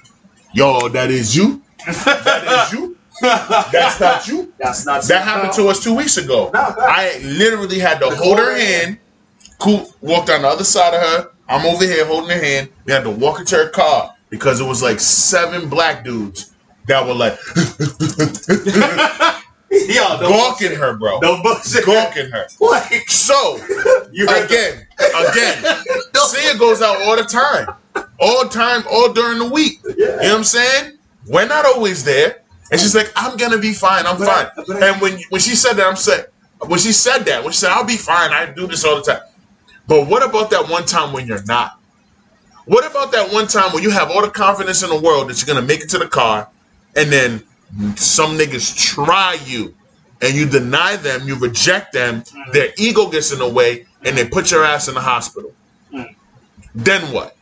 Yo, 0.54 0.90
that 0.90 1.10
is 1.10 1.36
you. 1.36 1.60
That 1.86 2.68
is 2.68 2.74
you. 2.74 2.85
That's 3.22 4.00
not 4.00 4.28
you. 4.30 4.54
That's 4.60 4.86
not. 4.86 5.04
That 5.04 5.24
happened 5.24 5.54
to 5.54 5.68
us 5.68 5.80
two 5.84 5.94
weeks 5.96 6.18
ago. 6.18 6.52
No, 6.54 6.62
no. 6.70 6.76
I 6.80 7.18
literally 7.24 7.80
had 7.80 8.00
to 8.00 8.10
The 8.10 8.16
hold 8.16 8.40
her 8.40 8.56
hand. 8.58 8.98
Cool, 9.60 9.90
walked 10.02 10.30
on 10.30 10.42
the 10.42 10.48
other 10.50 10.64
side 10.66 10.94
of 10.94 11.02
her. 11.02 11.32
I'm 11.48 11.66
over 11.66 11.84
here 11.86 12.06
holding 12.06 12.30
her 12.38 12.44
hand. 12.44 12.70
We 12.86 12.92
had 12.92 13.04
to 13.04 13.10
walk 13.12 13.40
into 13.40 13.56
her 13.56 13.70
car 13.70 14.14
because 14.30 14.60
it 14.60 14.66
was 14.66 14.82
like 14.84 15.00
seven 15.00 15.70
black 15.70 16.04
dudes 16.04 16.52
that 16.88 17.06
were 17.06 17.14
like 17.14 17.38
Yo, 19.72 20.04
no 20.20 20.30
gawking 20.30 20.68
bullshit. 20.70 20.78
her, 20.78 20.96
bro. 20.98 21.20
No 21.20 21.42
bullshit. 21.42 21.86
Gawking 21.86 22.30
her. 22.32 22.48
Like 22.60 23.10
So 23.10 23.58
you 24.12 24.26
again, 24.28 24.86
again, 25.00 25.64
Sia 26.14 26.58
goes 26.58 26.82
out 26.82 27.02
all 27.04 27.16
the 27.16 27.24
time, 27.24 27.68
all 28.20 28.44
the 28.44 28.50
time, 28.50 28.84
all 28.92 29.12
during 29.14 29.40
the 29.40 29.50
week. 29.50 29.82
the- 29.84 29.94
You 29.98 30.06
know 30.08 30.16
what 30.18 30.32
I'm 30.38 30.44
saying? 30.44 30.98
We're 31.28 31.48
not 31.48 31.66
always 31.66 32.04
there. 32.04 32.42
And 32.72 32.80
she's 32.82 32.96
like, 32.96 33.12
I'm 33.16 33.38
gonna 33.38 33.58
be 33.60 33.74
fine. 33.74 34.06
I'm 34.06 34.18
But 34.18 34.28
fine. 34.56 34.66
but 34.68 34.84
I- 34.84 34.88
and 34.90 35.02
when 35.02 35.20
when 35.30 35.42
she 35.42 35.56
said 35.56 35.74
that, 35.74 35.88
I'm 35.88 35.96
saying, 35.96 36.26
when 36.62 36.80
she 36.80 36.92
said 36.92 37.20
that, 37.26 37.44
when 37.44 37.52
she 37.54 37.60
said, 37.60 37.72
I'll 37.72 37.84
be 37.86 37.98
fine. 37.98 38.32
I 38.32 38.46
do 38.48 38.68
this 38.68 38.84
all 38.86 38.96
the 38.98 39.04
time. 39.04 39.22
But 39.88 40.08
what 40.08 40.24
about 40.24 40.50
that 40.52 40.68
one 40.70 40.86
time 40.86 41.14
when 41.14 41.28
you're 41.28 41.44
not? 41.44 41.80
What 42.66 42.90
about 42.90 43.12
that 43.12 43.32
one 43.32 43.48
time 43.48 43.72
when 43.74 43.84
you 43.84 43.92
have 43.92 44.10
all 44.10 44.22
the 44.22 44.32
confidence 44.32 44.82
in 44.82 44.90
the 44.90 45.00
world 45.00 45.30
that 45.30 45.40
you're 45.46 45.54
gonna 45.54 45.66
make 45.66 45.82
it 45.82 45.90
to 45.90 46.00
the 46.00 46.08
car, 46.08 46.50
and 46.96 47.12
then 47.12 47.44
some 47.96 48.38
niggas 48.38 48.76
try 48.76 49.38
you, 49.46 49.76
and 50.22 50.34
you 50.34 50.48
deny 50.48 50.96
them, 50.96 51.28
you 51.28 51.36
reject 51.36 51.94
them, 51.94 52.24
Mm. 52.24 52.52
their 52.54 52.70
ego 52.78 53.08
gets 53.10 53.32
in 53.32 53.40
the 53.40 53.48
way, 53.48 53.86
and 54.04 54.18
they 54.18 54.26
put 54.28 54.50
your 54.50 54.64
ass 54.64 54.88
in 54.88 54.96
the 54.96 55.02
hospital. 55.02 55.54
Mm. 55.94 56.16
Then 56.74 57.12
what? 57.14 57.36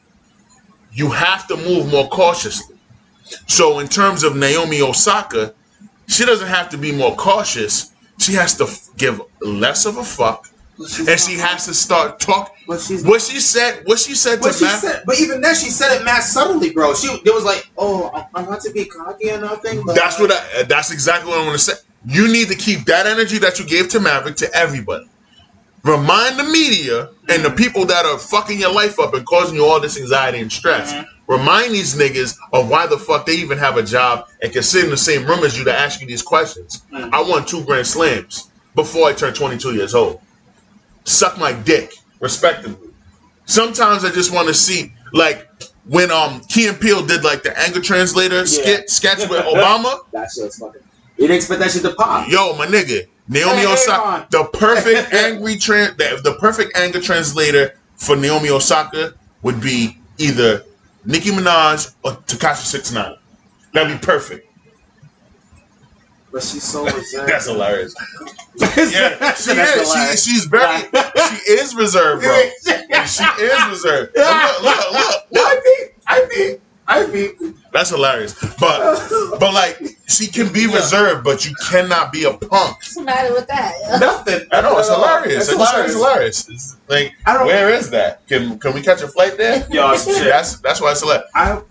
You 0.91 1.09
have 1.11 1.47
to 1.47 1.55
move 1.55 1.89
more 1.89 2.09
cautiously. 2.09 2.72
So 3.47 3.79
in 3.79 3.88
terms 3.88 4.23
of 4.23 4.36
Naomi 4.36 4.81
Osaka, 4.81 5.53
she 6.07 6.25
doesn't 6.25 6.47
have 6.47 6.69
to 6.69 6.77
be 6.77 6.91
more 6.91 7.15
cautious. 7.15 7.91
She 8.19 8.34
has 8.34 8.55
to 8.57 8.67
give 8.97 9.21
less 9.41 9.86
of 9.86 9.97
a 9.97 10.03
fuck, 10.03 10.47
and 10.77 11.19
she 11.19 11.34
has 11.36 11.65
to 11.65 11.73
start 11.73 12.19
talking. 12.19 12.53
What 12.67 12.79
she 12.81 13.39
said, 13.39 13.81
what 13.86 13.99
she 13.99 14.13
said 14.15 14.39
But 14.39 14.53
to 14.53 14.57
she 14.59 14.65
Matt, 14.65 14.79
said. 14.79 15.03
But 15.05 15.19
even 15.19 15.41
then, 15.41 15.55
she 15.55 15.69
said 15.69 15.95
it 15.99 16.05
mad 16.05 16.21
subtly, 16.21 16.71
bro. 16.71 16.93
She 16.93 17.07
it 17.07 17.34
was 17.34 17.43
like, 17.43 17.67
"Oh, 17.77 18.09
I'm- 18.34 18.45
not 18.45 18.61
to 18.61 18.71
be 18.71 18.86
cocky 18.86 19.31
or 19.31 19.39
nothing." 19.41 19.84
But 19.86 19.95
that's 19.95 20.19
what 20.19 20.31
I, 20.31 20.63
that's 20.63 20.91
exactly 20.91 21.29
what 21.31 21.39
I'm 21.39 21.45
going 21.45 21.57
to 21.57 21.63
say. 21.63 21.73
You 22.05 22.31
need 22.31 22.49
to 22.49 22.55
keep 22.55 22.86
that 22.86 23.07
energy 23.07 23.38
that 23.39 23.59
you 23.59 23.65
gave 23.65 23.89
to 23.89 23.99
Maverick 23.99 24.36
to 24.38 24.53
everybody. 24.55 25.09
Remind 25.84 26.39
the 26.39 26.45
media 26.45 27.09
and 27.27 27.43
the 27.43 27.51
people 27.51 27.86
that 27.86 28.05
are 28.05 28.17
fucking 28.17 28.57
your 28.59 28.71
life 28.73 28.99
up 28.99 29.13
and 29.13 29.25
causing 29.25 29.55
you 29.55 29.65
all 29.65 29.81
this 29.81 29.97
anxiety 29.99 30.39
and 30.39 30.51
stress. 30.51 30.93
Mhm. 30.93 31.05
Remind 31.27 31.73
these 31.73 31.95
niggas 31.95 32.36
of 32.53 32.69
why 32.69 32.88
the 32.88 32.97
fuck 32.97 33.25
they 33.25 33.34
even 33.34 33.57
have 33.57 33.75
a 33.75 33.84
job 33.84 34.27
and 34.41 34.51
can 34.53 34.63
sit 34.63 34.86
in 34.86 34.89
the 34.91 34.97
same 34.97 35.25
room 35.25 35.43
as 35.43 35.57
you 35.57 35.65
to 35.65 35.77
ask 35.77 35.99
you 35.99 36.07
these 36.07 36.21
questions. 36.21 36.81
Mhm. 36.93 37.09
I 37.13 37.21
won 37.21 37.43
two 37.45 37.63
Grand 37.65 37.86
Slams 37.86 38.47
before 38.75 39.09
I 39.09 39.13
turned 39.13 39.36
22 39.36 39.73
years 39.73 39.93
old. 39.93 40.19
Suck 41.03 41.38
my 41.38 41.51
dick, 41.51 41.93
respectively. 42.21 42.89
Sometimes 43.45 44.05
I 44.05 44.09
just 44.09 44.31
want 44.31 44.47
to 44.47 44.53
see, 44.53 44.93
like, 45.11 45.49
when 45.86 46.11
um 46.11 46.39
Key 46.47 46.67
and 46.67 46.79
Peele 46.79 47.05
did 47.05 47.25
like 47.25 47.43
the 47.43 47.57
anger 47.59 47.81
translator 47.81 48.45
skit 48.45 48.89
sketch 48.89 49.19
with 49.27 49.31
Obama. 49.53 49.99
That 50.13 50.29
shit's 50.34 50.57
fucking. 50.59 50.79
You 51.17 51.27
didn't 51.27 51.36
expect 51.38 51.59
that 51.59 51.71
shit 51.71 51.81
to 51.81 51.91
pop. 51.93 52.29
Yo, 52.29 52.55
my 52.55 52.67
nigga, 52.67 53.05
Naomi 53.28 53.65
Osaka, 53.65 54.28
the 54.32 54.43
perfect 54.45 55.13
angry 55.13 55.55
tran 55.55 55.95
the, 55.97 56.36
perfect 56.39 56.78
anger 56.78 56.99
translator 56.99 57.76
for 57.95 58.15
Naomi 58.15 58.49
Osaka 58.49 59.13
would 59.41 59.61
be 59.61 59.97
either 60.17 60.63
Nicki 61.05 61.30
Minaj 61.30 61.93
or 62.03 62.11
Tekashi 62.11 62.65
Six 62.65 62.91
Nine. 62.91 63.15
That'd 63.74 63.99
be 63.99 64.05
perfect. 64.05 64.47
But 66.32 66.43
she's 66.43 66.63
so 66.63 66.84
reserved. 66.95 67.30
That's 67.30 67.45
hilarious. 67.45 67.95
yeah, 68.55 69.34
she 69.36 69.51
is. 69.51 69.93
She, 69.93 70.32
she's 70.32 70.45
very. 70.45 70.82
She 70.82 71.51
is 71.51 71.76
reserved, 71.76 72.24
bro. 72.24 72.49
She 73.05 73.24
is 73.24 73.69
reserved. 73.69 74.15
Look, 74.15 74.63
look, 74.63 74.91
look, 74.91 75.26
look. 75.32 75.45
I 75.45 75.61
think, 75.63 75.93
I 76.07 76.19
think, 76.26 76.61
I 76.88 77.05
think. 77.05 77.38
That's 77.71 77.89
hilarious. 77.89 78.36
But, 78.59 79.09
but 79.39 79.53
like, 79.53 79.81
she 80.07 80.27
can 80.27 80.51
be 80.53 80.61
Yeah. 80.61 80.75
reserved, 80.75 81.23
but 81.23 81.45
you 81.45 81.55
cannot 81.69 82.11
be 82.11 82.25
a 82.25 82.34
punk. 82.34 82.75
What's 82.77 82.95
the 82.95 83.03
matter 83.03 83.34
with 83.34 83.47
that? 83.47 83.73
Nothing. 83.99 84.41
I 84.51 84.61
know 84.61 84.77
it's 84.79 84.89
hilarious. 84.89 85.49
It's 85.49 85.53
I 85.53 85.57
just 85.57 85.73
think 85.73 85.89
hilarious. 85.89 86.39
it's 86.39 86.47
hilarious. 86.47 86.49
It's 86.49 86.77
like, 86.89 87.11
I 87.25 87.34
don't. 87.34 87.47
where 87.47 87.69
is 87.69 87.89
that? 87.91 88.27
Can 88.27 88.59
can 88.59 88.73
we 88.73 88.81
catch 88.81 89.01
a 89.01 89.07
flight 89.07 89.38
there? 89.38 89.65
Yo, 89.71 89.95
shit. 89.97 90.25
That's 90.25 90.59
that's 90.59 90.81
why 90.81 90.91
it's 90.91 91.01
hilarious. 91.01 91.25
I. 91.36 91.61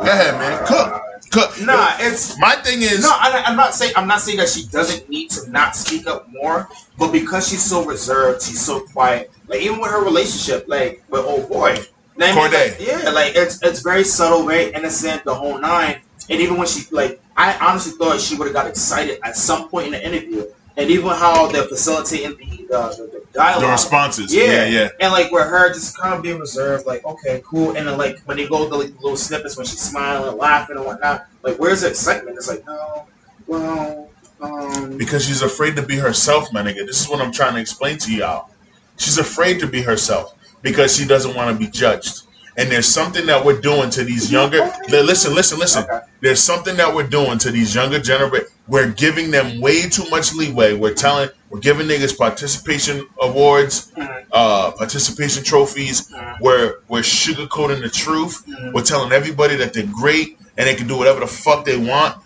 Go 0.00 0.06
ahead, 0.10 0.34
man. 0.40 0.66
Cook. 0.66 1.02
Cook. 1.30 1.60
Nah, 1.66 1.88
it's 2.00 2.38
My 2.38 2.56
thing 2.56 2.82
is, 2.82 3.02
no. 3.02 3.10
I, 3.10 3.42
I'm 3.46 3.56
not 3.56 3.74
saying. 3.74 3.92
I'm 3.96 4.06
not 4.08 4.20
saying 4.20 4.38
that 4.38 4.48
she 4.48 4.66
doesn't 4.66 5.08
need 5.08 5.30
to 5.30 5.50
not 5.50 5.76
speak 5.76 6.06
up 6.06 6.26
more, 6.30 6.68
but 6.98 7.12
because 7.12 7.48
she's 7.48 7.62
so 7.62 7.84
reserved, 7.84 8.42
she's 8.42 8.60
so 8.64 8.80
quiet. 8.92 9.30
Like 9.46 9.60
even 9.60 9.78
with 9.80 9.90
her 9.90 10.02
relationship, 10.04 10.64
like 10.68 11.02
with 11.08 11.24
old 11.24 11.48
boy, 11.48 11.76
Mean, 12.16 12.34
Cordae. 12.34 12.70
like, 12.70 12.76
yeah, 12.80 13.10
like 13.10 13.34
it's 13.34 13.60
it's 13.62 13.80
very 13.80 14.04
subtle, 14.04 14.46
very 14.46 14.72
innocent, 14.72 15.24
the 15.24 15.34
whole 15.34 15.58
nine. 15.58 16.00
And 16.30 16.40
even 16.40 16.56
when 16.56 16.66
she 16.66 16.82
like, 16.92 17.20
I 17.36 17.56
honestly 17.58 17.92
thought 17.92 18.20
she 18.20 18.36
would 18.36 18.46
have 18.46 18.54
got 18.54 18.66
excited 18.66 19.18
at 19.24 19.36
some 19.36 19.68
point 19.68 19.86
in 19.86 19.92
the 19.92 20.06
interview, 20.06 20.44
and 20.76 20.90
even 20.90 21.08
how 21.08 21.48
they're 21.48 21.64
facilitating 21.64 22.36
the 22.68 22.74
uh, 22.74 22.88
the, 22.90 23.02
the 23.02 23.24
dialogue. 23.32 23.62
the 23.62 23.68
responses. 23.68 24.34
Yeah. 24.34 24.44
Yeah, 24.44 24.64
yeah. 24.66 24.88
And 25.00 25.12
like 25.12 25.32
with 25.32 25.46
her 25.46 25.72
just 25.72 25.98
kind 25.98 26.14
of 26.14 26.22
being 26.22 26.38
reserved, 26.38 26.86
like, 26.86 27.04
okay, 27.04 27.42
cool. 27.44 27.76
And 27.76 27.88
then 27.88 27.98
like 27.98 28.20
when 28.26 28.36
they 28.36 28.46
go 28.46 28.68
to 28.68 28.76
like 28.76 28.94
little 29.02 29.16
snippets 29.16 29.56
when 29.56 29.66
she's 29.66 29.80
smiling 29.80 30.28
and 30.28 30.38
laughing 30.38 30.76
and 30.76 30.86
whatnot, 30.86 31.26
like 31.42 31.56
where's 31.56 31.80
the 31.80 31.88
excitement? 31.88 32.36
It's 32.36 32.48
like, 32.48 32.64
no, 32.64 33.06
well, 33.48 34.08
um 34.40 34.96
Because 34.98 35.26
she's 35.26 35.42
afraid 35.42 35.74
to 35.76 35.82
be 35.82 35.96
herself, 35.96 36.52
my 36.52 36.62
nigga. 36.62 36.86
This 36.86 37.00
is 37.00 37.08
what 37.08 37.20
I'm 37.20 37.32
trying 37.32 37.54
to 37.54 37.60
explain 37.60 37.98
to 37.98 38.14
y'all. 38.14 38.50
She's 38.98 39.18
afraid 39.18 39.58
to 39.58 39.66
be 39.66 39.82
herself 39.82 40.36
because 40.64 40.96
she 40.96 41.06
doesn't 41.06 41.36
want 41.36 41.52
to 41.56 41.64
be 41.64 41.70
judged. 41.70 42.22
And 42.56 42.70
there's 42.70 42.86
something 42.86 43.26
that 43.26 43.44
we're 43.44 43.60
doing 43.60 43.90
to 43.90 44.04
these 44.04 44.30
younger. 44.32 44.72
Listen, 44.88 45.34
listen, 45.34 45.58
listen. 45.58 45.84
Okay. 45.84 46.00
There's 46.20 46.40
something 46.40 46.76
that 46.76 46.94
we're 46.94 47.06
doing 47.06 47.38
to 47.38 47.50
these 47.50 47.74
younger 47.74 47.98
generation. 48.00 48.48
We're 48.68 48.90
giving 48.92 49.30
them 49.30 49.60
way 49.60 49.82
too 49.88 50.08
much 50.08 50.32
leeway. 50.34 50.74
We're 50.74 50.94
telling, 50.94 51.28
we're 51.50 51.60
giving 51.60 51.86
niggas 51.88 52.16
participation 52.16 53.06
awards, 53.20 53.92
Mhm. 53.96 54.22
uh, 54.32 54.70
participation 54.70 55.44
trophies. 55.44 56.08
Mhm. 56.08 56.40
We're 56.40 56.76
we're 56.88 57.00
sugarcoating 57.00 57.82
the 57.82 57.90
truth. 57.90 58.42
Mhm. 58.48 58.72
We're 58.72 58.82
telling 58.82 59.12
everybody 59.12 59.56
that 59.56 59.74
they're 59.74 59.90
great 60.00 60.38
and 60.56 60.66
they 60.68 60.74
can 60.76 60.86
do 60.86 60.96
whatever 60.96 61.20
the 61.20 61.26
fuck 61.26 61.64
they 61.64 61.76
want. 61.76 62.16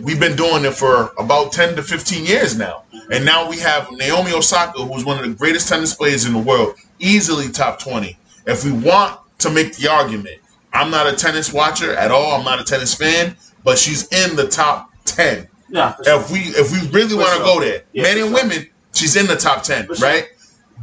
We've 0.00 0.18
been 0.18 0.36
doing 0.36 0.64
it 0.64 0.74
for 0.74 1.12
about 1.18 1.52
10 1.52 1.76
to 1.76 1.82
15 1.82 2.24
years 2.24 2.56
now. 2.56 2.82
And 3.12 3.26
now 3.26 3.48
we 3.48 3.58
have 3.58 3.92
Naomi 3.92 4.32
Osaka, 4.32 4.82
who's 4.82 5.04
one 5.04 5.18
of 5.18 5.24
the 5.24 5.34
greatest 5.34 5.68
tennis 5.68 5.92
players 5.92 6.24
in 6.24 6.32
the 6.32 6.38
world, 6.38 6.74
easily 7.02 7.50
top 7.50 7.78
20. 7.78 8.16
If 8.46 8.64
we 8.64 8.72
want 8.72 9.20
to 9.38 9.50
make 9.50 9.76
the 9.76 9.88
argument, 9.90 10.40
I'm 10.72 10.90
not 10.90 11.06
a 11.06 11.14
tennis 11.16 11.52
watcher 11.52 11.94
at 11.94 12.10
all. 12.10 12.32
I'm 12.38 12.44
not 12.44 12.60
a 12.60 12.64
tennis 12.64 12.94
fan, 12.94 13.36
but 13.64 13.78
she's 13.78 14.08
in 14.12 14.36
the 14.36 14.48
top 14.48 14.90
10. 15.04 15.46
yeah, 15.68 15.94
sure. 16.04 16.20
If 16.20 16.30
we 16.30 16.38
if 16.40 16.72
we 16.72 16.88
really 16.98 17.14
want 17.14 17.28
to 17.30 17.44
sure. 17.44 17.44
go 17.44 17.60
there, 17.60 17.82
Yeah, 17.92 18.04
men 18.04 18.18
and 18.18 18.26
sure. 18.34 18.34
women, 18.44 18.70
she's 18.94 19.16
in 19.16 19.26
the 19.26 19.36
top 19.36 19.62
10, 19.62 19.86
For 19.86 19.94
right? 19.94 20.28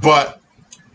But 0.01 0.41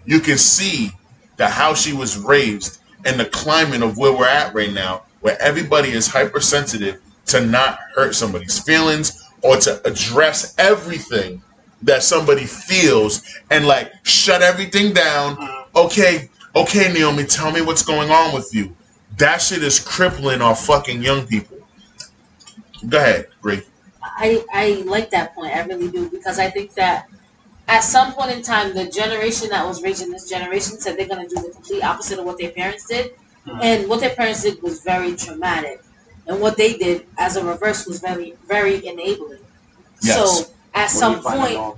you 0.04 0.20
can 0.20 0.38
see 0.38 0.90
that 1.36 1.50
how 1.50 1.74
she 1.74 1.92
was 1.92 2.16
raised 2.18 2.80
and 3.04 3.18
the 3.18 3.24
climate 3.26 3.82
of 3.82 3.98
where 3.98 4.12
we're 4.12 4.28
at 4.28 4.54
right 4.54 4.72
now, 4.72 5.02
where 5.20 5.40
everybody 5.42 5.90
is 5.90 6.06
hypersensitive 6.06 7.00
to 7.26 7.44
not 7.44 7.78
hurt 7.94 8.14
somebody's 8.14 8.58
feelings 8.60 9.22
or 9.42 9.56
to 9.56 9.80
address 9.86 10.54
everything 10.58 11.42
that 11.84 12.02
somebody 12.02 12.44
feels 12.44 13.22
and 13.50 13.66
like 13.66 13.92
shut 14.04 14.42
everything 14.42 14.92
down. 14.92 15.38
Okay, 15.76 16.28
okay, 16.54 16.92
Naomi, 16.92 17.24
tell 17.24 17.50
me 17.50 17.60
what's 17.62 17.82
going 17.82 18.10
on 18.10 18.34
with 18.34 18.54
you. 18.54 18.74
That 19.18 19.38
shit 19.40 19.62
is 19.62 19.78
crippling 19.78 20.42
our 20.42 20.56
fucking 20.56 21.02
young 21.02 21.26
people. 21.26 21.58
Go 22.88 22.98
ahead, 22.98 23.28
Bre. 23.42 23.56
I, 24.02 24.44
I 24.52 24.82
like 24.86 25.10
that 25.10 25.34
point. 25.34 25.54
I 25.54 25.62
really 25.64 25.90
do 25.90 26.08
because 26.08 26.38
I 26.38 26.50
think 26.50 26.74
that 26.74 27.08
at 27.68 27.80
some 27.80 28.12
point 28.12 28.30
in 28.30 28.42
time, 28.42 28.74
the 28.74 28.86
generation 28.86 29.48
that 29.50 29.66
was 29.66 29.82
raising 29.82 30.10
this 30.10 30.28
generation 30.28 30.78
said 30.78 30.98
they're 30.98 31.08
going 31.08 31.26
to 31.26 31.34
do 31.34 31.40
the 31.42 31.50
complete 31.50 31.82
opposite 31.82 32.18
of 32.18 32.24
what 32.24 32.38
their 32.38 32.50
parents 32.50 32.86
did, 32.86 33.12
Mhm. 33.46 33.62
and 33.62 33.88
what 33.88 34.00
their 34.00 34.14
parents 34.14 34.42
did 34.42 34.62
was 34.62 34.82
very 34.82 35.14
traumatic, 35.16 35.82
and 36.26 36.40
what 36.40 36.56
they 36.56 36.74
did 36.74 37.06
as 37.18 37.36
a 37.36 37.44
reverse 37.44 37.86
was 37.86 38.00
very 38.00 38.34
very 38.46 38.86
enabling. 38.86 39.40
Yes. 40.02 40.16
So 40.16 40.46
at 40.74 40.90
some 40.90 41.22
point, 41.22 41.76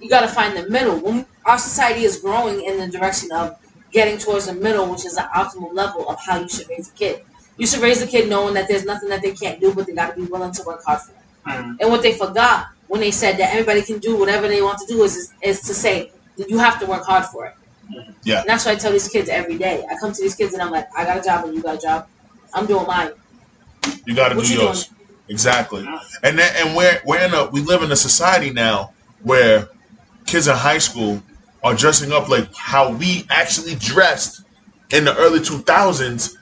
you 0.00 0.08
got 0.08 0.20
to 0.20 0.28
find 0.28 0.56
the 0.56 0.68
middle. 0.68 0.98
When 0.98 1.26
our 1.44 1.58
society 1.58 2.02
is 2.04 2.18
growing 2.20 2.62
in 2.62 2.78
the 2.78 2.88
direction 2.88 3.30
of 3.32 3.56
getting 3.92 4.18
towards 4.18 4.46
the 4.46 4.52
middle, 4.54 4.86
which 4.90 5.04
is 5.06 5.14
the 5.16 5.22
optimal 5.34 5.74
level 5.74 6.08
of 6.08 6.18
how 6.24 6.38
you 6.40 6.48
should 6.48 6.68
raise 6.68 6.88
a 6.88 6.92
kid. 6.92 7.22
You 7.56 7.66
should 7.66 7.80
raise 7.80 8.00
a 8.02 8.06
kid 8.06 8.28
knowing 8.28 8.54
that 8.54 8.68
there's 8.68 8.84
nothing 8.84 9.08
that 9.08 9.22
they 9.22 9.32
can't 9.32 9.60
do, 9.60 9.74
but 9.74 9.86
they 9.86 9.94
got 9.94 10.14
to 10.14 10.20
be 10.20 10.26
willing 10.26 10.52
to 10.52 10.62
work 10.64 10.84
hard 10.84 11.00
for 11.00 11.12
it. 11.12 11.18
Mhm. 11.48 11.76
And 11.80 11.90
what 11.90 12.02
they 12.02 12.12
forgot 12.12 12.66
when 12.86 13.00
they 13.00 13.10
said 13.10 13.38
that 13.38 13.52
everybody 13.52 13.82
can 13.82 13.98
do 13.98 14.16
whatever 14.16 14.46
they 14.48 14.62
want 14.62 14.78
to 14.78 14.86
do 14.86 15.02
is 15.02 15.16
is, 15.16 15.32
is 15.42 15.60
to 15.62 15.74
say 15.74 16.12
that 16.36 16.48
you 16.48 16.58
have 16.58 16.78
to 16.80 16.86
work 16.86 17.04
hard 17.04 17.24
for 17.26 17.46
it. 17.46 17.54
Yeah. 18.22 18.40
And 18.40 18.48
that's 18.48 18.66
what 18.66 18.72
I 18.72 18.78
tell 18.78 18.92
these 18.92 19.08
kids 19.08 19.28
every 19.28 19.56
day. 19.56 19.84
I 19.90 19.96
come 19.98 20.12
to 20.12 20.22
these 20.22 20.34
kids 20.34 20.52
and 20.52 20.62
I'm 20.62 20.70
like, 20.70 20.86
I 20.96 21.04
got 21.04 21.16
a 21.16 21.22
job 21.22 21.46
and 21.46 21.54
you 21.54 21.62
got 21.62 21.76
a 21.76 21.80
job. 21.80 22.06
I'm 22.54 22.66
doing 22.66 22.86
mine. 22.86 23.10
You 24.04 24.14
got 24.14 24.28
to 24.28 24.34
do 24.36 24.42
you 24.54 24.62
yours. 24.62 24.90
Exactly. 25.28 25.86
And 26.22 26.38
then, 26.38 26.52
and 26.56 26.76
we're 26.76 27.00
we're 27.04 27.20
in 27.20 27.34
a 27.34 27.46
we 27.50 27.60
live 27.60 27.82
in 27.82 27.92
a 27.92 27.96
society 27.96 28.50
now 28.50 28.92
where 29.22 29.68
kids 30.26 30.48
in 30.48 30.56
high 30.56 30.78
school 30.78 31.22
are 31.62 31.74
dressing 31.74 32.12
up 32.12 32.28
like 32.28 32.48
how 32.54 32.92
we 32.92 33.26
actually 33.30 33.74
dressed 33.76 34.42
in 34.90 35.04
the 35.04 35.16
early 35.16 35.40
2000s 35.40 36.34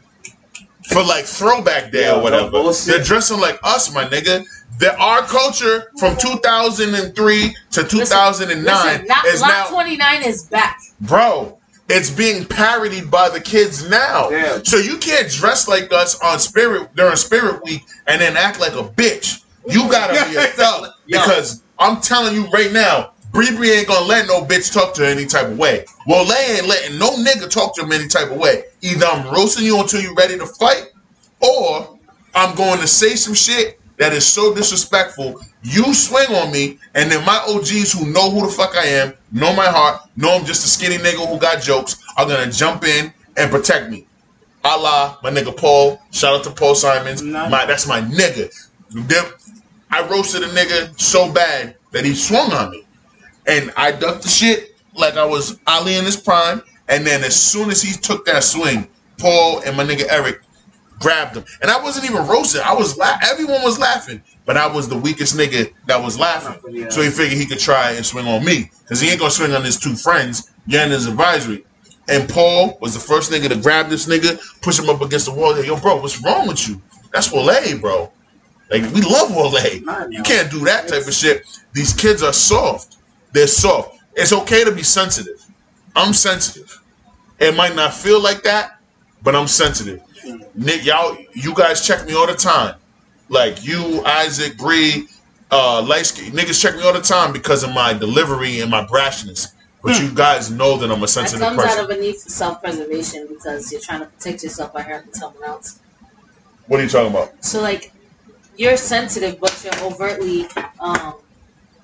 for 0.88 1.02
like 1.02 1.24
throwback 1.24 1.90
day 1.90 2.02
Yeah, 2.04 2.16
or 2.16 2.22
whatever. 2.22 2.50
bullshit. 2.50 2.86
They're 2.94 3.04
dressing 3.04 3.40
like 3.40 3.58
us, 3.64 3.92
my 3.92 4.04
nigga. 4.04 4.44
That 4.78 4.98
our 5.00 5.22
culture 5.22 5.90
from 5.98 6.16
2003 6.18 7.56
to 7.70 7.82
2009 7.84 8.64
Listen, 8.64 9.06
not, 9.06 9.24
is 9.24 9.40
now 9.40 9.68
29 9.68 10.22
is 10.22 10.42
back. 10.48 10.78
bro 11.00 11.55
it's 11.88 12.10
being 12.10 12.44
parodied 12.44 13.10
by 13.10 13.28
the 13.28 13.40
kids 13.40 13.88
now 13.88 14.28
Yeah. 14.30 14.58
so 14.64 14.76
you 14.76 14.96
can't 14.98 15.30
dress 15.30 15.68
like 15.68 15.92
us 15.92 16.18
on 16.20 16.38
spirit 16.38 16.94
during 16.96 17.16
spirit 17.16 17.62
week 17.64 17.82
and 18.06 18.20
then 18.20 18.36
act 18.36 18.60
like 18.60 18.72
a 18.72 18.82
bitch 18.82 19.42
you 19.68 19.88
gotta 19.90 20.12
be 20.30 20.36
a 20.36 20.42
thug 20.58 20.90
because 21.06 21.62
i'm 21.78 22.00
telling 22.00 22.34
you 22.34 22.46
right 22.48 22.72
now 22.72 23.12
Bre 23.32 23.54
Bre 23.54 23.64
ain't 23.66 23.88
gonna 23.88 24.06
let 24.06 24.26
no 24.26 24.42
bitch 24.42 24.72
talk 24.72 24.94
to 24.94 25.02
her 25.02 25.08
any 25.08 25.26
type 25.26 25.48
of 25.48 25.58
way. 25.58 25.84
Well, 26.06 26.24
they 26.24 26.56
ain't 26.56 26.66
letting 26.68 26.98
no 26.98 27.10
nigga 27.10 27.50
talk 27.50 27.74
to 27.74 27.82
him 27.82 27.92
any 27.92 28.08
type 28.08 28.30
of 28.30 28.38
way. 28.38 28.62
Either 28.80 29.04
I'm 29.04 29.26
roasting 29.34 29.66
you 29.66 29.78
until 29.78 30.00
you're 30.00 30.14
ready 30.14 30.38
to 30.38 30.46
fight, 30.46 30.86
or 31.40 31.98
I'm 32.34 32.54
going 32.54 32.80
to 32.80 32.86
say 32.86 33.14
some 33.14 33.34
shit 33.34 33.78
that 33.98 34.12
is 34.12 34.26
so 34.26 34.54
disrespectful. 34.54 35.40
You 35.62 35.94
swing 35.94 36.34
on 36.34 36.52
me, 36.52 36.78
and 36.94 37.10
then 37.10 37.24
my 37.24 37.42
OGs 37.48 37.92
who 37.92 38.06
know 38.06 38.30
who 38.30 38.46
the 38.46 38.52
fuck 38.52 38.76
I 38.76 38.84
am, 38.84 39.14
know 39.32 39.54
my 39.54 39.66
heart, 39.66 40.02
know 40.16 40.36
I'm 40.36 40.44
just 40.44 40.64
a 40.64 40.68
skinny 40.68 40.96
nigga 40.96 41.26
who 41.26 41.38
got 41.38 41.62
jokes, 41.62 41.96
are 42.16 42.26
gonna 42.26 42.50
jump 42.50 42.84
in 42.84 43.12
and 43.36 43.50
protect 43.50 43.90
me. 43.90 44.06
A 44.64 44.76
la 44.76 45.16
my 45.22 45.30
nigga 45.30 45.56
Paul. 45.56 46.00
Shout 46.10 46.34
out 46.34 46.44
to 46.44 46.50
Paul 46.50 46.74
Simons. 46.74 47.22
Nice. 47.22 47.50
My 47.50 47.66
that's 47.66 47.86
my 47.86 48.00
nigga. 48.00 48.52
I 49.90 50.08
roasted 50.08 50.42
a 50.42 50.48
nigga 50.48 50.98
so 51.00 51.32
bad 51.32 51.76
that 51.92 52.04
he 52.04 52.14
swung 52.14 52.52
on 52.52 52.70
me. 52.70 52.84
And 53.46 53.72
I 53.76 53.92
ducked 53.92 54.22
the 54.22 54.28
shit 54.28 54.76
like 54.94 55.14
I 55.14 55.24
was 55.24 55.60
Ali 55.66 55.96
in 55.96 56.04
his 56.04 56.16
prime. 56.16 56.62
And 56.88 57.06
then 57.06 57.22
as 57.22 57.40
soon 57.40 57.70
as 57.70 57.80
he 57.80 57.92
took 57.92 58.26
that 58.26 58.42
swing, 58.42 58.88
Paul 59.18 59.60
and 59.60 59.76
my 59.76 59.84
nigga 59.84 60.06
Eric 60.10 60.40
grabbed 60.98 61.36
him. 61.36 61.44
And 61.62 61.70
I 61.70 61.82
wasn't 61.82 62.10
even 62.10 62.26
roasting. 62.26 62.62
I 62.64 62.74
was 62.74 62.96
la- 62.96 63.18
everyone 63.22 63.62
was 63.62 63.78
laughing. 63.78 64.22
But 64.44 64.56
I 64.56 64.66
was 64.66 64.88
the 64.88 64.96
weakest 64.96 65.36
nigga 65.36 65.72
that 65.86 66.02
was 66.02 66.18
laughing. 66.18 66.60
Yeah. 66.74 66.88
So 66.88 67.02
he 67.02 67.10
figured 67.10 67.38
he 67.38 67.46
could 67.46 67.58
try 67.58 67.92
and 67.92 68.06
swing 68.06 68.28
on 68.28 68.44
me. 68.44 68.70
Because 68.82 69.00
he 69.00 69.08
ain't 69.10 69.18
gonna 69.18 69.30
swing 69.30 69.52
on 69.52 69.64
his 69.64 69.78
two 69.78 69.96
friends, 69.96 70.52
yeah, 70.66 70.84
in 70.84 70.92
his 70.92 71.06
advisory. 71.06 71.64
And 72.08 72.28
Paul 72.28 72.78
was 72.80 72.94
the 72.94 73.00
first 73.00 73.32
nigga 73.32 73.48
to 73.48 73.56
grab 73.56 73.88
this 73.88 74.06
nigga, 74.06 74.40
push 74.62 74.78
him 74.78 74.88
up 74.88 75.00
against 75.00 75.26
the 75.26 75.32
wall. 75.32 75.60
Yo, 75.62 75.76
bro, 75.80 76.00
what's 76.00 76.22
wrong 76.22 76.46
with 76.46 76.68
you? 76.68 76.80
That's 77.12 77.32
Wole, 77.32 77.78
bro. 77.80 78.12
Like 78.70 78.82
we 78.92 79.00
love 79.02 79.34
Wole. 79.34 79.58
You 80.10 80.22
can't 80.22 80.50
do 80.50 80.60
that 80.66 80.86
type 80.86 81.06
of 81.06 81.14
shit. 81.14 81.44
These 81.72 81.92
kids 81.92 82.22
are 82.22 82.32
soft. 82.32 82.96
They're 83.32 83.48
soft. 83.48 83.98
It's 84.14 84.32
okay 84.32 84.64
to 84.64 84.70
be 84.72 84.82
sensitive. 84.84 85.44
I'm 85.96 86.12
sensitive. 86.12 86.80
It 87.38 87.56
might 87.56 87.74
not 87.74 87.92
feel 87.92 88.22
like 88.22 88.42
that, 88.44 88.75
but 89.22 89.34
I'm 89.34 89.46
sensitive. 89.46 90.00
Nick, 90.54 90.84
y'all, 90.84 91.16
you 91.34 91.54
guys 91.54 91.86
check 91.86 92.06
me 92.06 92.14
all 92.14 92.26
the 92.26 92.34
time. 92.34 92.76
Like 93.28 93.64
you, 93.64 94.02
Isaac, 94.04 94.56
Bre, 94.56 95.02
uh, 95.50 95.82
light 95.82 96.04
niggas 96.04 96.60
check 96.60 96.76
me 96.76 96.82
all 96.82 96.92
the 96.92 97.00
time 97.00 97.32
because 97.32 97.62
of 97.62 97.72
my 97.72 97.92
delivery 97.92 98.60
and 98.60 98.70
my 98.70 98.84
brashness. 98.86 99.48
But 99.82 100.00
you 100.00 100.12
guys 100.12 100.50
know 100.50 100.76
that 100.78 100.90
I'm 100.90 100.98
a 100.98 101.00
That 101.02 101.08
sensitive 101.08 101.46
comes 101.46 101.62
person. 101.62 101.78
out 101.78 101.84
of 101.84 101.96
a 101.96 102.00
need 102.00 102.16
for 102.16 102.28
self 102.28 102.60
preservation 102.60 103.26
because 103.28 103.70
you're 103.70 103.80
trying 103.80 104.00
to 104.00 104.06
protect 104.06 104.42
yourself 104.42 104.72
by 104.72 104.82
hurting 104.82 105.12
someone 105.12 105.44
else. 105.44 105.80
What 106.66 106.80
are 106.80 106.82
you 106.82 106.88
talking 106.88 107.10
about? 107.10 107.44
So 107.44 107.62
like, 107.62 107.92
you're 108.56 108.76
sensitive, 108.76 109.38
but 109.40 109.62
you're 109.62 109.84
overtly 109.84 110.46
um, 110.80 111.14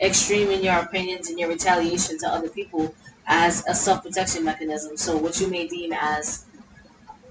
extreme 0.01 0.51
in 0.51 0.65
your 0.65 0.79
opinions 0.79 1.29
and 1.29 1.39
your 1.39 1.49
retaliation 1.49 2.19
to 2.19 2.29
other 2.29 2.49
people 2.49 2.95
as 3.27 3.65
a 3.69 3.75
self 3.75 4.03
protection 4.03 4.45
mechanism. 4.45 4.97
So 4.97 5.17
what 5.17 5.41
you 5.41 5.49
may 5.49 5.69
deem 5.69 5.93
as 5.93 6.47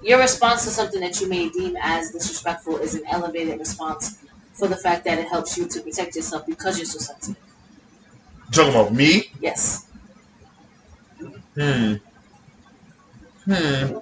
your 0.02 0.18
response 0.18 0.64
to 0.64 0.70
something 0.70 1.00
that 1.00 1.20
you 1.20 1.28
may 1.28 1.48
deem 1.48 1.76
as 1.80 2.10
disrespectful 2.10 2.78
is 2.78 2.94
an 2.94 3.02
elevated 3.10 3.58
response 3.58 4.18
for 4.52 4.68
the 4.68 4.76
fact 4.76 5.04
that 5.04 5.18
it 5.18 5.28
helps 5.28 5.56
you 5.56 5.66
to 5.68 5.80
protect 5.80 6.14
yourself 6.16 6.46
because 6.46 6.78
you're 6.78 6.86
so 6.86 6.98
sensitive. 6.98 7.42
Talking 8.52 8.70
about 8.74 8.92
me? 8.92 9.30
Yes. 9.40 9.86
Hmm. 11.54 11.94
Hmm. 13.44 13.96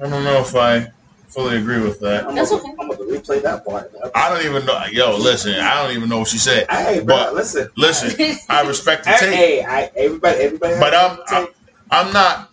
I 0.00 0.08
don't 0.08 0.24
know 0.24 0.40
if 0.40 0.54
I 0.54 0.88
fully 1.28 1.56
agree 1.56 1.80
with 1.80 1.98
that. 2.00 2.26
I'm 2.26 2.34
That's 2.34 2.52
okay. 2.52 2.68
I'm 2.78 2.88
gonna 2.88 2.94
replay 3.04 3.42
that 3.42 3.64
part. 3.64 3.90
I 4.14 4.28
don't 4.28 4.44
even 4.44 4.66
know. 4.66 4.84
Yo, 4.90 5.16
listen, 5.16 5.54
I 5.54 5.82
don't 5.82 5.96
even 5.96 6.08
know 6.08 6.18
what 6.20 6.28
she 6.28 6.38
said. 6.38 6.66
Hey, 6.70 7.00
bro, 7.00 7.16
But- 7.16 7.34
listen. 7.34 7.68
Listen, 7.76 8.36
I 8.48 8.62
respect 8.66 9.04
the 9.04 9.10
Hey, 9.10 9.18
tape, 9.18 9.34
hey, 9.34 9.64
I, 9.64 9.90
everybody, 9.96 10.38
everybody. 10.40 10.74
but 10.80 10.94
I'm, 10.94 11.18
a 11.18 11.22
I'm 11.28 11.46
tape. 11.46 11.54
I'm 11.90 12.12
not. 12.12 12.51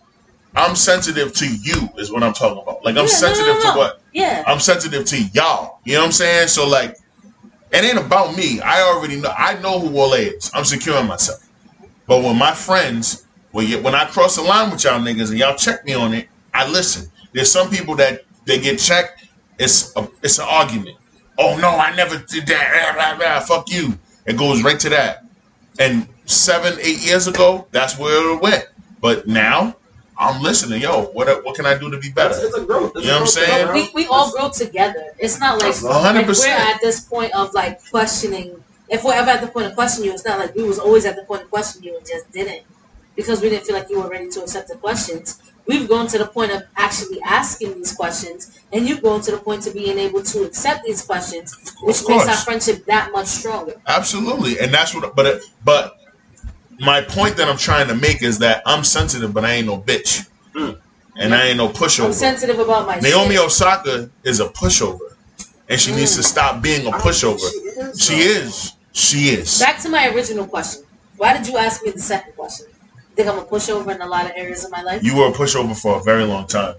I'm 0.56 0.74
sensitive 0.76 1.32
to 1.34 1.46
you, 1.46 1.88
is 1.98 2.10
what 2.12 2.22
I'm 2.22 2.32
talking 2.32 2.62
about. 2.62 2.84
Like 2.84 2.92
I'm 2.96 2.96
Yeah, 2.96 3.02
no, 3.02 3.06
sensitive 3.06 3.46
no, 3.46 3.62
no. 3.62 3.72
to 3.72 3.78
what 3.78 4.02
Yeah. 4.12 4.44
I'm 4.46 4.60
sensitive 4.60 5.04
to 5.06 5.22
y'all. 5.34 5.78
You 5.84 5.94
know 5.94 6.00
what 6.00 6.06
I'm 6.06 6.12
saying? 6.12 6.48
So 6.48 6.68
like, 6.68 6.96
it 7.72 7.84
ain't 7.84 7.98
about 7.98 8.36
me. 8.36 8.60
I 8.60 8.82
already 8.82 9.20
know. 9.20 9.32
I 9.36 9.60
know 9.60 9.78
who 9.78 9.88
Wole 9.90 10.14
is. 10.14 10.50
I'm 10.54 10.64
securing 10.64 11.06
myself. 11.06 11.48
But 12.06 12.22
when 12.24 12.36
my 12.36 12.52
friends, 12.52 13.26
when 13.52 13.68
you, 13.68 13.80
when 13.80 13.94
I 13.94 14.06
cross 14.06 14.36
the 14.36 14.42
line 14.42 14.70
with 14.70 14.82
y'all 14.84 14.98
niggas 15.00 15.30
and 15.30 15.38
y'all 15.38 15.56
check 15.56 15.84
me 15.84 15.94
on 15.94 16.12
it, 16.14 16.28
I 16.52 16.68
listen. 16.68 17.10
There's 17.32 17.50
some 17.50 17.70
people 17.70 17.94
that 17.96 18.22
they 18.44 18.58
get 18.60 18.80
checked. 18.80 19.26
It's 19.58 19.94
a, 19.96 20.08
it's 20.22 20.38
an 20.38 20.46
argument. 20.48 20.96
Oh 21.38 21.56
no, 21.58 21.68
I 21.70 21.94
never 21.94 22.18
did 22.18 22.46
that. 22.48 22.94
Blah, 22.96 23.16
blah, 23.16 23.18
blah. 23.18 23.40
Fuck 23.40 23.70
you. 23.70 23.96
It 24.26 24.36
goes 24.36 24.64
right 24.64 24.80
to 24.80 24.88
that. 24.90 25.24
And 25.78 26.08
seven, 26.26 26.76
eight 26.80 27.06
years 27.06 27.28
ago, 27.28 27.66
that's 27.70 27.98
where 27.98 28.34
it 28.34 28.42
went. 28.42 28.66
But 29.00 29.26
now, 29.28 29.76
I'm 30.20 30.42
listening. 30.42 30.82
Yo, 30.82 31.04
what 31.16 31.26
what 31.44 31.54
can 31.56 31.64
I 31.66 31.78
do 31.78 31.90
to 31.90 31.98
be 31.98 32.10
better? 32.12 32.34
It's, 32.34 32.44
it's 32.44 32.56
a 32.58 32.64
growth. 32.64 32.92
It's 32.94 33.04
You 33.06 33.10
know 33.12 33.20
what 33.20 33.22
I'm 33.22 33.26
saying? 33.26 33.72
we, 33.72 33.90
we 33.94 34.06
all 34.08 34.30
grow 34.32 34.50
together. 34.50 35.02
It's 35.18 35.40
not 35.40 35.60
like, 35.60 35.72
100%. 35.74 36.44
we're 36.44 36.50
at 36.50 36.80
this 36.82 37.00
point 37.00 37.34
of 37.34 37.54
like 37.54 37.80
questioning. 37.90 38.62
If 38.90 39.02
we're 39.04 39.14
ever 39.14 39.30
at 39.30 39.40
the 39.40 39.46
point 39.46 39.66
of 39.66 39.74
questioning 39.74 40.08
you, 40.08 40.14
it's 40.14 40.24
not 40.26 40.38
like 40.38 40.54
we 40.54 40.64
was 40.64 40.78
always 40.78 41.06
at 41.06 41.16
the 41.16 41.22
point 41.24 41.42
of 41.42 41.50
questioning 41.50 41.88
you 41.88 41.96
and 41.96 42.06
just 42.06 42.30
didn't 42.32 42.64
because 43.16 43.40
we 43.40 43.48
didn't 43.48 43.64
feel 43.64 43.76
like 43.76 43.88
you 43.88 44.00
were 44.00 44.08
ready 44.08 44.28
to 44.30 44.42
accept 44.42 44.68
the 44.68 44.76
questions. 44.76 45.40
We've 45.66 45.88
gone 45.88 46.06
to 46.08 46.18
the 46.18 46.26
point 46.26 46.50
of 46.52 46.62
actually 46.76 47.20
asking 47.24 47.74
these 47.74 47.92
questions, 47.94 48.58
and 48.72 48.88
you've 48.88 49.02
gone 49.02 49.20
to 49.22 49.30
the 49.30 49.36
point 49.38 49.62
to 49.64 49.70
being 49.70 49.98
able 49.98 50.22
to 50.22 50.42
accept 50.44 50.84
these 50.84 51.02
questions, 51.02 51.54
which 51.82 52.02
makes 52.08 52.26
our 52.26 52.34
friendship 52.36 52.84
that 52.86 53.12
much 53.12 53.26
stronger. 53.26 53.74
Absolutely, 53.86 54.58
and 54.58 54.72
that's 54.74 54.94
what. 54.94 55.14
But 55.14 55.26
it- 55.26 55.42
but 55.64 55.99
my 56.80 57.00
point 57.02 57.36
that 57.36 57.48
I'm 57.48 57.58
trying 57.58 57.88
to 57.88 57.94
make 57.94 58.22
is 58.22 58.38
that 58.38 58.62
I'm 58.66 58.84
sensitive, 58.84 59.32
but 59.34 59.44
I 59.44 59.52
ain't 59.52 59.66
no 59.66 59.78
bitch, 59.78 60.26
Mm. 60.54 60.78
and 61.16 61.34
I 61.34 61.46
ain't 61.48 61.58
no 61.58 61.68
pushover. 61.68 62.06
I'm 62.06 62.12
sensitive 62.12 62.58
about 62.58 62.86
my 62.86 62.98
Naomi 62.98 63.36
shit. 63.36 63.44
Osaka 63.44 64.10
is 64.24 64.40
a 64.40 64.48
pushover, 64.48 64.98
and 65.68 65.80
she 65.80 65.92
needs 65.94 66.16
to 66.16 66.22
stop 66.22 66.62
being 66.62 66.86
a 66.86 66.90
pushover. 66.90 67.48
She 67.96 68.14
She 68.14 68.20
is. 68.22 68.46
is. 68.46 68.72
She 68.92 69.18
is. 69.30 69.58
Back 69.60 69.78
to 69.82 69.88
my 69.88 70.08
original 70.08 70.46
question. 70.46 70.82
Why 71.16 71.36
did 71.36 71.46
you 71.46 71.56
ask 71.58 71.82
me 71.84 71.90
the 71.92 72.00
second 72.00 72.32
question? 72.34 72.66
Think 73.14 73.28
I'm 73.28 73.38
a 73.38 73.44
pushover 73.44 73.94
in 73.94 74.00
a 74.00 74.06
lot 74.06 74.24
of 74.24 74.32
areas 74.34 74.64
of 74.64 74.70
my 74.70 74.82
life? 74.82 75.02
You 75.04 75.16
were 75.16 75.28
a 75.28 75.32
pushover 75.32 75.76
for 75.76 75.98
a 76.00 76.02
very 76.02 76.24
long 76.24 76.46
time. 76.46 76.74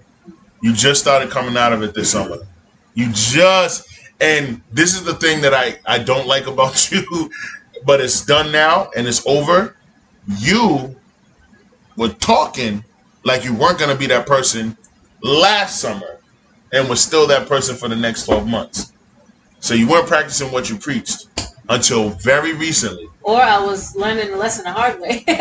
You 0.60 0.72
just 0.72 1.00
started 1.00 1.30
coming 1.30 1.56
out 1.56 1.72
of 1.72 1.82
it 1.82 1.94
this 1.94 2.10
summer. 2.10 2.38
You 2.94 3.10
just 3.12 3.86
and 4.20 4.60
this 4.72 4.94
is 4.94 5.04
the 5.04 5.14
thing 5.14 5.40
that 5.42 5.54
I 5.54 5.78
I 5.86 5.98
don't 5.98 6.26
like 6.26 6.46
about 6.46 6.90
you, 6.92 7.30
but 7.86 8.00
it's 8.00 8.24
done 8.26 8.52
now 8.52 8.90
and 8.96 9.06
it's 9.06 9.24
over. 9.26 9.76
You 10.26 10.96
were 11.96 12.08
talking 12.08 12.84
like 13.24 13.44
you 13.44 13.54
weren't 13.54 13.78
gonna 13.78 13.94
be 13.96 14.06
that 14.06 14.26
person 14.26 14.76
last 15.22 15.80
summer 15.80 16.18
and 16.72 16.88
was 16.88 17.02
still 17.02 17.26
that 17.28 17.48
person 17.48 17.76
for 17.76 17.88
the 17.88 17.96
next 17.96 18.24
12 18.26 18.46
months. 18.46 18.92
So 19.60 19.74
you 19.74 19.88
weren't 19.88 20.06
practicing 20.08 20.50
what 20.50 20.68
you 20.70 20.76
preached 20.76 21.26
until 21.68 22.10
very 22.10 22.52
recently. 22.54 23.08
Or 23.22 23.40
I 23.40 23.64
was 23.64 23.94
learning 23.94 24.30
the 24.32 24.36
lesson 24.36 24.64
the 24.64 24.72
hard 24.72 25.00
way. 25.00 25.24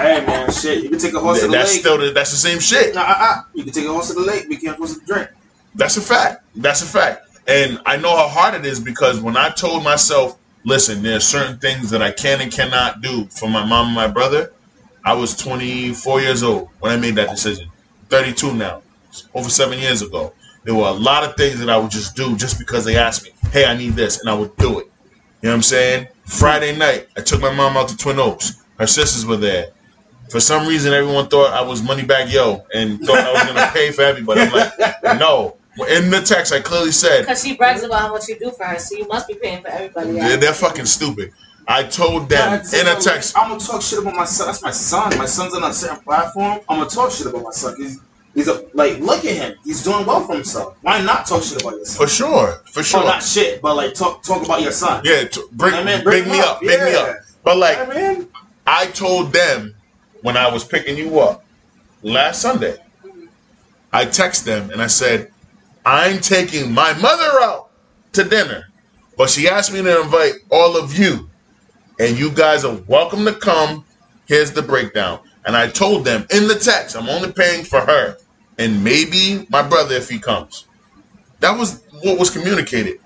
Hey 0.00 0.24
man, 0.24 0.50
shit. 0.50 0.82
You 0.82 0.88
can 0.90 0.98
take 0.98 1.12
a 1.14 1.20
horse 1.20 1.40
to 1.40 1.46
the 1.46 1.52
That's 1.52 1.72
lake. 1.72 1.80
still 1.80 1.98
the, 1.98 2.10
that's 2.10 2.30
the 2.30 2.36
same 2.38 2.58
shit. 2.58 2.94
Nah, 2.94 3.02
uh, 3.02 3.14
uh, 3.18 3.42
you 3.54 3.64
can 3.64 3.72
take 3.72 3.84
a 3.84 3.92
horse 3.92 4.08
to 4.08 4.14
the 4.14 4.22
lake. 4.22 4.46
We 4.48 4.56
can't 4.56 4.78
force 4.78 4.96
it 4.96 5.00
to 5.00 5.06
drink. 5.06 5.28
That's 5.74 5.96
a 5.98 6.00
fact. 6.00 6.42
That's 6.56 6.82
a 6.82 6.86
fact. 6.86 7.28
And 7.46 7.78
I 7.84 7.96
know 7.98 8.16
how 8.16 8.26
hard 8.26 8.54
it 8.54 8.64
is 8.64 8.80
because 8.80 9.20
when 9.20 9.36
I 9.36 9.50
told 9.50 9.84
myself, 9.84 10.38
listen, 10.64 11.02
there's 11.02 11.24
certain 11.26 11.58
things 11.58 11.90
that 11.90 12.02
I 12.02 12.10
can 12.12 12.40
and 12.40 12.52
cannot 12.52 13.00
do 13.00 13.26
for 13.26 13.48
my 13.48 13.64
mom 13.64 13.86
and 13.86 13.94
my 13.94 14.08
brother, 14.08 14.52
I 15.04 15.14
was 15.14 15.36
24 15.36 16.20
years 16.20 16.42
old 16.42 16.68
when 16.80 16.92
I 16.92 16.96
made 16.96 17.14
that 17.16 17.30
decision. 17.30 17.70
32 18.08 18.54
now, 18.54 18.82
over 19.34 19.48
seven 19.48 19.78
years 19.78 20.02
ago. 20.02 20.32
There 20.64 20.74
were 20.74 20.88
a 20.88 20.92
lot 20.92 21.24
of 21.24 21.36
things 21.36 21.58
that 21.60 21.70
I 21.70 21.78
would 21.78 21.90
just 21.90 22.14
do 22.16 22.36
just 22.36 22.58
because 22.58 22.84
they 22.84 22.96
asked 22.96 23.24
me, 23.24 23.30
hey, 23.50 23.64
I 23.64 23.76
need 23.76 23.94
this, 23.94 24.20
and 24.20 24.28
I 24.28 24.34
would 24.34 24.54
do 24.56 24.80
it. 24.80 24.86
You 25.40 25.48
know 25.48 25.50
what 25.50 25.54
I'm 25.54 25.62
saying? 25.62 26.08
Friday 26.24 26.76
night, 26.76 27.08
I 27.16 27.22
took 27.22 27.40
my 27.40 27.52
mom 27.52 27.76
out 27.78 27.88
to 27.88 27.96
Twin 27.96 28.18
Oaks. 28.18 28.62
Her 28.78 28.86
sisters 28.86 29.24
were 29.24 29.38
there. 29.38 29.70
For 30.30 30.38
some 30.38 30.68
reason, 30.68 30.92
everyone 30.92 31.28
thought 31.28 31.52
I 31.52 31.62
was 31.62 31.80
Moneybagg 31.80 32.32
Yo 32.32 32.64
and 32.74 33.00
thought 33.00 33.18
I 33.18 33.32
was 33.32 33.42
going 33.44 33.54
to 33.66 33.70
pay 33.72 33.90
for 33.90 34.02
everybody. 34.02 34.42
I'm 34.42 34.52
like, 34.52 35.18
no. 35.18 35.56
In 35.88 36.10
the 36.10 36.20
text, 36.20 36.52
I 36.52 36.60
clearly 36.60 36.90
said, 36.92 37.20
Because 37.20 37.42
she 37.44 37.56
brags 37.56 37.82
about 37.84 38.00
how 38.00 38.12
much 38.12 38.28
you 38.28 38.38
do 38.38 38.50
for 38.50 38.64
her, 38.66 38.78
so 38.78 38.96
you 38.96 39.06
must 39.06 39.28
be 39.28 39.34
paying 39.34 39.62
for 39.62 39.68
everybody. 39.68 40.12
they're, 40.12 40.36
they're 40.36 40.52
fucking 40.54 40.86
stupid. 40.86 41.32
I 41.68 41.84
told 41.84 42.28
them 42.28 42.54
in 42.74 42.86
a 42.88 42.96
text, 43.00 43.38
I'm 43.38 43.48
gonna 43.50 43.60
talk 43.60 43.80
shit 43.80 44.00
about 44.00 44.16
my 44.16 44.24
son. 44.24 44.48
That's 44.48 44.62
my 44.62 44.72
son. 44.72 45.16
My 45.16 45.26
son's 45.26 45.54
on 45.54 45.62
a 45.62 45.72
certain 45.72 46.00
platform. 46.00 46.58
I'm 46.68 46.78
gonna 46.78 46.90
talk 46.90 47.12
shit 47.12 47.26
about 47.26 47.44
my 47.44 47.50
son. 47.52 47.76
He's 47.76 48.00
he's 48.34 48.48
a 48.48 48.66
like 48.74 48.98
look 48.98 49.24
at 49.24 49.36
him. 49.36 49.54
He's 49.62 49.84
doing 49.84 50.04
well 50.04 50.20
for 50.26 50.34
himself. 50.34 50.76
Why 50.82 51.00
not 51.00 51.26
talk 51.26 51.44
shit 51.44 51.60
about 51.62 51.74
your 51.76 51.84
son? 51.84 52.06
for 52.06 52.12
sure, 52.12 52.52
for 52.72 52.80
Oh, 52.80 52.82
sure. 52.82 53.04
not 53.04 53.22
shit, 53.22 53.62
but 53.62 53.76
like 53.76 53.94
talk 53.94 54.24
talk 54.24 54.44
about 54.44 54.62
your 54.62 54.72
son. 54.72 55.02
Yeah, 55.04 55.24
t- 55.24 55.40
bring, 55.52 55.74
I 55.74 55.84
mean, 55.84 56.02
bring 56.02 56.24
bring 56.24 56.32
me 56.32 56.38
him 56.38 56.44
up, 56.44 56.56
up, 56.56 56.60
bring 56.60 56.84
me 56.84 56.92
yeah. 56.92 56.98
up. 56.98 57.16
But 57.44 57.58
like, 57.58 57.76
Yeah, 57.76 57.86
man. 57.86 58.28
I 58.66 58.86
told 58.86 59.32
them 59.32 59.74
when 60.22 60.36
I 60.36 60.50
was 60.50 60.64
picking 60.64 60.96
you 60.98 61.20
up 61.20 61.44
last 62.02 62.42
Sunday, 62.42 62.78
I 63.92 64.06
text 64.06 64.44
them 64.44 64.70
and 64.70 64.82
I 64.82 64.86
said, 64.88 65.30
I'm 65.90 66.20
taking 66.20 66.72
my 66.72 66.92
mother 67.00 67.40
out 67.42 67.70
to 68.12 68.22
dinner, 68.22 68.62
but 69.18 69.28
she 69.28 69.48
asked 69.48 69.72
me 69.72 69.82
to 69.82 70.02
invite 70.02 70.34
all 70.48 70.76
of 70.76 70.96
you, 70.96 71.28
and 71.98 72.16
you 72.16 72.30
guys 72.30 72.64
are 72.64 72.76
welcome 72.86 73.24
to 73.24 73.34
come. 73.34 73.84
Here's 74.28 74.52
the 74.52 74.62
breakdown. 74.62 75.18
And 75.44 75.56
I 75.56 75.68
told 75.68 76.04
them 76.04 76.26
in 76.32 76.46
the 76.46 76.54
text, 76.54 76.94
I'm 76.96 77.08
only 77.08 77.32
paying 77.32 77.64
for 77.64 77.80
her 77.80 78.16
and 78.56 78.84
maybe 78.84 79.46
my 79.50 79.66
brother 79.68 79.96
if 79.96 80.08
he 80.08 80.20
comes. 80.20 80.68
That 81.40 81.58
was 81.58 81.82
what 82.04 82.20
was 82.20 82.30
communicated. 82.30 82.98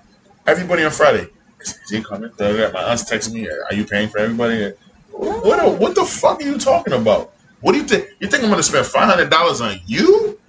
Everybody 0.45 0.83
on 0.83 0.91
Friday, 0.91 1.27
is 1.61 1.79
he 1.89 2.03
coming? 2.03 2.29
My 2.39 2.83
aunt's 2.83 3.11
texting 3.11 3.33
me, 3.33 3.49
are 3.49 3.73
you 3.75 3.85
paying 3.85 4.09
for 4.09 4.19
everybody? 4.19 4.73
What, 5.11 5.57
the- 5.63 5.71
what 5.79 5.95
the 5.95 6.05
fuck 6.05 6.39
are 6.39 6.45
you 6.45 6.59
talking 6.59 6.93
about? 6.93 7.33
What 7.61 7.71
do 7.71 7.79
you 7.79 7.85
think? 7.85 8.09
You 8.19 8.27
think 8.27 8.43
I'm 8.43 8.51
gonna 8.51 8.61
spend 8.63 8.85
five 8.85 9.09
hundred 9.09 9.31
dollars 9.31 9.61
on 9.61 9.79
you? 9.87 10.39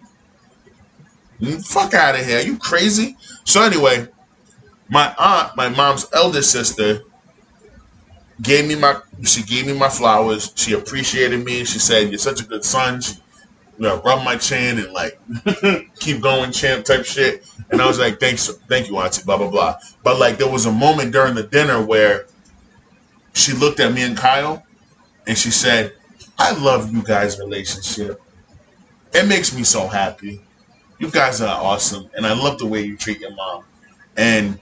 Fuck 1.65 1.95
out 1.95 2.19
of 2.19 2.25
here! 2.25 2.41
you 2.41 2.59
crazy? 2.59 3.17
So 3.45 3.63
anyway, 3.63 4.09
my 4.89 5.15
aunt, 5.19 5.57
my 5.57 5.69
mom's 5.69 6.07
eldest 6.15 6.51
sister, 6.51 7.03
gave 8.41 8.67
me 8.67 8.75
my. 8.75 9.01
She 9.25 9.43
gave 9.43 9.67
me 9.67 9.73
my 9.75 9.89
flowers. 9.89 10.53
She 10.57 10.73
appreciated 10.73 11.45
me. 11.45 11.65
She 11.65 11.79
said, 11.79 12.09
"You're 12.09 12.19
such 12.19 12.41
a 12.41 12.45
good 12.45 12.65
son." 12.65 13.01
She, 13.01 13.15
you 13.79 13.83
know, 13.85 14.01
rub 14.01 14.25
my 14.25 14.37
chin 14.37 14.79
and 14.79 14.93
like 14.93 15.21
keep 15.99 16.23
going, 16.23 16.53
champ 16.53 16.85
type 16.85 17.05
shit. 17.05 17.47
And 17.71 17.81
I 17.83 17.87
was 17.87 17.99
like, 17.99 18.19
"Thanks, 18.19 18.49
thank 18.69 18.89
you, 18.89 18.99
auntie." 18.99 19.23
Blah 19.25 19.39
blah 19.39 19.51
blah. 19.51 19.77
But 20.03 20.19
like, 20.19 20.39
there 20.39 20.51
was 20.51 20.67
a 20.67 20.73
moment 20.73 21.13
during 21.13 21.35
the 21.35 21.43
dinner 21.43 21.85
where 21.85 22.27
she 23.35 23.53
looked 23.53 23.81
at 23.81 23.93
me 23.93 24.03
and 24.03 24.17
Kyle, 24.17 24.65
and 25.27 25.37
she 25.37 25.51
said, 25.51 25.93
"I 26.39 26.53
love 26.53 26.93
you 26.93 27.03
guys' 27.03 27.39
relationship. 27.39 28.23
It 29.13 29.27
makes 29.27 29.55
me 29.55 29.65
so 29.65 29.87
happy. 29.87 30.41
You 30.99 31.11
guys 31.11 31.41
are 31.41 31.63
awesome, 31.63 32.09
and 32.17 32.27
I 32.27 32.33
love 32.33 32.59
the 32.59 32.67
way 32.67 32.83
you 32.83 32.97
treat 32.97 33.21
your 33.21 33.35
mom. 33.35 33.65
And 34.17 34.59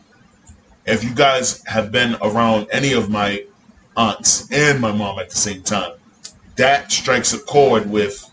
if 0.86 1.04
you 1.04 1.14
guys 1.14 1.62
have 1.66 1.92
been 1.92 2.16
around 2.22 2.66
any 2.72 2.92
of 2.92 3.08
my 3.08 3.44
aunts 3.96 4.50
and 4.50 4.80
my 4.80 4.90
mom 4.92 5.18
at 5.20 5.30
the 5.30 5.36
same 5.36 5.62
time, 5.62 5.92
that 6.56 6.90
strikes 6.90 7.32
a 7.34 7.38
chord 7.38 7.88
with 7.88 8.28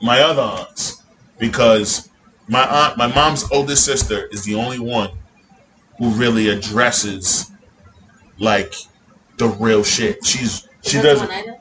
my 0.00 0.20
other 0.20 0.42
aunts 0.42 1.02
because 1.38 2.08
my 2.48 2.64
aunt, 2.68 2.98
my 2.98 3.06
mom's 3.06 3.44
oldest 3.52 3.84
sister, 3.84 4.26
is 4.32 4.44
the 4.44 4.54
only 4.56 4.80
one 4.80 5.10
who 5.98 6.08
really 6.10 6.48
addresses 6.48 7.50
like 8.38 8.74
the 9.38 9.46
real 9.48 9.84
shit. 9.84 10.24
She's 10.26 10.68
she 10.82 10.96
Is 10.98 11.02
that 11.02 11.02
doesn't. 11.04 11.28
one 11.28 11.36
I 11.38 11.42
know? 11.42 11.60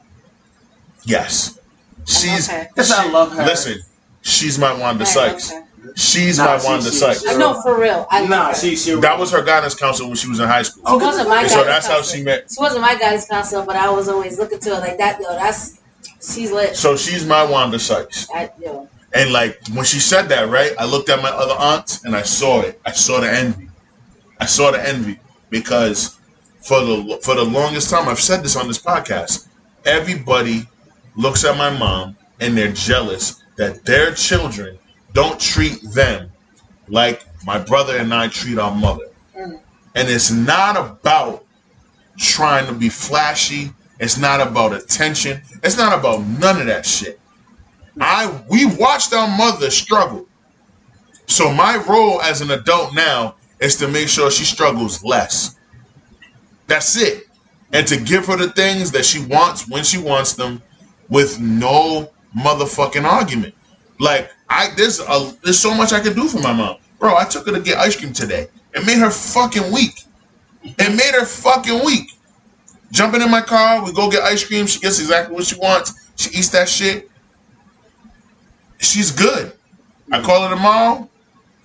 Yes, 1.06 1.60
she's 2.06 2.50
Okay. 2.50 2.68
Yes, 2.76 2.92
I 2.92 3.10
love 3.12 3.32
her. 3.34 3.46
listen. 3.46 3.80
She's 4.22 4.57
my 4.60 4.73
Wanda 4.73 5.03
Right, 5.03 5.14
Sykes. 5.14 5.52
okay. 5.52 5.61
She's 5.95 6.38
Nah, 6.38 6.45
my 6.45 6.57
she- 6.60 6.68
Wanda 6.68 6.91
she- 6.91 6.98
Sykes. 6.98 7.22
she- 7.22 7.30
I 7.30 7.34
know 7.35 7.60
for 7.61 7.80
real. 7.80 8.07
I 8.11 8.22
Nah, 8.26 8.38
love 8.38 8.48
her. 8.56 8.61
she 8.61 8.76
she. 8.76 8.95
That 8.95 9.18
was 9.18 9.31
her 9.31 9.41
guidance 9.41 9.73
counselor 9.76 10.07
when 10.07 10.18
she 10.18 10.27
was 10.30 10.39
in 10.39 10.48
high 10.48 10.61
school. 10.61 10.84
She 10.88 11.06
wasn't 11.06 11.27
my 11.30 11.35
guidance 11.35 11.53
so 11.53 11.64
that's 11.64 11.88
how 11.88 12.02
she 12.03 12.23
met. 12.23 12.45
She 12.53 12.60
wasn't 12.61 12.81
my 12.81 12.95
guidance 12.95 13.26
counselor, 13.26 13.65
but 13.65 13.76
I 13.76 13.89
was 13.89 14.07
always 14.07 14.38
looking 14.38 14.60
to 14.60 14.76
her 14.76 14.81
like 14.81 14.98
that. 14.99 15.19
Yo, 15.19 15.34
that's 15.35 15.80
she's 16.34 16.52
lit. 16.52 16.76
So 16.76 16.95
she's 16.95 17.26
my 17.26 17.43
Wanda 17.43 17.80
Sykes. 17.80 18.27
I, 18.34 18.52
yo, 18.61 18.88
And 19.14 19.34
like 19.34 19.60
when 19.73 19.84
she 19.85 19.99
said 19.99 20.30
that, 20.30 20.49
right? 20.49 20.72
I 20.80 20.85
looked 20.85 21.10
at 21.10 21.22
my 21.22 21.30
other 21.30 21.56
aunts 21.56 22.03
and 22.06 22.15
I 22.15 22.22
saw 22.22 22.61
it. 22.61 22.80
I 22.85 22.91
saw 22.91 23.19
the 23.19 23.31
envy. 23.31 23.68
I 24.39 24.45
saw 24.45 24.72
the 24.72 24.88
envy 24.88 25.19
because 25.49 26.18
for 26.61 26.80
the 26.85 27.19
for 27.23 27.34
the 27.35 27.43
longest 27.43 27.89
time 27.89 28.07
I've 28.07 28.19
said 28.22 28.43
this 28.43 28.56
on 28.56 28.68
this 28.68 28.77
podcast. 28.77 29.48
Everybody 29.84 30.68
looks 31.15 31.43
at 31.43 31.57
my 31.57 31.72
mom 31.72 32.15
and 32.39 32.56
they're 32.56 32.72
jealous 32.72 33.41
that 33.62 33.86
their 33.86 34.12
children 34.12 34.76
don't 35.14 35.40
treat 35.40 35.80
them 35.94 36.32
like 36.88 37.24
my 37.46 37.60
brother 37.60 37.96
and 37.96 38.12
I 38.12 38.28
treat 38.28 38.58
our 38.58 38.74
mother. 38.74 39.12
Mm. 39.38 39.62
And 39.94 40.10
it's 40.10 40.32
not 40.32 40.76
about 40.76 41.46
trying 42.18 42.66
to 42.66 42.74
be 42.74 42.90
flashy. 42.90 43.70
It's 44.00 44.18
not 44.18 44.42
about 44.42 44.74
attention. 44.74 45.44
It's 45.62 45.78
not 45.78 45.96
about 45.96 46.26
none 46.26 46.60
of 46.60 46.66
that 46.66 46.88
shit. 46.88 47.20
I 48.00 48.44
we 48.50 48.66
watched 48.66 49.14
our 49.14 49.28
mother 49.38 49.70
struggle. 49.70 50.28
So 51.28 51.54
my 51.54 51.76
role 51.88 52.20
as 52.24 52.42
an 52.42 52.50
adult 52.50 52.96
now 52.96 53.36
is 53.60 53.76
to 53.76 53.88
make 53.88 54.10
sure 54.10 54.32
she 54.32 54.44
struggles 54.44 55.04
less. 55.04 55.56
That's 56.66 56.98
it. 56.98 57.28
And 57.74 57.86
to 57.86 57.98
give 57.98 58.26
her 58.26 58.38
the 58.38 58.50
things 58.54 58.90
that 58.94 59.06
she 59.06 59.24
wants 59.24 59.70
when 59.70 59.84
she 59.84 60.00
wants 60.00 60.34
them 60.34 60.64
with 61.10 61.40
no 61.40 62.10
motherfucking 62.38 63.03
argument. 63.03 63.53
Like 63.99 64.32
I 64.49 64.74
there's 64.76 64.99
a 64.99 65.34
there's 65.44 65.60
so 65.60 65.74
much 65.74 65.94
I 65.94 65.99
could 65.99 66.16
do 66.16 66.28
for 66.28 66.40
my 66.40 66.53
mom. 66.53 66.78
Bro, 66.99 67.18
I 67.18 67.26
took 67.26 67.45
her 67.48 67.53
to 67.53 67.60
get 67.62 67.78
ice 67.78 67.95
cream 67.95 68.14
today. 68.14 68.48
It 68.74 68.86
made 68.86 68.98
her 68.99 69.10
fucking 69.12 69.72
weak. 69.72 70.03
It 70.64 70.95
made 70.95 71.14
her 71.20 71.26
fucking 71.26 71.84
weak. 71.86 72.12
Jumping 72.91 73.22
in 73.22 73.32
my 73.32 73.41
car, 73.41 73.84
we 73.84 73.94
go 73.94 74.10
get 74.10 74.24
ice 74.24 74.45
cream. 74.45 74.68
She 74.68 74.80
gets 74.80 74.99
exactly 74.99 75.34
what 75.34 75.45
she 75.45 75.56
wants. 75.58 76.10
She 76.16 76.30
eats 76.38 76.49
that 76.49 76.68
shit. 76.68 77.10
She's 78.80 79.12
good. 79.12 79.53
I 80.12 80.22
call 80.22 80.48
her 80.48 80.56
tomorrow. 80.56 81.10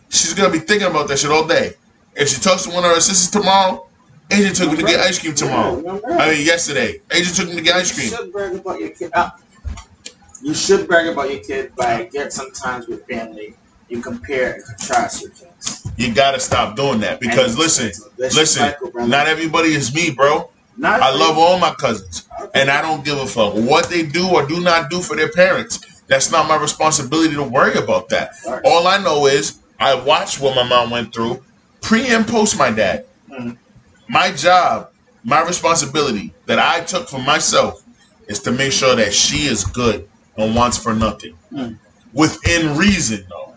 She's 0.08 0.34
gonna 0.34 0.50
be 0.52 0.60
thinking 0.60 0.88
about 0.88 1.08
that 1.08 1.18
shit 1.18 1.30
all 1.30 1.46
day. 1.46 1.74
If 2.14 2.28
she 2.28 2.40
talks 2.40 2.64
to 2.64 2.70
one 2.70 2.84
of 2.84 2.90
her 2.92 3.00
sisters 3.00 3.30
tomorrow, 3.30 3.86
Agent 4.30 4.56
took 4.56 4.70
me 4.70 4.76
to 4.76 4.82
get 4.82 5.00
ice 5.00 5.18
cream 5.18 5.34
tomorrow. 5.34 6.00
I 6.18 6.30
mean, 6.30 6.46
yesterday. 6.46 7.00
Agent 7.12 7.36
took 7.36 7.48
me 7.48 7.56
to 7.56 7.62
get 7.62 7.76
ice 7.76 7.92
cream. 7.92 8.10
should 8.10 8.32
brag 8.32 8.54
about 8.54 8.80
your 8.80 8.90
kid. 8.90 9.10
Ah. 9.14 9.36
You 10.46 10.54
should 10.54 10.86
brag 10.86 11.08
about 11.08 11.28
your 11.28 11.40
kid, 11.40 11.72
but 11.76 11.86
I 11.86 12.04
get 12.04 12.32
sometimes 12.32 12.86
with 12.86 13.04
family, 13.08 13.56
you 13.88 14.00
compare 14.00 14.52
and 14.54 14.64
contrast 14.64 15.20
your 15.20 15.32
kids. 15.32 15.90
You 15.96 16.14
gotta 16.14 16.38
stop 16.38 16.76
doing 16.76 17.00
that 17.00 17.18
because 17.18 17.54
And 17.54 17.58
listen, 17.58 17.86
it's 17.88 18.06
a 18.06 18.10
vicious 18.10 18.36
listen. 18.36 18.60
cycle. 18.62 19.08
Not 19.08 19.26
everybody 19.26 19.70
is 19.74 19.92
me, 19.92 20.10
bro. 20.10 20.48
Not 20.76 21.00
I 21.02 21.10
love 21.10 21.36
all 21.36 21.58
my 21.58 21.74
cousins, 21.74 22.28
and 22.54 22.70
I 22.70 22.80
don't 22.80 23.04
give 23.04 23.18
a 23.18 23.26
fuck 23.26 23.54
what 23.54 23.90
they 23.90 24.04
do 24.04 24.28
or 24.28 24.46
do 24.46 24.60
not 24.60 24.88
do 24.88 25.00
for 25.00 25.16
their 25.16 25.32
parents. 25.32 25.80
That's 26.06 26.30
not 26.30 26.46
my 26.46 26.54
responsibility 26.54 27.34
to 27.34 27.42
worry 27.42 27.74
about 27.74 28.08
that. 28.10 28.30
Right. 28.46 28.62
All 28.64 28.86
I 28.86 28.98
know 29.02 29.26
is 29.26 29.58
I 29.80 29.96
watched 29.96 30.40
what 30.40 30.54
my 30.54 30.62
mom 30.62 30.90
went 30.90 31.12
through 31.12 31.42
pre 31.80 32.06
and 32.14 32.24
post 32.24 32.56
my 32.56 32.70
dad. 32.70 33.04
Mhm. 33.28 33.56
My 34.08 34.30
job, 34.30 34.90
my 35.24 35.42
responsibility 35.42 36.32
that 36.46 36.60
I 36.60 36.82
took 36.82 37.08
for 37.08 37.18
myself 37.18 37.82
is 38.28 38.38
to 38.40 38.52
make 38.52 38.70
sure 38.70 38.94
that 38.94 39.12
she 39.12 39.46
is 39.48 39.64
good 39.64 40.05
and 40.36 40.54
wants 40.54 40.78
for 40.78 40.94
nothing. 40.94 41.36
Mm. 41.52 41.78
Within 42.12 42.76
reason, 42.76 43.26
though. 43.28 43.54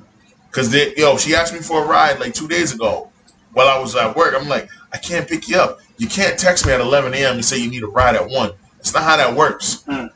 Because, 0.47 0.73
yo, 0.97 1.17
she 1.17 1.35
asked 1.35 1.53
me 1.53 1.59
for 1.59 1.83
a 1.83 1.87
ride 1.87 2.19
like 2.19 2.33
two 2.33 2.47
days 2.47 2.73
ago 2.73 3.09
while 3.53 3.67
I 3.67 3.79
was 3.79 3.95
at 3.95 4.15
work. 4.15 4.33
I'm 4.37 4.49
like, 4.49 4.69
I 4.91 4.97
can't 4.97 5.27
pick 5.27 5.47
you 5.47 5.57
up. 5.57 5.79
You 5.97 6.07
can't 6.07 6.39
text 6.39 6.65
me 6.65 6.73
at 6.73 6.81
11 6.81 7.13
a.m. 7.13 7.35
and 7.35 7.45
say 7.45 7.57
you 7.57 7.69
need 7.69 7.83
a 7.83 7.87
ride 7.87 8.15
at 8.15 8.27
1. 8.27 8.51
That's 8.77 8.93
not 8.93 9.03
how 9.03 9.17
that 9.17 9.35
works. 9.35 9.83
Hmm. 9.83 10.07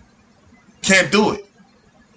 Can't 0.81 1.11
do 1.11 1.33
it. 1.33 1.45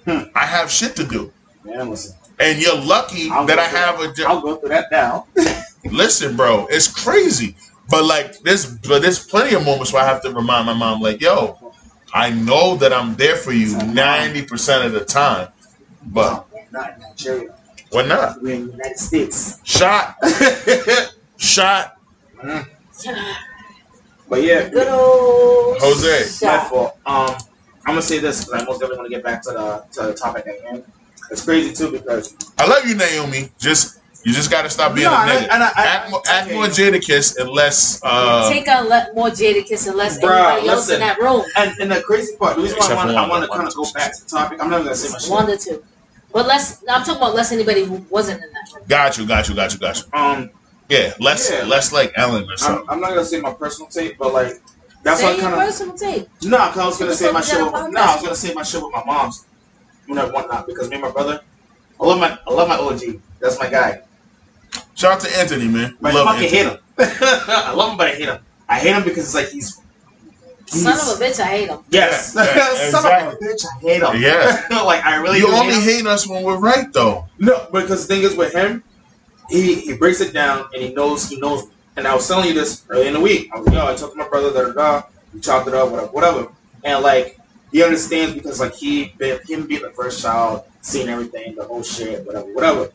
Hmm. 0.05 0.31
I 0.35 0.47
have 0.47 0.71
shit 0.71 0.97
to 0.97 1.05
do. 1.05 1.33
Man, 1.65 1.91
listen. 1.91 2.17
And 2.39 2.61
you're 2.61 2.77
lucky 2.77 3.29
I'll 3.31 3.47
that 3.47 3.59
I 3.59 3.65
have 3.65 3.99
that. 3.99 4.11
a 4.11 4.15
job. 4.15 4.27
I'll 4.29 4.41
go 4.41 4.57
through 4.57 4.69
that 4.71 4.91
now. 4.91 5.27
Listen, 5.91 6.37
bro, 6.37 6.67
it's 6.69 6.89
crazy. 6.89 7.57
But 7.89 8.05
like 8.05 8.39
this, 8.41 8.67
but 8.67 9.01
there's 9.01 9.25
plenty 9.25 9.55
of 9.55 9.65
moments 9.65 9.93
where 9.93 10.03
I 10.03 10.07
have 10.07 10.21
to 10.23 10.31
remind 10.33 10.67
my 10.67 10.75
mom, 10.75 11.01
like, 11.01 11.21
yo, 11.21 11.66
I 12.17 12.31
know 12.31 12.77
that 12.77 12.95
I'm 12.95 13.15
there 13.17 13.37
for 13.37 13.53
you 13.53 13.75
90% 13.77 14.87
of 14.87 14.93
the 14.93 15.05
time, 15.05 15.49
but 16.07 16.47
No, 16.73 16.81
not 16.81 16.95
in 16.95 17.01
Nigeria. 17.03 17.55
we're 17.93 18.07
not. 18.07 18.41
We're 18.43 18.55
in 18.55 18.67
the 18.69 18.73
United 18.73 18.99
States. 18.99 19.61
Shot, 19.65 20.17
shot. 21.37 21.99
But 24.29 24.43
yeah, 24.43 24.69
good 24.71 24.89
old 24.89 25.77
Jose. 25.81 26.47
my 26.47 26.59
fault. 26.65 26.97
Um, 27.05 27.35
I'm 27.85 27.93
gonna 27.95 28.01
say 28.03 28.19
this 28.19 28.47
because 28.47 28.63
I 28.63 28.65
most 28.65 28.81
definitely 28.81 28.97
want 28.99 29.11
to 29.11 29.15
get 29.17 29.23
back 29.25 29.43
to 29.43 29.51
the 29.51 29.85
to 29.93 30.07
the 30.09 30.15
topic 30.15 30.47
at 30.47 30.61
hand. 30.63 30.85
It's 31.31 31.45
crazy 31.45 31.75
too 31.75 31.93
because 31.93 32.35
I 32.59 32.67
love 32.67 32.87
you, 32.87 32.95
Naomi. 32.95 33.51
Just 33.59 34.01
you 34.27 34.33
just 34.33 34.51
gotta 34.51 34.69
stop 34.69 34.93
being 34.93 35.07
No, 35.07 35.13
a 35.15 35.19
and 35.21 35.31
I- 35.31 35.55
and 35.55 35.63
I- 35.63 35.73
I- 35.77 35.87
act, 35.87 36.11
more, 36.11 36.23
act 36.27 36.47
okay. 36.49 36.55
more 36.57 36.65
Jadakiss 36.67 37.37
and 37.39 37.49
less. 37.49 38.01
Uh, 38.03 38.51
Take 38.51 38.67
a 38.67 38.83
le- 38.83 39.09
more 39.15 39.29
Jadakiss 39.29 39.87
and 39.87 39.97
less 39.97 40.19
Bruh, 40.19 40.51
anybody 40.51 40.69
else 40.69 40.91
in 40.91 40.99
that 40.99 41.21
room. 41.21 41.45
and, 41.57 41.73
and 41.81 41.93
the 41.93 42.03
crazy 42.03 42.35
part, 42.37 42.57
the 42.57 42.63
reason 42.63 42.77
why 42.79 42.87
I 42.91 42.95
want 42.97 43.11
I 43.17 43.29
want 43.29 43.45
to 43.45 43.49
kind 43.57 43.69
of 43.69 43.75
go 43.77 43.85
back 43.95 44.17
to 44.17 44.25
the 44.25 44.29
topic. 44.29 44.61
I'm 44.61 44.69
not 44.69 44.79
gonna 44.83 44.97
say 44.97 45.11
my 45.13 45.19
shit. 45.19 45.31
One 45.31 45.49
or 45.49 45.57
two. 45.57 45.83
But 46.33 46.47
less. 46.49 46.83
I'm 46.91 47.05
talking 47.05 47.17
about 47.23 47.35
less 47.37 47.53
anybody 47.53 47.85
who 47.85 48.05
wasn't 48.11 48.43
in 48.43 48.51
that 48.53 48.75
room. 48.75 48.85
got 48.89 49.17
you, 49.17 49.27
got 49.27 49.49
you, 49.49 49.55
got 49.55 49.73
you, 49.73 49.79
got 49.79 49.97
you. 49.97 50.05
Um, 50.13 50.51
Yeah, 50.89 51.15
less, 51.21 51.49
Yeah. 51.51 51.65
less 51.65 51.93
like 51.93 52.13
Ellen 52.17 52.45
or 52.45 52.55
I'm. 52.69 52.85
I'm 52.91 53.01
not 53.01 53.11
gonna 53.11 53.25
say 53.25 53.41
my 53.41 53.53
personal 53.53 53.89
take, 53.89 54.19
but 54.19 54.33
like 54.35 54.61
that's 55.05 55.21
Say 55.21 55.27
what 55.35 55.41
kind 55.41 55.55
of 55.55 55.61
personal 55.61 55.97
take. 55.97 56.29
no. 56.43 56.59
Cause 56.59 56.79
I 56.79 56.87
was 56.87 56.99
gonna 56.99 57.15
say 57.15 57.31
my 57.33 57.41
put 57.41 57.49
shit. 57.49 57.65
With, 57.65 57.75
on 57.75 57.93
no, 57.93 58.01
I 58.01 58.15
was 58.15 58.23
gonna 58.25 58.35
say 58.35 58.53
my 58.55 58.63
shit 58.65 58.83
with 58.83 58.93
my 58.93 59.05
mom's. 59.05 59.45
You 60.09 60.15
know 60.17 60.29
whatnot 60.31 60.67
because 60.67 60.89
me 60.89 60.97
and 60.97 61.05
my 61.05 61.11
brother. 61.13 61.41
I 62.01 62.05
love 62.05 62.19
my 62.21 62.37
I 62.47 62.53
love 62.53 62.69
my 62.69 62.77
OG. 62.77 63.21
That's 63.41 63.59
my 63.61 63.69
guy. 63.69 64.01
Shout 64.95 65.13
out 65.13 65.21
to 65.21 65.39
Anthony, 65.39 65.69
man. 65.69 65.97
But 66.01 66.13
I 66.13 66.15
love 66.15 66.27
fucking 66.29 66.45
Anthony. 66.45 66.59
hate 66.59 66.67
him. 66.67 66.79
I 66.99 67.73
love 67.73 67.91
him, 67.93 67.97
but 67.99 68.07
I 68.09 68.15
hate 68.15 68.29
him. 68.29 68.39
I 68.69 68.79
hate 68.79 68.95
him 68.95 69.05
because 69.05 69.25
it's 69.25 69.35
like 69.35 69.49
he's. 69.49 69.81
Son 70.67 70.95
of 70.95 71.21
a 71.21 71.25
bitch, 71.25 71.39
I 71.39 71.45
hate 71.45 71.69
him. 71.69 71.79
Yes. 71.91 72.35
Yeah, 72.35 72.45
yeah, 72.57 72.91
Son 72.91 73.07
of 73.07 73.35
a 73.35 73.37
bitch, 73.37 73.65
I 73.65 73.79
hate 73.81 74.03
him. 74.03 74.21
Yeah. 74.21 74.67
like 74.85 75.05
I 75.05 75.17
really 75.17 75.39
You 75.39 75.49
only 75.49 75.75
hate 75.75 75.99
hate 75.99 76.07
us 76.07 76.29
when 76.29 76.43
we're 76.43 76.59
right, 76.59 76.93
though. 76.93 77.27
No, 77.39 77.69
because 77.73 78.07
the 78.07 78.15
thing 78.15 78.25
is 78.25 78.37
with 78.37 78.53
him, 78.53 78.83
he 79.49 79.77
he 79.77 79.97
breaks 79.97 80.21
it 80.21 80.33
down 80.33 80.67
and 80.75 80.83
he 80.83 80.93
knows 80.93 81.29
he 81.29 81.39
knows. 81.39 81.65
me. 81.67 81.71
And 81.97 82.07
I 82.07 82.15
was 82.15 82.27
telling 82.29 82.49
you 82.49 82.55
this 82.55 82.85
early 82.91 83.07
in 83.07 83.15
the 83.15 83.21
week. 83.21 83.49
I 83.55 83.59
was 83.59 83.67
like, 83.67 83.77
yo, 83.77 83.87
I 83.87 83.95
talked 83.95 84.13
to 84.13 84.19
my 84.19 84.29
brother, 84.29 84.53
da 84.53 84.73
da 84.73 85.01
da. 85.01 85.07
We 85.33 85.41
chopped 85.41 85.69
it 85.69 85.75
up, 85.75 85.91
whatever, 85.91 86.13
whatever. 86.13 86.49
And 86.85 87.03
like 87.03 87.39
he 87.73 87.83
understands 87.83 88.35
because 88.35 88.61
like 88.61 88.75
he 88.75 89.15
him 89.49 89.67
being 89.67 89.83
the 89.83 89.93
first 89.95 90.23
child, 90.23 90.65
seeing 90.81 91.09
everything, 91.09 91.55
the 91.55 91.65
whole 91.65 91.83
shit, 91.83 92.27
whatever, 92.27 92.47
whatever. 92.53 92.91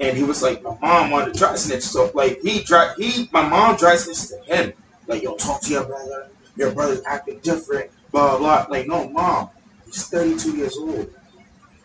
And 0.00 0.16
he 0.16 0.24
was 0.24 0.42
like, 0.42 0.62
my 0.62 0.76
mom 0.82 1.10
wanted 1.10 1.32
to 1.34 1.38
dry 1.38 1.54
snitch, 1.56 1.82
so 1.82 2.10
like 2.14 2.40
he 2.42 2.62
dry 2.62 2.92
he 2.98 3.28
my 3.32 3.46
mom 3.48 3.76
dry 3.76 3.96
snitched 3.96 4.28
to 4.28 4.54
him. 4.54 4.72
Like, 5.06 5.22
yo, 5.22 5.36
talk 5.36 5.62
to 5.62 5.70
your 5.70 5.84
brother. 5.84 6.28
Your 6.56 6.72
brother's 6.72 7.02
acting 7.06 7.38
different, 7.40 7.90
blah 8.10 8.38
blah. 8.38 8.66
blah. 8.66 8.66
Like, 8.76 8.86
no, 8.86 9.08
mom, 9.08 9.50
he's 9.86 10.06
32 10.08 10.56
years 10.56 10.76
old. 10.76 11.10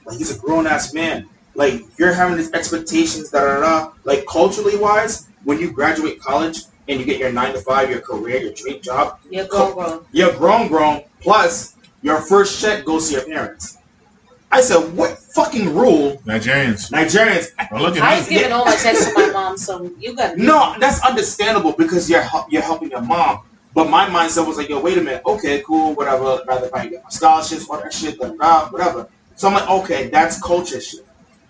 Like 0.06 0.18
he's 0.18 0.36
a 0.36 0.40
grown 0.40 0.68
ass 0.68 0.94
man. 0.94 1.30
Like 1.56 1.84
you're 1.98 2.14
having 2.14 2.38
these 2.38 2.52
expectations, 2.54 3.30
da 3.30 3.42
da 3.42 3.60
da. 3.62 3.92
Like 4.04 4.26
culturally 4.26 4.78
wise, 4.78 5.28
when 5.44 5.60
you 5.60 5.72
graduate 5.72 6.20
college 6.20 6.62
and 6.88 7.00
you 7.00 7.06
get 7.06 7.20
your 7.20 7.32
nine 7.32 7.54
to 7.54 7.60
five, 7.62 7.90
your 7.90 8.02
career, 8.02 8.42
your 8.42 8.54
dream 8.54 8.82
job, 8.82 9.20
You're 9.30 9.48
grown, 9.48 9.74
grown. 9.74 10.06
you're 10.12 10.34
grown, 10.34 10.68
grown. 10.68 11.04
Plus, 11.22 11.76
your 12.02 12.20
first 12.22 12.60
check 12.62 12.84
goes 12.86 13.10
to 13.10 13.16
your 13.16 13.26
parents. 13.26 13.78
I 14.52 14.62
said, 14.62 14.94
what 14.98 15.18
fucking 15.34 15.74
rule? 15.76 16.22
Nigerians. 16.26 16.92
Nigerians. 16.92 17.48
Don't 17.70 17.82
look 17.82 18.00
I 18.02 18.14
at 18.14 18.20
was 18.20 18.30
me. 18.30 18.36
giving 18.36 18.52
all 18.52 18.66
my 18.66 18.76
checks 18.76 19.06
to 19.06 19.14
my 19.14 19.32
mom, 19.32 19.58
so 19.58 19.90
you 20.00 20.16
got 20.16 20.38
No, 20.38 20.76
that's 20.80 21.04
understandable 21.06 21.74
because 21.74 22.10
you're 22.10 22.24
you're 22.50 22.62
helping 22.62 22.92
your 22.92 23.02
mom. 23.02 23.42
But 23.74 23.90
my 23.90 24.08
mindset 24.08 24.46
was 24.46 24.58
like, 24.58 24.68
yo, 24.70 24.82
wait 24.82 24.98
a 24.98 25.02
minute. 25.02 25.22
Okay, 25.26 25.62
cool, 25.66 25.94
whatever. 25.96 26.42
Rather 26.46 26.68
if 26.68 26.74
I 26.74 26.88
get 26.88 27.04
my 27.04 27.10
scholarships, 27.10 27.70
all 27.70 27.78
that 27.82 27.94
shit, 27.94 28.20
whatever. 28.20 29.08
So 29.36 29.48
I'm 29.48 29.54
like, 29.54 29.70
okay, 29.70 30.10
that's 30.10 30.42
culture 30.42 30.82
shit. 30.82 31.06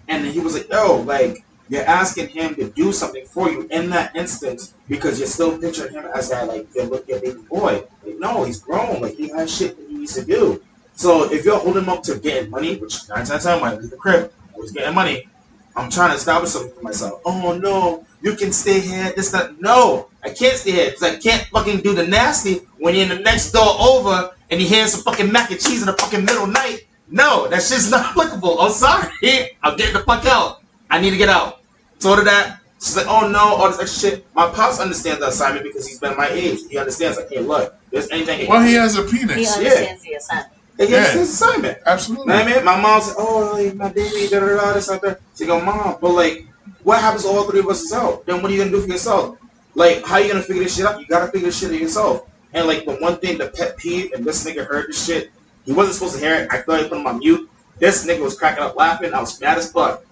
And 0.07 0.25
he 0.25 0.39
was 0.39 0.53
like, 0.53 0.69
yo, 0.69 0.97
like 1.01 1.43
you're 1.69 1.85
asking 1.85 2.27
him 2.27 2.53
to 2.55 2.69
do 2.69 2.91
something 2.91 3.25
for 3.25 3.49
you 3.49 3.67
in 3.71 3.89
that 3.91 4.15
instance 4.15 4.73
because 4.89 5.17
you're 5.19 5.27
still 5.27 5.57
picturing 5.57 5.93
him 5.93 6.05
as 6.13 6.29
that 6.29 6.47
like 6.47 6.67
your 6.75 6.85
look 6.85 7.07
your 7.07 7.19
baby 7.21 7.41
boy. 7.49 7.83
Like, 8.05 8.19
no, 8.19 8.43
he's 8.43 8.59
grown. 8.59 9.01
Like 9.01 9.15
he 9.15 9.29
has 9.29 9.55
shit 9.55 9.77
that 9.77 9.87
he 9.87 9.95
needs 9.99 10.13
to 10.15 10.25
do. 10.25 10.61
So 10.95 11.31
if 11.31 11.45
you're 11.45 11.59
holding 11.59 11.87
up 11.89 12.03
to 12.03 12.19
getting 12.19 12.49
money, 12.49 12.77
which 12.77 13.07
nine 13.09 13.25
times 13.25 13.31
out 13.31 13.37
of 13.37 13.43
ten, 13.43 13.61
when 13.61 13.71
I 13.71 13.75
leave 13.75 13.89
the 13.89 13.97
crib, 13.97 14.31
I 14.55 14.59
was 14.59 14.71
getting 14.71 14.93
money. 14.93 15.27
I'm 15.75 15.89
trying 15.89 16.09
to 16.09 16.15
establish 16.15 16.51
something 16.51 16.73
for 16.73 16.81
myself. 16.81 17.21
Oh 17.25 17.57
no, 17.57 18.05
you 18.21 18.35
can 18.35 18.51
stay 18.51 18.79
here. 18.79 19.11
This 19.15 19.31
that. 19.31 19.59
No, 19.61 20.09
I 20.23 20.29
can't 20.29 20.57
stay 20.57 20.71
here 20.71 20.85
because 20.91 21.03
I 21.03 21.15
can't 21.17 21.43
fucking 21.47 21.81
do 21.81 21.93
the 21.93 22.05
nasty 22.05 22.61
when 22.77 22.93
you're 22.93 23.03
in 23.03 23.09
the 23.09 23.19
next 23.19 23.51
door 23.51 23.75
over 23.79 24.31
and 24.49 24.61
you 24.61 24.67
hear 24.67 24.85
some 24.87 25.01
fucking 25.01 25.31
mac 25.31 25.49
and 25.49 25.59
cheese 25.59 25.81
in 25.81 25.87
the 25.87 25.93
fucking 25.93 26.25
middle 26.25 26.47
night. 26.47 26.87
No, 27.09 27.47
that 27.47 27.61
shit's 27.61 27.89
not 27.89 28.05
applicable. 28.11 28.59
I'm 28.59 28.71
sorry. 28.71 29.09
I'm 29.63 29.75
getting 29.77 29.93
the 29.93 30.03
fuck 30.05 30.25
out. 30.25 30.61
I 30.89 30.99
need 30.99 31.11
to 31.11 31.17
get 31.17 31.29
out. 31.29 31.61
Told 31.99 32.19
her 32.19 32.25
that. 32.25 32.59
She's 32.79 32.97
like, 32.97 33.05
oh 33.07 33.29
no, 33.29 33.39
all 33.39 33.69
this 33.69 33.79
extra 33.79 34.09
shit. 34.09 34.25
My 34.33 34.49
pops 34.49 34.79
understands 34.79 35.19
the 35.19 35.27
assignment 35.27 35.65
because 35.65 35.87
he's 35.87 35.99
been 35.99 36.17
my 36.17 36.27
age. 36.29 36.61
He 36.67 36.79
understands, 36.79 37.17
like, 37.17 37.29
hey, 37.29 37.39
look, 37.39 37.75
there's 37.91 38.09
anything. 38.09 38.49
Well, 38.49 38.65
he 38.65 38.73
has 38.73 38.97
a 38.97 39.03
penis. 39.03 39.19
He 39.19 39.25
penis. 39.25 39.55
understands 39.55 40.01
the 40.01 40.13
assignment. 40.13 40.60
He 40.87 40.91
Yeah. 40.93 40.97
understands 40.97 41.39
the 41.39 41.45
assignment. 41.45 41.77
You 41.77 41.85
know 41.85 41.91
Absolutely. 41.93 42.33
what 42.33 42.47
I 42.47 42.55
mean? 42.55 42.65
My 42.65 42.79
mom 42.81 43.01
said, 43.01 43.15
oh, 43.17 43.51
like, 43.53 43.75
my 43.75 43.89
baby, 43.89 44.27
da 44.29 44.39
da 44.39 44.55
da, 44.55 44.73
this, 44.73 44.89
like 44.89 45.01
that. 45.01 45.19
She 45.37 45.45
go, 45.45 45.61
mom, 45.61 45.97
but 46.01 46.09
like, 46.11 46.45
what 46.83 46.99
happens 46.99 47.23
when 47.25 47.35
all 47.35 47.43
three 47.43 47.59
of 47.59 47.67
us 47.67 47.81
is 47.81 47.93
out? 47.93 48.25
Then 48.25 48.41
what 48.41 48.51
are 48.51 48.53
you 48.53 48.59
gonna 48.59 48.71
do 48.71 48.81
for 48.81 48.87
yourself? 48.87 49.37
Like, 49.75 50.05
how 50.05 50.15
are 50.15 50.21
you 50.21 50.27
gonna 50.31 50.43
figure 50.43 50.63
this 50.63 50.75
shit 50.75 50.85
out? 50.85 50.99
You 50.99 51.07
gotta 51.07 51.31
figure 51.31 51.47
this 51.47 51.59
shit 51.59 51.71
out 51.71 51.79
yourself. 51.79 52.27
And 52.53 52.67
like, 52.67 52.85
the 52.85 52.95
one 52.95 53.17
thing, 53.17 53.37
the 53.37 53.47
pet 53.47 53.77
peeve, 53.77 54.11
and 54.13 54.25
this 54.25 54.43
nigga 54.45 54.65
heard 54.67 54.87
this 54.89 55.05
shit, 55.05 55.31
he 55.65 55.71
wasn't 55.71 55.95
supposed 55.95 56.15
to 56.15 56.19
hear 56.19 56.35
it. 56.35 56.49
I 56.51 56.57
thought 56.61 56.81
he 56.81 56.89
put 56.89 56.97
him 56.99 57.07
on 57.07 57.19
mute. 57.19 57.49
This 57.79 58.05
nigga 58.05 58.21
was 58.21 58.37
cracking 58.37 58.63
up 58.63 58.75
laughing. 58.75 59.13
I 59.13 59.19
was 59.21 59.39
mad 59.39 59.57
as 59.57 59.71
fuck. 59.71 60.03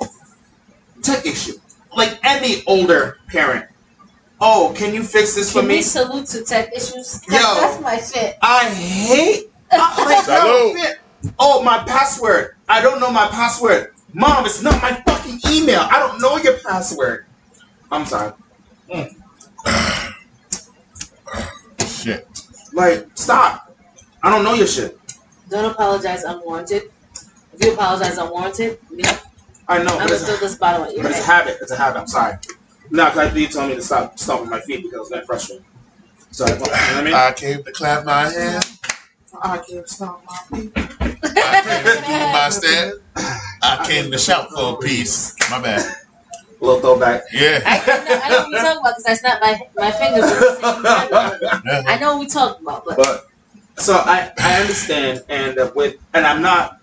Tech 1.01 1.25
issue. 1.25 1.53
Like 1.95 2.19
any 2.23 2.63
older 2.67 3.17
parent. 3.29 3.65
Oh, 4.41 4.73
can 4.77 4.93
you 4.93 5.03
fix 5.03 5.35
this 5.35 5.51
for 5.51 5.59
Can 5.59 5.67
we 5.69 5.75
me? 5.77 5.81
salute 5.81 6.27
to 6.27 6.43
tech 6.43 6.69
issues? 6.75 7.21
Yo. 7.27 7.37
That's 7.39 7.81
my 7.81 7.97
shit. 7.97 8.37
I 8.41 8.69
hate. 8.69 9.45
I, 9.71 10.05
like, 10.05 10.25
Salute. 10.25 11.33
oh, 11.39 11.61
my 11.63 11.79
password. 11.79 12.55
I 12.67 12.81
don't 12.81 12.99
know 12.99 13.11
my 13.11 13.27
password. 13.27 13.93
Mom, 14.13 14.45
it's 14.45 14.61
not 14.63 14.81
my 14.81 14.93
fucking 15.05 15.39
email. 15.51 15.81
I 15.81 15.99
don't 15.99 16.19
know 16.21 16.37
your 16.37 16.57
password. 16.59 17.25
I'm 17.91 18.05
sorry. 18.05 18.33
Shit. 21.85 22.27
Like, 22.73 23.07
stop. 23.15 23.75
I 24.23 24.29
don't 24.29 24.43
know 24.43 24.53
your 24.53 24.67
shit. 24.67 24.99
Don't 25.49 25.71
apologize 25.71 26.23
unwarranted. 26.23 26.83
If 27.53 27.65
you 27.65 27.73
apologize 27.73 28.17
unwarranted, 28.17 28.79
you 28.91 28.97
know, 28.97 29.17
I 29.67 29.77
know, 29.83 29.83
I'm 29.83 29.85
but 29.85 29.97
gonna 29.99 30.13
it's, 30.13 30.25
throw 30.25 30.37
this 30.37 30.55
bottle 30.55 30.85
at 30.85 30.93
your 30.93 31.03
but 31.03 31.11
it's 31.11 31.21
a 31.21 31.23
habit. 31.23 31.57
It's 31.61 31.71
a 31.71 31.75
habit. 31.75 31.99
I'm 31.99 32.07
sorry. 32.07 32.37
No, 32.91 33.05
because 33.05 33.33
I 33.33 33.35
you 33.37 33.47
told 33.47 33.69
me 33.69 33.75
to 33.75 33.81
stop 33.81 34.17
stomping 34.17 34.49
my 34.49 34.59
feet 34.61 34.83
because 34.83 34.95
I 34.95 34.99
was 34.99 35.09
getting 35.09 35.25
frustrated. 35.25 35.65
So, 36.31 36.45
you 36.45 36.53
know 36.53 36.59
what 36.61 36.73
I 36.73 37.01
mean? 37.03 37.13
I 37.13 37.31
came 37.33 37.63
to 37.63 37.71
clap 37.71 38.05
my 38.05 38.29
hands. 38.29 38.79
I 39.41 39.57
can't 39.59 39.87
stop 39.87 40.23
my 40.25 40.57
feet. 40.57 40.71
I 40.75 41.61
came 41.63 41.83
to 41.83 42.01
do 42.05 42.11
my 42.33 42.49
step. 42.49 42.93
I 43.61 43.85
came 43.87 44.11
to 44.11 44.17
shout 44.17 44.49
for 44.51 44.73
a 44.73 44.77
piece. 44.77 45.35
My 45.49 45.61
bad. 45.61 45.81
A 46.61 46.65
little 46.65 46.81
throwback. 46.81 47.23
Yeah. 47.31 47.61
I, 47.65 47.79
I, 47.79 47.97
know, 47.97 48.19
I 48.23 48.29
know 48.29 48.39
what 48.41 48.49
you're 48.51 48.59
talking 48.61 48.79
about 48.81 48.95
because 48.97 49.05
I 49.05 49.13
snapped 49.13 49.41
my, 49.41 49.61
my 49.77 49.91
fingers 49.91 50.23
at 50.25 50.39
the 50.39 50.55
same 50.55 50.83
time. 50.83 51.61
yeah. 51.65 51.83
I 51.87 51.97
know 51.99 52.17
what 52.17 52.19
we're 52.19 52.27
talking 52.27 52.63
about, 52.65 52.83
but 52.85 52.97
But 52.97 53.27
so 53.77 53.93
I 53.95 54.31
I 54.37 54.61
understand, 54.61 55.23
and 55.29 55.57
uh, 55.57 55.71
with 55.75 55.95
and 56.13 56.25
I'm 56.25 56.41
not. 56.41 56.77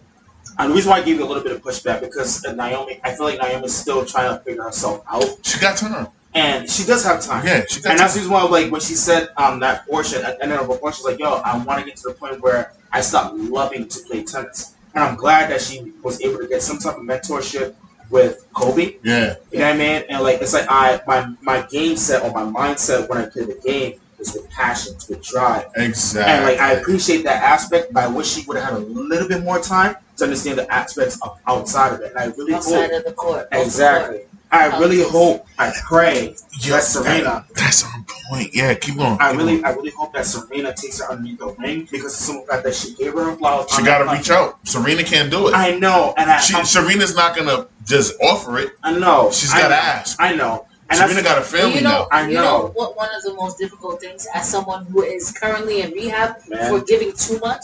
And 0.59 0.71
the 0.71 0.75
reason 0.75 0.91
why 0.91 0.99
I 0.99 1.03
gave 1.03 1.19
you 1.19 1.25
a 1.25 1.29
little 1.29 1.43
bit 1.43 1.53
of 1.53 1.63
pushback 1.63 2.01
because 2.01 2.43
uh, 2.47 2.53
Naomi, 2.53 2.99
I 3.05 3.15
feel 3.15 3.27
like 3.27 3.39
Naomi's 3.39 3.75
still 3.75 4.07
trying 4.07 4.39
to 4.39 4.43
figure 4.43 4.63
herself 4.63 5.05
out, 5.11 5.25
She 5.43 5.61
got 5.61 5.77
time. 5.77 6.09
And 6.37 6.71
she 6.71 6.85
does 6.85 7.05
have 7.05 7.23
time. 7.23 7.45
Yeah, 7.47 7.65
she 7.69 7.81
got 7.81 7.93
And 7.93 7.99
that's 8.01 8.15
the 8.15 8.21
time. 8.21 8.31
reason 8.31 8.51
why, 8.51 8.61
like, 8.63 8.71
when 8.73 8.81
she 8.81 8.95
said 8.95 9.31
um 9.37 9.61
that 9.61 9.87
portion 9.89 10.25
at 10.25 10.39
the 10.39 10.45
end 10.45 10.53
of 10.53 10.61
her 10.61 10.67
portion, 10.79 10.97
she's 10.99 11.05
like, 11.05 11.19
"Yo, 11.19 11.35
I 11.45 11.57
want 11.59 11.81
to 11.81 11.87
get 11.87 11.97
to 11.97 12.09
the 12.09 12.15
point 12.15 12.41
where 12.41 12.73
I 12.93 13.01
stop 13.01 13.33
loving 13.35 13.89
to 13.89 14.01
play 14.09 14.23
tennis." 14.23 14.75
And 14.95 15.05
I'm 15.05 15.17
glad 15.17 15.51
that 15.51 15.61
she 15.61 15.93
was 16.03 16.23
able 16.23 16.39
to 16.39 16.47
get 16.47 16.63
some 16.63 16.79
type 16.79 16.97
of 16.97 17.03
mentorship 17.03 17.75
with 18.11 18.47
Kobe. 18.55 18.97
Yeah. 19.03 19.35
You 19.51 19.59
know 19.59 19.67
what 19.67 19.75
I 19.75 19.79
mean? 19.79 20.03
And 20.09 20.23
like, 20.23 20.41
it's 20.41 20.55
like 20.55 20.67
I 20.69 21.01
my 21.07 21.33
my 21.43 21.63
game 21.63 21.97
set 21.97 22.23
or 22.23 22.31
my 22.33 22.45
mindset 22.45 23.09
when 23.09 23.19
I 23.19 23.27
play 23.27 23.45
the 23.45 23.61
game 23.65 24.01
is 24.19 24.33
with 24.35 24.49
passion, 24.51 24.95
it's 24.95 25.09
with 25.09 25.23
drive. 25.23 25.67
Exactly. 25.77 26.33
And 26.33 26.45
like 26.45 26.59
I 26.59 26.73
appreciate 26.81 27.25
that 27.25 27.43
aspect, 27.43 27.93
but 27.93 28.05
I 28.05 28.09
wish 28.09 28.29
she 28.29 28.45
would 28.47 28.57
have 28.57 28.73
had 28.73 28.75
a 28.75 28.85
little 28.85 29.29
bit 29.29 29.43
more 29.43 29.61
time 29.61 29.97
to 30.17 30.25
understand 30.25 30.59
the 30.59 30.73
aspects 30.73 31.19
of 31.23 31.39
outside 31.47 31.93
of 31.95 32.01
it. 32.01 32.13
And 32.13 32.19
I 32.19 32.27
really 32.37 32.55
outside 32.55 32.91
hope 32.91 33.01
of 33.01 33.05
the 33.05 33.13
court. 33.13 33.39
off 33.41 33.51
the 33.51 33.57
court. 33.57 33.67
exactly. 33.67 34.21
I 34.57 34.79
really 34.79 35.03
hope, 35.03 35.47
I 35.59 35.73
pray 35.85 36.35
Yeah, 36.61 36.73
that 36.77 36.83
Serena. 36.83 37.45
That's 37.55 37.85
on 37.85 38.05
point. 38.31 38.51
Yeah, 38.55 38.75
keep 38.75 38.97
going. 38.97 39.17
I 39.21 39.31
keep 39.31 39.39
really, 39.39 39.53
going. 39.55 39.65
I 39.65 39.71
really 39.71 39.91
hope 39.91 40.13
that 40.15 40.27
Serena 40.27 40.75
takes 40.75 41.01
her 41.01 41.11
underneath 41.11 41.39
the 41.39 41.49
ring 41.59 41.87
because 41.91 42.13
of 42.15 42.21
some 42.21 42.37
of 42.39 42.47
the 42.47 42.53
fact 42.53 42.65
that 42.65 42.75
she 42.75 42.95
gave 42.95 43.13
her 43.15 43.31
a 43.31 43.37
flowers. 43.37 43.71
She 43.71 43.83
got 43.85 43.99
to 43.99 44.17
reach 44.17 44.31
out. 44.31 44.59
Serena 44.67 45.05
can't 45.05 45.31
do 45.31 45.49
it. 45.49 45.55
I 45.55 45.79
know, 45.79 46.15
and 46.17 46.31
I, 46.31 46.41
She, 46.41 46.55
I'm- 46.55 46.65
Serena's 46.65 47.15
not 47.15 47.37
gonna 47.37 47.67
just 47.85 48.15
offer 48.21 48.59
it. 48.59 48.71
I 48.83 48.93
know. 48.99 49.31
She's 49.33 49.53
I 49.53 49.61
got 49.61 49.69
to 49.69 49.77
ask. 49.77 50.17
I 50.21 50.35
know. 50.35 50.67
And 50.89 50.99
Serena 50.99 51.23
got 51.23 51.39
a 51.39 51.43
family 51.43 51.77
you 51.77 51.81
know, 51.83 51.91
now. 51.91 52.09
I 52.13 52.29
you 52.29 52.35
know. 52.35 52.43
know 52.43 52.67
what? 52.75 52.97
One 52.97 53.09
of 53.15 53.23
the 53.25 53.35
most 53.35 53.59
difficult 53.59 54.01
things 54.01 54.27
as 54.35 54.49
someone 54.49 54.87
who 54.87 55.03
is 55.03 55.33
currently 55.33 55.81
in 55.83 55.91
rehab 55.93 56.37
Man. 56.49 56.71
for 56.71 56.85
giving 56.85 57.13
too 57.13 57.39
much, 57.41 57.63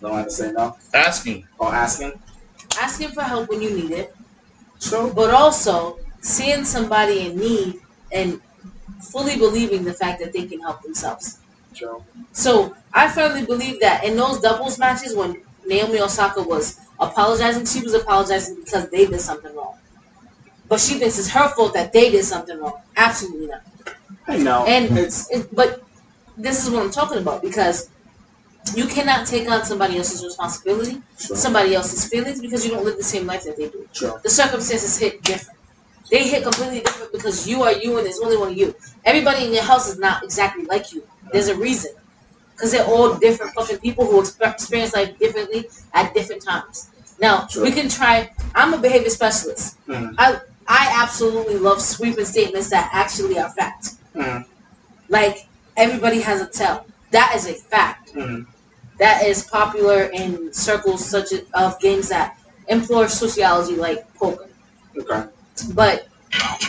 don't 0.00 0.14
have 0.14 0.24
to 0.26 0.30
say 0.30 0.52
no 0.52 0.76
Asking. 0.94 1.46
or 1.58 1.72
asking. 1.74 2.12
asking 2.80 3.08
for 3.10 3.22
help 3.22 3.48
when 3.48 3.60
you 3.62 3.70
need 3.70 3.90
it, 3.92 4.14
True. 4.80 5.12
but 5.14 5.30
also 5.30 5.98
seeing 6.20 6.64
somebody 6.64 7.26
in 7.26 7.36
need 7.38 7.80
and 8.12 8.40
fully 9.00 9.36
believing 9.36 9.84
the 9.84 9.92
fact 9.92 10.20
that 10.20 10.32
they 10.32 10.46
can 10.46 10.60
help 10.60 10.82
themselves. 10.82 11.38
True. 11.74 12.04
So 12.32 12.74
I 12.92 13.08
firmly 13.08 13.44
believe 13.44 13.80
that 13.80 14.04
in 14.04 14.16
those 14.16 14.40
doubles 14.40 14.78
matches 14.78 15.14
when 15.14 15.42
Naomi 15.66 16.00
Osaka 16.00 16.42
was 16.42 16.80
apologizing, 17.00 17.66
she 17.66 17.80
was 17.82 17.94
apologizing 17.94 18.56
because 18.56 18.88
they 18.90 19.06
did 19.06 19.20
something 19.20 19.54
wrong. 19.54 19.74
But 20.68 20.80
she 20.80 20.94
thinks 20.94 21.18
it's 21.18 21.30
her 21.30 21.48
fault 21.48 21.74
that 21.74 21.92
they 21.92 22.10
did 22.10 22.24
something 22.24 22.58
wrong. 22.60 22.74
Absolutely 22.96 23.48
not. 23.48 23.62
I 24.28 24.38
know. 24.38 24.64
And 24.66 24.98
it's 24.98 25.30
it, 25.30 25.54
but 25.54 25.82
this 26.36 26.64
is 26.64 26.70
what 26.72 26.82
I'm 26.82 26.90
talking 26.90 27.18
about 27.18 27.42
because 27.42 27.90
you 28.76 28.86
cannot 28.86 29.26
take 29.26 29.48
on 29.50 29.64
somebody 29.64 29.96
else's 29.98 30.24
responsibility, 30.24 31.02
true. 31.18 31.36
somebody 31.36 31.74
else's 31.74 32.08
feelings 32.08 32.40
because 32.40 32.64
you 32.64 32.72
don't 32.72 32.84
live 32.84 32.96
the 32.96 33.02
same 33.04 33.26
life 33.26 33.44
that 33.44 33.56
they 33.56 33.68
do. 33.68 33.88
True. 33.92 34.18
The 34.22 34.30
circumstances 34.30 34.98
hit 34.98 35.22
different. 35.22 35.58
They 36.10 36.26
hit 36.26 36.42
completely 36.42 36.80
different 36.80 37.12
because 37.12 37.46
you 37.48 37.62
are 37.62 37.72
you 37.72 37.96
and 37.98 38.06
there's 38.06 38.20
only 38.20 38.36
one 38.36 38.48
of 38.52 38.56
you. 38.56 38.74
Everybody 39.04 39.46
in 39.46 39.52
your 39.52 39.62
house 39.62 39.88
is 39.88 39.98
not 39.98 40.22
exactly 40.24 40.64
like 40.64 40.92
you. 40.92 41.02
There's 41.32 41.48
a 41.48 41.56
reason. 41.56 41.92
Because 42.52 42.72
they're 42.72 42.86
all 42.86 43.14
different 43.14 43.52
fucking 43.54 43.78
people 43.78 44.04
who 44.06 44.20
experience 44.20 44.94
life 44.94 45.16
differently 45.18 45.66
at 45.94 46.12
different 46.14 46.42
times. 46.42 46.88
Now, 47.20 47.46
True. 47.50 47.62
we 47.62 47.70
can 47.72 47.88
try. 47.88 48.32
I'm 48.54 48.74
a 48.74 48.78
behavior 48.78 49.10
specialist. 49.10 49.76
Mhm. 49.86 50.14
I 50.18 50.40
I 50.66 50.90
absolutely 51.02 51.56
love 51.56 51.80
sweeping 51.80 52.24
statements 52.24 52.68
that 52.70 52.90
actually 52.92 53.38
are 53.38 53.48
fact. 53.50 53.92
Mhm. 54.14 54.44
Like 55.08 55.46
everybody 55.76 56.20
has 56.20 56.40
a 56.40 56.46
tell. 56.46 56.86
That 57.10 57.32
is 57.36 57.46
a 57.46 57.54
fact. 57.54 58.12
Mhm. 58.14 58.46
That 58.98 59.24
is 59.24 59.44
popular 59.44 60.04
in 60.04 60.52
circles 60.52 61.04
such 61.04 61.32
as 61.32 61.42
of 61.54 61.78
games 61.80 62.08
that 62.08 62.36
employ 62.68 63.06
sociology 63.06 63.76
like 63.76 64.12
poker. 64.14 64.48
Okay. 64.98 65.28
But 65.74 66.08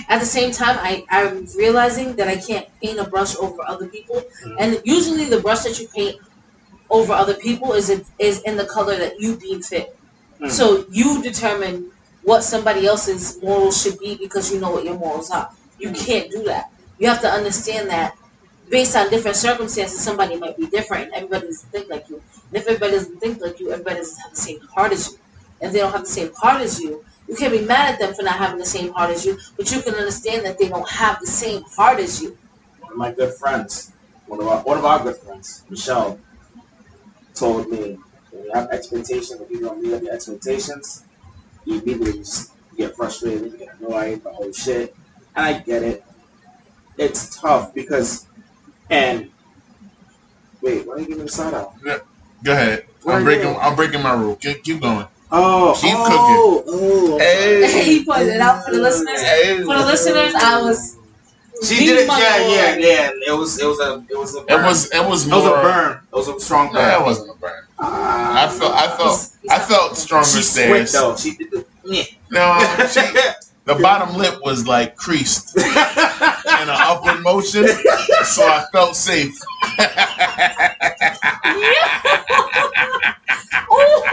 at 0.09 0.19
the 0.19 0.25
same 0.25 0.51
time, 0.51 0.77
I, 0.79 1.05
I'm 1.09 1.45
realizing 1.57 2.15
that 2.15 2.27
I 2.27 2.37
can't 2.37 2.67
paint 2.81 2.99
a 2.99 3.03
brush 3.09 3.35
over 3.37 3.61
other 3.67 3.87
people. 3.87 4.23
Mhm. 4.45 4.55
And 4.59 4.81
usually 4.85 5.25
the 5.25 5.39
brush 5.39 5.61
that 5.61 5.79
you 5.79 5.87
paint 5.87 6.17
over 6.89 7.13
other 7.13 7.35
people 7.35 7.73
is 7.73 7.89
in, 7.89 8.05
is 8.19 8.41
in 8.43 8.57
the 8.57 8.65
color 8.65 8.95
that 8.97 9.19
you 9.19 9.35
deem 9.35 9.61
fit. 9.61 9.95
Mhm. 10.41 10.51
So 10.51 10.85
you 10.91 11.21
determine 11.21 11.91
what 12.23 12.43
somebody 12.43 12.85
else's 12.87 13.41
morals 13.41 13.81
should 13.81 13.99
be 13.99 14.15
because 14.15 14.51
you 14.51 14.59
know 14.59 14.71
what 14.71 14.83
your 14.83 14.97
morals 14.97 15.29
are. 15.31 15.49
You 15.79 15.91
can't 15.91 16.29
do 16.31 16.43
that. 16.43 16.71
You 16.99 17.07
have 17.07 17.21
to 17.21 17.29
understand 17.29 17.89
that 17.89 18.15
based 18.69 18.95
on 18.95 19.09
different 19.09 19.37
circumstances, 19.37 19.99
somebody 19.99 20.37
might 20.37 20.57
be 20.57 20.67
different 20.67 21.11
everybody 21.13 21.47
doesn't 21.47 21.69
think 21.71 21.89
like 21.89 22.09
you. 22.09 22.21
And 22.47 22.57
if 22.57 22.67
everybody 22.67 22.93
doesn't 22.93 23.19
think 23.19 23.41
like 23.41 23.59
you, 23.59 23.71
everybody 23.71 23.97
doesn't 23.97 24.21
have 24.21 24.31
the 24.31 24.37
same 24.37 24.59
heart 24.61 24.91
as 24.91 25.11
you. 25.11 25.19
If 25.61 25.73
they 25.73 25.79
don't 25.79 25.91
have 25.91 26.01
the 26.01 26.07
same 26.07 26.31
heart 26.33 26.61
as 26.61 26.79
you, 26.79 27.03
you 27.27 27.35
can't 27.35 27.51
be 27.51 27.61
mad 27.61 27.93
at 27.93 27.99
them 27.99 28.13
for 28.13 28.23
not 28.23 28.37
having 28.37 28.57
the 28.57 28.65
same 28.65 28.91
heart 28.93 29.11
as 29.11 29.25
you, 29.25 29.37
but 29.57 29.71
you 29.71 29.81
can 29.81 29.93
understand 29.93 30.45
that 30.45 30.57
they 30.57 30.69
don't 30.69 30.89
have 30.89 31.19
the 31.19 31.27
same 31.27 31.63
heart 31.63 31.99
as 31.99 32.21
you. 32.21 32.37
One 32.81 32.93
of 32.93 32.97
my 32.97 33.11
good 33.11 33.33
friends, 33.35 33.91
one 34.25 34.39
of 34.39 34.47
our 34.47 34.61
one 34.63 34.77
of 34.77 34.85
our 34.85 35.03
good 35.03 35.17
friends, 35.17 35.63
Michelle, 35.69 36.19
told 37.35 37.69
me 37.69 37.99
when 38.31 38.43
you 38.45 38.51
have 38.53 38.69
expectations, 38.71 39.41
if 39.41 39.49
you 39.51 39.59
don't 39.59 39.81
meet 39.81 39.93
up 39.93 40.01
your 40.01 40.13
expectations, 40.13 41.03
you 41.65 41.81
immediately 41.81 42.19
just 42.19 42.51
get 42.77 42.95
frustrated, 42.95 43.51
you 43.51 43.57
get 43.57 43.75
annoyed, 43.79 44.23
the 44.23 44.31
whole 44.31 44.47
oh, 44.47 44.51
shit. 44.51 44.95
And 45.35 45.45
I 45.45 45.59
get 45.59 45.83
it. 45.83 46.03
It's 46.97 47.39
tough 47.39 47.73
because, 47.73 48.27
and 48.89 49.29
wait, 50.61 50.85
why 50.87 50.93
are 50.95 50.99
you 50.99 51.05
giving 51.05 51.19
me 51.19 51.23
the 51.25 51.31
side 51.31 51.53
out? 51.53 51.73
Go 52.43 52.51
ahead. 52.53 52.85
What 53.03 53.15
I'm 53.15 53.23
breaking. 53.23 53.49
you- 53.49 53.57
I'm 53.59 53.75
breaking 53.75 54.01
my 54.01 54.13
rule. 54.13 54.35
Keep, 54.35 54.63
keep 54.63 54.81
going. 54.81 55.05
Oh, 55.31 55.77
Keep 55.79 55.93
oh, 55.95 56.63
oh, 56.67 57.13
I'm 57.15 57.19
Hey. 57.19 57.83
he 57.99 58.03
pointed 58.05 58.29
it 58.35 58.41
out 58.41 58.65
for 58.65 58.71
the 58.71 58.79
listeners. 58.79 59.21
Hey. 59.21 59.57
For 59.63 59.77
the 59.77 59.85
listeners, 59.85 60.33
I 60.35 60.61
was. 60.61 60.97
She 61.63 61.85
did 61.85 61.99
it. 61.99 62.07
Yeah, 62.07 62.37
yeah, 62.47 62.75
yeah. 62.77 63.11
It 63.27 63.37
was, 63.37 63.61
it 63.61 63.65
was 63.67 63.79
a, 63.79 64.03
it 64.09 64.17
was 64.17 64.35
a. 64.35 64.41
Burn. 64.43 64.63
It 64.63 64.65
was. 64.65 64.85
It 64.91 65.05
was 65.05 65.27
It 65.27 65.31
was 65.31 65.45
a 65.45 65.49
burn. 65.49 65.99
It 66.11 66.15
was 66.15 66.27
a 66.29 66.39
strong 66.39 66.71
burn. 66.71 66.81
No, 66.87 66.99
it 67.01 67.05
wasn't 67.05 67.29
a 67.31 67.33
burn. 67.39 67.63
Ah. 67.79 68.45
I 68.45 68.49
felt. 68.49 68.73
I 68.73 68.87
felt. 68.87 68.99
He's- 69.09 69.37
he's 69.41 69.51
I 69.51 69.59
felt 69.59 69.97
stronger 69.97 70.27
She 70.27 70.41
stairs. 70.41 70.91
though. 70.93 71.15
She 71.15 71.35
did 71.35 71.51
the. 71.51 71.65
Yeah. 71.85 72.03
No, 72.31 72.57
she, 72.87 73.01
the 73.65 73.75
bottom 73.81 74.15
lip 74.17 74.39
was 74.43 74.65
like 74.65 74.95
creased 74.95 75.55
in 76.61 76.69
an 76.69 76.75
upward 76.77 77.21
motion, 77.23 77.67
so 78.23 78.43
I 78.45 78.65
felt 78.71 78.95
safe. 78.95 79.37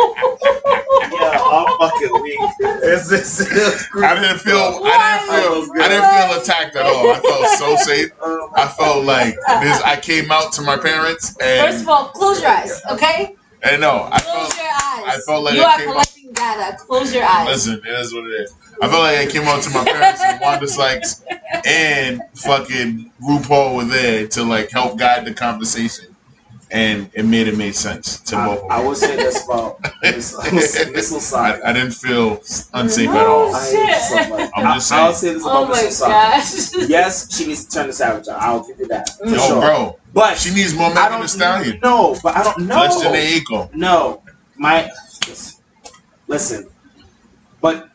Yeah, 0.06 1.40
I'm 1.50 1.78
fucking 1.78 2.22
weak. 2.22 2.38
It's, 2.60 3.10
it's, 3.12 3.40
it's 3.40 3.88
I 3.96 4.14
didn't 4.20 4.38
feel. 4.38 4.80
I 4.84 5.26
didn't 5.26 5.64
feel. 5.64 5.82
I 5.82 5.88
didn't 5.88 6.10
feel 6.10 6.42
attacked 6.42 6.76
at 6.76 6.86
all. 6.86 7.10
I 7.10 7.20
felt 7.20 7.46
so 7.58 7.76
safe. 7.76 8.10
Oh, 8.20 8.50
I 8.56 8.68
felt 8.68 9.04
like 9.04 9.34
this. 9.62 9.80
I 9.82 9.98
came 10.00 10.30
out 10.30 10.52
to 10.54 10.62
my 10.62 10.76
parents 10.76 11.36
And, 11.40 11.66
First 11.70 11.82
of 11.82 11.88
all, 11.88 12.06
close 12.08 12.40
your 12.40 12.50
eyes, 12.50 12.80
okay? 12.92 13.34
and 13.62 13.80
no, 13.80 14.08
I 14.12 14.20
Close 14.20 14.52
felt. 14.52 14.56
your 14.56 14.66
eyes. 14.72 15.18
I 15.18 15.20
felt 15.26 15.44
like 15.44 15.54
you 15.54 15.62
I 15.62 15.64
are 15.72 15.78
came 15.78 15.88
collecting 15.90 16.15
data. 16.36 16.76
Close 16.78 17.12
your 17.14 17.24
eyes. 17.24 17.48
Listen, 17.48 17.80
it 17.84 18.00
is 18.00 18.14
what 18.14 18.24
it 18.26 18.30
is. 18.42 18.54
I 18.82 18.88
felt 18.88 19.02
like 19.02 19.18
I 19.18 19.26
came 19.30 19.42
out 19.44 19.62
to 19.62 19.70
my 19.70 19.84
parents 19.84 20.20
and 20.22 20.40
Wanda 20.40 20.68
Sykes 20.68 21.22
and 21.66 22.20
fucking 22.34 23.10
RuPaul 23.22 23.76
were 23.76 23.84
there 23.84 24.28
to 24.28 24.42
like 24.44 24.70
help 24.70 24.98
guide 24.98 25.24
the 25.24 25.32
conversation, 25.32 26.14
and 26.70 27.10
it 27.14 27.24
made 27.24 27.48
it 27.48 27.56
made 27.56 27.74
sense 27.74 28.20
to 28.20 28.36
I, 28.36 28.46
both 28.46 28.64
of 28.64 28.70
I 28.70 28.76
them. 28.78 28.86
will 28.86 28.94
say 28.94 29.16
this 29.16 29.44
about 29.46 29.82
this 30.02 30.36
missile 30.92 31.20
side. 31.20 31.62
I, 31.64 31.70
I 31.70 31.72
didn't 31.72 31.92
feel 31.94 32.34
unsafe 32.74 33.08
at 33.08 33.26
all. 33.26 33.54
I 33.54 33.64
hate 33.64 33.94
so 34.02 34.28
much. 34.36 34.50
I'm 34.56 34.74
just 34.74 34.92
I, 34.92 35.06
I'll 35.06 35.12
saying. 35.14 35.32
say 35.32 35.34
this 35.38 35.42
oh 35.46 35.48
about 35.48 35.62
Oh 35.62 35.68
my 35.68 35.82
missile 35.82 35.90
side. 36.70 36.88
Yes, 36.90 37.34
she 37.34 37.46
needs 37.46 37.64
to 37.64 37.70
turn 37.78 37.86
the 37.86 37.92
savage 37.94 38.28
out. 38.28 38.42
I'll 38.42 38.66
give 38.66 38.78
you 38.78 38.88
that 38.88 39.08
for 39.18 39.24
Yo, 39.26 39.32
Yo, 39.36 39.38
sure. 39.48 39.60
bro, 39.62 39.98
But 40.12 40.36
she 40.36 40.52
needs 40.54 40.74
more 40.74 40.90
I 40.90 40.94
Megan 40.94 41.12
don't 41.12 41.22
Thee 41.22 41.28
Stallion. 41.28 41.80
know. 41.82 42.16
But 42.22 42.36
I 42.36 42.42
don't 42.44 42.58
know. 42.66 42.76
Less 42.76 43.02
than 43.02 43.14
a 43.14 43.36
eco. 43.36 43.70
No, 43.74 44.22
my 44.56 44.90
listen, 46.28 46.68
but 47.60 47.88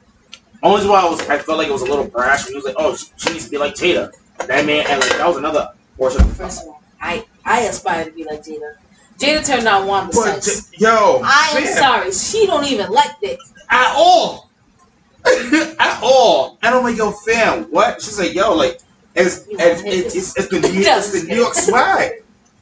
only 0.63 0.77
reason 0.77 0.91
why 0.91 1.01
I 1.01 1.09
was 1.09 1.21
I 1.29 1.37
felt 1.37 1.57
like 1.57 1.67
it 1.67 1.71
was 1.71 1.81
a 1.81 1.85
little 1.85 2.07
brash 2.07 2.45
when 2.45 2.53
he 2.53 2.55
was 2.55 2.65
like, 2.65 2.75
"Oh, 2.77 2.95
she, 2.95 3.07
she 3.17 3.33
needs 3.33 3.45
to 3.45 3.51
be 3.51 3.57
like 3.57 3.73
Jada." 3.73 4.11
That 4.47 4.65
man, 4.65 4.85
and 4.89 4.99
like 4.99 5.17
that 5.17 5.27
was 5.27 5.37
another 5.37 5.69
portion. 5.97 6.23
First 6.29 6.63
of 6.63 6.69
all, 6.69 6.81
I 7.01 7.25
I 7.45 7.61
aspire 7.61 8.05
to 8.05 8.11
be 8.11 8.23
like 8.23 8.43
Jada. 8.43 8.75
Jada 9.17 9.45
turned 9.45 9.63
down 9.63 9.87
Wanda 9.87 10.13
But 10.13 10.43
Sykes. 10.43 10.69
J- 10.71 10.77
yo, 10.85 11.21
I 11.23 11.53
am 11.57 11.63
fam, 11.63 11.73
sorry, 11.73 12.11
she 12.11 12.45
don't 12.47 12.65
even 12.65 12.91
like 12.91 13.19
dick. 13.21 13.39
at 13.69 13.93
all, 13.95 14.49
at 15.25 15.99
all. 16.01 16.57
And 16.63 16.75
I'm 16.75 16.83
like, 16.83 16.97
yo, 16.97 17.11
fam, 17.11 17.63
what? 17.65 18.01
She's 18.01 18.19
like, 18.19 18.33
yo, 18.33 18.53
like 18.55 18.79
it's 19.15 19.47
You 19.47 19.57
know, 19.57 19.65
it's, 19.67 19.81
it's, 19.83 20.15
it's, 20.15 20.37
it's 20.37 20.47
the 20.47 20.59
New, 20.73 20.83
No, 20.83 20.97
it's 20.97 21.21
the 21.21 21.27
New 21.27 21.35
York 21.35 21.53
swag. 21.53 22.11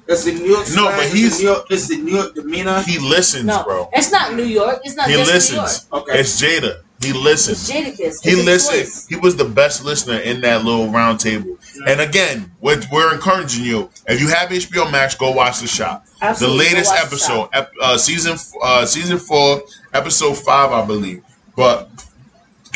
It's 0.09 0.23
the 0.25 0.33
New 0.33 0.45
York 0.45 0.65
swag. 0.65 0.75
No, 0.75 0.89
but 0.91 1.05
it's 1.05 1.13
he's- 1.13 1.37
the 1.37 1.43
New 1.43 1.49
York, 1.51 1.65
it's 1.69 1.87
the 1.87 1.97
New 1.97 2.15
York 2.15 2.33
demeanor. 2.35 2.81
He 2.81 2.97
listens, 2.99 3.45
No, 3.45 3.63
bro. 3.63 3.89
it's 3.93 4.11
not 4.11 4.33
New 4.33 4.43
York. 4.43 4.81
It's 4.83 4.95
not 4.95 5.07
He 5.07 5.13
just 5.15 5.51
New 5.51 5.57
York. 5.57 5.69
He 5.69 5.73
listens. 5.75 5.87
Okay, 5.93 6.19
It's 6.19 6.41
Jada. 6.41 6.81
He 7.01 7.09
It's 7.11 7.17
listens. 7.19 7.69
Jadakiss. 7.69 7.97
He 7.97 8.31
It's 8.31 8.39
a 8.41 8.43
listened. 8.43 8.77
choice. 8.79 9.07
He 9.07 9.15
was 9.15 9.35
the 9.37 9.45
best 9.45 9.85
listener 9.85 10.17
in 10.17 10.41
that 10.41 10.65
little 10.65 10.89
round 10.89 11.19
table. 11.19 11.57
And 11.87 12.01
again, 12.01 12.51
we're, 12.59 12.81
we're 12.91 13.13
encouraging 13.13 13.63
you. 13.63 13.89
If 14.07 14.19
you 14.19 14.27
have 14.29 14.49
HBO 14.49 14.91
Max, 14.91 15.15
go 15.15 15.31
watch 15.31 15.59
the 15.61 15.67
shop. 15.67 16.05
Absolutely. 16.21 16.57
the 16.57 16.63
latest 16.71 16.91
watch 16.91 16.99
the 17.01 17.05
episode, 17.05 17.49
ep- 17.53 17.71
uh, 17.81 17.97
season 17.97 18.35
uh, 18.61 18.85
season 18.85 19.17
four, 19.19 19.61
episode 19.93 20.37
five, 20.37 20.71
I 20.73 20.85
believe. 20.85 21.23
But 21.55 21.89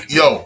yo, 0.07 0.45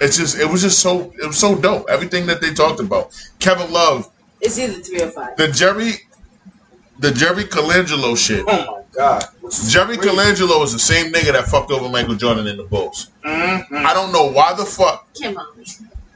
it's 0.00 0.16
just 0.16 0.38
it 0.38 0.48
was 0.50 0.62
just 0.62 0.80
so 0.80 1.12
it 1.22 1.26
was 1.26 1.38
so 1.38 1.54
dope. 1.54 1.86
Everything 1.88 2.26
that 2.26 2.40
they 2.40 2.52
talked 2.54 2.80
about. 2.80 3.12
Kevin 3.38 3.70
Love, 3.72 4.10
It's 4.40 4.58
either 4.58 4.72
three 4.82 5.02
or 5.02 5.10
five. 5.10 5.36
the 5.36 5.46
Jerry, 5.48 5.92
the 6.98 7.10
Jerry 7.10 7.44
Colangelo 7.44 8.16
shit. 8.16 8.44
oh 8.48 8.66
my 8.66 8.82
god, 8.92 9.24
Jerry 9.68 9.96
crazy. 9.96 10.10
Colangelo 10.10 10.64
is 10.64 10.72
the 10.72 10.78
same 10.78 11.12
nigga 11.12 11.32
that 11.32 11.46
fucked 11.46 11.70
over 11.70 11.88
Michael 11.88 12.14
Jordan 12.14 12.46
in 12.46 12.56
the 12.56 12.64
Bulls. 12.64 13.08
Mhm. 13.24 13.84
I 13.84 13.92
don't 13.94 14.12
know 14.12 14.26
why 14.30 14.54
the 14.54 14.64
fuck. 14.64 15.06
Come 15.20 15.36
on. 15.36 15.46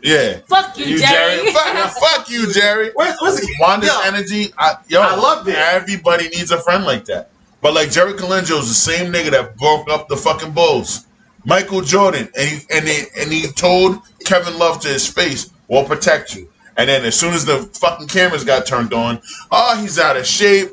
Yeah, 0.02 0.38
Fuck 0.48 0.78
you, 0.78 0.86
you 0.86 0.98
Jerry. 0.98 1.36
Jerry. 1.36 1.52
fuck, 1.52 1.90
fuck 1.98 2.30
you, 2.30 2.50
Jerry. 2.50 2.90
Where's, 2.94 3.16
where's 3.20 3.38
the 3.38 3.54
Wanda's 3.60 3.90
yo, 3.90 4.00
energy, 4.06 4.46
I, 4.56 4.76
yo, 4.88 5.02
I 5.02 5.14
love 5.14 5.46
it. 5.46 5.54
Everybody 5.56 6.30
needs 6.30 6.50
a 6.52 6.58
friend 6.62 6.84
like 6.84 7.04
that. 7.04 7.28
But 7.60 7.74
like 7.74 7.90
Jerry 7.90 8.14
Colangelo 8.14 8.60
is 8.60 8.68
the 8.68 8.74
same 8.74 9.12
nigga 9.12 9.30
that 9.32 9.58
broke 9.58 9.90
up 9.90 10.08
the 10.08 10.16
fucking 10.16 10.52
Bulls. 10.52 11.04
Michael 11.44 11.82
Jordan, 11.82 12.30
and 12.38 12.48
he 12.48 12.58
and 12.70 12.88
he 12.88 13.02
and 13.18 13.30
he 13.30 13.46
told 13.52 13.98
Kevin 14.24 14.58
Love 14.58 14.80
to 14.80 14.88
his 14.88 15.06
face, 15.06 15.50
"We'll 15.68 15.84
protect 15.84 16.34
you." 16.34 16.49
And 16.80 16.88
then 16.88 17.04
as 17.04 17.14
soon 17.14 17.34
as 17.34 17.44
the 17.44 17.58
fucking 17.78 18.08
cameras 18.08 18.42
got 18.42 18.64
turned 18.64 18.94
on, 18.94 19.20
oh, 19.52 19.78
he's 19.82 19.98
out 19.98 20.16
of 20.16 20.26
shape. 20.26 20.70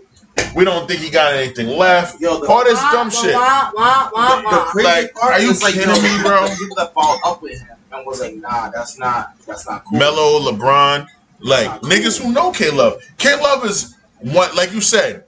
We 0.56 0.64
don't 0.64 0.88
think 0.88 1.02
he 1.02 1.10
got 1.10 1.34
anything 1.34 1.68
left. 1.68 2.22
Yo, 2.22 2.40
the- 2.40 2.48
All 2.48 2.64
this 2.64 2.80
Wah, 2.80 2.92
dumb 2.94 3.08
wah, 3.08 3.22
shit. 3.22 3.36
Wah, 3.36 3.72
wah, 3.76 4.10
wah, 4.14 4.42
the, 4.42 4.50
the 4.50 4.62
crazy 4.72 4.88
Like, 4.88 5.14
part 5.16 5.34
are 5.34 5.42
you 5.42 5.50
is 5.52 5.62
like, 5.62 5.74
kidding 5.74 5.90
yo, 5.94 6.02
me, 6.02 6.24
bro? 6.24 6.48
People 6.58 6.76
that 6.78 6.94
followed 6.94 7.20
up 7.26 7.42
with 7.42 7.60
him 7.60 7.76
and 7.92 8.06
was 8.06 8.22
like, 8.22 8.36
nah, 8.36 8.70
that's 8.70 8.98
not, 8.98 9.34
that's 9.46 9.68
not 9.68 9.84
cool. 9.84 10.00
Melo, 10.00 10.40
LeBron, 10.50 11.08
like 11.42 11.82
cool. 11.82 11.90
niggas 11.90 12.22
who 12.24 12.32
know 12.32 12.54
K 12.54 12.70
Love. 12.72 13.02
K 13.18 13.36
Love 13.42 13.66
is 13.66 13.96
what, 14.22 14.56
like 14.56 14.72
you 14.72 14.80
said, 14.80 15.26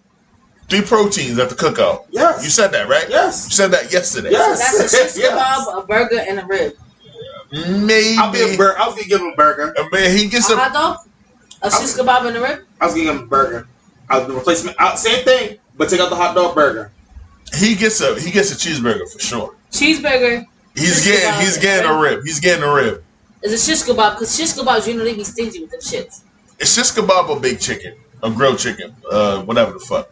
three 0.69 0.81
proteins 0.81 1.39
at 1.39 1.49
the 1.49 1.55
cookout. 1.55 2.05
Yes. 2.11 2.41
You 2.41 2.49
said 2.49 2.67
that, 2.71 2.87
right? 2.87 3.07
Yes, 3.09 3.47
you 3.49 3.51
said 3.51 3.71
that 3.71 3.91
yesterday. 3.91 4.31
Yes. 4.31 4.59
That's 4.79 4.93
a 4.93 4.97
shish 5.13 5.17
Yes. 5.17 5.67
kebab, 5.67 5.83
a 5.83 5.87
burger, 5.87 6.19
and 6.25 6.39
a 6.39 6.45
rib. 6.45 6.71
Maybe. 7.51 8.15
I'll 8.17 8.31
be 8.31 8.41
a 8.41 8.57
bur- 8.57 8.77
I 8.77 8.85
was 8.85 8.95
gonna 8.95 9.07
give 9.07 9.21
him 9.21 9.27
a 9.27 9.35
burger. 9.35 9.73
Uh, 9.77 9.85
man, 9.91 10.15
he 10.15 10.27
gets 10.27 10.49
A 10.49 10.53
a. 10.53 10.57
hot 10.57 10.73
dog, 10.73 10.97
a 11.61 11.71
shish 11.71 11.93
kebab, 11.95 12.25
and 12.27 12.37
a 12.37 12.41
rib. 12.41 12.59
I 12.79 12.85
was 12.85 12.93
gonna 12.93 13.05
give 13.05 13.15
him 13.15 13.23
a 13.23 13.27
burger. 13.27 13.67
I'll 14.09 14.27
do 14.27 14.33
replacement. 14.35 14.75
Uh, 14.79 14.95
same 14.95 15.23
thing, 15.25 15.57
but 15.77 15.89
take 15.89 15.99
out 15.99 16.09
the 16.09 16.15
hot 16.15 16.35
dog 16.35 16.53
burger. 16.55 16.91
He 17.55 17.75
gets 17.75 17.99
a. 18.01 18.19
He 18.19 18.29
gets 18.31 18.51
a 18.51 18.55
cheeseburger 18.55 19.11
for 19.11 19.19
sure. 19.19 19.55
Cheeseburger 19.71 20.45
He's 20.75 21.03
Shish 21.03 21.05
getting. 21.23 21.41
He's 21.41 21.57
getting 21.57 21.89
a 21.89 21.93
rib. 21.93 22.17
rib. 22.17 22.25
He's 22.25 22.39
getting 22.39 22.63
a 22.63 22.71
rib. 22.73 23.03
is 23.41 23.53
a 23.53 23.57
shish 23.57 23.83
kebab 23.83 24.15
because 24.15 24.35
shish 24.35 24.53
kebabs 24.53 24.87
usually 24.87 25.15
be 25.15 25.23
stingy 25.23 25.59
with 25.61 25.71
them 25.71 25.79
shits. 25.79 26.21
It's 26.59 26.75
just 26.75 26.95
kebab 26.95 27.29
or 27.29 27.39
baked 27.39 27.61
chicken, 27.63 27.95
or 28.21 28.29
grilled 28.31 28.59
chicken, 28.59 28.95
uh, 29.11 29.41
whatever 29.43 29.71
the 29.73 29.79
fuck, 29.79 30.09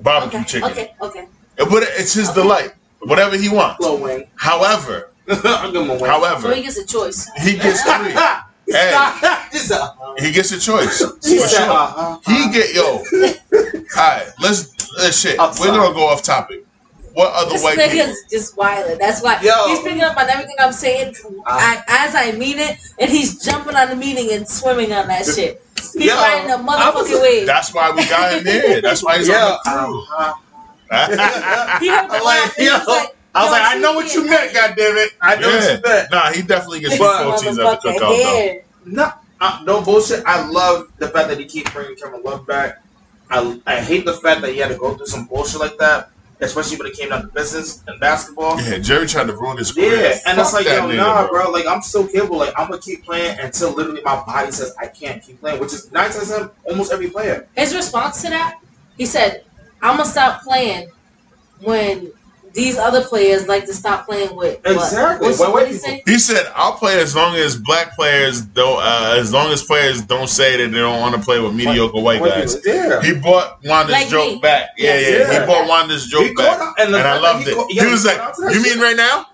barbecue 0.00 0.38
Okay, 0.40 0.48
chicken. 0.48 0.70
okay, 0.70 0.94
okay. 1.02 1.26
It 1.58 1.70
would- 1.70 1.82
It's 1.96 2.12
his 2.14 2.28
Okay. 2.30 2.40
delight. 2.42 2.72
Whatever 3.00 3.36
he 3.36 3.48
wants. 3.48 3.80
Little 3.80 3.98
wing. 3.98 4.26
However, 4.36 5.10
I'll 5.44 5.72
give 5.72 5.82
him 5.82 5.90
a 5.90 5.92
wing. 5.94 6.00
So 6.00 6.06
however, 6.06 6.54
he 6.54 6.62
gets 6.62 6.78
a 6.78 6.86
choice. 6.86 7.28
he 7.42 7.56
gets 7.56 7.82
three. 7.88 8.12
Hey. 8.68 8.92
Uh, 9.72 10.14
He 10.18 10.32
gets 10.32 10.50
a 10.52 10.60
choice. 10.60 10.98
she 11.26 11.38
For 11.38 11.48
sure. 11.48 11.62
uh-huh. 11.70 12.18
He 12.26 12.50
get 12.52 12.74
yo. 12.74 13.02
Alright, 13.96 14.28
let's 14.40 14.92
let's 14.98 15.18
shit. 15.20 15.38
I'm 15.40 15.48
We're 15.50 15.54
sorry. 15.54 15.70
gonna 15.78 15.94
go 15.94 16.06
off 16.08 16.22
topic. 16.22 16.64
What 17.14 17.32
other 17.32 17.52
This 17.52 17.62
white 17.64 17.78
nigga's 17.78 18.24
just 18.30 18.56
wilding. 18.56 18.98
That's 18.98 19.22
why 19.22 19.40
Yo. 19.40 19.68
he's 19.68 19.80
picking 19.80 20.02
up 20.02 20.16
on 20.18 20.28
everything 20.28 20.56
I'm 20.58 20.72
saying 20.72 21.14
I, 21.46 21.82
as 21.88 22.14
I 22.14 22.32
mean 22.32 22.58
it, 22.58 22.76
and 22.98 23.10
he's 23.10 23.42
jumping 23.42 23.74
on 23.76 23.88
the 23.88 23.96
meaning 23.96 24.30
and 24.32 24.46
swimming 24.46 24.92
on 24.92 25.08
that 25.08 25.24
shit. 25.24 25.62
He's 25.94 25.94
Yo, 26.06 26.14
riding 26.14 26.50
a 26.50 26.56
I 26.56 26.60
was- 26.60 27.08
motherfucking 27.08 27.22
wave. 27.22 27.46
That's 27.46 27.72
why 27.72 27.90
we 27.92 28.06
got 28.06 28.34
him 28.34 28.44
there. 28.44 28.82
That's 28.82 29.02
why 29.02 29.18
he's 29.18 29.28
Yeah. 29.28 29.44
on 29.46 29.58
the 29.64 29.70
crew. 29.86 30.02
uh-huh. 30.90 31.78
He 31.80 31.88
heard 31.88 32.08
the 32.08 32.12
like, 32.12 32.24
laugh, 32.24 32.56
he 32.56 32.64
yo. 32.66 32.72
was 32.78 32.86
like, 32.86 33.15
I 33.36 33.42
was 33.42 33.46
yo, 33.46 33.52
like, 33.52 33.62
I 33.76 33.78
know 33.78 33.92
what 33.94 34.04
you 34.14 34.22
she 34.24 34.28
meant, 34.30 34.52
can't- 34.52 34.76
goddammit. 34.78 35.06
I 35.20 35.36
know 35.36 35.48
what 35.48 35.62
Yeah. 35.62 35.72
you 35.76 35.80
meant. 35.84 36.10
Nah, 36.10 36.32
he 36.32 36.42
definitely 36.42 36.80
gets 36.80 36.98
Look 36.98 37.18
the 37.18 37.24
at 37.24 37.40
this 37.40 37.46
at 37.46 37.54
the 37.54 37.62
motherfucking 37.62 37.98
cookout 37.98 38.22
though. 38.22 38.60
No, 38.86 39.12
uh, 39.40 39.60
no 39.64 39.82
bullshit. 39.82 40.24
I 40.26 40.46
love 40.48 40.88
the 40.98 41.08
fact 41.08 41.28
that 41.28 41.38
he 41.38 41.44
keeps 41.44 41.70
bringing 41.72 41.96
Kevin 41.96 42.22
Love 42.22 42.46
back. 42.46 42.82
I, 43.28 43.60
I 43.66 43.80
hate 43.80 44.04
the 44.06 44.14
fact 44.14 44.40
that 44.42 44.52
he 44.52 44.58
had 44.58 44.68
to 44.70 44.76
go 44.78 44.94
through 44.94 45.06
some 45.06 45.26
bullshit 45.26 45.60
like 45.60 45.76
that, 45.78 46.10
especially 46.40 46.76
when 46.78 46.86
it 46.86 46.96
came 46.96 47.08
down 47.10 47.22
to 47.22 47.26
business 47.28 47.82
and 47.88 47.98
basketball. 47.98 48.60
Yeah, 48.60 48.78
Jerry 48.78 49.06
tried 49.08 49.26
to 49.26 49.32
ruin 49.34 49.56
his 49.58 49.72
career. 49.72 49.96
Yeah, 50.00 50.18
and 50.26 50.38
it's 50.38 50.52
like, 50.52 50.64
yo, 50.66 50.82
nigga, 50.88 50.96
nah, 50.98 51.26
bro. 51.28 51.50
Like, 51.50 51.66
I'm 51.66 51.82
still 51.82 52.06
capable. 52.06 52.38
Like, 52.38 52.54
I'm 52.56 52.68
gonna 52.70 52.80
keep 52.80 53.04
playing 53.04 53.36
until 53.40 53.72
literally 53.72 54.00
my 54.04 54.22
body 54.24 54.52
says 54.52 54.72
I 54.80 54.86
can't 54.86 55.20
keep 55.22 55.40
playing, 55.40 55.58
which 55.60 55.72
is 55.74 55.90
nine 55.90 56.10
times 56.12 56.30
out 56.30 56.42
of 56.42 56.52
almost 56.64 56.92
every 56.92 57.10
player. 57.10 57.48
His 57.56 57.74
response 57.74 58.22
to 58.22 58.28
that, 58.30 58.60
he 58.96 59.04
said, 59.04 59.44
"I'm 59.82 59.96
gonna 59.96 60.08
stop 60.08 60.42
playing 60.42 60.88
when 61.62 62.12
these 62.56 62.76
other 62.78 63.04
players 63.04 63.46
like 63.46 63.66
to 63.66 63.72
stop 63.74 64.06
playing 64.06 64.34
with." 64.34 64.58
Exactly. 64.66 65.28
What's, 65.28 65.38
What 65.38 65.52
what 65.52 65.60
did 65.60 65.72
he 65.72 65.78
say? 65.78 66.02
He 66.06 66.18
said, 66.18 66.50
"I'll 66.56 66.72
play 66.72 66.98
as 67.00 67.14
long 67.14 67.36
as 67.36 67.56
black 67.56 67.94
players 67.94 68.40
don't, 68.40 68.80
uh, 68.82 69.14
as 69.18 69.32
long 69.32 69.52
as 69.52 69.62
players 69.62 70.02
don't 70.02 70.28
say 70.28 70.56
that 70.56 70.72
they 70.72 70.78
don't 70.78 71.00
want 71.00 71.14
to 71.14 71.20
play 71.20 71.38
with 71.38 71.54
mediocre 71.54 72.00
white 72.00 72.20
White 72.20 72.30
guys." 72.30 72.56
Yeah. 72.64 73.00
He 73.02 73.14
bought 73.14 73.58
Wanda's 73.64 73.92
Like 73.92 74.08
joke 74.08 74.32
me. 74.34 74.40
back. 74.40 74.70
Yeah, 74.76 74.98
yeah, 74.98 75.08
yeah. 75.18 75.40
He 75.40 75.46
bought 75.46 75.68
Wanda's 75.68 76.06
joke 76.08 76.24
He 76.26 76.34
back, 76.34 76.58
out- 76.60 76.74
and 76.80 76.94
and, 76.94 77.06
I 77.06 77.18
loved 77.20 77.44
he 77.44 77.52
it. 77.52 77.54
caught- 77.54 77.70
he 77.70 77.86
was 77.86 78.02
he 78.02 78.08
like, 78.08 78.18
caught 78.18 78.28
out 78.30 78.34
to 78.36 78.40
that 78.42 78.54
"You 78.54 78.62
mean 78.62 78.80
right 78.80 78.96
now? 78.96 79.26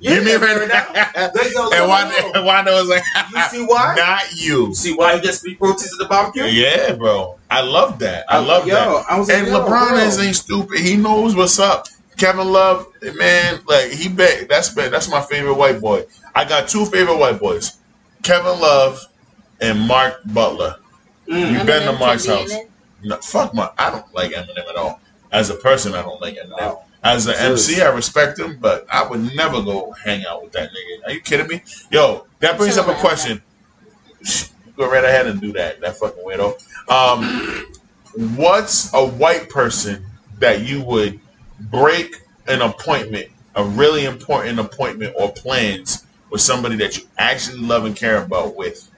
Yeah, 0.00 0.14
you 0.14 0.22
mean 0.22 0.40
right 0.40 0.56
right 0.56 0.68
now?" 0.68 0.86
now. 0.94 1.10
And 1.16 1.32
no, 1.72 1.88
Wanda, 1.88 2.14
no, 2.22 2.30
no. 2.30 2.44
Wanda 2.44 2.70
was 2.70 2.88
like, 2.88 3.02
You 3.34 3.42
see 3.50 3.64
why? 3.66 3.94
"Not 3.98 4.22
you." 4.36 4.68
You 4.68 4.74
see 4.76 4.94
why 4.94 5.16
he 5.16 5.20
gets 5.20 5.40
three 5.40 5.56
proteins 5.56 5.92
at 5.92 5.98
the 5.98 6.06
barbecue? 6.08 6.44
Yeah, 6.44 6.94
bro. 6.94 7.36
I 7.50 7.62
love 7.62 7.98
that. 7.98 8.24
I 8.28 8.38
love 8.38 8.64
yo, 8.66 8.74
that. 8.74 9.06
I 9.10 9.18
was 9.18 9.26
like, 9.28 9.38
And 9.38 9.48
yo, 9.48 9.58
LeBron 9.60 9.88
bro. 9.88 9.98
isn't 9.98 10.34
stupid. 10.34 10.78
He 10.78 10.96
knows 10.96 11.34
what's 11.34 11.58
up. 11.58 11.88
Kevin 12.18 12.52
Love, 12.52 12.86
man, 13.16 13.60
like 13.66 13.92
he 13.92 14.08
bet 14.08 14.48
that's 14.48 14.74
that's 14.74 15.08
my 15.08 15.22
favorite 15.22 15.54
white 15.54 15.80
boy. 15.80 16.04
I 16.34 16.44
got 16.44 16.68
two 16.68 16.84
favorite 16.84 17.16
white 17.16 17.38
boys, 17.38 17.78
Kevin 18.22 18.60
Love 18.60 19.00
and 19.60 19.80
Mark 19.80 20.20
Butler. 20.26 20.76
Mm. 21.28 21.52
You 21.52 21.64
been 21.64 21.86
to 21.86 21.98
Mark's 21.98 22.26
be 22.26 22.32
house. 22.32 22.52
No, 23.04 23.16
fuck 23.18 23.54
my, 23.54 23.70
I 23.78 23.90
don't 23.90 24.12
like 24.14 24.32
Eminem 24.32 24.68
at 24.68 24.76
all. 24.76 25.00
As 25.30 25.50
a 25.50 25.54
person, 25.54 25.94
I 25.94 26.02
don't 26.02 26.20
like 26.20 26.34
Eminem. 26.34 26.58
Wow. 26.58 26.84
As 27.04 27.26
an 27.28 27.34
MC, 27.36 27.80
I 27.80 27.90
respect 27.90 28.38
him, 28.38 28.58
but 28.60 28.86
I 28.90 29.06
would 29.06 29.34
never 29.36 29.62
go 29.62 29.92
hang 30.04 30.26
out 30.26 30.42
with 30.42 30.52
that 30.52 30.70
nigga. 30.70 31.06
Are 31.06 31.12
you 31.12 31.20
kidding 31.20 31.46
me? 31.46 31.62
Yo, 31.92 32.26
that 32.40 32.58
brings 32.58 32.76
up 32.76 32.88
a 32.88 32.94
question. 32.94 33.40
Go 34.76 34.90
right 34.90 35.04
ahead 35.04 35.28
and 35.28 35.40
do 35.40 35.52
that. 35.52 35.80
That 35.80 35.96
fucking 35.96 36.24
weirdo. 36.24 36.60
Um, 36.90 37.72
what's 38.36 38.92
a 38.94 39.06
white 39.06 39.48
person 39.48 40.04
that 40.40 40.62
you 40.62 40.82
would 40.82 41.20
break 41.60 42.14
an 42.46 42.62
appointment 42.62 43.28
a 43.58 43.64
really 43.64 44.04
important 44.04 44.60
appointment 44.60 45.14
or 45.18 45.32
plans 45.32 46.06
with 46.30 46.40
somebody 46.40 46.76
that 46.76 46.96
you 46.96 47.04
actually 47.18 47.58
love 47.58 47.84
and 47.84 47.96
care 47.96 48.22
about 48.22 48.54
with, 48.56 48.88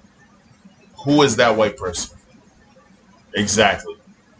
who 1.05 1.23
is 1.23 1.37
that 1.37 1.57
white 1.57 1.79
person? 1.79 2.19
Exactly. 3.35 3.97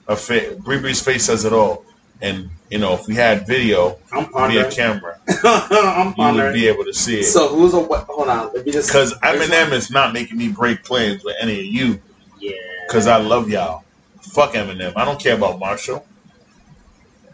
A 0.09 0.17
fa- 0.17 0.57
Bre 0.59 0.79
Bre's 0.79 1.03
face 1.03 1.25
says 1.25 1.45
it 1.47 1.55
all. 1.55 1.87
And 2.21 2.51
you 2.69 2.77
know, 2.79 2.93
if 2.93 3.07
we 3.07 3.15
had 3.15 3.47
video 3.47 3.99
I'm 4.13 4.25
via 4.31 4.31
pondering. 4.31 4.71
camera, 4.73 5.19
I'm 5.45 6.15
you 6.19 6.35
would 6.35 6.53
be 6.53 6.69
able 6.69 6.85
to 6.85 6.93
see 6.93 7.21
it. 7.21 7.25
So 7.25 7.49
who's 7.49 7.73
a 7.73 7.81
what? 7.81 8.05
Hold 8.05 8.29
on. 8.29 8.53
Let 8.53 8.67
me 8.67 8.73
just. 8.73 8.91
Because 8.91 9.15
Eminem 9.21 9.73
is 9.73 9.91
not 9.91 10.13
making 10.13 10.37
me 10.37 10.49
break 10.49 10.85
plans 10.85 11.25
with 11.25 11.37
any 11.41 11.61
of 11.61 11.65
you. 11.65 11.99
Yeah. 12.39 12.53
Because 12.87 13.07
I 13.07 13.17
love 13.17 13.49
y'all. 13.49 13.85
Fuck 14.21 14.53
Eminem. 14.53 14.93
I 14.97 15.07
don't 15.07 15.19
care 15.19 15.35
about 15.35 15.59
Marshall. 15.59 16.07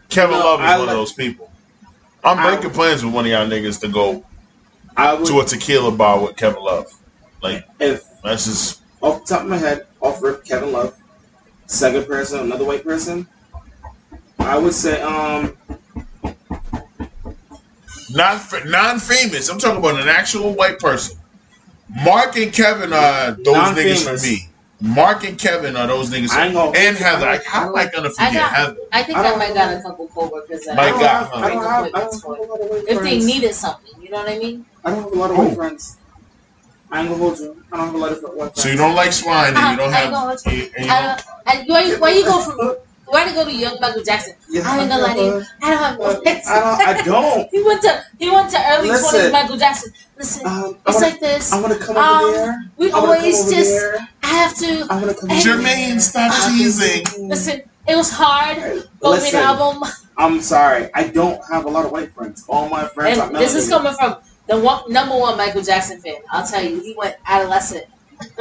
Kevin 0.09 0.37
No, 0.39 0.45
Love 0.45 0.61
is 0.61 0.65
I 0.65 0.77
one 0.77 0.87
like- 0.87 0.93
of 0.93 0.97
those 0.99 1.13
people. 1.13 1.51
I'm 2.23 2.39
I- 2.39 2.57
plans 2.57 3.03
with 3.05 3.13
one 3.13 3.25
of 3.25 3.31
y'all 3.31 3.47
niggas 3.47 3.79
to 3.81 3.87
go 3.87 4.23
I 4.95 5.13
would. 5.13 5.25
to 5.27 5.39
a 5.39 5.45
tequila 5.45 5.91
bar 5.91 6.19
with 6.21 6.35
Kevin 6.35 6.61
Love. 6.61 6.87
Like 7.41 7.65
if 7.79 8.03
that's 8.23 8.45
just 8.45 8.81
off 9.01 9.25
the 9.25 9.33
top 9.35 9.43
of 9.43 9.47
my 9.49 9.57
head, 9.57 9.85
off 10.01 10.21
rip 10.21 10.43
Kevin 10.43 10.71
Love. 10.71 10.95
Second 11.67 12.07
person, 12.07 12.39
another 12.39 12.65
white 12.65 12.83
person. 12.83 13.27
I 14.39 14.57
would 14.57 14.73
say 14.73 15.01
um 15.01 15.55
not 18.09 18.41
non 18.65 18.99
famous. 18.99 19.49
I'm 19.49 19.59
talking 19.59 19.77
about 19.79 20.01
an 20.01 20.07
actual 20.07 20.53
white 20.53 20.79
person. 20.79 21.17
Mark 22.03 22.35
and 22.37 22.51
Kevin 22.51 22.91
are 22.93 23.31
those 23.31 23.45
niggas 23.55 24.05
Non-famous. 24.05 24.21
for 24.21 24.27
me. 24.27 24.46
Mark 24.79 25.23
and 25.23 25.39
Kevin 25.39 25.75
are 25.75 25.87
those 25.87 26.11
niggas. 26.11 26.31
I 26.31 26.45
ain't 26.45 26.53
gonna- 26.53 26.77
and 26.77 26.95
Heather. 26.97 27.25
Like, 27.25 27.43
how 27.45 27.67
am 27.69 27.75
I 27.75 27.87
gonna 27.87 28.09
I 28.09 28.11
forget 28.11 28.33
got- 28.33 28.51
Heather? 28.51 28.77
I 28.93 29.03
think 29.03 29.17
I 29.17 29.21
I, 29.21 29.23
don't- 29.29 29.39
might 29.39 29.53
got 29.55 29.73
a 29.75 29.81
couple 29.81 30.07
coworkers 30.07 30.65
that 30.65 30.75
My 30.75 30.89
God. 30.91 31.01
I 31.33 31.49
don't 31.49 31.63
have, 31.63 31.85
I 31.85 31.89
don't 31.99 32.13
have 32.13 32.23
a 32.25 32.29
lot 32.29 32.61
of 32.61 32.69
white 32.69 32.83
if 32.87 33.01
they 33.01 33.19
needed 33.19 33.55
something, 33.55 33.93
you 34.01 34.11
know 34.11 34.17
what 34.19 34.29
I 34.29 34.37
mean? 34.37 34.65
I 34.85 34.91
don't 34.91 35.03
have 35.03 35.11
a 35.11 35.15
lot 35.15 35.31
of 35.31 35.35
Who? 35.37 35.43
white 35.47 35.55
friends. 35.55 35.97
I 36.91 36.99
ain't 37.01 37.09
gonna 37.09 37.21
hold 37.21 37.39
you. 37.39 37.63
I 37.71 37.77
don't 37.77 37.85
have 37.87 37.95
a 37.95 37.97
lot 37.97 38.11
of 38.11 38.21
white 38.23 38.35
friends. 38.37 38.61
So 38.61 38.69
you 38.69 38.77
don't 38.77 38.95
like 38.95 39.11
swine 39.13 39.47
and 39.47 39.57
you 39.57 39.63
uh, 39.63 39.75
don't 39.77 39.93
I 39.93 40.01
ain't 40.03 40.11
gonna 40.13 40.29
have. 40.31 40.45
let 40.45 40.53
you- 40.53 40.69
and 40.77 40.85
you 40.85 40.91
don't- 40.91 41.01
don't, 41.01 41.25
I, 41.47 41.63
why, 41.67 41.81
you- 41.81 41.99
why 41.99 42.09
you 42.11 42.23
go 42.23 42.39
from 42.41 42.75
why 43.09 43.27
to 43.27 43.33
go 43.33 43.45
to 43.45 43.51
young 43.53 43.77
Michael 43.79 44.03
Jackson? 44.03 44.33
Yeah, 44.49 44.63
I 44.65 44.79
ain't 44.79 44.89
gonna 44.89 45.03
lie 45.03 45.13
to 45.15 45.21
you. 45.23 45.43
I 45.63 45.69
don't 45.71 45.79
have 45.79 45.99
no 45.99 46.05
I 46.05 46.13
don't. 46.13 46.87
I 46.87 47.01
don't. 47.03 47.49
He 47.51 47.63
went 47.63 47.81
to 47.83 48.03
he 48.19 48.29
went 48.29 48.49
to 48.51 48.57
early 48.71 48.89
twenties 48.89 49.31
Michael 49.31 49.57
Jackson. 49.57 49.91
Listen, 50.17 50.47
Um, 50.47 50.77
it's 50.85 50.95
wanna, 50.95 51.07
like 51.07 51.19
this. 51.19 51.53
I 51.53 51.61
want 51.61 51.73
to 51.73 51.79
come 51.79 51.97
Um, 51.97 52.23
over 52.23 52.31
there. 52.31 52.59
We 52.77 52.91
I 52.91 52.95
always 52.95 53.49
just 53.49 53.69
there. 53.69 54.07
I 54.23 54.27
have 54.27 54.55
to 54.57 54.87
I 54.89 54.95
want 55.01 55.09
to 55.09 55.15
come 55.15 55.29
Hey, 55.29 55.37
over 55.37 55.61
Jermaine, 55.61 55.99
stop 56.01 56.31
I 56.33 56.49
teasing. 56.49 57.29
listen. 57.29 57.61
It 57.87 57.95
was 57.95 58.09
hard. 58.11 58.57
Go 58.99 59.11
Listen, 59.11 59.39
an 59.39 59.45
album. 59.45 59.89
I'm 60.17 60.41
sorry. 60.41 60.89
I 60.93 61.07
don't 61.07 61.39
have 61.49 61.65
a 61.65 61.69
lot 61.69 61.85
of 61.85 61.91
white 61.91 62.11
friends. 62.13 62.43
All 62.49 62.67
my 62.67 62.85
friends 62.87 63.17
are 63.17 63.27
And 63.27 63.35
this 63.37 63.55
is 63.55 63.69
coming 63.69 63.93
from 63.93 64.17
the 64.47 64.59
one, 64.59 64.91
number 64.91 65.15
one 65.17 65.37
Michael 65.37 65.61
Jackson 65.61 66.01
fan. 66.01 66.15
I'll 66.31 66.45
tell 66.45 66.61
you, 66.63 66.81
he 66.81 66.93
went 66.97 67.15
adolescent. 67.25 67.85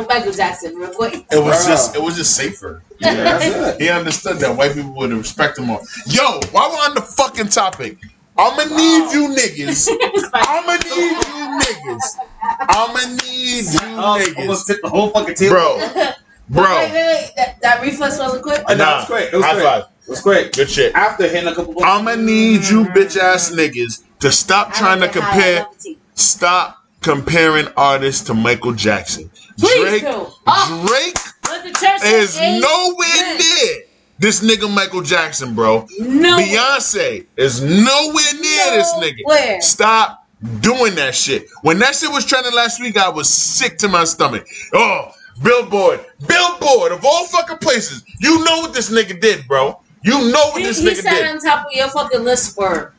Michael 0.08 0.32
Jackson, 0.32 0.74
real 0.76 0.90
quick. 0.92 1.14
It 1.30 1.42
was 1.42 1.64
Bruh. 1.64 1.68
just 1.68 1.96
it 1.96 2.02
was 2.02 2.16
just 2.16 2.34
safer. 2.36 2.82
Yeah, 2.98 3.12
that's. 3.38 3.78
He 3.78 3.90
understood 3.90 4.38
that 4.38 4.56
white 4.56 4.72
people 4.74 4.92
would 4.94 5.12
respect 5.12 5.58
him 5.58 5.66
more. 5.66 5.82
Yo, 6.06 6.40
while 6.50 6.70
we're 6.70 6.76
on 6.76 6.94
the 6.94 7.02
fucking 7.02 7.48
topic, 7.48 7.98
I'ma 8.38 8.64
need 8.74 9.12
you 9.12 9.28
niggas. 9.36 9.88
I'ma 10.32 10.72
need 10.72 10.86
you 11.26 11.60
niggas. 11.60 12.16
I'ma 12.60 13.16
need 13.22 13.64
you 13.64 13.80
Oh, 13.98 14.18
niggas. 14.18 14.38
almost 14.38 14.68
hit 14.68 14.78
the 14.82 14.88
whole 14.88 15.10
fucking 15.10 15.34
table. 15.34 15.56
Bro, 15.56 15.78
bro. 16.48 16.76
wait, 16.78 16.92
wait. 16.92 17.30
That, 17.36 17.60
that 17.60 17.82
reflex 17.82 18.18
wasn't 18.18 18.42
quick. 18.42 18.62
Uh, 18.66 18.72
no, 18.74 18.84
Nah, 18.84 18.92
it 18.92 18.96
was 19.00 19.06
great. 19.08 19.32
It 19.32 19.36
was 19.36 19.44
high 19.44 19.54
great. 19.54 19.64
five. 19.64 19.82
It 19.84 20.08
was 20.10 20.20
great. 20.22 20.52
Good 20.54 20.70
shit. 20.70 20.94
After 20.94 21.28
hitting 21.28 21.48
a 21.48 21.54
couple. 21.54 21.84
I'ma 21.84 22.14
need 22.14 22.64
you 22.64 22.84
bitch 22.86 23.18
ass 23.18 23.50
niggas 23.54 24.04
to 24.20 24.32
stop 24.32 24.72
trying 24.72 25.00
to 25.00 25.04
I 25.10 25.12
don't 25.12 25.14
get 25.14 25.22
high, 25.22 25.58
I 25.58 25.64
compare 25.64 25.94
stop 26.14 26.78
comparing 27.06 27.68
artists 27.76 28.24
to 28.26 28.34
Michael 28.34 28.72
Jackson. 28.72 29.30
Please 29.58 30.00
Drake. 30.00 30.02
Oh, 30.06 30.86
Drake 30.88 31.14
let 31.48 31.62
the 31.62 31.70
church 31.70 32.02
is 32.02 32.34
say 32.34 32.58
nowhere 32.58 33.08
amen. 33.22 33.38
near 33.38 33.84
this 34.18 34.40
nigga 34.42 34.72
Michael 34.74 35.02
Jackson, 35.02 35.54
bro. 35.54 35.86
No. 36.00 36.36
Beyonce 36.36 37.24
is 37.36 37.62
nowhere 37.62 38.32
near 38.34 38.70
this 38.76 38.92
nigga. 38.94 39.18
Nowhere. 39.24 39.60
Stop 39.60 40.26
doing 40.60 40.96
that 40.96 41.14
shit. 41.14 41.46
When 41.62 41.78
that 41.78 41.94
shit 41.94 42.10
was 42.10 42.26
trending 42.26 42.52
last 42.52 42.80
week, 42.80 42.96
I 42.96 43.08
was 43.08 43.32
sick 43.32 43.78
to 43.78 43.88
my 43.88 44.02
stomach. 44.02 44.44
Oh, 44.74 45.12
Billboard, 45.44 46.04
Billboard 46.26 46.90
of 46.90 47.04
all 47.04 47.26
fucking 47.26 47.58
places. 47.58 48.02
You 48.18 48.44
know 48.44 48.58
what 48.62 48.74
this 48.74 48.90
nigga 48.90 49.20
did, 49.20 49.46
bro. 49.46 49.80
You 50.02 50.32
know 50.32 50.48
what 50.50 50.58
He, 50.58 50.64
this 50.66 50.80
he 50.80 50.88
nigga 50.88 51.02
sat 51.02 51.10
did. 51.20 51.26
on 51.28 51.38
top 51.40 51.66
of 51.66 51.72
your 51.72 51.88
fucking 51.88 52.24
list 52.24 52.56
for 52.56 52.94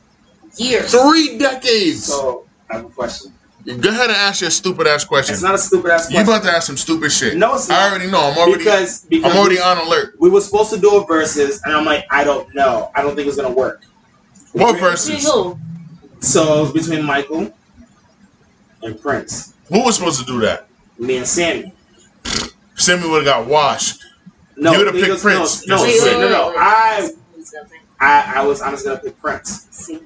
years. 0.56 0.90
Three 0.92 1.36
decades. 1.36 2.04
So 2.06 2.46
I 2.70 2.76
have 2.76 2.86
a 2.86 2.88
question. 2.88 3.34
Go 3.68 3.90
ahead 3.90 4.06
and 4.08 4.16
ask 4.16 4.40
your 4.40 4.48
stupid 4.50 4.86
ass 4.86 5.04
question. 5.04 5.34
It's 5.34 5.42
not 5.42 5.54
a 5.54 5.58
stupid 5.58 5.90
ass 5.90 6.06
question. 6.06 6.18
You 6.20 6.24
question. 6.24 6.42
about 6.42 6.50
to 6.50 6.56
ask 6.56 6.66
some 6.66 6.78
stupid 6.78 7.12
shit. 7.12 7.36
No, 7.36 7.54
it's 7.54 7.68
not. 7.68 7.78
I 7.78 7.90
already 7.90 8.10
know. 8.10 8.20
I'm 8.20 8.38
already. 8.38 8.58
because 8.64 9.04
because 9.04 9.30
I'm 9.30 9.38
already 9.38 9.56
we, 9.56 9.60
on 9.62 9.76
alert. 9.86 10.14
we 10.18 10.30
were 10.30 10.40
supposed 10.40 10.72
to 10.72 10.80
do 10.80 10.96
a 10.96 11.04
versus, 11.06 11.60
and 11.64 11.74
I'm 11.74 11.84
like, 11.84 12.06
I 12.10 12.24
don't 12.24 12.52
know. 12.54 12.90
I 12.94 13.02
don't 13.02 13.14
think 13.14 13.28
it's 13.28 13.36
gonna 13.36 13.52
work. 13.54 13.84
What 14.52 14.74
We- 14.74 14.80
verses? 14.80 15.24
Who? 15.30 15.58
So 16.20 16.58
it 16.58 16.60
was 16.62 16.72
between 16.72 17.04
Michael 17.04 17.52
and 18.82 19.00
Prince. 19.00 19.52
Who 19.68 19.84
was 19.84 19.96
supposed 19.96 20.18
to 20.20 20.24
do 20.26 20.40
that? 20.40 20.66
Me 20.98 21.18
and 21.18 21.26
Sammy. 21.26 21.72
Sammy 22.76 23.08
would 23.08 23.26
have 23.26 23.44
got 23.44 23.46
washed. 23.46 24.02
No, 24.56 24.72
You 24.72 24.78
would've 24.78 24.94
picked 24.94 25.20
Prince. 25.20 25.66
No, 25.66 25.76
no, 25.76 25.82
Wait, 25.82 26.00
wait, 26.02 26.12
no, 26.18 26.28
no. 26.28 26.54
I, 26.56 27.08
Who's 27.36 27.50
gonna? 27.50 27.68
I, 28.00 28.32
I 28.36 28.42
was 28.46 28.60
honestly 28.62 28.88
gonna 28.90 29.00
pick 29.02 29.20
Prince. 29.20 29.68
See? 29.70 30.00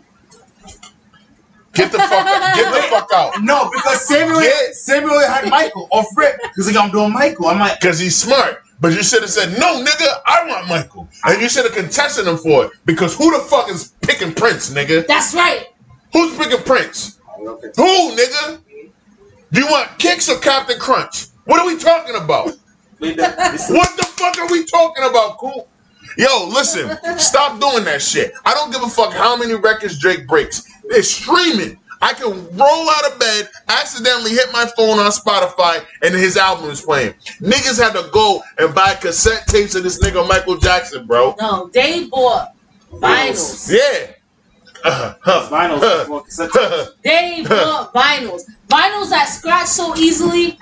Get 1.73 1.90
the 1.93 1.99
fuck 1.99 2.27
out. 2.27 2.55
Get 2.57 2.73
the 2.74 2.82
fuck 2.89 3.09
out. 3.15 3.43
No, 3.43 3.70
because 3.70 4.07
Samuel, 4.07 4.43
Yeah. 4.43 4.51
Samuel 4.73 5.20
had 5.20 5.49
Michael 5.49 5.89
off 5.90 6.07
rip. 6.16 6.39
He's 6.57 6.66
like, 6.66 6.77
I'm 6.77 6.90
doing 6.90 7.12
Michael. 7.12 7.47
I'm 7.47 7.59
like, 7.59 7.81
Because 7.81 7.99
he's 7.99 8.16
smart. 8.16 8.62
But 8.81 8.93
you 8.94 9.03
should 9.05 9.20
have 9.23 9.31
said, 9.31 9.59
no, 9.61 9.82
nigga, 9.85 10.09
I 10.27 10.44
want 10.49 10.69
Michael. 10.69 11.09
And 11.24 11.40
you 11.40 11.49
should 11.49 11.65
have 11.65 11.73
contested 11.74 12.27
him 12.27 12.36
for 12.36 12.65
it. 12.66 12.73
Because 12.85 13.16
who 13.16 13.31
the 13.31 13.43
fuck 13.44 13.70
is 13.70 13.93
picking 14.03 14.35
Prince, 14.35 14.70
nigga? 14.73 15.07
That's 15.07 15.35
right. 15.35 15.69
Who's 16.12 16.36
picking 16.36 16.62
Prince? 16.65 17.19
Who, 17.36 17.53
nigga? 18.16 18.59
Do 19.53 19.61
you 19.61 19.66
want 19.66 19.99
kicks 19.99 20.28
or 20.28 20.39
Captain 20.39 20.78
Crunch? 20.81 21.27
What 21.44 21.61
are 21.61 21.66
we 21.66 21.78
talking 21.78 22.16
about? 22.16 22.53
Wait, 22.99 23.16
that- 23.19 23.53
this- 23.53 23.70
What 23.70 23.97
the 23.97 24.05
fuck 24.05 24.39
are 24.39 24.49
we 24.51 24.65
talking 24.66 25.05
about, 25.05 25.39
cool? 25.39 25.69
Yo, 26.16 26.48
listen, 26.48 26.97
stop 27.18 27.60
doing 27.60 27.84
that 27.84 28.02
shit. 28.02 28.32
I 28.44 28.55
don't 28.55 28.72
give 28.72 28.82
a 28.82 28.89
fuck 28.89 29.12
how 29.12 29.36
many 29.36 29.55
records 29.55 29.98
Drake 29.98 30.26
breaks. 30.26 30.68
It's 30.84 31.09
streaming. 31.10 31.78
I 32.02 32.12
can 32.14 32.32
roll 32.56 32.90
out 32.90 33.12
of 33.12 33.18
bed, 33.20 33.48
accidentally 33.68 34.32
hit 34.32 34.52
my 34.52 34.66
phone 34.76 34.98
on 34.98 35.10
Spotify, 35.12 35.84
and 36.02 36.12
his 36.12 36.36
album 36.36 36.68
is 36.68 36.80
playing. 36.80 37.14
Niggas 37.40 37.80
had 37.80 37.93
to 37.93 38.10
go 38.12 38.43
and 38.59 38.74
buy 38.74 38.94
cassette 38.94 39.47
tapes 39.47 39.76
of 39.76 39.84
this 39.84 40.02
nigga 40.02 40.26
Michael 40.28 40.56
Jackson, 40.59 41.06
bro. 41.06 41.36
No, 41.40 41.70
they 41.72 42.06
bought 42.09 42.56
vinyls. 42.93 43.70
Yeah. 43.72 44.14
Uh, 44.84 45.14
huh, 45.22 45.48
Vinyls 45.48 45.78
huh, 45.78 45.98
before 46.01 46.22
cassette 46.24 46.51
huh. 46.52 46.86
They 47.05 47.44
uh-huh. 47.44 47.90
bought 47.93 47.94
vinyls. 47.94 48.43
Vinyls 48.68 49.10
that 49.10 49.26
scratch 49.26 49.68
so 49.68 49.97
easily. 49.97 50.59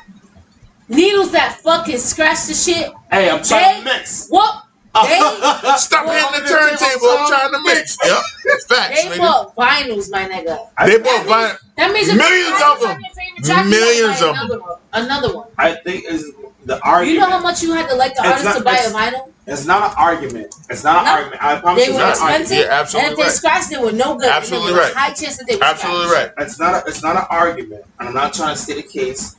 Needles 0.90 1.32
that 1.32 1.58
fucking 1.62 1.96
scratch 1.96 2.48
the 2.48 2.54
shit. 2.54 2.92
Hey, 3.10 3.30
I'm 3.30 3.42
trying 3.42 3.78
to 3.78 3.84
mix. 3.84 4.28
What? 4.28 4.64
They 4.92 5.00
Stop 5.78 6.06
Well, 6.06 6.32
hitting 6.32 6.42
the 6.42 6.48
turntable. 6.50 7.08
I'm 7.10 7.28
trying 7.28 7.52
to 7.52 7.60
mix. 7.62 7.96
Yep. 8.04 8.22
Facts, 8.68 9.04
they 9.04 9.08
nigga. 9.10 9.18
bought 9.18 9.56
vinyls, 9.56 10.10
my 10.10 10.24
nigga. 10.28 10.68
They 10.86 10.98
bought 10.98 11.26
vinyls. 11.26 11.58
that 11.76 11.92
means 11.92 12.08
if 12.08 12.16
Millions 12.16 12.60
of 12.62 12.80
them. 12.80 13.00
your 13.00 13.10
favorite 13.14 13.44
track, 13.44 13.64
you 13.64 13.70
Millions 13.70 14.22
of 14.22 14.50
them. 14.50 14.62
another 14.92 15.34
one. 15.36 15.48
I 15.58 15.74
think 15.76 16.04
is 16.08 16.32
the 16.64 16.80
argument. 16.82 17.14
You 17.14 17.20
know 17.20 17.30
how 17.30 17.40
much 17.40 17.62
you 17.62 17.72
had 17.72 17.88
to 17.88 17.94
like 17.96 18.14
the 18.14 18.26
artist 18.26 18.44
not- 18.44 18.56
to 18.58 18.64
buy 18.64 18.76
a 18.76 18.90
vinyl? 18.90 19.26
It's 19.46 19.64
not 19.66 19.90
an 19.90 19.96
argument. 19.98 20.54
It's 20.68 20.84
not 20.84 20.98
an 20.98 21.04
No. 21.06 21.10
argument. 21.12 21.42
I 21.42 21.58
promise 21.60 21.84
They 21.84 21.90
you, 21.92 21.98
were 21.98 22.08
it's 22.10 22.20
not 22.20 22.30
an 22.34 22.40
expensive. 22.42 22.66
Yeah, 22.66 22.80
absolutely 22.80 23.04
and 23.08 23.12
if 23.12 23.16
they 23.18 23.22
right. 23.24 23.32
scratched, 23.32 23.70
they 23.70 23.78
were 23.78 23.92
no 23.92 24.14
good. 24.16 24.28
Absolutely 24.28 24.72
there 24.72 24.80
was 24.82 24.88
right. 24.94 24.96
high 24.96 25.12
chance 25.14 25.36
that 25.38 25.46
they 25.48 25.56
were 25.56 25.64
Absolutely 25.64 26.06
right. 26.14 26.30
It's 26.38 26.58
not. 26.60 26.74
A, 26.74 26.88
it's 26.88 27.02
not 27.02 27.16
an 27.16 27.24
argument, 27.30 27.84
and 27.98 28.08
I'm 28.08 28.14
not 28.14 28.32
trying 28.34 28.54
to 28.54 28.60
state 28.60 28.78
a 28.78 28.82
case. 28.86 29.36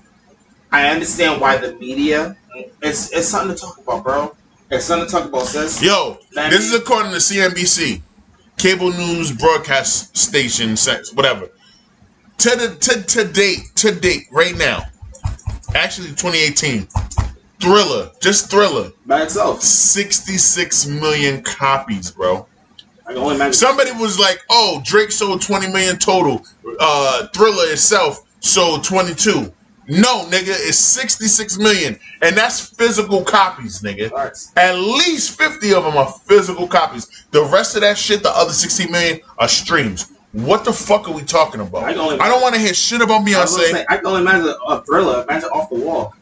I 0.71 0.89
understand 0.89 1.39
why 1.39 1.57
the 1.57 1.73
media. 1.75 2.35
It's 2.81 3.11
it's 3.13 3.27
something 3.27 3.55
to 3.55 3.61
talk 3.61 3.77
about, 3.77 4.03
bro. 4.03 4.35
It's 4.71 4.85
something 4.85 5.05
to 5.05 5.11
talk 5.11 5.25
about, 5.27 5.47
sis. 5.47 5.83
Yo, 5.83 6.17
this 6.33 6.65
is 6.65 6.73
according 6.73 7.11
to 7.11 7.17
CNBC, 7.17 8.01
cable 8.57 8.89
news 8.91 9.33
broadcast 9.33 10.15
station, 10.15 10.77
sex, 10.77 11.13
whatever. 11.13 11.49
To 12.37 12.49
the 12.51 12.77
to, 12.79 13.03
to 13.03 13.27
date, 13.33 13.59
to 13.75 13.93
date, 13.93 14.27
right 14.31 14.57
now, 14.57 14.83
actually 15.75 16.07
2018, 16.07 16.87
Thriller, 17.59 18.11
just 18.21 18.49
Thriller, 18.49 18.91
By 19.05 19.23
itself, 19.23 19.61
66 19.61 20.87
million 20.87 21.43
copies, 21.43 22.11
bro. 22.11 22.47
I 23.05 23.11
can 23.11 23.21
only 23.21 23.35
imagine. 23.35 23.53
Somebody 23.53 23.91
was 23.91 24.17
like, 24.17 24.39
"Oh, 24.49 24.81
Drake 24.85 25.11
sold 25.11 25.41
20 25.41 25.67
million 25.67 25.97
total. 25.97 26.45
Uh, 26.79 27.27
Thriller 27.35 27.65
itself 27.73 28.23
sold 28.39 28.85
22." 28.85 29.51
No, 29.91 30.23
nigga, 30.27 30.47
it's 30.47 30.77
66 30.77 31.57
million, 31.57 31.99
and 32.21 32.37
that's 32.37 32.65
physical 32.65 33.23
copies, 33.25 33.81
nigga. 33.81 34.09
Facts. 34.09 34.53
At 34.55 34.75
least 34.75 35.37
50 35.37 35.73
of 35.73 35.83
them 35.83 35.97
are 35.97 36.09
physical 36.09 36.65
copies. 36.65 37.25
The 37.31 37.43
rest 37.43 37.75
of 37.75 37.81
that 37.81 37.97
shit, 37.97 38.23
the 38.23 38.29
other 38.29 38.53
60 38.53 38.89
million, 38.89 39.19
are 39.37 39.49
streams. 39.49 40.13
What 40.31 40.63
the 40.63 40.71
fuck 40.71 41.09
are 41.09 41.13
we 41.13 41.23
talking 41.23 41.59
about? 41.59 41.83
I 41.83 41.89
I, 41.89 41.93
don't 41.93 42.41
want 42.41 42.55
to 42.55 42.61
hear 42.61 42.73
shit 42.73 43.01
about 43.01 43.27
I, 43.27 43.41
was 43.41 43.51
gonna 43.57 43.63
Beyonce. 43.67 43.71
say, 43.71 43.85
I 43.89 43.97
can 43.97 44.05
only 44.07 44.21
imagine 44.21 44.55
a 44.65 44.81
thriller. 44.83 45.23
Imagine 45.23 45.49
off 45.49 45.69
the 45.69 45.75
wall. 45.75 46.15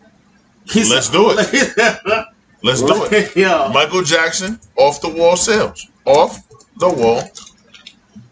He's- 0.64 0.88
Let's 0.90 1.10
do 1.10 1.34
it. 1.36 1.76
Let's 2.64 2.80
do 2.80 3.04
it. 3.10 3.36
yeah. 3.36 3.70
Michael 3.74 4.02
Jackson, 4.02 4.58
off 4.76 5.02
the 5.02 5.10
wall 5.10 5.36
sales. 5.36 5.86
Off 6.06 6.38
the 6.78 6.88
wall 6.88 7.22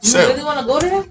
You 0.02 0.14
really 0.16 0.42
want 0.44 0.60
to 0.60 0.64
go 0.66 0.80
to 0.80 0.86
there? 0.88 1.04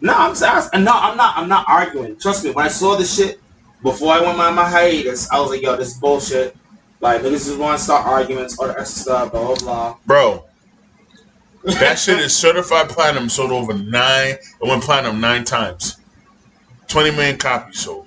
No, 0.00 0.14
I'm 0.14 0.34
serious. 0.34 0.68
No, 0.72 0.92
I'm 0.92 1.16
not. 1.16 1.36
I'm 1.36 1.48
not 1.48 1.64
arguing. 1.68 2.16
Trust 2.18 2.44
me. 2.44 2.50
When 2.52 2.64
I 2.64 2.68
saw 2.68 2.96
this 2.96 3.16
shit 3.16 3.40
before 3.82 4.12
I 4.12 4.20
went 4.20 4.38
my 4.38 4.50
my 4.50 4.68
hiatus, 4.68 5.30
I 5.30 5.40
was 5.40 5.50
like, 5.50 5.62
"Yo, 5.62 5.76
this 5.76 5.88
is 5.94 5.98
bullshit." 5.98 6.56
Like 7.00 7.22
niggas 7.22 7.46
just 7.46 7.58
want 7.58 7.78
to 7.78 7.84
start 7.84 8.06
arguments, 8.06 8.58
or 8.58 8.84
stuff, 8.84 9.32
blah 9.32 9.46
blah 9.46 9.54
blah. 9.56 9.96
Bro, 10.06 10.44
that 11.64 11.98
shit 11.98 12.18
is 12.18 12.34
certified 12.34 12.88
platinum, 12.88 13.28
sold 13.28 13.52
over 13.52 13.74
nine, 13.74 14.34
it 14.34 14.62
went 14.62 14.82
platinum 14.82 15.20
nine 15.20 15.44
times. 15.44 15.96
20 16.88 17.10
million 17.12 17.36
copies 17.36 17.80
sold. 17.80 18.06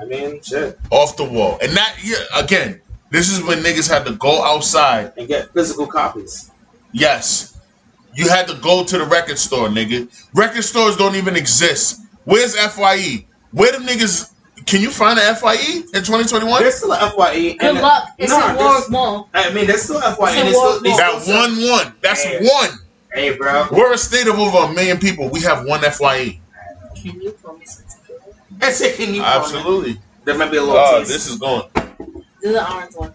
I 0.00 0.04
mean, 0.04 0.42
shit, 0.42 0.78
Off 0.90 1.16
the 1.16 1.24
wall. 1.24 1.58
And 1.62 1.72
that, 1.72 1.96
yeah, 2.02 2.16
again, 2.36 2.80
this 3.10 3.30
is 3.30 3.42
when 3.42 3.58
niggas 3.62 3.90
had 3.90 4.04
to 4.06 4.12
go 4.14 4.42
outside. 4.44 5.12
and 5.16 5.26
get 5.26 5.52
physical 5.54 5.86
copies. 5.86 6.50
Yes. 6.92 7.51
You 8.14 8.28
had 8.28 8.46
to 8.48 8.54
go 8.56 8.84
to 8.84 8.98
the 8.98 9.04
record 9.06 9.38
store, 9.38 9.68
nigga. 9.68 10.08
Record 10.34 10.62
stores 10.64 10.96
don't 10.96 11.14
even 11.16 11.36
exist. 11.36 12.00
Where's 12.24 12.54
FYE? 12.56 13.24
Where 13.52 13.72
the 13.72 13.78
niggas, 13.78 14.32
can 14.66 14.80
you 14.82 14.90
find 14.90 15.18
an 15.18 15.34
FYE 15.34 15.76
in 15.76 16.02
2021? 16.04 16.60
There's 16.62 16.74
still 16.76 16.92
a 16.92 17.10
FYE. 17.10 17.54
Good 17.54 17.74
luck. 17.76 18.08
It's 18.18 18.30
no, 18.30 18.36
in 18.50 18.56
there's- 18.56 18.60
Warwick 18.70 18.90
Mall. 18.90 19.28
I 19.34 19.52
mean, 19.52 19.66
there's 19.66 19.82
still 19.82 20.00
FYE. 20.00 20.08
It's 20.10 20.20
a 20.20 20.38
and 20.40 20.48
it's 20.48 20.58
still, 20.58 20.70
war- 20.72 20.80
they 20.80 20.90
That 20.96 21.22
still- 21.22 21.36
one 21.36 21.70
one. 21.70 21.94
That's 22.02 22.22
Hey. 22.22 22.38
one. 22.46 22.78
Hey, 23.14 23.36
bro. 23.36 23.66
We're 23.72 23.92
a 23.92 23.98
state 23.98 24.26
of 24.26 24.38
over 24.38 24.58
a 24.58 24.72
million 24.72 24.98
people. 24.98 25.28
We 25.28 25.40
have 25.40 25.64
one 25.64 25.80
FYE. 25.84 26.38
Can 27.00 27.20
you 27.20 27.32
pour 27.42 27.56
me 27.58 27.64
some 27.66 27.84
tequila? 27.84 28.20
That's. 28.58 28.96
Can 28.96 29.14
you? 29.14 29.22
Absolutely. 29.22 30.00
There 30.24 30.36
might 30.36 30.50
be 30.50 30.58
a 30.58 30.62
little 30.62 30.76
ah, 30.78 30.92
Oh, 30.94 30.98
taste. 31.00 31.10
this 31.10 31.26
is 31.28 31.36
going. 31.38 31.64
Do 32.42 32.52
the 32.52 32.72
orange 32.72 32.94
one. 32.94 33.12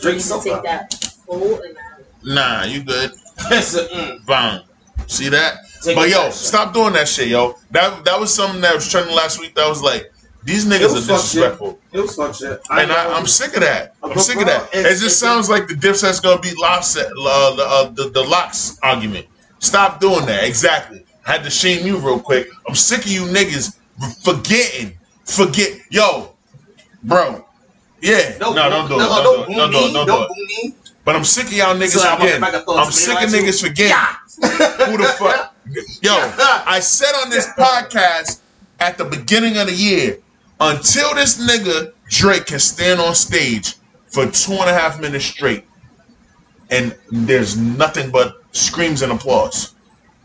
drink 0.00 0.04
you 0.04 0.10
need 0.12 0.22
to 0.22 0.22
soda. 0.22 0.50
take 0.50 0.62
that 0.64 0.94
full 1.26 1.60
and 1.62 1.76
nah, 2.24 2.64
you 2.64 2.82
good. 2.82 3.10
It's 3.50 3.74
a, 3.76 3.86
mm, 3.88 4.26
Bang. 4.26 4.62
See 5.08 5.28
that? 5.28 5.58
take 5.82 5.94
But 5.96 6.08
yo, 6.08 6.22
back, 6.24 6.32
stop 6.32 6.72
doing 6.74 6.92
that 6.94 7.08
shit, 7.08 7.28
yo. 7.28 7.56
That 7.70 8.04
that 8.04 8.18
was 8.18 8.34
something 8.34 8.60
that 8.62 8.74
was 8.74 8.90
trending 8.90 9.14
last 9.14 9.40
week. 9.40 9.54
That 9.54 9.68
was 9.68 9.82
like, 9.82 10.12
these 10.44 10.64
niggas 10.66 10.94
are 10.96 11.00
fuck 11.00 11.20
disrespectful, 11.20 11.78
It 11.92 12.00
was 12.00 12.14
fuck 12.16 12.34
shit. 12.34 12.60
and. 12.70 12.90
I, 12.92 13.12
I'm 13.16 13.26
sick 13.26 13.54
of 13.54 13.60
that. 13.62 13.94
I'm 14.02 14.10
But 14.10 14.20
sick 14.20 14.38
of 14.38 14.46
that. 14.46 14.64
It 14.72 14.78
it's- 14.80 15.00
just 15.00 15.02
it's- 15.02 15.16
sounds 15.16 15.48
like 15.50 15.68
the 15.68 15.74
Dipset's 15.74 16.20
gonna 16.20 16.40
beat 16.40 16.58
Lox, 16.58 16.96
uh, 16.96 17.02
the, 17.04 17.64
uh, 17.66 17.88
the 17.90 18.10
the 18.10 18.22
Lox 18.22 18.78
argument. 18.82 19.26
Stop 19.58 20.00
doing 20.00 20.26
that. 20.26 20.44
Exactly. 20.44 21.04
I 21.26 21.32
had 21.32 21.44
to 21.44 21.50
shame 21.50 21.86
you 21.86 21.98
real 21.98 22.20
quick. 22.20 22.48
I'm 22.68 22.74
sick 22.74 23.00
of 23.04 23.10
you 23.10 23.22
niggas 23.22 23.76
forgetting. 24.24 24.96
Forget, 25.24 25.72
yo, 25.90 26.34
bro. 27.02 27.44
Yeah, 28.00 28.36
no, 28.40 28.54
don't 28.54 28.88
do 28.88 28.94
it. 28.94 28.98
No, 28.98 29.08
Don't 29.08 29.46
don't 29.48 29.48
do 29.48 29.52
it. 29.52 29.56
Don't 29.56 29.70
do 29.72 29.78
it. 29.78 29.92
Don't 29.92 30.06
do 30.06 30.12
Don't 30.12 30.30
it. 30.30 30.74
But 31.04 31.16
I'm 31.16 31.24
sick 31.24 31.46
of 31.46 31.52
y'all 31.52 31.74
niggas 31.74 31.90
So 31.98 32.08
I'm 32.08 32.18
forgetting. 32.18 32.38
about 32.38 32.50
to 32.52 32.60
throw 32.62 32.76
I'm 32.78 32.90
sick 32.90 33.22
of 33.22 33.30
niggas 33.30 33.60
forgetting. 33.60 33.90
Yeah. 33.90 34.86
Who 34.86 34.96
the 34.98 35.04
fuck? 35.18 35.54
Yo, 36.02 36.12
I 36.66 36.80
said 36.80 37.12
on 37.22 37.30
this 37.30 37.46
podcast 37.58 38.40
at 38.80 38.98
the 38.98 39.04
beginning 39.04 39.56
of 39.56 39.66
the 39.68 39.72
year, 39.74 40.18
until 40.60 41.14
this 41.14 41.38
nigga 41.44 41.92
Drake 42.08 42.46
can 42.46 42.58
stand 42.58 43.00
on 43.00 43.14
stage 43.14 43.76
for 44.08 44.26
two 44.26 44.52
and 44.52 44.68
a 44.70 44.72
half 44.74 45.00
minutes 45.00 45.24
straight, 45.24 45.64
and 46.70 46.94
there's 47.10 47.56
nothing 47.56 48.10
but 48.10 48.42
screams 48.52 49.02
and 49.02 49.12
applause 49.12 49.74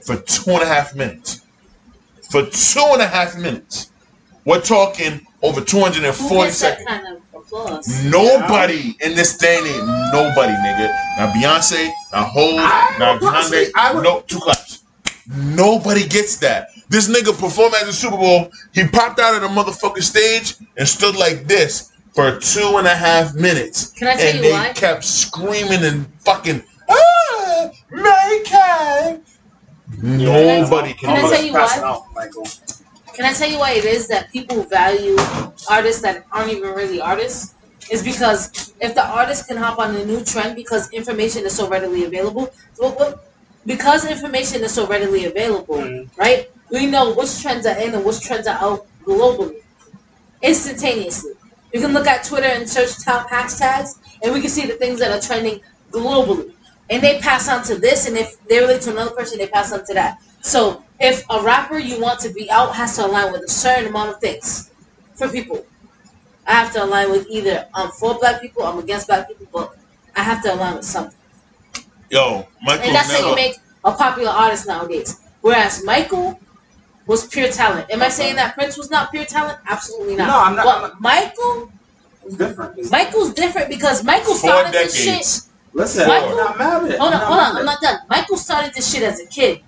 for 0.04 0.16
two 0.18 0.52
and 0.52 0.62
a 0.64 0.66
half 0.66 0.96
minutes. 0.96 1.42
For 2.30 2.46
two 2.46 2.80
and 2.94 3.02
a 3.02 3.08
half 3.08 3.38
minutes. 3.38 3.92
We're 4.46 4.62
talking 4.62 5.26
over 5.44 5.62
240 5.62 6.46
gets 6.46 6.60
that 6.62 6.80
seconds. 6.80 6.88
kind 6.88 7.08
of 7.18 7.31
applause? 7.52 8.04
Nobody 8.06 8.96
in 9.02 9.16
this 9.16 9.38
day 9.38 9.58
and 9.58 9.68
age, 9.68 10.12
nobody, 10.14 10.54
nigga. 10.54 10.88
Not 11.18 11.34
Beyonce, 11.36 11.90
not 12.14 12.28
Hov, 12.30 12.56
I 12.58 12.96
not 13.00 13.22
would 13.22 13.34
honestly- 13.34 13.66
Kanye. 13.76 14.04
No, 14.04 14.22
two 14.22 14.40
claps. 14.40 14.80
Nobody 15.36 16.08
gets 16.08 16.38
that. 16.38 16.70
This 16.90 17.08
nigga 17.08 17.38
performed 17.38 17.76
at 17.76 17.86
the 17.86 17.94
Super 17.94 18.18
Bowl. 18.18 18.52
He 18.74 18.86
popped 18.88 19.20
out 19.20 19.36
of 19.36 19.42
the 19.42 19.48
motherfucking 19.48 20.04
stage 20.04 20.56
and 20.78 20.88
stood 20.88 21.16
like 21.16 21.48
this 21.48 21.92
for 22.14 22.38
two 22.40 22.76
and 22.78 22.88
a 22.88 22.96
half 22.96 23.34
minutes. 23.36 23.92
Can 23.92 24.08
I 24.10 24.16
tell 24.16 24.26
and 24.28 24.36
you 24.38 24.42
they 24.44 24.52
why? 24.52 24.74
kept 24.76 25.06
screaming 25.06 25.84
and 25.86 26.06
fucking, 26.20 26.62
ah, 26.90 27.70
Michael. 27.92 29.22
Nobody 30.02 30.94
Can 30.94 31.10
I 31.10 31.16
can. 31.22 31.24
do 31.30 31.30
tell 31.36 31.44
you 31.46 31.52
Pass 31.54 31.78
why? 31.78 31.84
out, 31.88 32.04
Michael. 32.14 32.48
Can 33.16 33.26
I 33.26 33.34
tell 33.34 33.50
you 33.50 33.60
why 33.60 33.72
it 33.74 33.86
is 33.86 34.08
that 34.08 34.32
people 34.32 34.64
value 34.64 35.16
artists 35.70 36.02
that 36.02 36.26
aren't 36.32 36.52
even 36.52 36.74
really 36.74 37.02
artists? 37.02 37.56
Is 37.92 38.04
because 38.04 38.74
if 38.80 38.96
the 38.96 39.06
artist 39.06 39.48
can 39.48 39.58
hop 39.58 39.80
on 39.80 39.96
a 39.96 40.06
new 40.06 40.24
trend 40.24 40.56
because 40.56 40.90
information 40.92 41.46
is 41.46 41.54
so 41.54 41.68
readily 41.68 42.06
available, 42.06 42.50
because 43.66 44.06
information 44.10 44.64
is 44.64 44.74
so 44.74 44.88
readily 44.88 45.26
available, 45.26 45.78
Mhm. 45.78 46.10
right? 46.18 46.50
We 46.72 46.86
know 46.86 47.12
which 47.14 47.42
trends 47.42 47.66
are 47.66 47.76
in 47.76 47.94
and 47.94 48.06
which 48.06 48.22
trends 48.22 48.48
are 48.48 48.58
out 48.62 48.86
globally, 49.06 49.58
instantaneously. 50.42 51.34
You 51.74 51.82
can 51.82 51.94
look 51.94 52.08
at 52.08 52.24
Twitter 52.24 52.48
and 52.48 52.70
search 52.70 53.04
top 53.04 53.30
hashtags, 53.30 53.96
and 54.24 54.34
we 54.34 54.40
can 54.42 54.50
see 54.50 54.66
the 54.66 54.74
things 54.74 55.00
that 55.00 55.12
are 55.12 55.22
trending 55.22 55.60
globally. 55.92 56.54
And 56.90 57.02
they 57.02 57.20
pass 57.20 57.50
on 57.50 57.64
to 57.64 57.76
this, 57.76 58.08
and 58.08 58.18
if 58.18 58.36
they 58.48 58.60
relate 58.60 58.82
to 58.84 58.92
another 58.92 59.12
person, 59.12 59.38
they 59.38 59.48
pass 59.48 59.72
on 59.74 59.86
to 59.86 59.94
that. 59.94 60.18
So 60.42 60.84
if 61.02 61.26
a 61.30 61.42
rapper 61.42 61.78
you 61.80 62.00
want 62.00 62.20
to 62.22 62.30
be 62.30 62.50
out 62.52 62.76
has 62.76 62.96
to 62.98 63.06
align 63.06 63.32
with 63.32 63.42
a 63.44 63.48
certain 63.50 63.88
amount 63.88 64.12
of 64.12 64.20
things 64.22 64.72
for 65.16 65.28
people, 65.28 65.66
I 66.48 66.54
have 66.54 66.72
to 66.74 66.84
align 66.84 67.12
with 67.12 67.28
either 67.30 67.68
I'm 67.74 67.90
for 67.92 68.18
black 68.20 68.42
people, 68.42 68.64
I'm 68.64 68.80
against 68.80 69.08
black 69.08 69.28
people, 69.28 69.48
but 69.52 69.76
I 70.16 70.24
have 70.24 70.44
to 70.44 70.54
align 70.54 70.76
with 70.76 70.86
something. 70.86 71.18
Yo, 72.10 72.46
Michael 72.62 72.86
And 72.88 72.96
that's 72.96 73.12
how 73.12 73.30
you 73.30 73.36
make 73.36 73.58
a 73.84 73.92
popular 73.94 74.32
artist 74.32 74.68
nowadays. 74.68 75.22
Whereas 75.42 75.84
Michael 75.84 76.40
was 77.08 77.26
pure 77.28 77.50
talent. 77.50 77.90
Am 77.90 78.02
I 78.04 78.10
saying 78.10 78.36
that 78.36 78.54
Prince 78.56 78.78
was 78.78 78.92
not 78.92 79.12
pure 79.12 79.26
talent? 79.26 79.58
Absolutely 79.68 80.16
not. 80.16 80.28
No, 80.28 80.38
I'm 80.40 80.56
not- 80.56 80.66
But 80.66 80.76
I'm 80.76 80.82
not- 80.84 81.02
Michael, 81.02 81.72
It's 82.26 82.36
different. 82.36 82.74
It's- 82.78 82.92
Michael's 82.92 83.34
different 83.34 83.70
because 83.70 84.04
Michael 84.04 84.36
Four 84.36 84.50
started 84.52 84.74
this 84.74 84.94
shit. 84.94 85.42
Listen, 85.74 86.08
Michael- 86.08 86.30
I'm 86.32 86.36
not 86.38 86.58
mad 86.60 86.84
at 86.84 86.92
it. 86.92 87.00
Hold 87.00 87.14
on, 87.14 87.20
hold 87.22 87.40
on. 87.40 87.58
I'm 87.58 87.66
not 87.66 87.82
done. 87.82 88.00
Michael 88.10 88.38
started 88.38 88.74
this 88.76 88.92
shit 88.92 89.02
as 89.04 89.20
a 89.20 89.26
kid. 89.26 89.62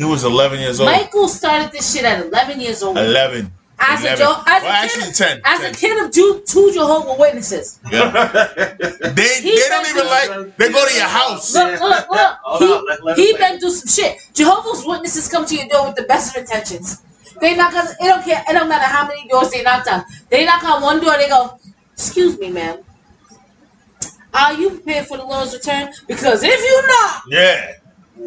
He 0.00 0.06
was 0.06 0.24
11 0.24 0.60
years 0.60 0.80
old. 0.80 0.88
Michael 0.90 1.28
started 1.28 1.70
this 1.72 1.92
shit 1.92 2.04
at 2.06 2.24
11 2.24 2.58
years 2.58 2.82
old. 2.82 2.96
11. 2.96 3.52
As 3.78 4.02
a 4.02 4.16
jo- 4.16 4.42
as 4.46 4.62
a 4.62 4.66
kid- 4.66 4.70
actually 4.70 5.12
10. 5.12 5.40
As 5.44 5.60
a 5.62 5.72
kid 5.78 6.02
of 6.02 6.10
two, 6.10 6.42
two 6.46 6.72
Jehovah 6.72 7.16
Witnesses. 7.20 7.78
Yeah. 7.92 8.40
it. 8.56 8.78
They, 9.14 9.42
He 9.42 9.56
they 9.56 9.68
don't 9.68 9.86
even 9.90 10.06
like, 10.06 10.56
they 10.56 10.72
go 10.72 10.86
to 10.88 10.94
your 10.94 11.04
house. 11.04 11.52
Look, 11.54 11.80
look, 11.80 12.08
look. 12.10 12.36
Hold 12.44 12.60
He, 12.62 12.72
on, 12.72 12.86
let- 12.86 13.04
let 13.04 13.18
he 13.18 13.36
been 13.36 13.60
through 13.60 13.72
some 13.72 13.88
shit. 13.88 14.16
Jehovah's 14.32 14.86
Witnesses 14.86 15.28
come 15.28 15.44
to 15.44 15.54
your 15.54 15.68
door 15.68 15.88
with 15.88 15.96
the 15.96 16.04
best 16.04 16.34
of 16.34 16.40
intentions. 16.44 17.02
They 17.42 17.54
knock 17.54 17.74
on. 17.74 17.84
It 17.86 17.96
don't 18.00 18.24
care. 18.24 18.42
It 18.48 18.52
don't 18.54 18.70
matter 18.70 18.86
how 18.86 19.06
many 19.06 19.28
doors 19.28 19.50
they 19.50 19.62
knock 19.62 19.86
on. 19.86 20.02
They 20.30 20.46
knock 20.46 20.64
on 20.64 20.80
one 20.80 21.00
door. 21.02 21.16
They 21.18 21.28
go, 21.28 21.58
"Excuse 21.92 22.38
me, 22.38 22.48
ma'am. 22.50 22.78
Are 24.32 24.54
you 24.54 24.70
prepared 24.70 25.06
for 25.08 25.16
the 25.18 25.24
Lord's 25.24 25.52
return? 25.52 25.90
Because 26.06 26.42
if 26.42 26.58
you're 26.68 26.86
not, 26.86 27.22
Yeah. 27.28 27.72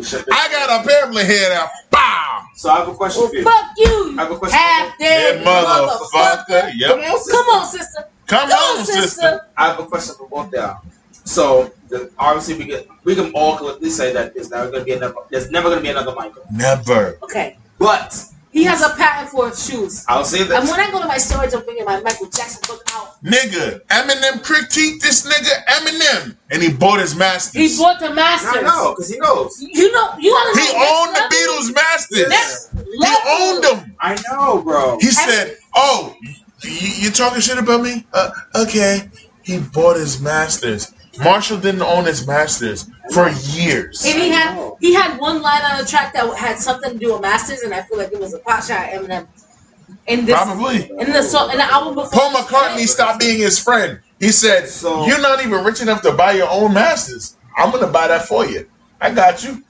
I 0.01 0.49
got 0.51 0.85
a 0.85 0.87
pamphlet 0.87 1.25
here 1.27 1.49
that, 1.49 1.69
bow. 1.91 2.41
So 2.55 2.69
I 2.69 2.79
have 2.79 2.87
a 2.87 2.93
question 2.93 3.21
well, 3.21 3.29
for 3.29 3.35
you. 3.35 3.43
fuck 3.43 3.65
you, 3.77 4.15
I 4.17 4.23
have 4.23 4.31
a 4.31 4.37
question. 4.37 4.57
half 4.59 4.93
Yeah, 4.99 5.07
dead 5.07 5.45
motherfucker. 5.45 6.47
motherfucker. 6.47 6.71
Yep. 6.75 6.89
Come 6.89 6.99
on, 6.99 7.17
sister. 7.19 7.31
Come 7.31 7.49
on, 7.49 7.67
sister. 7.67 8.07
Come 8.27 8.49
Come 8.49 8.59
on, 8.59 8.79
on, 8.79 8.85
sister. 8.85 9.01
sister. 9.03 9.41
I 9.57 9.67
have 9.67 9.79
a 9.79 9.85
question 9.85 10.15
for 10.15 10.27
both 10.29 10.47
of 10.47 10.53
y'all. 10.53 10.77
So 11.25 11.71
the, 11.89 12.11
obviously 12.17 12.55
we 12.57 12.65
can 12.65 12.83
we 13.03 13.15
can 13.15 13.31
all 13.33 13.57
collectively 13.57 13.89
say 13.89 14.11
that 14.13 14.33
there's 14.33 14.49
never 14.49 14.71
gonna 14.71 14.83
be 14.83 14.93
another 14.93 15.15
there's 15.29 15.51
never 15.51 15.69
gonna 15.69 15.81
be 15.81 15.89
another 15.89 16.13
Michael. 16.15 16.43
Never. 16.51 17.17
Okay. 17.23 17.57
But 17.77 18.25
He 18.53 18.63
has 18.65 18.83
a 18.83 18.89
patent 18.95 19.29
for 19.29 19.49
his 19.49 19.65
shoes. 19.65 20.05
I'll 20.07 20.23
say 20.23 20.43
that. 20.43 20.61
And 20.61 20.69
when 20.69 20.79
I 20.79 20.91
go 20.91 21.01
to 21.01 21.07
my 21.07 21.17
storage, 21.17 21.55
I'm 21.55 21.65
bringing 21.65 21.85
my 21.85 21.99
Michael 22.01 22.27
Jackson 22.27 22.61
book 22.67 22.83
out. 22.91 23.21
Nigga, 23.23 23.83
Eminem 23.87 24.43
critiqued 24.45 25.01
this 25.01 25.25
nigga 25.27 25.65
Eminem, 25.65 26.37
and 26.51 26.61
he 26.61 26.71
bought 26.71 26.99
his 26.99 27.15
masters. 27.15 27.59
He 27.59 27.81
bought 27.81 27.99
the 27.99 28.13
masters. 28.13 28.53
I 28.55 28.61
know, 28.61 28.93
because 28.93 29.09
he 29.09 29.17
knows. 29.17 29.59
You 29.59 29.91
know, 29.91 30.13
you 30.19 30.29
want 30.31 30.55
to 30.55 30.61
He 30.61 30.69
owned 30.71 31.15
the 31.15 31.35
Beatles 31.35 31.73
masters. 31.73 32.29
Next 32.29 32.69
He 32.75 33.15
owned 33.27 33.63
them. 33.63 33.95
I 33.99 34.21
know, 34.29 34.61
bro. 34.61 34.99
He 35.01 35.07
said, 35.07 35.57
"Oh, 35.73 36.15
you, 36.61 36.89
you 37.05 37.09
talking 37.09 37.41
shit 37.41 37.57
about 37.57 37.81
me? 37.81 38.05
Uh, 38.13 38.29
okay." 38.55 39.09
He 39.41 39.59
bought 39.59 39.97
his 39.97 40.21
masters. 40.21 40.92
Marshall 41.19 41.57
didn't 41.59 41.81
own 41.81 42.05
his 42.05 42.25
masters 42.25 42.89
for 43.13 43.29
years. 43.29 44.03
And 44.05 44.21
he 44.21 44.29
had 44.29 44.71
he 44.79 44.93
had 44.93 45.19
one 45.19 45.41
line 45.41 45.61
on 45.63 45.77
the 45.79 45.85
track 45.85 46.13
that 46.13 46.33
had 46.35 46.57
something 46.59 46.93
to 46.93 46.97
do 46.97 47.13
with 47.13 47.21
masters, 47.21 47.61
and 47.61 47.73
I 47.73 47.81
feel 47.83 47.97
like 47.97 48.11
it 48.11 48.19
was 48.19 48.33
a 48.33 48.39
pot 48.39 48.63
shot 48.63 48.79
at 48.79 48.93
Eminem. 49.01 49.27
In 50.07 50.25
this, 50.25 50.35
Probably. 50.35 50.89
in 50.99 51.11
the 51.13 51.21
song, 51.21 51.51
in 51.51 51.57
the 51.57 51.63
album 51.71 51.95
before. 51.95 52.11
Paul 52.11 52.31
McCartney 52.31 52.87
stopped 52.87 53.19
being 53.19 53.39
his 53.39 53.57
friend. 53.59 53.99
He 54.19 54.29
said, 54.29 54.67
So- 54.69 55.05
"You're 55.05 55.21
not 55.21 55.45
even 55.45 55.63
rich 55.63 55.81
enough 55.81 56.01
to 56.01 56.11
buy 56.13 56.31
your 56.33 56.49
own 56.49 56.73
masters. 56.73 57.35
I'm 57.57 57.71
gonna 57.71 57.87
buy 57.87 58.07
that 58.07 58.27
for 58.27 58.45
you. 58.45 58.65
I 58.99 59.11
got 59.11 59.43
you." 59.43 59.63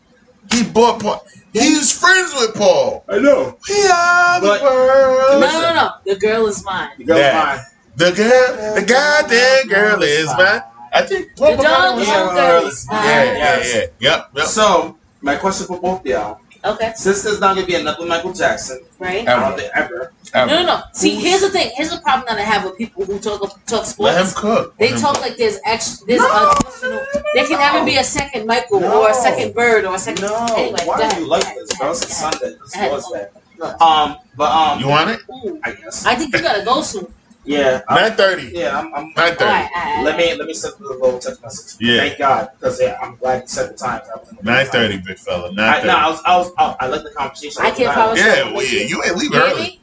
He 0.52 0.64
bought 0.64 1.02
Paul. 1.02 1.26
He's 1.52 1.92
friends 1.92 2.34
with 2.34 2.56
Paul. 2.56 3.04
I 3.10 3.20
know. 3.20 3.58
We 3.70 3.88
are 3.88 4.40
the 4.42 4.48
But- 4.48 4.62
No, 4.64 4.70
world. 4.72 5.42
no, 5.42 5.62
no, 5.62 5.74
no. 5.76 5.90
The 6.06 6.16
girl 6.16 6.48
is 6.48 6.64
mine. 6.66 6.90
The 6.98 7.04
girl's 7.04 7.20
Yeah. 7.20 7.44
mine. 7.44 7.66
The 7.96 8.12
girl, 8.12 8.74
the 8.76 8.82
goddamn 8.82 9.68
girl 9.68 10.02
is 10.02 10.28
mine. 10.38 10.64
I 10.94 11.02
think 11.04 11.36
Paul 11.36 11.58
The 11.58 11.64
McCartney 11.64 11.66
dog 11.66 11.96
was. 11.96 12.02
is 12.04 12.08
Yeah, 12.10 12.22
on 12.24 12.36
girl 12.36 12.66
is 12.68 12.88
Yeah, 12.92 12.98
mine. 12.98 13.06
yeah, 13.08 13.34
Yes. 13.34 13.74
yeah. 13.76 13.82
Yep, 14.00 14.30
yep. 14.36 14.46
So, 14.48 14.98
my 15.22 15.36
question 15.36 15.68
for 15.68 15.80
both 15.80 16.02
of 16.02 16.06
y'all. 16.06 16.40
Okay, 16.66 16.94
Since 16.96 17.24
there's 17.24 17.42
not 17.42 17.56
going 17.56 17.66
to 17.66 17.72
be 17.74 17.76
another 17.78 18.06
Michael 18.06 18.32
Jackson, 18.32 18.80
right? 18.98 19.28
I 19.28 19.32
Ever. 19.34 19.42
don't 19.42 19.58
think 19.60 19.72
ever. 19.76 20.14
No, 20.34 20.46
no, 20.46 20.64
no. 20.66 20.82
See, 20.94 21.16
here's 21.16 21.42
the 21.42 21.50
thing. 21.50 21.72
Here's 21.76 21.90
the 21.90 21.98
problem 22.00 22.24
that 22.30 22.38
I 22.38 22.46
have 22.46 22.64
with 22.64 22.78
people 22.78 23.04
who 23.04 23.20
talk 23.20 23.42
talk 23.66 23.86
sports. 23.86 24.00
Let 24.00 24.22
him 24.22 24.28
sports. 24.28 24.40
cook. 24.40 24.78
They 24.78 24.86
Let 24.92 24.96
him 24.96 25.02
talk 25.02 25.14
cook. 25.16 25.24
like 25.24 25.36
there's 25.38 25.60
extra, 25.66 26.08
there's 26.08 26.22
No. 26.22 26.52
additional. 26.56 27.02
There 27.34 27.48
can 27.48 27.60
never 27.60 27.84
be 27.86 27.98
a 27.98 28.04
second 28.04 28.48
Michael 28.48 28.80
No. 28.80 29.04
or 29.04 29.10
a 29.10 29.14
second 29.14 29.54
Bird 29.54 29.84
or 29.84 29.96
a 29.96 30.00
second. 30.00 30.22
No. 30.24 30.46
Anyway, 30.56 30.80
Why 30.86 30.96
go 30.96 30.96
do 30.96 31.04
ahead, 31.04 31.20
you 31.20 31.28
like 31.28 31.44
go 31.44 31.48
ahead, 31.50 31.58
this, 31.68 31.70
go 31.72 31.78
bro? 31.80 31.92
ahead, 31.92 32.04
It's 32.04 32.22
go 32.22 32.28
ahead. 32.28 32.40
Sunday. 32.40 32.56
It's 32.64 32.74
Go 32.74 32.80
ahead. 32.80 32.92
Lord's 32.92 33.12
Day. 33.12 33.26
Look, 33.58 33.82
Um, 33.82 34.18
but 34.38 34.52
um, 34.52 34.80
You 34.80 34.88
want 34.88 35.10
it? 35.10 35.20
ooh, 35.30 35.60
I 35.66 35.72
guess. 35.74 36.06
I 36.06 36.16
think 36.16 36.34
you 36.34 36.42
gotta 36.42 36.64
go 36.64 36.82
soon. 36.82 37.14
Yeah. 37.46 37.82
Nine 37.90 38.14
thirty. 38.14 38.52
yeah. 38.54 38.80
I'm. 38.80 38.94
I'm 38.94 39.14
Nine 39.16 39.36
All 39.40 39.46
right, 39.48 40.02
let 40.04 40.18
me 40.18 40.34
let 40.36 40.48
me 40.48 40.54
send 40.54 40.76
the 40.80 40.88
little 40.88 41.20
text 41.20 41.42
message. 41.44 41.76
Yeah. 41.86 41.98
Thank 42.00 42.18
God, 42.20 42.50
because 42.58 42.80
yeah, 42.82 42.98
I'm 43.02 43.16
glad 43.18 43.42
you 43.42 43.48
said 43.50 43.72
the 43.72 43.78
time. 43.78 44.02
I 44.14 44.18
was 44.20 44.30
in 44.30 44.38
the- 44.38 44.44
Nine 44.44 44.66
thirty, 44.68 44.98
big 44.98 45.18
fella. 45.18 45.52
Nine 45.54 45.60
I, 45.70 45.74
thirty. 45.76 45.88
no, 45.88 45.94
I 45.96 46.10
was, 46.10 46.22
I 46.26 46.38
was, 46.38 46.52
I, 46.58 46.76
I 46.80 46.88
like 46.88 47.04
the 47.04 47.10
conversation. 47.12 47.62
I 47.62 47.72
can't 47.72 47.94
promise 47.94 48.20
you. 48.20 48.26
Yeah, 48.26 48.32
I'm 48.34 48.44
gonna 48.44 48.56
well, 48.56 48.66
yeah, 48.66 48.86
you 48.86 49.04
ain't 49.04 49.18
leave 49.18 49.34
early. 49.34 49.62
me? 49.62 49.82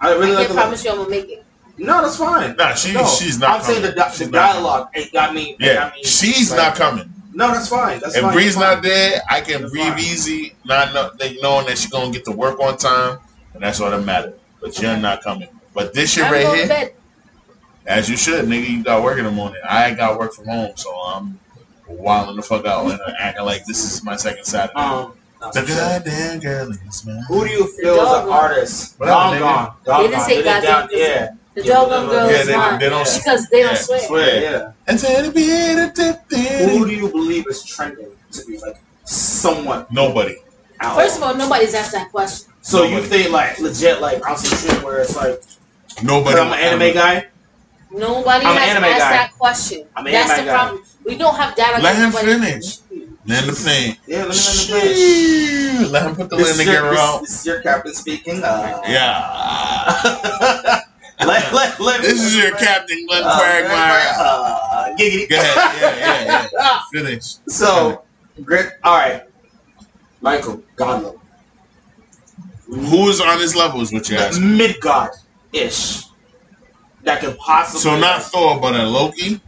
I 0.00 0.12
really 0.12 0.32
I 0.32 0.34
like 0.34 0.36
can't 0.38 0.48
the. 0.50 0.54
promise 0.54 0.84
you 0.84 0.90
I'm 0.90 0.96
gonna 0.98 1.10
make 1.10 1.28
it. 1.30 1.44
No, 1.78 2.02
that's 2.02 2.16
fine. 2.18 2.56
Nah, 2.56 2.74
she 2.74 2.92
no, 2.92 3.06
she's 3.06 3.38
not. 3.38 3.50
I'm 3.50 3.62
saying 3.62 3.82
the, 3.82 3.88
coming. 3.92 4.04
di- 4.04 4.10
She's 4.10 4.26
the 4.26 4.32
dialogue. 4.32 4.88
It 4.94 5.12
got 5.12 5.32
me. 5.34 5.56
Yeah, 5.60 5.74
got 5.74 5.94
me 5.94 6.02
she's 6.04 6.50
like- 6.50 6.58
not 6.58 6.74
coming. 6.76 7.12
No, 7.32 7.52
that's 7.52 7.68
fine. 7.68 8.00
That's 8.00 8.16
If 8.16 8.22
fine. 8.22 8.32
Bre's 8.34 8.56
not 8.56 8.74
fine. 8.74 8.82
there, 8.82 9.20
I 9.30 9.40
can 9.40 9.60
That's 9.62 9.72
breathe 9.72 9.92
fine. 9.92 9.98
easy, 10.00 10.54
not 10.64 10.92
know, 10.92 11.12
knowing 11.40 11.66
that 11.66 11.78
she's 11.78 11.90
gonna 11.90 12.10
get 12.10 12.24
to 12.24 12.32
work 12.32 12.58
on 12.58 12.76
time, 12.76 13.18
and 13.54 13.62
that's 13.62 13.80
all 13.80 13.90
that 13.92 14.02
matters. 14.04 14.34
But 14.60 14.78
you're 14.82 14.96
not 14.96 15.22
coming. 15.22 15.48
But 15.72 15.94
this 15.94 16.12
shit 16.14 16.24
I'm 16.24 16.32
right 16.32 16.56
here, 16.56 16.66
bed. 16.66 16.94
As 17.88 18.08
you 18.08 18.16
should, 18.16 18.44
nigga, 18.44 18.68
you 18.68 18.84
got 18.84 19.02
work 19.02 19.18
in 19.18 19.24
the 19.24 19.30
morning. 19.30 19.60
I 19.68 19.92
got 19.94 20.18
work 20.18 20.32
from 20.34 20.44
home, 20.46 20.72
so 20.76 20.94
I'm 20.94 21.38
wilding 21.88 22.36
the 22.36 22.42
fuck 22.42 22.64
out 22.66 22.90
and 22.90 23.00
acting 23.18 23.44
like 23.46 23.64
this 23.64 23.82
is 23.84 24.04
my 24.04 24.14
second 24.14 24.44
Saturday. 24.44 24.74
Um, 24.78 25.14
no, 25.40 25.50
the 25.52 25.62
goddamn 25.62 26.40
girl 26.40 26.70
is 26.70 27.06
mine. 27.06 27.22
Who 27.28 27.44
do 27.46 27.50
you 27.50 27.66
feel 27.80 27.94
is 27.94 28.22
an 28.24 28.28
artist? 28.28 28.98
Whatever, 29.00 29.16
Gone, 29.18 29.34
nigga. 29.36 29.40
gone. 29.40 29.74
They 29.84 29.90
Gone, 29.90 30.02
didn't 30.10 30.20
say 30.20 30.28
Did 30.34 30.40
it 30.40 30.44
goddamn 30.44 30.62
down- 30.70 30.88
girl. 30.88 30.98
Yeah. 30.98 31.28
The 31.54 31.64
Yeah, 31.64 31.74
doggone 31.74 32.04
yeah, 32.04 32.10
girl 32.10 32.30
yeah, 32.30 32.36
is 32.36 32.46
they- 32.46 32.56
mine. 32.56 32.78
they 32.78 32.88
don't- 32.88 33.14
because 33.14 33.48
they 33.48 33.62
don't 33.62 33.72
yeah, 33.72 33.78
swear. 33.78 33.98
Swear, 34.00 34.40
yeah. 34.42 34.72
And 34.86 34.98
tell 34.98 35.32
me, 35.32 36.68
Who 36.78 36.86
do 36.86 36.94
you 36.94 37.08
believe 37.08 37.46
is 37.48 37.64
trending 37.64 38.06
to 38.32 38.44
be 38.46 38.58
like 38.58 38.76
somewhat 39.04 39.90
Nobody. 39.92 40.36
out? 40.80 40.96
First 40.96 41.16
of 41.16 41.22
all, 41.22 41.34
nobody's 41.34 41.74
asked 41.74 41.92
that 41.92 42.10
question. 42.10 42.52
so 42.60 42.82
you 42.84 43.00
think 43.02 43.30
like 43.32 43.58
legit 43.60 44.00
like 44.00 44.24
on 44.28 44.36
some 44.36 44.58
shit 44.58 44.82
where 44.84 45.00
it's 45.00 45.16
like, 45.16 45.40
Nobody. 46.02 46.34
because 46.36 46.46
I'm 46.46 46.52
an 46.52 46.58
anime 46.58 46.94
guy. 46.94 47.26
Nobody 47.90 48.44
I'm 48.44 48.52
an 48.56 48.62
has 48.62 48.70
anime 48.70 48.84
asked 48.84 48.98
guy. 49.00 49.10
that 49.12 49.32
question. 49.38 49.88
I'm 49.96 50.06
an 50.06 50.12
That's 50.12 50.30
anime 50.32 50.44
the 50.46 50.50
guy. 50.52 50.58
problem. 50.58 50.82
We 51.06 51.16
don't 51.16 51.34
have 51.36 51.54
data. 51.56 51.80
Let 51.82 51.96
that 51.96 52.04
him 52.04 52.12
finish. 52.12 52.78
Let 53.26 53.44
him 53.44 53.54
finish. 53.54 53.96
Yeah, 54.06 54.24
let 54.24 54.28
me 54.28 54.34
let 54.34 54.84
me 54.84 54.94
finish. 54.94 55.90
Let 55.90 56.02
him 56.06 56.14
put 56.16 56.28
the 56.30 56.36
This 56.36 56.58
Linda 56.58 56.62
is, 56.62 56.66
your, 56.68 56.82
Guerrero 56.82 57.18
this, 57.20 57.30
this 57.30 57.40
is 57.40 57.46
your 57.46 57.60
captain 57.62 57.94
speaking. 57.94 58.42
Uh, 58.44 58.82
Yeah. 58.86 60.80
let, 61.26 61.52
let, 61.52 61.80
let 61.80 62.00
This 62.02 62.22
is 62.22 62.36
your 62.36 62.52
Captain 62.56 63.06
Glenn 63.06 63.22
Uh, 63.24 63.38
Quagmire. 63.38 64.14
Uh, 64.18 64.96
giggity. 64.98 65.28
Go 65.28 65.36
ahead. 65.36 65.56
Yeah, 65.80 66.24
yeah, 66.26 66.48
yeah. 66.52 66.80
Finish. 66.92 67.36
So, 67.48 68.04
great. 68.44 68.66
All 68.84 68.96
right, 68.98 69.22
Michael 70.20 70.62
Godlow, 70.76 71.18
Who's 72.66 73.20
on 73.20 73.40
his 73.40 73.56
level 73.56 73.80
is 73.80 73.92
what 73.92 74.08
you 74.10 74.16
ask. 74.18 74.40
mid 74.40 74.78
god 74.80 75.10
ish, 75.52 76.04
that 77.08 77.20
could 77.20 77.36
possibly. 77.38 77.80
So 77.80 77.98
not 77.98 78.22
Thor, 78.22 78.60
but 78.60 78.74
a 78.76 78.84
Loki. 78.84 79.40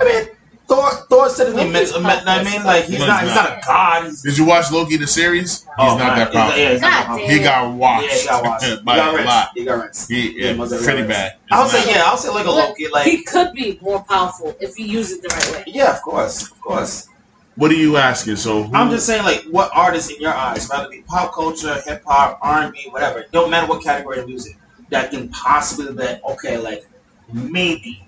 I 0.00 0.04
mean, 0.04 0.28
Thor. 0.66 0.90
Thor 1.10 1.28
said 1.28 1.48
it. 1.48 1.54
Loki's 1.56 1.92
Mid, 1.92 2.02
mid, 2.02 2.04
I 2.26 2.42
mean, 2.42 2.64
like 2.64 2.84
he's 2.86 2.98
No, 2.98 3.06
not. 3.06 3.20
he's 3.20 3.28
He's 3.30 3.36
not 3.36 3.58
a 3.58 3.60
god. 3.66 4.04
He's, 4.06 4.22
Did 4.22 4.38
you 4.38 4.44
watch 4.46 4.72
Loki 4.72 4.96
the 4.96 5.06
series? 5.06 5.60
He's 5.62 5.68
oh, 5.78 5.98
not 5.98 6.16
man, 6.16 6.18
that 6.18 6.32
powerful. 6.32 6.58
Yeah, 6.58 6.72
not 6.72 6.80
that 6.80 6.80
God 6.80 7.04
powerful. 7.06 7.26
damn. 7.28 7.38
He 7.38 7.44
got 7.44 7.74
washed 7.74 8.08
Yeah, 8.08 8.18
he 8.20 8.26
got 8.26 8.44
watched. 8.44 8.84
by 8.84 8.94
he 8.94 8.98
got 9.00 9.12
a 9.12 9.16
rinsed. 9.16 9.28
lot. 9.28 9.48
He 9.54 9.64
got 9.64 9.74
rinsed. 9.82 10.10
He, 10.10 10.40
Yeah, 10.40 10.50
yeah, 10.50 10.56
must 10.56 10.84
pretty 10.84 11.00
got 11.02 11.08
bad. 11.08 11.32
I'll 11.50 11.68
say 11.68 11.90
yeah. 11.92 12.02
I'll 12.06 12.16
say 12.16 12.30
like 12.30 12.46
a 12.46 12.50
Loki. 12.50 12.88
Like 12.88 13.06
he 13.06 13.22
could 13.22 13.52
be 13.52 13.78
more 13.82 14.02
powerful 14.04 14.56
if 14.60 14.74
he 14.74 14.84
used 14.86 15.12
it 15.12 15.22
the 15.22 15.28
right 15.34 15.52
way. 15.66 15.72
yeah, 15.74 15.92
of 15.94 16.00
course, 16.02 16.50
of 16.50 16.60
course. 16.60 17.08
What 17.56 17.70
are 17.70 17.74
you 17.74 17.96
asking? 17.98 18.36
So 18.36 18.64
who, 18.64 18.74
I'm 18.74 18.90
just 18.90 19.06
saying, 19.06 19.22
like, 19.22 19.44
what 19.52 19.70
artists 19.72 20.10
in 20.10 20.20
your 20.20 20.34
eyes, 20.34 20.68
whether 20.68 20.86
it 20.86 20.90
be 20.90 21.02
pop 21.02 21.32
culture, 21.34 21.80
hip 21.86 22.02
hop, 22.04 22.38
R 22.42 22.62
and 22.62 22.72
B, 22.72 22.86
whatever, 22.90 23.26
don't 23.32 23.48
matter 23.48 23.68
what 23.68 23.80
category 23.84 24.18
of 24.18 24.26
music, 24.26 24.56
that 24.90 25.10
can 25.12 25.28
possibly 25.28 25.94
be 25.94 26.20
okay, 26.30 26.56
like 26.58 26.84
maybe. 27.32 28.06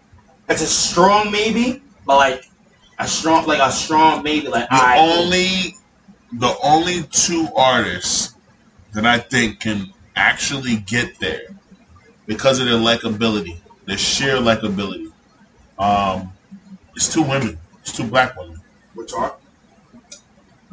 It's 0.48 0.62
a 0.62 0.66
strong 0.66 1.30
maybe, 1.30 1.82
but 2.06 2.16
like 2.16 2.48
a 2.98 3.06
strong, 3.06 3.46
like 3.46 3.60
a 3.60 3.72
strong 3.72 4.22
maybe, 4.22 4.48
like 4.48 4.68
the 4.68 4.74
I 4.76 4.98
only 4.98 5.74
the 6.32 6.56
only 6.62 7.02
two 7.04 7.48
artists 7.56 8.34
that 8.92 9.06
I 9.06 9.18
think 9.18 9.60
can 9.60 9.92
actually 10.14 10.76
get 10.76 11.18
there 11.18 11.42
because 12.26 12.58
of 12.58 12.66
their 12.66 12.76
likability, 12.76 13.58
their 13.86 13.98
sheer 13.98 14.36
likability. 14.36 15.12
Um, 15.78 16.32
it's 16.94 17.12
two 17.12 17.22
women. 17.22 17.58
It's 17.82 17.92
two 17.96 18.04
black 18.04 18.36
women. 18.36 18.60
which 18.94 19.12
are 19.12 19.36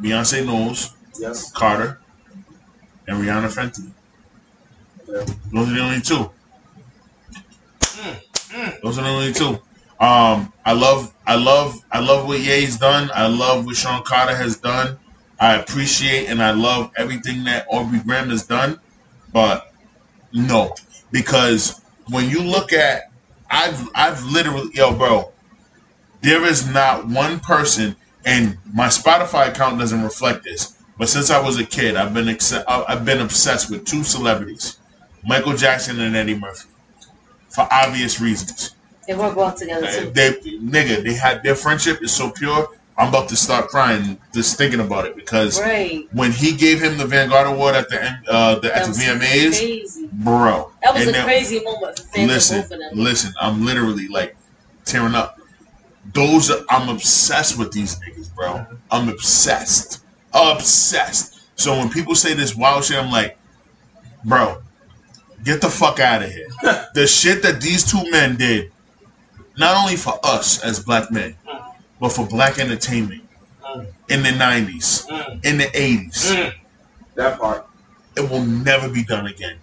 Beyonce 0.00 0.44
Knowles, 0.44 0.94
yes, 1.20 1.52
Carter, 1.52 2.00
and 3.06 3.22
Rihanna 3.22 3.48
Fenty. 3.54 3.90
Yeah. 5.06 5.24
Those 5.52 5.70
are 5.70 5.74
the 5.74 5.80
only 5.80 6.00
two. 6.00 6.30
Mm, 7.80 8.22
Those 8.82 8.98
are 8.98 9.02
the 9.02 9.08
only 9.08 9.32
two. 9.32 9.60
Um, 10.00 10.52
I 10.64 10.72
love, 10.72 11.14
I 11.26 11.36
love, 11.36 11.74
I 11.90 12.00
love 12.00 12.26
what 12.26 12.40
Ye's 12.40 12.76
done. 12.78 13.10
I 13.14 13.26
love 13.26 13.66
what 13.66 13.76
Sean 13.76 14.02
Carter 14.02 14.34
has 14.34 14.56
done. 14.58 14.98
I 15.40 15.56
appreciate 15.56 16.26
and 16.28 16.42
I 16.42 16.52
love 16.52 16.90
everything 16.96 17.44
that 17.44 17.66
Aubrey 17.70 18.00
Graham 18.00 18.30
has 18.30 18.46
done. 18.46 18.80
But 19.32 19.72
no, 20.32 20.74
because 21.10 21.80
when 22.10 22.28
you 22.28 22.42
look 22.42 22.72
at, 22.72 23.10
I've, 23.50 23.88
I've 23.94 24.22
literally, 24.24 24.70
yo, 24.74 24.94
bro, 24.94 25.32
there 26.22 26.44
is 26.44 26.66
not 26.66 27.06
one 27.06 27.38
person, 27.40 27.94
and 28.24 28.56
my 28.72 28.86
Spotify 28.86 29.48
account 29.48 29.78
doesn't 29.78 30.02
reflect 30.02 30.42
this. 30.42 30.74
But 30.98 31.08
since 31.08 31.30
I 31.30 31.40
was 31.40 31.58
a 31.58 31.64
kid, 31.64 31.96
I've 31.96 32.14
been 32.14 32.34
I've 32.66 33.04
been 33.04 33.20
obsessed 33.20 33.70
with 33.70 33.84
two 33.84 34.04
celebrities, 34.04 34.78
Michael 35.24 35.54
Jackson 35.56 36.00
and 36.00 36.16
Eddie 36.16 36.36
Murphy, 36.36 36.68
for 37.54 37.66
obvious 37.70 38.20
reasons. 38.20 38.74
They 39.06 39.14
work 39.14 39.36
well 39.36 39.52
together 39.54 39.86
too. 39.90 40.10
They, 40.10 40.32
nigga, 40.60 41.02
they 41.04 41.14
had 41.14 41.42
their 41.42 41.54
friendship 41.54 42.02
is 42.02 42.12
so 42.12 42.30
pure. 42.30 42.68
I'm 42.96 43.08
about 43.08 43.28
to 43.30 43.36
start 43.36 43.68
crying 43.68 44.18
just 44.32 44.56
thinking 44.56 44.80
about 44.80 45.04
it 45.06 45.16
because 45.16 45.60
Right. 45.60 46.06
when 46.12 46.30
he 46.30 46.52
gave 46.56 46.80
him 46.80 46.96
the 46.96 47.06
Vanguard 47.06 47.46
Award 47.48 47.74
at 47.74 47.88
the 47.88 48.02
end, 48.02 48.16
uh, 48.28 48.54
the, 48.60 48.74
at 48.74 48.84
the 48.86 48.92
VMAs, 48.92 49.58
Crazy. 49.58 50.08
bro. 50.12 50.70
That 50.82 50.94
was 50.94 51.06
a 51.08 51.22
crazy 51.24 51.60
moment 51.60 52.00
listen, 52.16 52.58
of 52.60 52.64
both 52.64 52.72
of 52.72 52.78
them. 52.78 52.90
listen. 53.04 53.34
I'm 53.40 53.64
literally 53.66 54.06
like 54.08 54.36
tearing 54.84 55.14
up. 55.14 55.38
Those 56.12 56.50
are, 56.50 56.60
I'm 56.70 56.88
obsessed 56.88 57.58
with 57.58 57.72
these 57.72 57.98
niggas, 57.98 58.32
bro. 58.34 58.64
I'm 58.90 59.08
obsessed, 59.08 60.00
obsessed. 60.32 61.40
So 61.56 61.76
when 61.76 61.90
people 61.90 62.14
say 62.14 62.34
this 62.34 62.54
wild 62.54 62.84
shit, 62.84 62.96
I'm 62.96 63.10
like, 63.10 63.38
bro, 64.24 64.62
get 65.44 65.60
the 65.60 65.68
fuck 65.70 66.00
out 66.00 66.22
of 66.22 66.30
here. 66.32 66.48
the 66.94 67.06
shit 67.06 67.42
that 67.42 67.60
these 67.60 67.84
two 67.90 68.02
men 68.10 68.36
did, 68.36 68.72
not 69.58 69.76
only 69.76 69.96
for 69.96 70.18
us 70.24 70.62
as 70.64 70.80
black 70.80 71.10
men, 71.10 71.36
but 72.00 72.10
for 72.10 72.26
black 72.26 72.58
entertainment 72.58 73.22
in 74.08 74.22
the 74.22 74.30
90s, 74.30 75.06
Mm, 75.08 75.44
in 75.44 75.58
the 75.58 75.64
80s, 75.64 76.34
mm. 76.34 76.52
That 77.16 77.38
part. 77.38 77.66
it 78.16 78.28
will 78.28 78.44
never 78.44 78.88
be 78.88 79.04
done 79.04 79.26
again. 79.26 79.56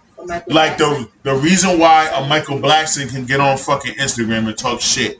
Like 0.46 0.78
the 0.78 1.08
the 1.24 1.34
reason 1.34 1.78
why 1.80 2.08
a 2.14 2.24
Michael 2.26 2.58
Blackson 2.58 3.10
can 3.10 3.26
get 3.26 3.40
on 3.40 3.58
fucking 3.58 3.94
Instagram 3.94 4.46
and 4.46 4.56
talk 4.56 4.80
shit 4.80 5.18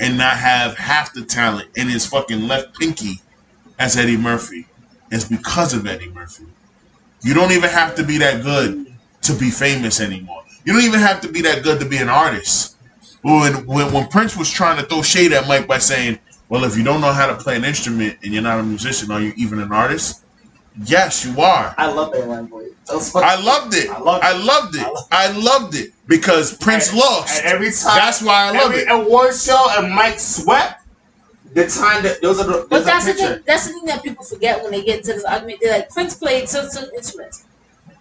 and 0.00 0.18
not 0.18 0.36
have 0.36 0.76
half 0.76 1.12
the 1.14 1.24
talent 1.24 1.68
in 1.76 1.88
his 1.88 2.04
fucking 2.06 2.48
left 2.48 2.76
pinky 2.78 3.20
as 3.78 3.96
Eddie 3.96 4.16
Murphy 4.16 4.66
is 5.12 5.24
because 5.24 5.72
of 5.72 5.86
Eddie 5.86 6.10
Murphy. 6.10 6.46
You 7.22 7.32
don't 7.34 7.52
even 7.52 7.70
have 7.70 7.94
to 7.96 8.02
be 8.04 8.18
that 8.18 8.42
good 8.42 8.89
to 9.22 9.34
be 9.34 9.50
famous 9.50 10.00
anymore. 10.00 10.42
You 10.64 10.72
don't 10.72 10.82
even 10.82 11.00
have 11.00 11.20
to 11.22 11.28
be 11.28 11.40
that 11.42 11.62
good 11.62 11.80
to 11.80 11.86
be 11.86 11.96
an 11.98 12.08
artist. 12.08 12.76
When 13.22 13.66
when, 13.66 13.92
when 13.92 14.06
Prince 14.08 14.36
was 14.36 14.50
trying 14.50 14.78
to 14.78 14.84
throw 14.86 15.02
shade 15.02 15.32
at 15.32 15.46
Mike 15.46 15.66
by 15.66 15.78
saying, 15.78 16.18
"Well, 16.48 16.64
if 16.64 16.76
you 16.76 16.84
don't 16.84 17.00
know 17.00 17.12
how 17.12 17.26
to 17.26 17.34
play 17.36 17.56
an 17.56 17.64
instrument 17.64 18.18
and 18.22 18.32
you're 18.32 18.42
not 18.42 18.60
a 18.60 18.62
musician, 18.62 19.10
are 19.10 19.20
you 19.20 19.32
even 19.36 19.60
an 19.60 19.72
artist?" 19.72 20.22
Yes, 20.84 21.26
you 21.26 21.38
are. 21.40 21.74
I 21.76 21.88
love 21.90 22.12
that 22.12 22.26
line, 22.28 22.46
boy. 22.46 22.60
It 22.62 22.72
I 23.16 23.40
loved 23.42 23.74
it. 23.74 23.90
I 23.90 23.98
loved 23.98 24.24
it. 24.24 24.24
I 24.24 24.32
loved 24.38 24.76
it. 24.76 24.86
I 25.12 25.32
loved 25.32 25.74
it 25.74 25.92
because 26.06 26.56
Prince 26.56 26.90
And- 26.90 26.98
lost. 26.98 27.38
And 27.42 27.46
every 27.52 27.70
time, 27.72 27.96
That's 27.96 28.22
why 28.22 28.46
I 28.46 28.50
love 28.52 28.72
every 28.72 28.82
it. 28.82 28.88
award 28.90 29.34
show 29.34 29.66
and 29.76 29.92
Mike 29.92 30.18
swept. 30.20 30.82
The 31.52 31.66
time 31.66 32.04
that 32.04 32.22
those 32.22 32.40
are 32.40 32.46
the 32.46 32.66
But 32.70 32.84
that's 32.84 33.04
the 33.06 33.14
thing. 33.14 33.42
That's 33.44 33.66
the 33.66 33.72
thing 33.72 33.84
that 33.86 34.02
people 34.02 34.24
forget 34.24 34.62
when 34.62 34.70
they 34.70 34.82
get 34.82 34.98
into 34.98 35.12
this 35.12 35.24
argument. 35.24 35.58
They're 35.60 35.72
like, 35.72 35.90
Prince 35.90 36.14
played 36.14 36.48
certain 36.48 36.88
instruments. 36.96 37.44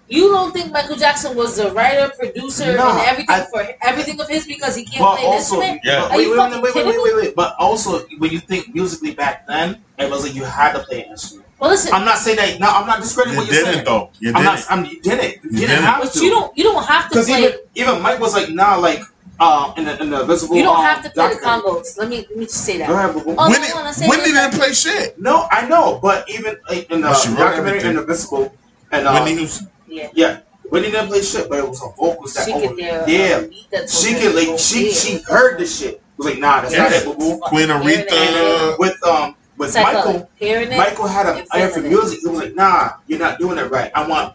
You 0.09 0.29
don't 0.29 0.51
think 0.51 0.71
Michael 0.73 0.95
Jackson 0.95 1.37
was 1.37 1.55
the 1.57 1.71
writer, 1.71 2.11
producer, 2.17 2.75
No, 2.75 2.89
and 2.89 2.99
everything 3.07 3.35
I- 3.35 3.45
for 3.51 3.63
everything 3.83 4.19
of 4.19 4.27
his 4.27 4.45
because 4.47 4.75
he 4.75 4.83
can't 4.83 5.01
But 5.01 5.17
play 5.17 5.27
an 5.27 5.33
instrument? 5.35 5.81
Yeah. 5.83 6.05
Are 6.09 6.17
wait, 6.17 6.25
you 6.25 6.31
wait, 6.31 6.51
wait, 6.63 6.73
wait, 6.75 6.85
wait, 6.85 7.03
wait, 7.03 7.15
wait. 7.15 7.35
But 7.35 7.55
also, 7.59 7.99
when 8.17 8.31
you 8.31 8.39
think 8.39 8.73
musically 8.73 9.13
back 9.13 9.45
then, 9.47 9.83
it 9.99 10.09
was 10.09 10.23
like 10.25 10.33
you 10.33 10.43
had 10.43 10.73
to 10.73 10.79
play 10.79 11.03
an 11.03 11.11
instrument. 11.11 11.47
Well, 11.59 11.69
listen, 11.69 11.93
I'm 11.93 12.05
not 12.05 12.17
saying 12.17 12.37
that. 12.37 12.59
No, 12.59 12.69
I'm 12.69 12.87
not 12.87 13.01
discrediting 13.01 13.35
You 13.35 13.41
what 13.45 13.53
you're 13.53 13.63
didn't 13.63 13.73
saying. 13.73 13.85
though. 13.85 14.09
You 14.19 14.29
I'm 14.29 14.41
didn't. 14.41 14.45
not. 14.45 14.65
I'm, 14.71 14.85
you 14.85 15.01
didn't. 15.01 15.21
You, 15.21 15.39
You 15.43 15.49
didn't, 15.51 15.69
didn't. 15.69 15.83
have 15.83 16.01
but 16.01 16.13
to. 16.13 16.23
you 16.25 16.29
don't. 16.31 16.57
You 16.57 16.63
don't 16.63 16.85
have 16.87 17.03
to 17.03 17.09
Because 17.09 17.27
play. 17.27 17.39
even 17.43 17.53
even 17.75 18.01
Mike 18.01 18.19
was 18.19 18.33
like, 18.33 18.49
nah, 18.49 18.75
like 18.77 19.01
uh, 19.39 19.73
in 19.77 19.83
the 19.85 20.01
in 20.01 20.09
the 20.09 20.23
visible. 20.25 20.55
you 20.55 20.63
don't 20.63 20.77
um, 20.79 20.85
have 20.85 21.03
to 21.03 21.09
play 21.11 21.29
the 21.29 21.35
congos. 21.35 21.97
Let 21.99 22.09
me 22.09 22.25
let 22.29 22.35
me 22.37 22.45
just 22.45 22.65
say 22.65 22.77
Go 22.79 22.87
that. 22.95 23.11
ahead, 23.11 23.13
boo 23.13 23.23
boo. 23.25 23.35
Oh, 23.37 23.49
Whitney, 23.49 23.67
no, 23.75 23.83
no, 23.83 23.91
say 23.91 24.07
Whitney 24.07 24.31
didn't 24.31 24.53
play 24.57 24.73
shit. 24.73 25.19
No, 25.19 25.47
I 25.51 25.67
know, 25.67 25.99
but 26.01 26.27
even 26.31 26.57
like, 26.69 26.89
in 26.89 27.01
the 27.01 27.07
Well, 27.09 27.35
documentary 27.35 27.89
in 27.89 27.95
the 27.97 28.03
visible, 28.03 28.51
and 28.91 29.05
uh, 29.05 29.11
Whitney 29.21 29.37
Houston. 29.37 29.69
Yeah, 29.89 30.09
yeah, 30.13 30.39
Whitney 30.69 30.91
didn't 30.91 31.07
play 31.07 31.21
shit, 31.21 31.49
but 31.49 31.59
it 31.59 31.67
was 31.67 31.81
her 31.81 31.89
vocals 31.97 32.33
that 32.35 32.45
she 32.45 32.53
over. 32.53 32.67
could 32.69 32.79
hear. 32.79 33.03
yeah, 33.07 33.41
uh, 33.79 33.87
she 33.87 34.13
could 34.15 34.33
her 34.35 34.39
to 34.39 34.45
go 34.45 34.51
like 34.51 34.59
she 34.59 34.83
there. 34.85 34.93
she 34.93 35.17
heard 35.27 35.59
the 35.59 35.65
shit. 35.65 36.01
Was 36.17 36.27
like, 36.27 36.39
nah, 36.39 36.61
that's 36.61 36.75
not 36.77 36.91
Yeah. 36.91 36.97
it, 36.99 37.05
boo 37.05 37.15
boo. 37.15 37.39
Queen 37.45 37.67
Hearing 37.69 37.87
it. 37.89 38.07
Aretha. 38.09 38.79
With 38.79 39.03
um 39.07 39.35
with 39.57 39.69
It's 39.69 39.75
like, 39.75 39.93
Michael, 39.93 40.29
hearing. 40.35 40.69
Michael 40.69 41.07
had 41.07 41.25
an 41.27 41.37
and 41.39 41.47
eye 41.51 41.67
for 41.67 41.75
feeling 41.75 41.91
it. 41.91 41.95
music. 41.95 42.19
He 42.21 42.27
was 42.27 42.39
like, 42.39 42.55
nah, 42.55 42.91
you're 43.07 43.19
not 43.19 43.39
doing 43.39 43.57
it 43.57 43.69
right. 43.71 43.91
I 43.95 44.07
want 44.07 44.33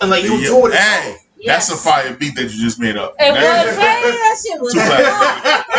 and 0.00 0.10
like 0.10 0.24
you 0.24 0.34
Yeah. 0.38 0.48
told 0.48 0.70
it. 0.70 0.76
Hey, 0.76 1.16
Yes. 1.38 1.68
that's 1.68 1.80
a 1.80 1.84
fire 1.84 2.14
beat 2.14 2.34
that 2.36 2.44
you 2.44 2.60
just 2.64 2.80
made 2.80 2.96
up. 2.96 3.14
It 3.18 3.30
was 3.30 3.40
That- 3.40 3.76
right. 3.76 4.12
That 4.12 4.36
shit 4.42 4.60
was 4.60 4.72
Too 4.72 4.80
good. 4.80 4.88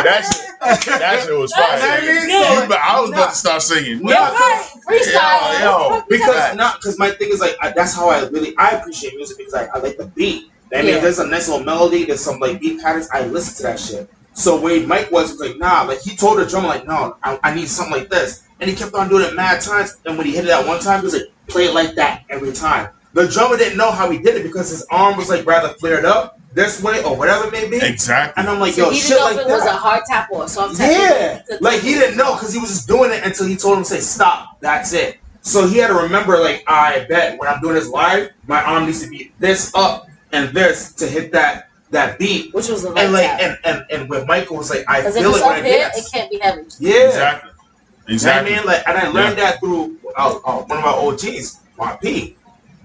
That 0.05 0.21
shit, 0.21 0.99
that 0.99 1.23
shit 1.25 1.37
was 1.37 1.51
fire. 1.53 1.79
That 1.79 1.99
shit 2.01 2.29
You 2.29 2.67
good. 2.67 2.77
I 2.77 3.01
was 3.01 3.09
about 3.09 3.29
to 3.31 3.35
start 3.35 3.61
singing. 3.63 4.01
No, 4.03 4.09
You're 4.11 4.19
right. 4.19 4.65
Freestyle. 4.87 5.59
Yo, 5.59 5.65
yo, 5.65 5.89
What 5.89 5.89
the 5.89 5.95
fuck 5.99 6.09
you 6.11 6.17
because 6.17 6.55
not 6.55 6.75
because 6.79 6.99
my 6.99 7.09
thing 7.11 7.29
is 7.31 7.39
like 7.39 7.55
I, 7.61 7.71
that's 7.75 7.93
how 7.95 8.07
I 8.09 8.27
really 8.27 8.55
I 8.57 8.69
appreciate 8.71 9.15
music 9.15 9.37
because 9.37 9.53
I, 9.55 9.65
I 9.73 9.79
like 9.79 9.97
the 9.97 10.05
beat. 10.05 10.51
I 10.73 10.77
mean, 10.77 10.87
Yeah. 10.87 10.95
if 10.97 11.01
there's 11.01 11.19
a 11.19 11.25
nice 11.27 11.47
little 11.49 11.65
melody, 11.65 12.05
there's 12.05 12.21
some 12.21 12.39
like 12.39 12.59
beat 12.59 12.79
patterns. 12.81 13.09
I 13.11 13.25
listen 13.25 13.55
to 13.57 13.63
that 13.63 13.79
shit. 13.79 14.09
So 14.33 14.59
where 14.61 14.85
Mike 14.85 15.09
was, 15.11 15.31
was 15.31 15.39
like, 15.39 15.57
nah, 15.57 15.81
like 15.83 16.01
he 16.01 16.15
told 16.15 16.37
the 16.37 16.45
drummer 16.45 16.67
like, 16.67 16.85
no, 16.85 17.17
I, 17.23 17.39
I 17.41 17.55
need 17.55 17.67
something 17.67 17.97
like 17.97 18.09
this, 18.09 18.43
and 18.59 18.69
he 18.69 18.75
kept 18.75 18.93
on 18.93 19.09
doing 19.09 19.23
it 19.25 19.33
mad 19.35 19.61
times. 19.61 19.97
And 20.05 20.15
when 20.17 20.27
he 20.27 20.35
hit 20.35 20.43
it 20.45 20.49
that 20.49 20.67
one 20.67 20.79
time, 20.79 20.99
he 20.99 21.05
was 21.05 21.13
like, 21.15 21.23
play 21.47 21.63
it 21.65 21.73
like 21.73 21.95
that 21.95 22.23
every 22.29 22.51
time. 22.53 22.89
The 23.17 23.27
drummer 23.27 23.57
didn't 23.57 23.77
know 23.79 23.89
how 23.91 24.11
he 24.11 24.19
did 24.19 24.35
it 24.35 24.43
because 24.43 24.69
his 24.69 24.85
arm 24.91 25.17
was 25.17 25.27
like 25.27 25.43
rather 25.47 25.69
flared 25.69 26.05
up 26.05 26.39
this 26.53 26.83
way 26.83 27.03
or 27.03 27.15
whatever 27.17 27.47
it 27.47 27.51
may 27.51 27.67
be. 27.67 27.77
Exactly. 27.83 28.39
And 28.39 28.47
I'm 28.47 28.59
like, 28.59 28.73
So 28.73 28.85
yo, 28.85 28.89
he 28.91 28.99
shit 28.99 29.09
didn't 29.09 29.19
know 29.19 29.25
like 29.25 29.37
if 29.37 29.47
it 29.47 29.51
was 29.51 29.65
a 29.65 29.71
hard 29.73 30.03
tap 30.07 30.29
or 30.31 30.45
a 30.45 30.47
soft 30.47 30.77
tap. 30.77 30.91
Yeah, 30.91 31.41
could- 31.47 31.61
like 31.61 31.81
he 31.81 31.93
didn't 31.95 32.15
know 32.15 32.33
because 32.35 32.53
he 32.53 32.59
was 32.59 32.69
just 32.69 32.87
doing 32.87 33.11
it 33.11 33.23
until 33.25 33.47
he 33.47 33.55
told 33.55 33.77
him 33.79 33.83
to 33.85 33.89
say 33.89 33.99
stop. 34.01 34.59
That's 34.61 34.93
it. 34.93 35.17
So 35.41 35.65
he 35.67 35.77
had 35.77 35.87
to 35.87 35.93
remember, 35.95 36.37
like, 36.37 36.63
I 36.67 37.05
bet 37.09 37.39
when 37.39 37.49
I'm 37.49 37.59
doing 37.61 37.73
this 37.75 37.89
live, 37.89 38.29
my 38.47 38.61
arm 38.61 38.85
needs 38.85 39.01
to 39.03 39.09
be 39.09 39.31
this 39.39 39.71
up 39.73 40.07
and 40.31 40.49
this 40.53 40.93
to 40.93 41.07
hit 41.07 41.31
that 41.31 41.69
that 41.89 42.19
beat. 42.19 42.53
Which 42.53 42.67
was 42.69 42.83
the 42.83 42.91
right 42.91 43.05
And 43.05 43.13
like, 43.13 43.25
tap. 43.25 43.41
and 43.41 43.57
and 43.63 43.85
and 43.89 44.09
when 44.09 44.27
Michael 44.27 44.57
was 44.57 44.69
like, 44.69 44.83
I 44.87 45.01
feel 45.01 45.07
it's 45.09 45.17
it 45.17 45.23
when 45.31 45.41
up 45.41 45.49
I 45.49 45.61
here, 45.63 45.77
dance. 45.89 45.97
it 45.97 46.11
can't 46.13 46.29
be 46.29 46.37
heavy. 46.39 46.61
Yeah, 46.79 47.07
Exactly. 47.07 47.49
You 47.49 48.13
know 48.13 48.13
Exactly. 48.13 48.51
what 48.53 48.57
I 48.57 48.57
mean? 48.59 48.67
Like, 48.67 48.87
and 48.87 48.97
I 48.99 49.07
learned 49.09 49.37
that 49.39 49.59
through 49.59 49.97
uh, 50.17 50.39
uh, 50.45 50.61
one 50.63 50.77
of 50.77 50.85
our 50.85 51.11
OGs, 51.13 51.59
Mark 51.79 51.99
P. 52.01 52.36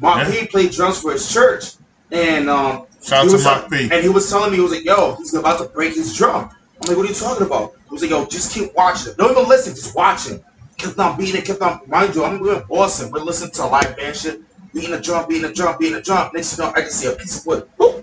Mark 0.02 0.28
Yeah. 0.28 0.40
P. 0.40 0.46
played 0.48 0.72
drums 0.72 1.00
for 1.00 1.12
his 1.12 1.32
church, 1.32 1.74
and 2.10 2.50
um, 2.50 2.86
Shout 3.02 3.20
out 3.20 3.22
he 3.24 3.28
to 3.30 3.34
was 3.36 3.44
Mark 3.44 3.70
P. 3.70 3.88
and 3.90 4.02
he 4.02 4.08
was 4.08 4.28
telling 4.28 4.50
me, 4.50 4.56
he 4.56 4.62
was 4.62 4.72
like, 4.72 4.84
yo, 4.84 5.14
he's 5.14 5.32
about 5.34 5.58
to 5.60 5.68
break 5.68 5.94
his 5.94 6.14
drum. 6.14 6.50
I'm 6.50 6.88
like, 6.88 6.96
what 6.96 7.06
are 7.06 7.08
you 7.08 7.14
talking 7.14 7.46
about? 7.46 7.72
He 7.88 7.90
was 7.92 8.02
like, 8.02 8.10
yo, 8.10 8.26
just 8.26 8.52
keep 8.52 8.74
watching. 8.74 9.14
Don't 9.16 9.30
even 9.30 9.48
listen, 9.48 9.74
just 9.74 9.94
watch 9.94 10.28
it. 10.28 10.42
Kept 10.76 10.98
on 10.98 11.16
beating 11.16 11.36
it, 11.40 11.44
kept 11.44 11.62
on, 11.62 11.80
mind 11.86 12.14
you, 12.14 12.24
I'm 12.24 12.44
in 12.44 12.62
Boston. 12.68 13.10
We're 13.12 13.20
listening 13.20 13.52
to 13.52 13.66
live 13.66 13.96
band 13.96 14.16
shit, 14.16 14.40
beating 14.74 14.92
a 14.92 15.00
drum, 15.00 15.28
beating 15.28 15.48
a 15.48 15.54
drum, 15.54 15.76
beating 15.78 15.96
a 15.98 16.02
drum. 16.02 16.30
Next 16.34 16.56
thing 16.56 16.64
you 16.66 16.70
know, 16.72 16.76
I 16.76 16.82
can 16.82 16.90
see 16.90 17.08
a 17.08 17.12
piece 17.12 17.38
of 17.40 17.46
wood. 17.46 17.68
Boop. 17.78 18.02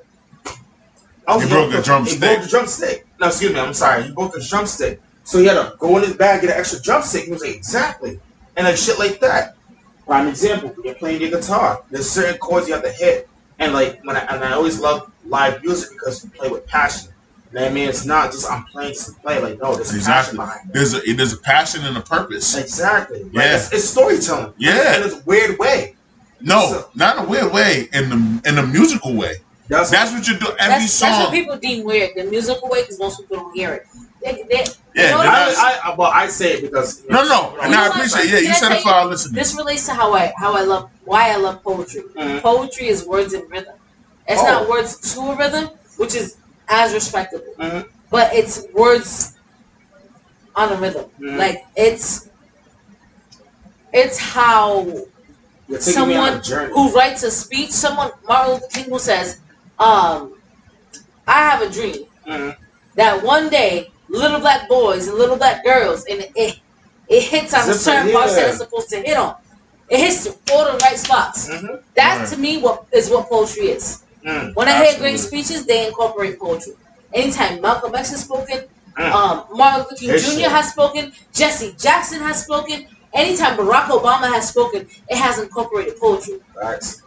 I 1.27 1.35
was 1.35 1.43
He 1.43 1.49
broke 1.49 1.71
the 1.71 1.81
drumstick. 1.81 2.13
He 2.13 2.19
broke 2.26 2.41
the 2.43 2.47
drumstick. 2.49 3.07
No, 3.19 3.27
excuse 3.27 3.53
me, 3.53 3.59
I'm 3.59 3.73
sorry. 3.73 4.03
He 4.03 4.11
broke 4.13 4.34
the 4.34 4.39
drumstick. 4.47 5.01
So 5.26 5.38
he 5.39 5.45
had 5.45 5.55
to 5.55 5.76
go 5.77 5.97
in 5.97 6.03
his 6.03 6.15
bag, 6.15 6.41
get 6.41 6.51
an 6.51 6.57
extra 6.57 6.81
drumstick. 6.81 7.26
He 7.26 7.31
was 7.31 7.41
like, 7.41 7.55
exactly. 7.55 8.19
And 8.55 8.65
like 8.65 8.77
shit 8.77 8.97
like 8.97 9.19
that. 9.19 9.55
Prime 10.10 10.27
example, 10.27 10.69
when 10.69 10.86
you're 10.88 10.95
playing 10.95 11.22
your 11.22 11.30
guitar, 11.30 11.84
there's 11.91 12.10
certain 12.10 12.40
chords 12.40 12.68
you 12.68 12.73
have 12.73 12.81
to 12.84 12.91
hit. 12.91 13.30
And 13.60 13.73
like 13.73 14.03
when 14.03 14.18
I 14.18 14.22
and 14.22 14.44
I 14.44 14.53
always 14.53 14.80
love 14.80 15.11
live 15.23 15.64
music 15.64 15.91
because 15.91 16.23
you 16.23 16.31
play 16.31 16.49
with 16.49 16.65
passion. 16.65 17.11
You 17.52 17.60
know 17.60 17.61
what 17.65 17.72
I 17.72 17.73
mean? 17.76 17.90
It's 17.90 18.06
not 18.06 18.31
just 18.31 18.49
I'm 18.52 18.64
playing 18.65 18.94
just 18.94 19.14
to 19.14 19.22
play. 19.22 19.40
Like 19.40 19.61
no, 19.61 19.76
there's 19.76 19.94
Exactly. 19.94 20.38
passion 20.38 20.38
behind 20.38 20.73
There's 20.73 20.95
a 20.95 21.14
there's 21.14 21.34
a 21.34 21.38
passion 21.38 21.86
and 21.86 21.95
a 21.95 22.02
purpose. 22.02 22.57
Exactly. 22.57 23.23
Like, 23.26 23.34
Yeah. 23.34 23.56
it's, 23.57 23.72
it's 23.72 23.84
storytelling. 23.88 24.53
Yeah. 24.57 24.95
In 24.95 25.03
this 25.03 25.23
weird 25.27 25.60
way. 25.60 25.95
No, 26.41 26.86
not 26.95 27.19
in 27.19 27.26
a 27.26 27.27
weird 27.30 27.53
way. 27.53 27.88
In 27.94 28.10
the 28.10 28.49
in 28.49 28.57
a 28.57 28.65
musical 28.65 29.14
way. 29.15 29.36
That's, 29.68 29.91
That's 29.91 30.11
what 30.11 30.27
you 30.27 30.40
do. 30.40 30.48
Every 30.48 30.57
That's, 30.86 30.99
that's 30.99 31.19
what 31.26 31.31
people 31.31 31.56
deem 31.57 31.86
weird, 31.86 32.10
the 32.15 32.23
musical 32.23 32.68
way, 32.69 32.81
because 32.81 32.98
most 32.98 33.19
people 33.19 33.38
don't 33.38 33.56
hear 33.56 33.73
it. 33.73 33.86
They, 34.21 34.33
they, 34.33 34.39
Yeah, 34.41 34.55
you 34.55 34.55
know 34.55 34.65
they're 34.93 35.17
what 35.17 35.25
not- 35.25 35.57
I? 35.57 35.79
I, 35.85 35.91
I, 35.91 35.95
well, 35.95 36.11
I 36.13 36.27
say 36.27 36.53
it 36.55 36.61
because 36.61 37.03
No, 37.09 37.23
no, 37.23 37.53
you 37.55 37.61
and 37.61 37.73
I 37.73 37.77
know 37.83 37.89
what? 37.89 37.95
appreciate. 37.95 38.29
Yeah, 38.31 38.39
you 38.39 38.45
Can 38.47 38.55
said 38.55 38.71
it 38.73 38.81
for 38.81 38.89
our 38.89 39.05
listeners. 39.05 39.33
This 39.33 39.55
relates 39.55 39.85
to 39.85 39.93
how 39.93 40.13
I 40.13 40.33
how 40.37 40.55
I 40.55 40.61
love 40.63 40.89
why 41.05 41.29
I 41.31 41.37
love 41.37 41.63
poetry. 41.63 42.01
Mhm. 42.17 42.41
Poetry 42.41 42.87
is 42.87 43.05
words 43.05 43.33
and 43.33 43.49
rhythm. 43.49 43.75
It's 44.27 44.41
Oh. 44.41 44.45
not 44.45 44.69
words 44.69 45.13
to 45.13 45.21
a 45.21 45.35
rhythm, 45.35 45.69
which 45.97 46.15
is 46.15 46.35
as 46.67 46.93
respectable, 46.93 47.53
Mhm. 47.57 47.87
but 48.11 48.33
it's 48.33 48.65
words 48.73 49.33
on 50.55 50.71
a 50.73 50.75
rhythm. 50.75 51.05
Mhm. 51.19 51.37
Like 51.37 51.65
it's 51.75 52.27
it's 53.93 54.19
how 54.19 54.85
You're 55.67 55.79
taking 55.79 56.07
me 56.09 56.15
on 56.15 56.33
a 56.39 56.43
someone 56.43 56.71
who 56.71 56.91
writes 56.93 57.23
a 57.23 57.31
speech. 57.31 57.71
Someone 57.71 58.11
Martin 58.27 58.53
Luther 58.55 58.67
King 58.67 58.85
who 58.89 58.99
says, 58.99 59.39
um, 59.79 60.33
"I 61.27 61.39
have 61.49 61.61
a 61.61 61.69
dream 61.69 62.05
Mhm. 62.27 62.55
that 62.95 63.23
one 63.23 63.49
day 63.49 63.91
little 64.10 64.40
black 64.40 64.68
boys 64.68 65.07
and 65.07 65.18
little 65.18 65.38
black 65.38 65.64
girls 65.64 66.06
and 66.10 66.27
it 66.36 66.60
it 67.07 67.23
hits 67.23 67.53
on 67.53 67.65
the 67.68 67.73
Zip 67.73 67.76
it, 67.76 67.80
certain 67.80 68.11
parts 68.11 68.36
that 68.36 68.41
yeah. 68.41 68.49
it's 68.49 68.57
supposed 68.60 68.90
to 68.90 68.98
hit 68.98 69.18
on. 69.18 69.36
It 69.90 69.99
hits 69.99 70.27
all 70.52 70.65
the 70.72 70.77
right 70.84 70.98
spots. 70.98 71.49
Mhm. 71.49 71.81
That 71.95 72.19
Right. 72.19 72.27
to 72.30 72.38
me 72.38 72.57
what 72.60 72.86
is 72.91 73.10
what 73.10 73.27
poetry 73.30 73.69
is. 73.69 74.03
Mm. 74.26 74.56
When 74.56 74.68
I 74.68 74.86
hear 74.86 74.99
great 74.99 75.18
speeches, 75.19 75.65
they 75.65 75.88
incorporate 75.88 76.40
poetry. 76.40 76.73
Anytime 77.14 77.61
Malcolm 77.61 77.95
X 77.95 78.11
has 78.11 78.22
spoken, 78.22 78.65
Mm. 78.99 79.11
um, 79.11 79.45
Martin 79.57 79.81
Luther 79.84 79.95
King 79.95 80.10
His 80.11 80.26
Jr. 80.26 80.40
shit. 80.41 80.52
has 80.52 80.69
spoken, 80.69 81.14
Jesse 81.34 81.73
Jackson 81.80 82.19
has 82.22 82.44
spoken. 82.44 82.86
Anytime 83.14 83.57
Barack 83.57 83.86
Obama 83.88 84.31
has 84.31 84.49
spoken, 84.49 84.88
it 85.10 85.18
has 85.18 85.40
incorporated 85.40 85.99
poetry. 85.99 86.40
Facts. 86.61 87.02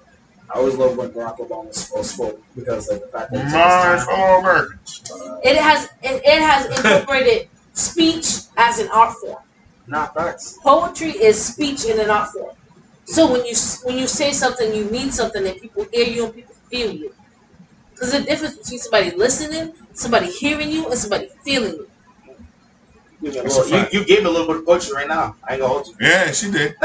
I 0.54 0.58
always 0.58 0.74
love 0.74 0.96
when 0.98 1.10
Barack 1.10 1.38
Obama 1.38 1.74
spoke, 1.74 2.04
spoke 2.04 2.42
because 2.54 2.88
like 2.90 3.00
the 3.00 3.06
fact 3.08 3.32
that 3.32 3.44
My 3.44 3.44
his 3.44 4.04
time. 4.04 4.06
fellow 4.06 4.38
Americans. 4.40 5.02
Uh, 5.10 5.38
It 5.42 5.56
has 5.56 5.84
it, 6.02 6.22
it 6.24 6.42
has 6.42 6.66
incorporated 6.66 7.48
speech 7.72 8.26
as 8.56 8.78
an 8.78 8.88
art 8.92 9.14
form. 9.20 9.38
not 9.86 10.14
facts. 10.14 10.58
Poetry 10.62 11.10
is 11.10 11.42
speech 11.42 11.86
in 11.86 11.98
an 12.00 12.10
art 12.10 12.30
form. 12.30 12.54
So 13.04 13.30
when 13.32 13.44
you 13.46 13.54
when 13.84 13.98
you 13.98 14.06
say 14.06 14.32
something, 14.32 14.74
you 14.74 14.84
mean 14.86 15.10
something, 15.10 15.46
and 15.46 15.60
people 15.60 15.86
hear 15.92 16.06
you 16.06 16.26
and 16.26 16.34
people 16.34 16.54
feel 16.70 16.92
you. 16.92 17.14
There's 17.98 18.14
a 18.14 18.22
difference 18.24 18.58
between 18.58 18.78
somebody 18.80 19.10
listening, 19.16 19.74
somebody 19.94 20.30
hearing 20.30 20.70
you, 20.70 20.88
and 20.88 20.98
somebody 20.98 21.28
feeling 21.44 21.72
you. 21.74 21.88
You, 21.88 21.88
gave 22.26 22.36
me 22.36 22.36
a 22.36 22.40
That's 22.92 23.11
a 23.11 23.11
little- 23.30 23.68
you, 23.68 23.86
you 23.92 24.04
gave 24.04 24.20
me 24.22 24.26
a 24.26 24.30
little 24.30 24.46
bit 24.46 24.56
of 24.56 24.66
poetry 24.66 24.92
right 24.94 25.08
now. 25.08 25.36
I 25.46 25.52
ain't 25.54 25.60
gonna 25.62 25.72
hold 25.72 25.86
you. 25.86 25.94
Yeah, 26.00 26.30
she 26.32 26.50
did. 26.50 26.74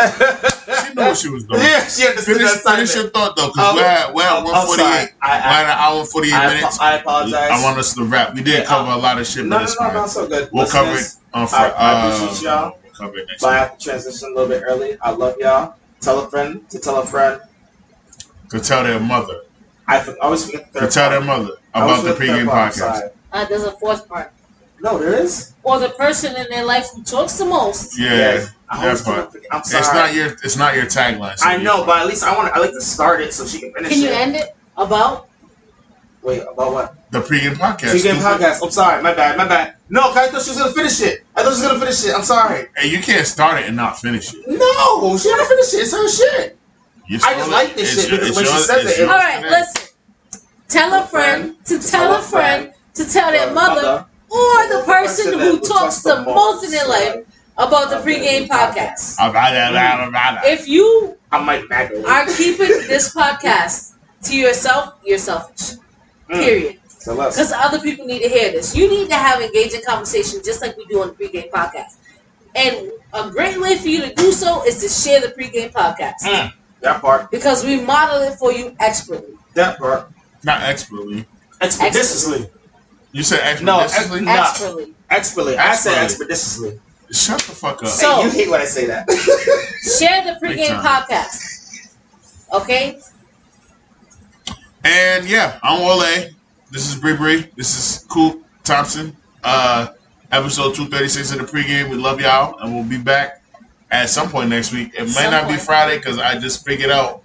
She 0.67 0.93
knew 0.93 1.01
what 1.03 1.17
she 1.17 1.29
was 1.29 1.45
doing. 1.45 1.61
Yeah, 1.61 1.87
she 1.87 2.05
understood 2.07 2.37
Finish, 2.37 2.51
that 2.63 2.75
finish 2.75 2.95
your 2.95 3.09
thought 3.09 3.35
though, 3.37 3.45
Um, 3.45 3.51
because 3.55 3.75
we're 3.75 3.83
at, 3.85 4.13
we're 4.13 4.21
at 4.23 4.31
I'm- 4.33 4.47
I'm 4.47 4.67
148. 4.67 4.85
I- 5.21 5.29
I- 5.29 5.37
we're 5.39 5.55
at 5.55 5.63
an 5.63 5.77
hour 5.79 5.99
and 6.01 6.09
48 6.09 6.33
I, 6.33 6.47
minutes. 6.53 6.79
I 6.79 6.93
apologize. 6.97 7.51
I 7.51 7.63
want 7.63 7.77
us 7.79 7.93
to 7.95 8.03
wrap. 8.03 8.35
We 8.35 8.43
did 8.43 8.59
Yeah, 8.59 8.65
cover 8.65 8.91
um, 8.91 8.99
a 8.99 9.01
lot 9.01 9.17
of 9.17 9.25
shit, 9.27 9.45
no, 9.45 9.57
but 9.57 9.63
no, 9.63 9.65
no, 9.67 9.75
fine. 9.77 9.93
no, 9.95 10.07
so 10.07 10.27
good. 10.27 10.49
We'll 10.51 10.67
cover 10.67 10.89
it 10.89 10.93
Listeners, 10.93 11.19
on 11.33 11.47
fr- 11.47 11.55
I, 11.55 11.69
I 11.69 12.15
appreciate 12.15 12.49
uh, 12.49 12.53
y'all. 12.61 12.79
We'll 12.83 12.91
cover 12.93 13.17
it 13.17 13.27
next 13.27 13.41
But 13.41 13.53
I 13.53 13.57
have 13.59 13.77
to 13.77 13.83
transition 13.83 14.27
a 14.29 14.35
little 14.35 14.49
bit 14.49 14.63
early. 14.67 14.97
I 15.01 15.11
love 15.11 15.35
y'all. 15.39 15.75
Tell 16.01 16.19
a 16.19 16.29
friend 16.29 16.69
to 16.69 16.79
tell 16.79 17.01
a 17.01 17.05
friend. 17.05 17.41
To 18.49 18.59
tell 18.59 18.83
their 18.83 18.99
mother. 18.99 19.41
I 19.87 19.99
for- 19.99 20.21
always 20.21 20.45
forget 20.45 20.71
the 20.73 20.81
To 20.81 20.87
tell 20.87 21.09
their 21.09 21.21
mother 21.21 21.51
about 21.73 22.03
the 22.03 22.13
forget 22.13 22.45
pregame 22.45 22.47
podcast. 22.51 23.09
Uh, 23.31 23.45
there's 23.45 23.63
a 23.63 23.71
fourth 23.73 24.07
part. 24.07 24.33
No, 24.81 24.97
there 24.97 25.13
is. 25.13 25.53
Or 25.63 25.79
the 25.79 25.89
person 25.89 26.35
in 26.35 26.47
their 26.49 26.63
life 26.65 26.89
who 26.95 27.03
talks 27.03 27.37
the 27.37 27.45
most. 27.45 27.97
Yeah, 27.99 28.13
Yes. 28.13 28.51
I 28.69 28.77
that 28.77 28.83
always 28.85 29.01
part. 29.01 29.31
forget- 29.31 29.47
I'm 29.51 29.63
sorry. 29.63 29.79
It's 29.83 29.93
not 29.93 30.13
your 30.13 30.27
it's 30.43 30.57
not 30.57 30.75
your 30.75 30.85
tagline. 30.85 31.37
so 31.37 31.47
I 31.47 31.57
know, 31.57 31.85
but 31.85 31.99
at 31.99 32.07
least 32.07 32.23
I 32.23 32.35
want. 32.35 32.53
I 32.55 32.59
like 32.59 32.71
to 32.71 32.81
start 32.81 33.21
it 33.21 33.33
so 33.33 33.45
she 33.45 33.59
can 33.59 33.73
finish 33.73 33.91
it. 33.91 33.95
Can 33.95 34.03
you 34.03 34.09
it. 34.09 34.17
end 34.17 34.35
it 34.35 34.55
about? 34.75 35.29
Wait, 36.21 36.41
about 36.41 36.73
what? 36.73 36.93
the 37.11 37.21
pregame 37.21 37.53
podcast. 37.55 37.93
She 37.93 38.01
game 38.03 38.15
stupid. 38.19 38.41
podcast. 38.41 38.59
I'm 38.61 38.69
sorry. 38.71 39.01
My 39.01 39.13
bad. 39.13 39.37
My 39.37 39.47
bad. 39.47 39.75
No, 39.89 40.01
I 40.11 40.27
thought 40.27 40.41
she 40.41 40.49
was 40.51 40.57
gonna 40.59 40.73
finish 40.73 40.99
it. 41.01 41.23
I 41.35 41.43
thought 41.43 41.55
she 41.55 41.61
was 41.61 41.67
gonna 41.67 41.79
finish 41.79 42.05
it. 42.05 42.13
I'm 42.13 42.23
sorry. 42.23 42.67
Hey, 42.75 42.89
you 42.89 42.99
can't 43.01 43.25
start 43.25 43.61
it 43.61 43.67
and 43.67 43.75
not 43.77 43.97
finish 43.99 44.33
it. 44.33 44.41
No, 44.47 45.17
she 45.17 45.29
gotta 45.29 45.45
finish 45.45 45.73
it. 45.73 45.77
It's 45.77 45.91
her 45.93 46.09
shit. 46.09 46.57
You 47.07 47.19
I 47.23 47.33
just 47.33 47.45
stole 47.45 47.51
like 47.51 47.75
this 47.75 47.93
It's 47.93 48.01
shit 48.01 48.09
your- 48.11 48.19
because 48.19 48.29
it's 48.29 48.35
when 48.37 48.45
she 48.45 48.63
says 48.63 48.85
it's 48.85 48.99
it, 48.99 49.07
All 49.09 49.15
right, 49.17 49.41
listen. 49.41 49.83
Tell 50.67 50.93
a 51.01 51.07
friend 51.07 51.55
to 51.65 51.79
tell 51.79 52.13
a 52.13 52.21
friend 52.21 52.73
to 52.95 53.09
tell 53.09 53.31
their 53.31 53.53
mother 53.53 54.05
or 54.29 54.67
the 54.67 54.83
person 54.85 55.39
who 55.39 55.59
talks 55.59 56.01
the 56.03 56.21
most 56.21 56.63
in 56.63 56.71
their 56.71 56.87
life 56.87 57.25
about 57.57 57.89
the 57.89 57.97
pregame 57.97 58.47
podcast. 58.47 59.17
If 60.45 60.67
you 60.67 61.17
I 61.31 61.43
might 61.43 61.69
are 61.71 62.25
keeping 62.25 62.67
this 62.87 63.13
podcast 63.13 63.93
to 64.23 64.35
yourself, 64.35 64.95
you're 65.03 65.17
selfish. 65.17 65.77
Mm. 66.29 66.43
Period. 66.43 66.79
Because 66.99 67.53
other 67.53 67.79
people 67.79 68.05
need 68.05 68.21
to 68.21 68.29
hear 68.29 68.51
this. 68.51 68.75
You 68.75 68.89
need 68.89 69.09
to 69.09 69.15
have 69.15 69.41
engaging 69.41 69.81
conversation 69.87 70.41
just 70.43 70.61
like 70.61 70.75
we 70.77 70.85
do 70.85 71.01
on 71.01 71.09
the 71.09 71.13
pregame 71.13 71.49
podcast. 71.49 71.97
And 72.55 72.91
a 73.13 73.29
great 73.29 73.59
way 73.59 73.77
for 73.77 73.87
you 73.87 74.01
to 74.01 74.13
do 74.13 74.31
so 74.31 74.63
is 74.65 74.79
to 74.81 74.89
share 74.89 75.21
the 75.21 75.27
pregame 75.27 75.71
podcast. 75.71 76.23
Mm. 76.23 76.53
That 76.81 77.01
part. 77.01 77.31
Because 77.31 77.63
we 77.63 77.79
model 77.81 78.21
it 78.23 78.37
for 78.37 78.51
you 78.51 78.75
expertly. 78.79 79.35
That 79.53 79.79
part. 79.79 80.11
Not 80.43 80.63
expertly. 80.63 81.25
Expeditiously. 81.61 82.49
You 83.17 83.23
said 83.23 83.63
No, 83.63 83.79
expeditiously? 83.79 84.21
Nah. 84.25 84.41
Expertly. 84.43 84.93
Expertly. 85.09 85.57
I 85.57 85.73
said 85.73 86.03
expeditiously. 86.03 86.79
Shut 87.11 87.39
the 87.39 87.51
fuck 87.51 87.81
up. 87.81 87.89
So- 87.89 88.17
hey, 88.17 88.23
you 88.25 88.29
hate 88.29 88.49
when 88.51 88.61
I 88.61 88.65
say 88.65 88.85
that. 88.85 89.09
Share 89.99 90.21
the 90.23 90.39
pregame 90.39 90.79
podcast. 90.83 91.95
Okay? 92.53 92.99
And 94.83 95.27
yeah, 95.27 95.57
I'm 95.63 95.81
Wole. 95.81 96.29
This 96.69 96.87
is 96.87 96.95
Bre 96.95 97.15
Bre. 97.15 97.37
This 97.55 97.75
is 97.75 98.07
Koot 98.07 98.43
Thompson. 98.63 99.17
Uh, 99.43 99.87
episode 100.31 100.75
236 100.75 101.31
of 101.31 101.39
the 101.39 101.43
pregame. 101.45 101.89
We 101.89 101.95
love 101.95 102.21
y'all, 102.21 102.59
and 102.59 102.71
we'll 102.71 102.83
be 102.83 103.03
back 103.03 103.41
at 103.89 104.11
some 104.11 104.29
point 104.29 104.51
next 104.51 104.71
week. 104.71 104.93
It 104.93 105.05
might 105.05 105.07
Some 105.07 105.31
not 105.31 105.47
be. 105.47 105.57
Friday 105.57 105.97
because 105.97 106.19
I 106.19 106.37
just 106.37 106.63
figured 106.63 106.91
out 106.91 107.23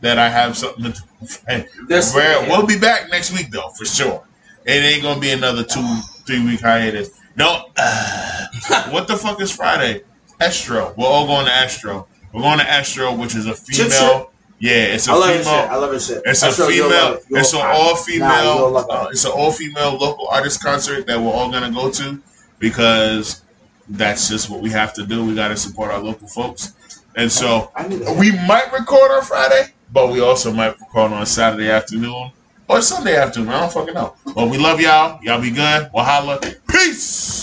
that 0.00 0.16
I 0.16 0.28
have 0.28 0.56
something 0.56 0.84
to 0.84 0.90
do. 0.92 1.64
This- 1.88 2.14
We'll 2.48 2.66
be 2.66 2.78
back 2.78 3.10
next 3.10 3.32
week 3.32 3.50
though, 3.50 3.70
for 3.70 3.84
sure. 3.84 4.24
It 4.64 4.82
ain't 4.82 5.02
gonna 5.02 5.20
be 5.20 5.30
another 5.30 5.62
two, 5.62 5.96
three 6.26 6.44
week 6.44 6.60
hiatus. 6.60 7.10
No, 7.36 7.66
what 8.90 9.08
the 9.08 9.16
fuck 9.16 9.40
is 9.40 9.54
Friday? 9.54 10.02
Astro. 10.40 10.94
We're 10.96 11.06
all 11.06 11.26
going 11.26 11.46
to 11.46 11.52
Astro. 11.52 12.06
We're 12.32 12.42
going 12.42 12.58
to 12.58 12.68
Astro, 12.68 13.14
which 13.14 13.34
is 13.34 13.46
a 13.46 13.54
female. 13.54 14.30
Yeah, 14.58 14.94
it's 14.94 15.08
a 15.08 15.12
I 15.12 15.14
love 15.14 15.28
this 15.28 15.46
shit. 15.46 15.54
female. 15.54 15.70
I 15.70 15.76
love 15.76 16.02
shit. 16.02 16.22
It's 16.24 16.42
I'm 16.42 16.48
a 16.50 16.52
female. 16.52 17.14
it. 17.14 17.24
It's 17.30 17.52
an 17.52 17.60
all 17.62 17.96
female. 17.96 18.78
it. 18.78 18.86
uh, 18.90 19.08
it's 19.10 19.24
an 19.24 19.32
all 19.34 19.52
female 19.52 19.96
local 19.96 20.28
artist 20.28 20.62
concert 20.62 21.06
that 21.06 21.20
we're 21.20 21.30
all 21.30 21.50
gonna 21.50 21.70
go 21.72 21.90
to 21.90 22.20
because 22.58 23.42
that's 23.88 24.28
just 24.28 24.48
what 24.48 24.62
we 24.62 24.70
have 24.70 24.94
to 24.94 25.06
do. 25.06 25.24
We 25.24 25.34
got 25.34 25.48
to 25.48 25.56
support 25.56 25.90
our 25.90 25.98
local 26.00 26.28
folks, 26.28 26.72
and 27.16 27.30
so 27.30 27.70
we 28.18 28.32
might 28.46 28.72
record 28.72 29.10
on 29.10 29.22
Friday, 29.22 29.72
but 29.92 30.10
we 30.10 30.20
also 30.20 30.52
might 30.52 30.80
record 30.80 31.12
on 31.12 31.26
Saturday 31.26 31.68
afternoon 31.70 32.30
or 32.68 32.80
Sunday 32.82 33.16
afternoon. 33.16 33.50
I 33.50 33.60
don't 33.60 33.72
fucking 33.72 33.94
know. 33.94 34.14
But 34.34 34.48
we 34.48 34.58
love 34.58 34.80
y'all. 34.80 35.20
Y'all 35.22 35.40
be 35.40 35.50
good. 35.50 35.90
We'll 35.92 36.04
holla. 36.04 36.40
Peace. 36.68 37.24